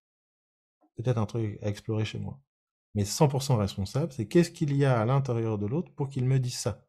peut-être 0.95 1.17
un 1.17 1.25
truc 1.25 1.59
à 1.61 1.67
explorer 1.67 2.05
chez 2.05 2.19
moi 2.19 2.39
mais 2.95 3.03
100% 3.03 3.55
responsable, 3.57 4.11
c'est 4.13 4.27
qu'est-ce 4.27 4.51
qu'il 4.51 4.75
y 4.75 4.85
a 4.85 4.99
à 4.99 5.05
l'intérieur 5.05 5.57
de 5.57 5.65
l'autre 5.65 5.91
pour 5.93 6.09
qu'il 6.09 6.25
me 6.25 6.39
dise 6.39 6.57
ça. 6.57 6.85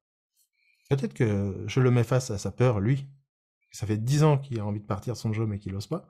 Peut-être 0.90 1.14
que 1.14 1.64
je 1.66 1.80
le 1.80 1.90
mets 1.90 2.04
face 2.04 2.30
à 2.30 2.38
sa 2.38 2.50
peur, 2.50 2.80
lui. 2.80 3.08
Ça 3.72 3.86
fait 3.86 3.96
dix 3.96 4.22
ans 4.22 4.38
qu'il 4.38 4.60
a 4.60 4.66
envie 4.66 4.80
de 4.80 4.86
partir 4.86 5.14
de 5.14 5.18
son 5.18 5.32
jeu, 5.32 5.46
mais 5.46 5.58
qu'il 5.58 5.72
n'ose 5.72 5.86
pas. 5.86 6.06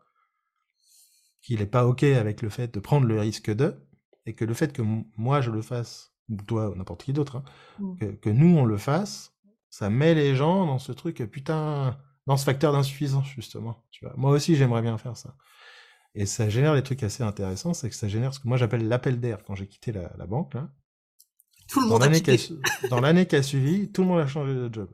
Qu'il 1.43 1.61
n'est 1.61 1.67
pas 1.67 1.87
OK 1.87 2.03
avec 2.03 2.43
le 2.43 2.49
fait 2.49 2.75
de 2.75 2.81
prendre 2.81 3.07
le 3.07 3.21
risque 3.21 3.51
de, 3.51 3.87
et 4.27 4.35
que 4.35 4.45
le 4.45 4.55
fait 4.55 4.73
que 4.73 4.83
moi 5.17 5.41
je 5.41 5.51
le 5.51 5.63
fasse, 5.63 6.13
ou 6.29 6.37
toi 6.37 6.71
ou 6.71 6.75
n'importe 6.75 7.05
qui 7.05 7.13
d'autre, 7.13 7.37
hein, 7.37 7.45
mmh. 7.79 8.17
que, 8.17 8.31
nous 8.31 8.57
on 8.57 8.65
le 8.65 8.79
fasse, 8.79 9.33
ça 9.71 9.91
met 9.91 10.15
les 10.15 10.35
gens 10.35 10.67
dans 10.67 10.79
ce 10.79 10.93
truc, 10.93 11.25
putain, 11.31 11.99
dans 12.27 12.37
ce 12.37 12.45
facteur 12.45 12.73
d'insuffisance, 12.73 13.27
justement. 13.29 13.85
Tu 13.91 14.05
vois. 14.05 14.15
Moi 14.17 14.31
aussi 14.31 14.57
j'aimerais 14.57 14.83
bien 14.83 14.99
faire 14.99 15.17
ça. 15.17 15.37
Et 16.15 16.27
ça 16.27 16.49
génère 16.49 16.75
des 16.75 16.83
trucs 16.83 17.03
assez 17.03 17.23
intéressants, 17.23 17.75
c'est 17.75 17.89
que 17.89 17.97
ça 17.97 18.09
génère 18.09 18.33
ce 18.33 18.41
que 18.41 18.47
moi 18.47 18.57
j'appelle 18.57 18.87
l'appel 18.87 19.21
d'air 19.21 19.43
quand 19.45 19.55
j'ai 19.55 19.67
quitté 19.67 19.93
la, 19.93 20.27
banque. 20.27 20.55
Là. 20.55 20.69
Tout 21.69 21.81
le 21.81 21.89
monde 21.89 22.03
a 22.03 22.09
quitté. 22.09 22.39
dans 22.91 23.01
l'année 23.01 23.27
qui 23.27 23.37
a 23.37 23.43
suivi, 23.43 23.91
tout 23.91 24.03
le 24.03 24.09
monde 24.09 24.21
a 24.21 24.27
changé 24.27 24.55
de 24.55 24.73
job. 24.73 24.89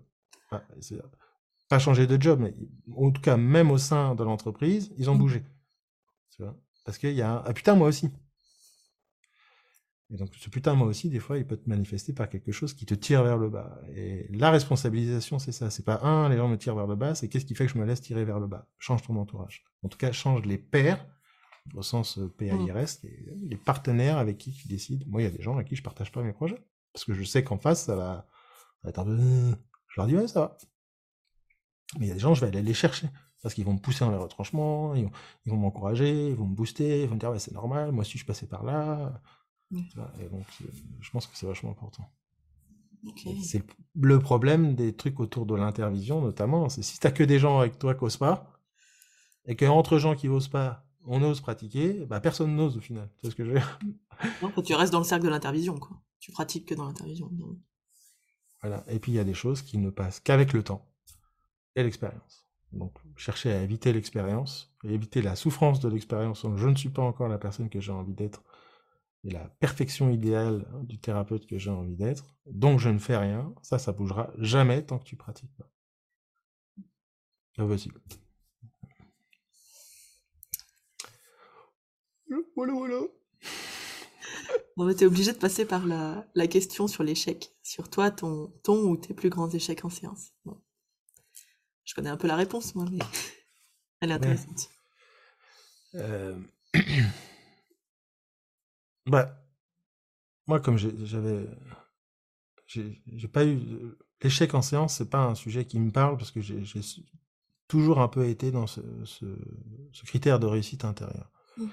pas 1.69 1.79
changé 1.79 2.07
de 2.07 2.21
job, 2.21 2.41
mais 2.41 2.55
en 2.97 3.11
tout 3.11 3.21
cas, 3.21 3.37
même 3.37 3.71
au 3.71 3.79
sein 3.79 4.15
de 4.15 4.25
l'entreprise, 4.25 4.93
ils 4.97 5.11
ont 5.11 5.15
mmh. 5.15 5.19
bougé. 5.19 5.45
Tu 6.35 6.43
vois? 6.43 6.57
Parce 6.85 6.97
qu'il 6.97 7.13
y 7.13 7.23
a 7.23 7.31
un... 7.31 7.43
Ah 7.45 7.53
putain, 7.53 7.75
moi 7.75 7.89
aussi. 7.89 8.11
Et 10.13 10.17
donc, 10.17 10.31
ce 10.35 10.51
putain, 10.51 10.75
moi 10.75 10.89
aussi, 10.89 11.09
des 11.09 11.21
fois, 11.21 11.39
il 11.39 11.47
peut 11.47 11.57
te 11.57 11.69
manifester 11.69 12.13
par 12.13 12.29
quelque 12.29 12.51
chose 12.51 12.75
qui 12.75 12.85
te 12.85 12.95
tire 12.95 13.23
vers 13.23 13.39
le 13.39 13.49
bas. 13.49 13.81
Et 13.95 14.27
la 14.31 14.51
responsabilisation, 14.51 15.39
c'est 15.39 15.53
ça. 15.53 15.71
C'est 15.71 15.85
pas 15.85 16.01
un, 16.03 16.29
les 16.29 16.37
gens 16.37 16.49
me 16.49 16.57
tirent 16.57 16.75
vers 16.75 16.89
le 16.89 16.97
bas, 16.97 17.15
c'est 17.15 17.29
qu'est-ce 17.29 17.45
qui 17.45 17.55
fait 17.55 17.67
que 17.67 17.73
je 17.73 17.79
me 17.79 17.85
laisse 17.85 18.01
tirer 18.01 18.25
vers 18.25 18.41
le 18.41 18.49
bas? 18.49 18.67
Change 18.79 19.03
ton 19.03 19.17
entourage. 19.17 19.65
En 19.85 19.89
tout 19.89 19.99
cas, 19.99 20.11
change 20.11 20.45
les 20.45 20.59
pairs 20.59 21.07
au 21.75 21.83
sens 21.83 22.19
euh, 22.19 22.29
PAIRS, 22.29 23.03
les, 23.05 23.27
les 23.49 23.57
partenaires 23.57 24.19
avec 24.19 24.39
qui 24.39 24.53
tu 24.53 24.67
décides. 24.67 25.07
Moi, 25.07 25.23
il 25.23 25.25
y 25.25 25.29
a 25.29 25.31
des 25.31 25.43
gens 25.43 25.55
avec 25.55 25.69
qui 25.69 25.77
je 25.77 25.83
partage 25.83 26.11
pas 26.11 26.23
mes 26.23 26.33
projets. 26.33 26.59
Parce 26.93 27.05
que 27.05 27.15
je 27.15 27.23
sais 27.23 27.45
qu'en 27.45 27.59
face, 27.59 27.85
ça 27.85 27.97
va, 27.97 28.27
être 28.85 28.99
un 28.99 29.05
peu... 29.05 29.19
Je 29.89 30.01
leur 30.01 30.07
dis, 30.07 30.17
ouais, 30.17 30.29
ça 30.29 30.41
va. 30.41 30.59
Mais 31.99 32.07
il 32.07 32.09
y 32.09 32.13
a 32.13 32.15
des 32.15 32.21
gens, 32.21 32.35
je 32.35 32.41
vais 32.41 32.49
aller 32.49 32.63
les 32.63 32.75
chercher. 32.75 33.09
Parce 33.43 33.55
qu'ils 33.55 33.65
vont 33.65 33.75
me 33.75 33.79
pousser 33.79 34.05
dans 34.05 34.11
les 34.11 34.17
retranchements, 34.17 34.95
ils 34.95 35.09
vont, 35.47 35.57
m'encourager, 35.57 36.29
ils 36.29 36.35
vont 36.35 36.47
me 36.47 36.55
booster, 36.55 37.03
ils 37.03 37.09
vont 37.09 37.15
me 37.15 37.21
dire, 37.21 37.31
ouais, 37.31 37.39
c'est 37.39 37.55
normal, 37.55 37.91
moi 37.91 38.03
aussi 38.03 38.19
je 38.19 38.27
passais 38.27 38.47
par 38.47 38.65
là. 38.65 39.23
Et 39.73 40.29
donc, 40.29 40.47
euh, 40.63 40.67
je 41.01 41.11
pense 41.11 41.27
que 41.27 41.37
c'est 41.37 41.47
vachement 41.47 41.71
important. 41.71 42.11
C'est 43.43 43.65
le 43.95 44.19
problème 44.19 44.75
des 44.75 44.95
trucs 44.95 45.21
autour 45.21 45.47
de 45.47 45.55
l'intervision, 45.55 46.21
notamment. 46.21 46.69
C'est 46.69 46.83
si 46.83 46.99
t'as 46.99 47.11
que 47.11 47.25
des 47.25 47.39
gens 47.39 47.59
avec 47.59 47.79
toi 47.79 47.95
qui 47.95 48.05
osent 48.05 48.17
pas, 48.17 48.61
et 49.47 49.57
qu'entre 49.57 49.99
gens 49.99 50.15
qui 50.15 50.29
osent 50.29 50.49
pas, 50.49 50.85
on 51.07 51.23
ose 51.23 51.41
pratiquer, 51.41 52.05
bah 52.07 52.21
personne 52.21 52.55
n'ose 52.55 52.77
au 52.77 52.81
final. 52.81 53.09
Ce 53.23 53.31
que 53.31 53.45
je 53.45 53.53
veux 53.53 53.59
dire? 53.59 53.79
Non, 54.43 54.53
tu 54.63 54.75
restes 54.75 54.93
dans 54.93 54.99
le 54.99 55.05
cercle 55.05 55.25
de 55.25 55.31
l'intervision, 55.31 55.79
quoi. 55.79 55.99
Tu 56.19 56.31
pratiques 56.31 56.67
que 56.67 56.75
dans 56.75 56.85
l'intervision. 56.85 57.31
Voilà. 58.61 58.85
Et 58.89 58.99
puis 58.99 59.13
il 59.13 59.15
y 59.15 59.19
a 59.19 59.25
des 59.25 59.35
choses 59.35 59.63
qui 59.63 59.79
ne 59.79 59.89
passent 59.89 60.21
qu'avec 60.21 60.53
le 60.53 60.63
temps 60.63 60.87
et 61.75 61.83
l'expérience. 61.83 62.47
Donc 62.73 62.99
chercher 63.17 63.53
à 63.53 63.63
éviter 63.63 63.95
l'expérience, 63.95 64.75
et 64.85 64.93
éviter 64.93 65.23
la 65.23 65.37
souffrance 65.37 65.81
de 65.81 65.89
l'expérience. 65.89 66.45
Je 66.57 66.69
ne 66.69 66.77
suis 66.77 66.91
pas 66.91 67.03
encore 67.03 67.29
la 67.29 67.39
personne 67.39 67.71
que 67.71 67.81
j'ai 67.81 67.93
envie 67.93 68.13
d'être 68.13 68.43
et 69.25 69.31
la 69.31 69.49
perfection 69.61 70.11
idéale 70.11 70.67
du 70.83 70.99
thérapeute 70.99 71.47
que 71.47 71.59
j'ai 71.59 71.71
envie 71.71 71.97
d'être, 71.97 72.37
donc 72.47 72.79
je 72.79 72.89
ne 72.89 72.99
fais 72.99 73.17
rien, 73.17 73.55
ça, 73.63 73.79
ça 73.79 73.93
bougera 73.93 74.31
jamais 74.39 74.85
tant 74.85 74.99
que 74.99 75.05
tu 75.05 75.17
pratiques 75.17 75.55
pas. 75.57 75.71
Impossible. 77.59 78.01
Voilà, 82.57 82.73
voilà. 82.73 83.01
On 84.77 84.89
était 84.89 85.05
obligé 85.05 85.33
de 85.33 85.39
passer 85.39 85.65
par 85.65 85.87
la, 85.87 86.27
la 86.35 86.47
question 86.47 86.87
sur 86.87 87.03
l'échec, 87.03 87.53
sur 87.63 87.91
toi, 87.91 88.11
ton, 88.11 88.53
ton 88.63 88.89
ou 88.89 88.97
tes 88.97 89.15
plus 89.15 89.29
grands 89.29 89.51
échecs 89.51 89.85
en 89.85 89.91
séance. 89.91 90.33
Je 91.85 91.95
connais 91.95 92.11
un 92.11 92.17
peu 92.17 92.29
la 92.29 92.37
réponse, 92.37 92.75
moi, 92.75 92.87
mais 92.91 92.99
elle 94.01 94.11
est 94.11 94.15
intéressante. 94.15 94.71
Euh... 95.97 96.39
Bah, 99.07 99.43
moi, 100.47 100.61
comme 100.61 100.77
j'avais, 100.77 101.47
j'ai 102.67 103.29
pas 103.29 103.45
eu 103.45 103.59
l'échec 104.23 104.55
en 104.55 104.63
séance, 104.63 104.97
c'est 104.97 105.11
pas 105.11 105.25
un 105.25 105.35
sujet 105.35 105.65
qui 105.65 105.79
me 105.79 105.91
parle 105.91 106.17
parce 106.17 106.31
que 106.31 106.41
j'ai 106.41 106.63
toujours 107.69 108.01
un 108.01 108.09
peu 108.09 108.27
été 108.27 108.51
dans 108.51 108.67
ce, 108.67 108.81
ce, 109.05 109.25
critère 110.05 110.39
de 110.39 110.47
réussite 110.47 110.85
intérieure. 110.85 111.31
Mmh. 111.57 111.67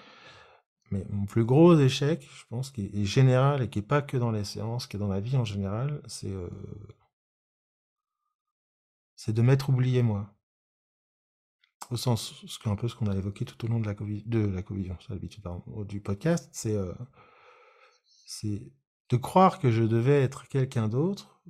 Mais 0.92 1.06
mon 1.10 1.26
plus 1.26 1.44
gros 1.44 1.78
échec, 1.78 2.28
je 2.34 2.46
pense, 2.50 2.72
qui 2.72 2.86
est 2.94 3.04
général 3.04 3.62
et 3.62 3.70
qui 3.70 3.80
est 3.80 3.84
pas 3.84 4.02
que 4.02 4.16
dans 4.16 4.32
les 4.32 4.46
séances, 4.46 4.88
qui 4.88 4.96
est 4.96 5.00
dans 5.00 5.10
la 5.10 5.20
vie 5.20 5.36
en 5.36 5.44
général, 5.44 6.02
c'est 6.08 6.32
euh, 6.32 6.50
c'est 9.16 9.34
de 9.34 9.42
m'être 9.42 9.70
oublié 9.70 10.04
moi. 10.04 10.34
Au 11.90 11.96
sens, 11.96 12.44
ce 12.46 12.70
un 12.70 12.76
peu 12.76 12.88
ce 12.88 12.96
qu'on 12.96 13.08
a 13.08 13.16
évoqué 13.16 13.46
tout 13.46 13.64
au 13.66 13.70
long 13.70 13.80
de 13.80 13.86
la 13.86 13.96
COVID, 13.96 14.24
de 14.26 14.40
la 14.40 14.62
COVID, 14.62 14.92
du 15.86 16.02
podcast, 16.02 16.50
c'est 16.52 16.76
euh, 16.76 16.94
c'est 18.26 18.72
de 19.10 19.18
croire 19.18 19.60
que 19.60 19.72
je 19.72 19.84
devais 19.84 20.22
être 20.22 20.48
quelqu'un 20.50 20.90
d'autre 20.90 21.42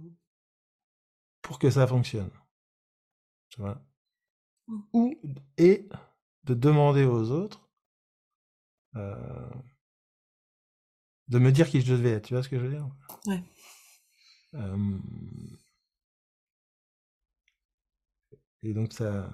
pour 1.41 1.57
que 1.57 1.71
ça 1.71 1.87
fonctionne. 1.87 2.29
Tu 3.49 3.61
vois? 3.61 3.81
Mmh. 4.67 4.79
Ou, 4.93 5.15
et 5.57 5.89
de 6.43 6.53
demander 6.53 7.05
aux 7.05 7.31
autres 7.31 7.67
euh, 8.95 9.49
de 11.27 11.39
me 11.39 11.51
dire 11.51 11.69
qui 11.69 11.81
je 11.81 11.93
devais 11.93 12.11
être. 12.11 12.27
Tu 12.27 12.33
vois 12.33 12.43
ce 12.43 12.49
que 12.49 12.59
je 12.59 12.65
veux 12.65 12.71
dire? 12.71 12.87
Ouais. 13.25 13.43
et 18.63 18.73
donc 18.73 18.93
ça. 18.93 19.29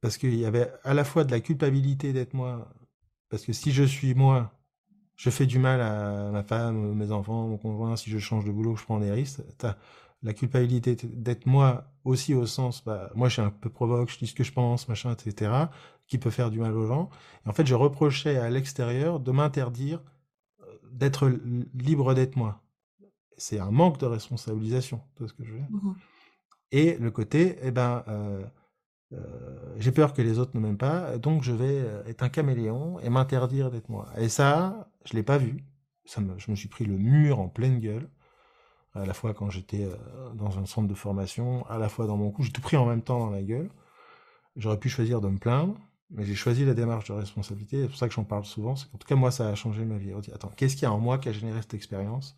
Parce 0.00 0.16
qu'il 0.16 0.34
y 0.34 0.44
avait 0.44 0.70
à 0.84 0.94
la 0.94 1.04
fois 1.04 1.24
de 1.24 1.30
la 1.30 1.40
culpabilité 1.40 2.12
d'être 2.12 2.34
moi, 2.34 2.72
parce 3.28 3.44
que 3.44 3.52
si 3.52 3.72
je 3.72 3.84
suis 3.84 4.14
moi, 4.14 4.52
je 5.16 5.30
fais 5.30 5.46
du 5.46 5.58
mal 5.58 5.80
à 5.80 6.30
ma 6.30 6.42
femme, 6.42 6.94
mes 6.94 7.12
enfants, 7.12 7.46
mon 7.46 7.58
conjoint, 7.58 7.96
si 7.96 8.10
je 8.10 8.18
change 8.18 8.44
de 8.44 8.50
boulot, 8.50 8.76
je 8.76 8.84
prends 8.84 8.98
des 8.98 9.10
risques. 9.10 9.40
T'as 9.58 9.76
la 10.22 10.32
culpabilité 10.32 10.96
d'être 10.96 11.46
moi 11.46 11.84
aussi 12.04 12.34
au 12.34 12.46
sens, 12.46 12.84
bah, 12.84 13.10
moi 13.14 13.28
je 13.28 13.34
suis 13.34 13.42
un 13.42 13.50
peu 13.50 13.70
provoque, 13.70 14.10
je 14.10 14.18
dis 14.18 14.26
ce 14.26 14.34
que 14.34 14.44
je 14.44 14.52
pense, 14.52 14.88
machin, 14.88 15.12
etc., 15.12 15.52
qui 16.06 16.18
peut 16.18 16.30
faire 16.30 16.50
du 16.50 16.58
mal 16.58 16.74
aux 16.76 16.86
gens. 16.86 17.10
Et 17.44 17.48
en 17.48 17.52
fait, 17.52 17.66
je 17.66 17.74
reprochais 17.74 18.36
à 18.36 18.50
l'extérieur 18.50 19.20
de 19.20 19.32
m'interdire 19.32 20.00
euh, 20.60 20.64
d'être 20.92 21.28
libre 21.74 22.14
d'être 22.14 22.36
moi. 22.36 22.62
C'est 23.36 23.58
un 23.58 23.70
manque 23.70 23.98
de 23.98 24.06
responsabilisation, 24.06 25.00
tout 25.16 25.26
ce 25.26 25.32
que 25.32 25.44
je 25.44 25.52
veux 25.52 25.58
dire? 25.58 25.68
Mmh 25.70 25.92
Et 26.72 26.96
le 26.98 27.10
côté, 27.10 27.56
eh 27.62 27.70
ben, 27.70 28.04
euh, 28.08 28.44
j'ai 29.78 29.92
peur 29.92 30.12
que 30.12 30.22
les 30.22 30.38
autres 30.38 30.52
ne 30.54 30.60
m'aiment 30.60 30.78
pas, 30.78 31.18
donc 31.18 31.42
je 31.42 31.52
vais 31.52 31.84
être 32.06 32.22
un 32.22 32.28
caméléon 32.28 32.98
et 33.00 33.10
m'interdire 33.10 33.70
d'être 33.70 33.88
moi. 33.88 34.08
Et 34.16 34.28
ça, 34.28 34.88
je 35.04 35.14
l'ai 35.14 35.22
pas 35.22 35.38
vu. 35.38 35.64
Je 36.04 36.50
me 36.50 36.56
suis 36.56 36.68
pris 36.68 36.84
le 36.84 36.96
mur 36.96 37.38
en 37.38 37.48
pleine 37.48 37.78
gueule, 37.78 38.08
à 38.94 39.06
la 39.06 39.14
fois 39.14 39.34
quand 39.34 39.50
j'étais 39.50 39.84
euh, 39.84 39.96
dans 40.34 40.58
un 40.58 40.66
centre 40.66 40.88
de 40.88 40.94
formation, 40.94 41.66
à 41.68 41.78
la 41.78 41.88
fois 41.88 42.06
dans 42.06 42.16
mon 42.16 42.30
cou. 42.30 42.42
J'ai 42.42 42.52
tout 42.52 42.60
pris 42.60 42.76
en 42.76 42.86
même 42.86 43.02
temps 43.02 43.18
dans 43.18 43.30
la 43.30 43.42
gueule. 43.42 43.70
J'aurais 44.56 44.78
pu 44.78 44.88
choisir 44.88 45.20
de 45.20 45.28
me 45.28 45.38
plaindre, 45.38 45.76
mais 46.10 46.24
j'ai 46.24 46.34
choisi 46.34 46.64
la 46.64 46.74
démarche 46.74 47.08
de 47.08 47.14
responsabilité. 47.14 47.82
C'est 47.82 47.88
pour 47.88 47.96
ça 47.96 48.08
que 48.08 48.14
j'en 48.14 48.24
parle 48.24 48.44
souvent. 48.44 48.76
C'est 48.76 48.86
tout 48.90 49.06
cas, 49.06 49.14
moi, 49.14 49.30
ça 49.30 49.48
a 49.48 49.54
changé 49.54 49.84
ma 49.84 49.96
vie. 49.96 50.12
Attends, 50.34 50.52
qu'est-ce 50.56 50.74
qu'il 50.74 50.82
y 50.82 50.86
a 50.86 50.92
en 50.92 50.98
moi 50.98 51.18
qui 51.18 51.28
a 51.28 51.32
généré 51.32 51.60
cette 51.62 51.74
expérience? 51.74 52.36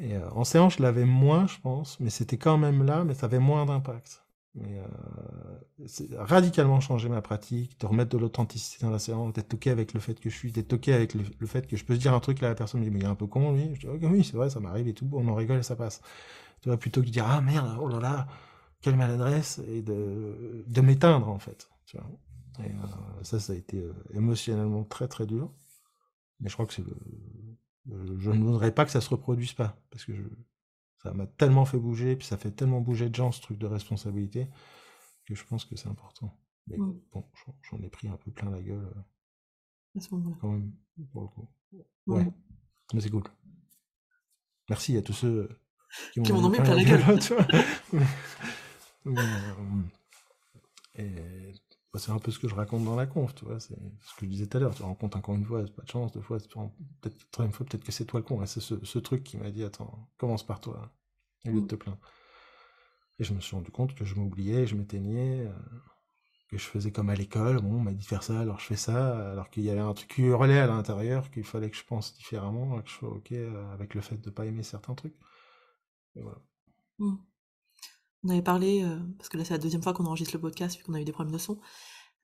Euh, 0.00 0.28
en 0.30 0.44
séance, 0.44 0.76
je 0.76 0.82
l'avais 0.82 1.04
moins, 1.04 1.48
je 1.48 1.58
pense, 1.60 1.98
mais 1.98 2.10
c'était 2.10 2.36
quand 2.36 2.58
même 2.58 2.84
là, 2.84 3.02
mais 3.02 3.14
ça 3.14 3.26
avait 3.26 3.40
moins 3.40 3.66
d'impact. 3.66 4.22
Mais 4.54 4.80
euh, 4.80 4.84
c'est 5.86 6.08
radicalement 6.16 6.80
changer 6.80 7.08
ma 7.08 7.22
pratique, 7.22 7.78
de 7.80 7.86
remettre 7.86 8.10
de 8.10 8.18
l'authenticité 8.18 8.84
dans 8.84 8.90
la 8.90 8.98
séance, 8.98 9.32
d'être 9.32 9.54
ok 9.54 9.68
avec 9.68 9.94
le 9.94 10.00
fait 10.00 10.18
que 10.18 10.28
je 10.28 10.36
suis, 10.36 10.50
d'être 10.50 10.72
ok 10.72 10.88
avec 10.88 11.14
le, 11.14 11.46
fait 11.46 11.68
que 11.68 11.76
je 11.76 11.84
peux 11.84 11.94
se 11.94 12.00
dire 12.00 12.14
un 12.14 12.20
truc 12.20 12.40
là, 12.40 12.48
la 12.48 12.54
personne 12.56 12.80
me 12.80 12.84
dit 12.84 12.90
mais 12.90 12.98
il 12.98 13.04
est 13.04 13.08
un 13.08 13.14
peu 13.14 13.26
con 13.26 13.52
lui. 13.52 13.74
Je 13.74 13.80
dis 13.80 13.88
ok 13.88 14.00
oui 14.10 14.24
c'est 14.24 14.36
vrai 14.36 14.50
ça 14.50 14.58
m'arrive 14.58 14.88
et 14.88 14.94
tout, 14.94 15.08
on 15.12 15.28
en 15.28 15.34
rigole 15.36 15.58
et 15.58 15.62
ça 15.62 15.76
passe. 15.76 16.02
Tu 16.62 16.68
vois 16.68 16.78
plutôt 16.78 17.00
que 17.00 17.06
de 17.06 17.12
dire 17.12 17.26
ah 17.28 17.40
merde 17.40 17.78
oh 17.80 17.88
là 17.88 18.00
là 18.00 18.26
quelle 18.82 18.96
maladresse 18.96 19.60
et 19.68 19.82
de, 19.82 20.64
de 20.66 20.80
m'éteindre 20.80 21.28
en 21.28 21.38
fait. 21.38 21.70
Tu 21.86 21.96
vois. 21.96 22.10
Et 22.64 22.70
euh, 22.70 23.22
ça 23.22 23.38
ça 23.38 23.52
a 23.52 23.56
été 23.56 23.78
euh, 23.78 23.94
émotionnellement 24.14 24.84
très 24.84 25.06
très 25.06 25.26
dur. 25.26 25.52
Mais 26.40 26.48
je 26.48 26.54
crois 26.54 26.66
que 26.66 26.72
c'est 26.72 26.84
le, 26.84 26.96
je 28.18 28.30
ne 28.30 28.42
voudrais 28.42 28.72
pas 28.72 28.84
que 28.84 28.90
ça 28.90 29.00
se 29.00 29.10
reproduise 29.10 29.52
pas 29.52 29.76
parce 29.90 30.04
que 30.04 30.14
je, 30.14 30.22
ça 31.02 31.12
m'a 31.12 31.26
tellement 31.26 31.64
fait 31.64 31.78
bouger, 31.78 32.16
puis 32.16 32.26
ça 32.26 32.36
fait 32.36 32.50
tellement 32.50 32.80
bouger 32.80 33.08
de 33.08 33.14
gens 33.14 33.32
ce 33.32 33.40
truc 33.40 33.58
de 33.58 33.66
responsabilité, 33.66 34.48
que 35.26 35.34
je 35.34 35.44
pense 35.44 35.64
que 35.64 35.76
c'est 35.76 35.88
important. 35.88 36.36
Mais 36.66 36.76
bon, 36.76 37.00
j'en 37.62 37.82
ai 37.82 37.88
pris 37.88 38.08
un 38.08 38.16
peu 38.16 38.30
plein 38.30 38.50
la 38.50 38.62
gueule. 38.62 38.84
Euh, 38.84 39.98
à 39.98 40.00
ce 40.00 40.14
moment-là. 40.14 40.36
Quand 40.40 40.50
même, 40.50 40.72
pour 41.12 41.22
le 41.22 41.28
coup. 41.28 41.48
Ouais. 42.06 42.26
Mais 42.92 43.00
c'est 43.00 43.10
cool. 43.10 43.24
Merci 44.68 44.96
à 44.96 45.02
tous 45.02 45.12
ceux 45.12 45.48
qui 46.12 46.20
m'ont 46.20 46.48
mis 46.48 46.58
plein 46.58 46.74
la 46.74 46.84
gueule. 46.84 47.18
et 50.96 51.52
c'est 51.98 52.12
un 52.12 52.18
peu 52.18 52.30
ce 52.30 52.38
que 52.38 52.48
je 52.48 52.54
raconte 52.54 52.84
dans 52.84 52.94
la 52.94 53.06
conf, 53.06 53.34
tu 53.34 53.44
vois, 53.44 53.58
c'est 53.58 53.74
ce 53.74 54.14
que 54.14 54.24
je 54.24 54.26
disais 54.26 54.46
tout 54.46 54.56
à 54.58 54.60
l'heure, 54.60 54.74
tu 54.74 54.82
rencontres 54.82 55.16
encore 55.16 55.34
une 55.34 55.44
fois, 55.44 55.64
c'est 55.66 55.74
pas 55.74 55.82
de 55.82 55.88
chance, 55.88 56.12
deux 56.12 56.20
fois, 56.20 56.38
peut-être 56.38 57.30
troisième 57.32 57.52
fois, 57.52 57.66
peut-être 57.66 57.82
que 57.82 57.90
c'est 57.90 58.04
toi 58.04 58.20
le 58.20 58.24
con, 58.24 58.44
c'est 58.46 58.60
ce, 58.60 58.98
truc 58.98 59.24
qui 59.24 59.36
m'a 59.36 59.50
dit, 59.50 59.64
attends, 59.64 60.08
commence 60.16 60.46
par 60.46 60.60
toi, 60.60 60.92
au 61.46 61.50
lieu 61.50 61.60
de 61.60 61.66
te 61.66 61.74
plaindre. 61.74 61.98
Et 63.18 63.24
je 63.24 63.34
me 63.34 63.40
suis 63.40 63.56
rendu 63.56 63.70
compte 63.72 63.94
que 63.94 64.04
je 64.04 64.14
m'oubliais, 64.14 64.66
je 64.66 64.76
m'éteignais, 64.76 65.46
euh, 65.46 65.52
que 66.48 66.58
je 66.58 66.64
faisais 66.64 66.92
comme 66.92 67.10
à 67.10 67.14
l'école, 67.14 67.60
bon, 67.60 67.74
on 67.74 67.80
m'a 67.80 67.92
dit 67.92 67.98
de 67.98 68.04
faire 68.04 68.22
ça, 68.22 68.40
alors 68.40 68.60
je 68.60 68.66
fais 68.66 68.76
ça, 68.76 69.32
alors 69.32 69.50
qu'il 69.50 69.64
y 69.64 69.70
avait 69.70 69.80
un 69.80 69.92
truc 69.92 70.08
qui 70.08 70.22
hurlait 70.22 70.60
à 70.60 70.68
l'intérieur, 70.68 71.30
qu'il 71.30 71.44
fallait 71.44 71.70
que 71.70 71.76
je 71.76 71.84
pense 71.84 72.14
différemment, 72.14 72.80
que 72.82 72.88
je 72.88 72.94
sois 72.94 73.10
ok 73.10 73.32
euh, 73.32 73.72
avec 73.72 73.94
le 73.94 74.00
fait 74.00 74.16
de 74.16 74.30
pas 74.30 74.46
aimer 74.46 74.62
certains 74.62 74.94
trucs. 74.94 75.16
Et 76.14 76.22
voilà. 76.22 76.38
Mmh. 76.98 77.16
On 78.24 78.28
avait 78.28 78.42
parlé, 78.42 78.82
euh, 78.82 78.98
parce 79.18 79.28
que 79.28 79.36
là 79.36 79.44
c'est 79.44 79.54
la 79.54 79.58
deuxième 79.58 79.82
fois 79.82 79.92
qu'on 79.92 80.06
enregistre 80.06 80.34
le 80.34 80.40
podcast, 80.40 80.76
vu 80.76 80.84
qu'on 80.84 80.94
a 80.94 81.00
eu 81.00 81.04
des 81.04 81.12
problèmes 81.12 81.32
de 81.32 81.38
son, 81.38 81.58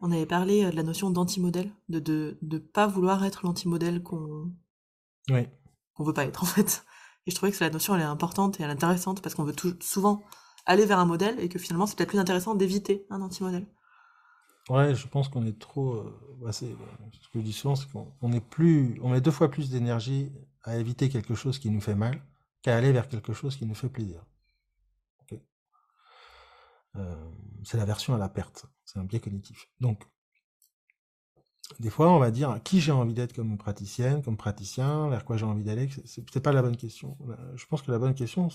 on 0.01 0.13
avait 0.13 0.27
parlé 0.27 0.65
euh, 0.65 0.71
de 0.71 0.77
la 0.77 0.83
notion 0.83 1.11
d'anti-modèle, 1.11 1.73
de, 1.89 1.99
de 1.99 2.39
de 2.43 2.59
pas 2.59 2.87
vouloir 2.87 3.25
être 3.25 3.45
l'anti-modèle 3.45 4.03
qu'on 4.03 4.53
oui. 5.31 5.49
qu'on 5.95 6.05
veut 6.05 6.13
pas 6.15 6.25
être 6.25 6.43
en 6.43 6.47
fait. 6.47 6.85
Et 7.27 7.31
je 7.31 7.37
trouvais 7.37 7.53
que 7.53 7.63
la 7.65 7.71
notion 7.71 7.95
elle 7.95 8.03
est 8.03 8.05
importante 8.05 8.61
et 8.61 8.63
elle 8.63 8.71
est 8.71 8.75
intéressante 8.75 9.23
parce 9.23 9.35
qu'on 9.35 9.45
veut 9.45 9.55
tout, 9.55 9.75
souvent 9.81 10.23
aller 10.67 10.85
vers 10.85 10.99
un 10.99 11.07
modèle 11.07 11.41
et 11.41 11.49
que 11.49 11.59
finalement 11.59 11.87
c'est 11.87 11.97
peut-être 11.97 12.11
plus 12.11 12.19
intéressant 12.19 12.55
d'éviter 12.55 13.07
un 13.11 13.23
anti-modèle. 13.23 13.67
Ouais, 14.69 14.95
je 14.95 15.07
pense 15.07 15.29
qu'on 15.29 15.47
est 15.47 15.59
trop. 15.59 15.95
Euh, 15.95 16.37
bah, 16.43 16.53
ce 16.53 16.65
que 16.65 17.39
je 17.39 17.41
dis 17.41 17.53
souvent, 17.53 17.77
c'est 17.77 17.87
qu'on 17.91 18.33
est 18.33 18.41
plus, 18.41 18.99
on 19.03 19.11
met 19.11 19.21
deux 19.21 19.31
fois 19.31 19.49
plus 19.49 19.71
d'énergie 19.71 20.33
à 20.65 20.77
éviter 20.77 21.09
quelque 21.09 21.35
chose 21.35 21.59
qui 21.59 21.71
nous 21.71 21.81
fait 21.81 21.95
mal 21.95 22.21
qu'à 22.63 22.77
aller 22.77 22.91
vers 22.91 23.09
quelque 23.09 23.33
chose 23.33 23.57
qui 23.57 23.65
nous 23.65 23.75
fait 23.75 23.89
plaisir. 23.89 24.25
Euh, 26.99 27.15
c'est 27.65 27.77
la 27.77 27.85
version 27.85 28.15
à 28.15 28.19
la 28.19 28.29
perte. 28.29 28.67
C'est 28.85 28.99
un 28.99 29.05
biais 29.05 29.21
cognitif. 29.21 29.69
Donc, 29.81 30.05
des 31.81 31.91
fois, 31.91 32.13
on 32.13 32.19
va 32.19 32.31
dire 32.31 32.61
qui 32.63 32.81
j'ai 32.81 32.93
envie 32.93 33.15
d'être 33.15 33.35
comme 33.35 33.59
praticienne, 33.59 34.23
comme 34.23 34.37
praticien, 34.37 35.09
vers 35.09 35.25
quoi 35.25 35.37
j'ai 35.37 35.47
envie 35.47 35.65
d'aller. 35.65 35.89
C'est 36.05 36.41
pas 36.41 36.53
la 36.53 36.63
bonne 36.63 36.77
question. 36.77 37.19
Je 37.57 37.67
pense 37.67 37.83
que 37.83 37.91
la 37.91 37.99
bonne 37.99 38.15
question, 38.15 38.49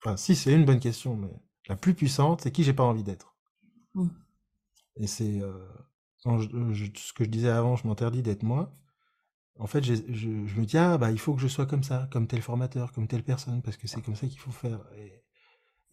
enfin, 0.00 0.16
si 0.16 0.36
c'est 0.36 0.52
une 0.52 0.64
bonne 0.64 0.78
question, 0.78 1.16
mais 1.16 1.30
la 1.68 1.76
plus 1.76 1.94
puissante, 1.94 2.42
c'est 2.42 2.52
qui 2.52 2.62
j'ai 2.62 2.72
pas 2.72 2.84
envie 2.84 3.02
d'être. 3.02 3.34
Mmh. 3.94 4.08
Et 4.96 5.06
c'est 5.08 5.40
euh, 5.40 5.52
ce 6.24 7.12
que 7.12 7.24
je 7.24 7.30
disais 7.30 7.48
avant, 7.48 7.74
je 7.74 7.88
m'interdis 7.88 8.22
d'être 8.22 8.44
moi. 8.44 8.72
En 9.58 9.66
fait, 9.66 9.82
je, 9.82 9.94
me 9.94 10.64
dis 10.64 10.78
ah 10.78 10.98
bah 10.98 11.10
il 11.10 11.18
faut 11.18 11.34
que 11.34 11.40
je 11.40 11.48
sois 11.48 11.66
comme 11.66 11.82
ça, 11.84 12.08
comme 12.12 12.26
tel 12.26 12.42
formateur, 12.42 12.92
comme 12.92 13.06
telle 13.08 13.22
personne, 13.24 13.62
parce 13.62 13.76
que 13.76 13.86
c'est 13.86 14.00
comme 14.00 14.16
ça 14.16 14.26
qu'il 14.26 14.38
faut 14.38 14.50
faire. 14.52 14.80
Et, 14.96 15.23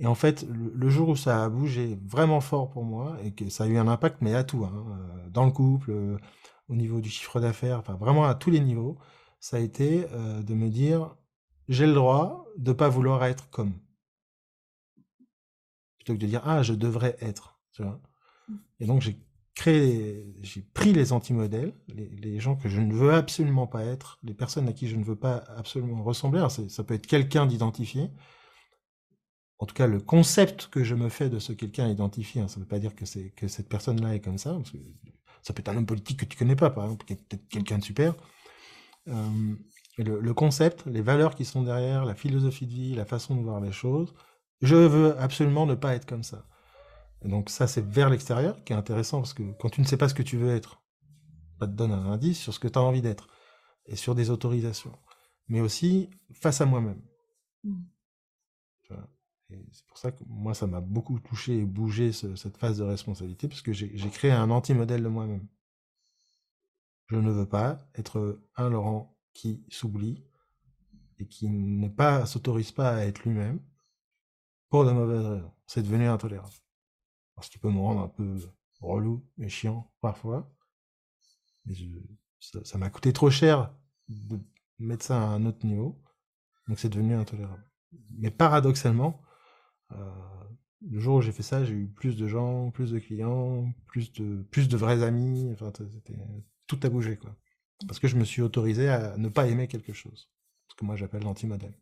en 0.07 0.15
fait, 0.15 0.45
le, 0.49 0.89
jour 0.89 1.09
où 1.09 1.15
ça 1.15 1.43
a 1.43 1.49
bougé 1.49 1.99
vraiment 2.05 2.41
fort 2.41 2.69
pour 2.69 2.83
moi 2.83 3.17
et 3.23 3.31
que 3.33 3.49
ça 3.49 3.65
a 3.65 3.67
eu 3.67 3.77
un 3.77 3.87
impact, 3.87 4.17
mais 4.21 4.33
à 4.33 4.43
tout, 4.43 4.65
hein, 4.65 4.73
euh, 4.73 5.29
dans 5.29 5.45
le 5.45 5.51
couple, 5.51 5.91
euh, 5.91 6.17
au 6.69 6.75
niveau 6.75 7.01
du 7.01 7.09
chiffre 7.09 7.39
d'affaires, 7.39 7.79
enfin 7.79 7.95
vraiment 7.95 8.25
à 8.25 8.35
tous 8.35 8.49
les 8.49 8.59
niveaux, 8.59 8.97
ça 9.39 9.57
a 9.57 9.59
été 9.59 10.05
de 10.05 10.53
me 10.53 10.69
dire 10.69 11.15
j'ai 11.67 11.87
le 11.87 11.93
droit 11.93 12.45
de 12.57 12.71
pas 12.73 12.89
vouloir 12.89 13.23
être 13.25 13.49
comme. 13.49 13.73
Plutôt 15.97 16.13
que 16.13 16.19
de 16.19 16.27
dire 16.27 16.41
ah 16.45 16.63
je 16.63 16.73
devrais 16.73 17.17
être 17.21 17.51
et 18.79 18.85
donc 18.85 19.01
j'ai 19.01 19.17
créé 19.55 20.33
j'ai 20.41 20.61
pris 20.61 20.93
les 20.93 21.13
anti-modèles 21.13 21.73
les, 21.87 22.39
gens 22.39 22.55
que 22.55 22.69
je 22.69 22.79
ne 22.79 22.93
veux 22.93 23.13
absolument 23.13 23.67
pas 23.67 23.83
être 23.83 24.19
les 24.23 24.33
personnes 24.33 24.67
à 24.67 24.73
qui 24.73 24.87
je 24.87 24.95
ne 24.95 25.03
veux 25.03 25.15
pas 25.15 25.43
absolument 25.55 26.03
ressembler. 26.03 26.45
Ça 26.69 26.83
peut 26.83 26.93
être 26.93 27.07
quelqu'un 27.07 27.45
d'identifié 27.45 28.09
en 29.61 29.65
tout 29.65 29.73
cas 29.73 29.87
le 29.87 30.01
concept 30.01 30.67
que 30.67 30.83
je 30.83 30.95
me 30.95 31.07
fais 31.07 31.29
de 31.29 31.39
ce 31.39 31.53
quelqu'un 31.53 31.87
identifié 31.87 32.41
hein, 32.41 32.49
ça 32.49 32.57
ne 32.57 32.63
veut 32.63 32.67
pas 32.67 32.79
dire 32.79 32.91
que 32.93 33.47
cette 33.47 33.69
personne 33.69 34.01
là 34.01 34.13
est 34.13 34.19
comme 34.19 34.37
ça 34.37 34.53
parce 34.53 34.71
que 34.71 34.77
ça 35.41 35.53
peut 35.53 35.61
être 35.61 35.69
un 35.69 35.77
homme 35.77 35.85
politique 35.85 36.19
que 36.19 36.25
tu 36.25 36.37
connais 36.37 36.57
pas 36.57 36.69
par 36.69 36.83
exemple 36.83 37.05
peut-être 37.05 37.47
quelqu'un 37.47 37.77
de 37.77 37.83
super 37.83 38.13
euh, 39.07 39.55
le, 39.97 40.19
le, 40.19 40.33
concept 40.33 40.85
les 40.85 41.01
valeurs 41.01 41.35
qui 41.35 41.45
sont 41.45 41.63
derrière 41.63 42.03
la 42.05 42.15
philosophie 42.15 42.67
de 42.67 42.73
vie 42.73 42.95
la 42.95 43.05
façon 43.05 43.35
de 43.35 43.41
voir 43.41 43.61
les 43.61 43.71
choses 43.71 44.13
je 44.61 44.75
veux 44.75 45.17
absolument 45.19 45.65
ne 45.65 45.75
pas 45.75 45.95
être 45.95 46.05
comme 46.05 46.23
ça. 46.23 46.45
donc 47.25 47.49
ça, 47.49 47.67
c'est 47.67 47.85
vers 47.85 48.09
l'extérieur 48.09 48.63
qui 48.63 48.73
est 48.73 48.75
intéressant 48.75 49.19
parce 49.19 49.33
que 49.33 49.43
quand 49.59 49.69
tu 49.69 49.81
ne 49.81 49.85
sais 49.85 49.97
pas 49.97 50.07
ce 50.07 50.13
que 50.13 50.23
tu 50.23 50.37
veux 50.37 50.55
être, 50.55 50.81
ça 51.59 51.67
te 51.67 51.73
donne 51.73 51.91
un 51.91 52.11
indice 52.11 52.39
sur 52.39 52.53
ce 52.53 52.59
que 52.59 52.67
tu 52.67 52.77
as 52.77 52.81
envie 52.81 53.01
d'être 53.01 53.27
et 53.87 53.95
sur 53.95 54.15
des 54.15 54.29
autorisations. 54.29 54.97
Mais 55.47 55.61
aussi 55.61 56.09
face 56.33 56.61
à 56.61 56.65
moi-même. 56.65 57.01
C'est 59.71 59.85
pour 59.85 59.97
ça 59.97 60.11
que 60.11 60.23
moi, 60.27 60.53
ça 60.53 60.67
m'a 60.67 60.81
beaucoup 60.81 61.19
touché 61.19 61.57
et 61.57 61.65
bougé 61.65 62.11
cette 62.11 62.57
phase 62.57 62.77
de 62.77 62.83
responsabilité 62.83 63.47
parce 63.47 63.61
que 63.61 63.73
j'ai 63.73 64.09
créé 64.09 64.31
un 64.31 64.49
anti-modèle 64.49 65.03
de 65.03 65.07
moi-même. 65.07 65.47
Je 67.07 67.17
ne 67.17 67.31
veux 67.31 67.47
pas 67.47 67.77
être 67.95 68.41
un 68.55 68.69
Laurent 68.69 69.17
qui 69.33 69.65
s'oublie 69.69 70.23
et 71.19 71.27
qui 71.27 71.49
ne 71.49 71.89
s'autorise 72.25 72.71
pas 72.71 72.95
à 72.95 73.05
être 73.05 73.23
lui-même 73.23 73.59
pour 74.69 74.85
de 74.85 74.91
mauvaises 74.91 75.25
raisons. 75.25 75.53
C'est 75.67 75.83
devenu 75.83 76.07
intolérable. 76.07 76.53
Parce 77.35 77.49
qu'il 77.49 77.59
peut 77.59 77.71
me 77.71 77.79
rendre 77.79 78.01
un 78.01 78.07
peu 78.07 78.37
relou 78.79 79.27
et 79.37 79.49
chiant 79.49 79.91
parfois. 79.99 80.49
Mais 81.65 81.75
ça 82.39 82.77
m'a 82.77 82.89
coûté 82.89 83.11
trop 83.13 83.29
cher 83.29 83.73
de 84.07 84.39
mettre 84.79 85.05
ça 85.05 85.21
à 85.21 85.25
un 85.25 85.45
autre 85.45 85.65
niveau. 85.65 86.01
Donc 86.67 86.79
c'est 86.79 86.89
devenu 86.89 87.13
intolérable. 87.15 87.65
Mais 88.11 88.31
paradoxalement, 88.31 89.21
le 90.81 90.99
jour 90.99 91.17
où 91.17 91.21
j'ai 91.21 91.31
fait 91.31 91.43
ça, 91.43 91.63
j'ai 91.63 91.73
eu 91.73 91.87
plus 91.87 92.15
de 92.17 92.27
gens, 92.27 92.71
plus 92.71 92.91
de 92.91 92.99
clients, 92.99 93.71
plus 93.87 94.11
de, 94.13 94.41
plus 94.51 94.67
de 94.67 94.77
vrais 94.77 95.03
amis. 95.03 95.49
Enfin, 95.53 95.71
tout 96.67 96.79
a 96.83 96.89
bougé, 96.89 97.17
quoi. 97.17 97.35
Parce 97.87 97.99
que 97.99 98.07
je 98.07 98.15
me 98.15 98.25
suis 98.25 98.41
autorisé 98.41 98.89
à 98.89 99.17
ne 99.17 99.29
pas 99.29 99.47
aimer 99.47 99.67
quelque 99.67 99.93
chose. 99.93 100.29
Ce 100.69 100.75
que 100.75 100.85
moi 100.85 100.95
j'appelle 100.95 101.23
l'anti-modèle. 101.23 101.77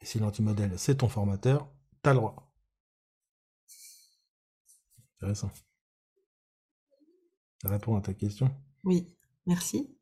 Et 0.00 0.06
si 0.06 0.18
l'antimodèle, 0.18 0.78
c'est 0.78 0.96
ton 0.96 1.08
formateur, 1.08 1.70
t'as 2.02 2.12
le 2.12 2.20
droit. 2.20 2.52
Intéressant. 5.16 5.50
Ça 7.60 7.68
répond 7.68 7.96
à 7.96 8.00
ta 8.00 8.14
question 8.14 8.50
Oui, 8.84 9.14
merci. 9.46 9.94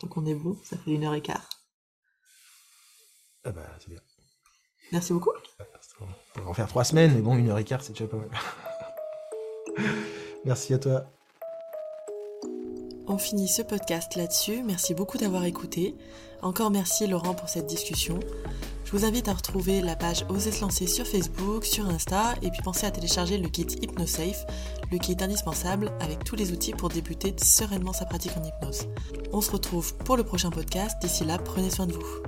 Donc 0.00 0.16
on 0.16 0.26
est 0.26 0.34
bon, 0.34 0.60
ça 0.64 0.76
fait 0.76 0.92
une 0.92 1.04
heure 1.04 1.14
et 1.14 1.22
quart. 1.22 1.48
Ah 3.44 3.52
bah, 3.52 3.76
c'est 3.78 3.88
bien. 3.88 4.02
Merci 4.92 5.12
beaucoup. 5.12 5.32
On 6.00 6.06
pourrait 6.34 6.50
en 6.50 6.54
faire 6.54 6.68
trois 6.68 6.84
semaines, 6.84 7.12
mais 7.14 7.20
bon, 7.20 7.36
une 7.36 7.48
heure 7.48 7.58
et 7.58 7.64
quart, 7.64 7.82
c'est 7.82 7.92
déjà 7.92 8.06
pas 8.06 8.16
mal. 8.16 8.28
merci 10.44 10.74
à 10.74 10.78
toi. 10.78 11.04
On 13.06 13.16
finit 13.16 13.48
ce 13.48 13.62
podcast 13.62 14.16
là-dessus. 14.16 14.62
Merci 14.62 14.94
beaucoup 14.94 15.16
d'avoir 15.16 15.44
écouté. 15.44 15.94
Encore 16.42 16.70
merci 16.70 17.06
Laurent 17.06 17.34
pour 17.34 17.48
cette 17.48 17.66
discussion. 17.66 18.20
Je 18.84 18.92
vous 18.92 19.04
invite 19.04 19.28
à 19.28 19.34
retrouver 19.34 19.80
la 19.80 19.96
page 19.96 20.24
Oser 20.28 20.52
se 20.52 20.60
lancer 20.60 20.86
sur 20.86 21.06
Facebook, 21.06 21.64
sur 21.64 21.86
Insta, 21.88 22.34
et 22.42 22.50
puis 22.50 22.60
pensez 22.62 22.86
à 22.86 22.90
télécharger 22.90 23.38
le 23.38 23.48
kit 23.48 23.66
HypnoSafe, 23.82 24.46
le 24.90 24.98
kit 24.98 25.16
indispensable 25.20 25.92
avec 26.00 26.22
tous 26.24 26.36
les 26.36 26.52
outils 26.52 26.72
pour 26.72 26.88
débuter 26.88 27.34
sereinement 27.42 27.92
sa 27.92 28.04
pratique 28.04 28.36
en 28.36 28.44
hypnose. 28.44 28.88
On 29.32 29.40
se 29.40 29.50
retrouve 29.50 29.94
pour 29.96 30.16
le 30.16 30.24
prochain 30.24 30.50
podcast. 30.50 30.96
D'ici 31.02 31.24
là, 31.24 31.38
prenez 31.38 31.70
soin 31.70 31.86
de 31.86 31.92
vous. 31.92 32.22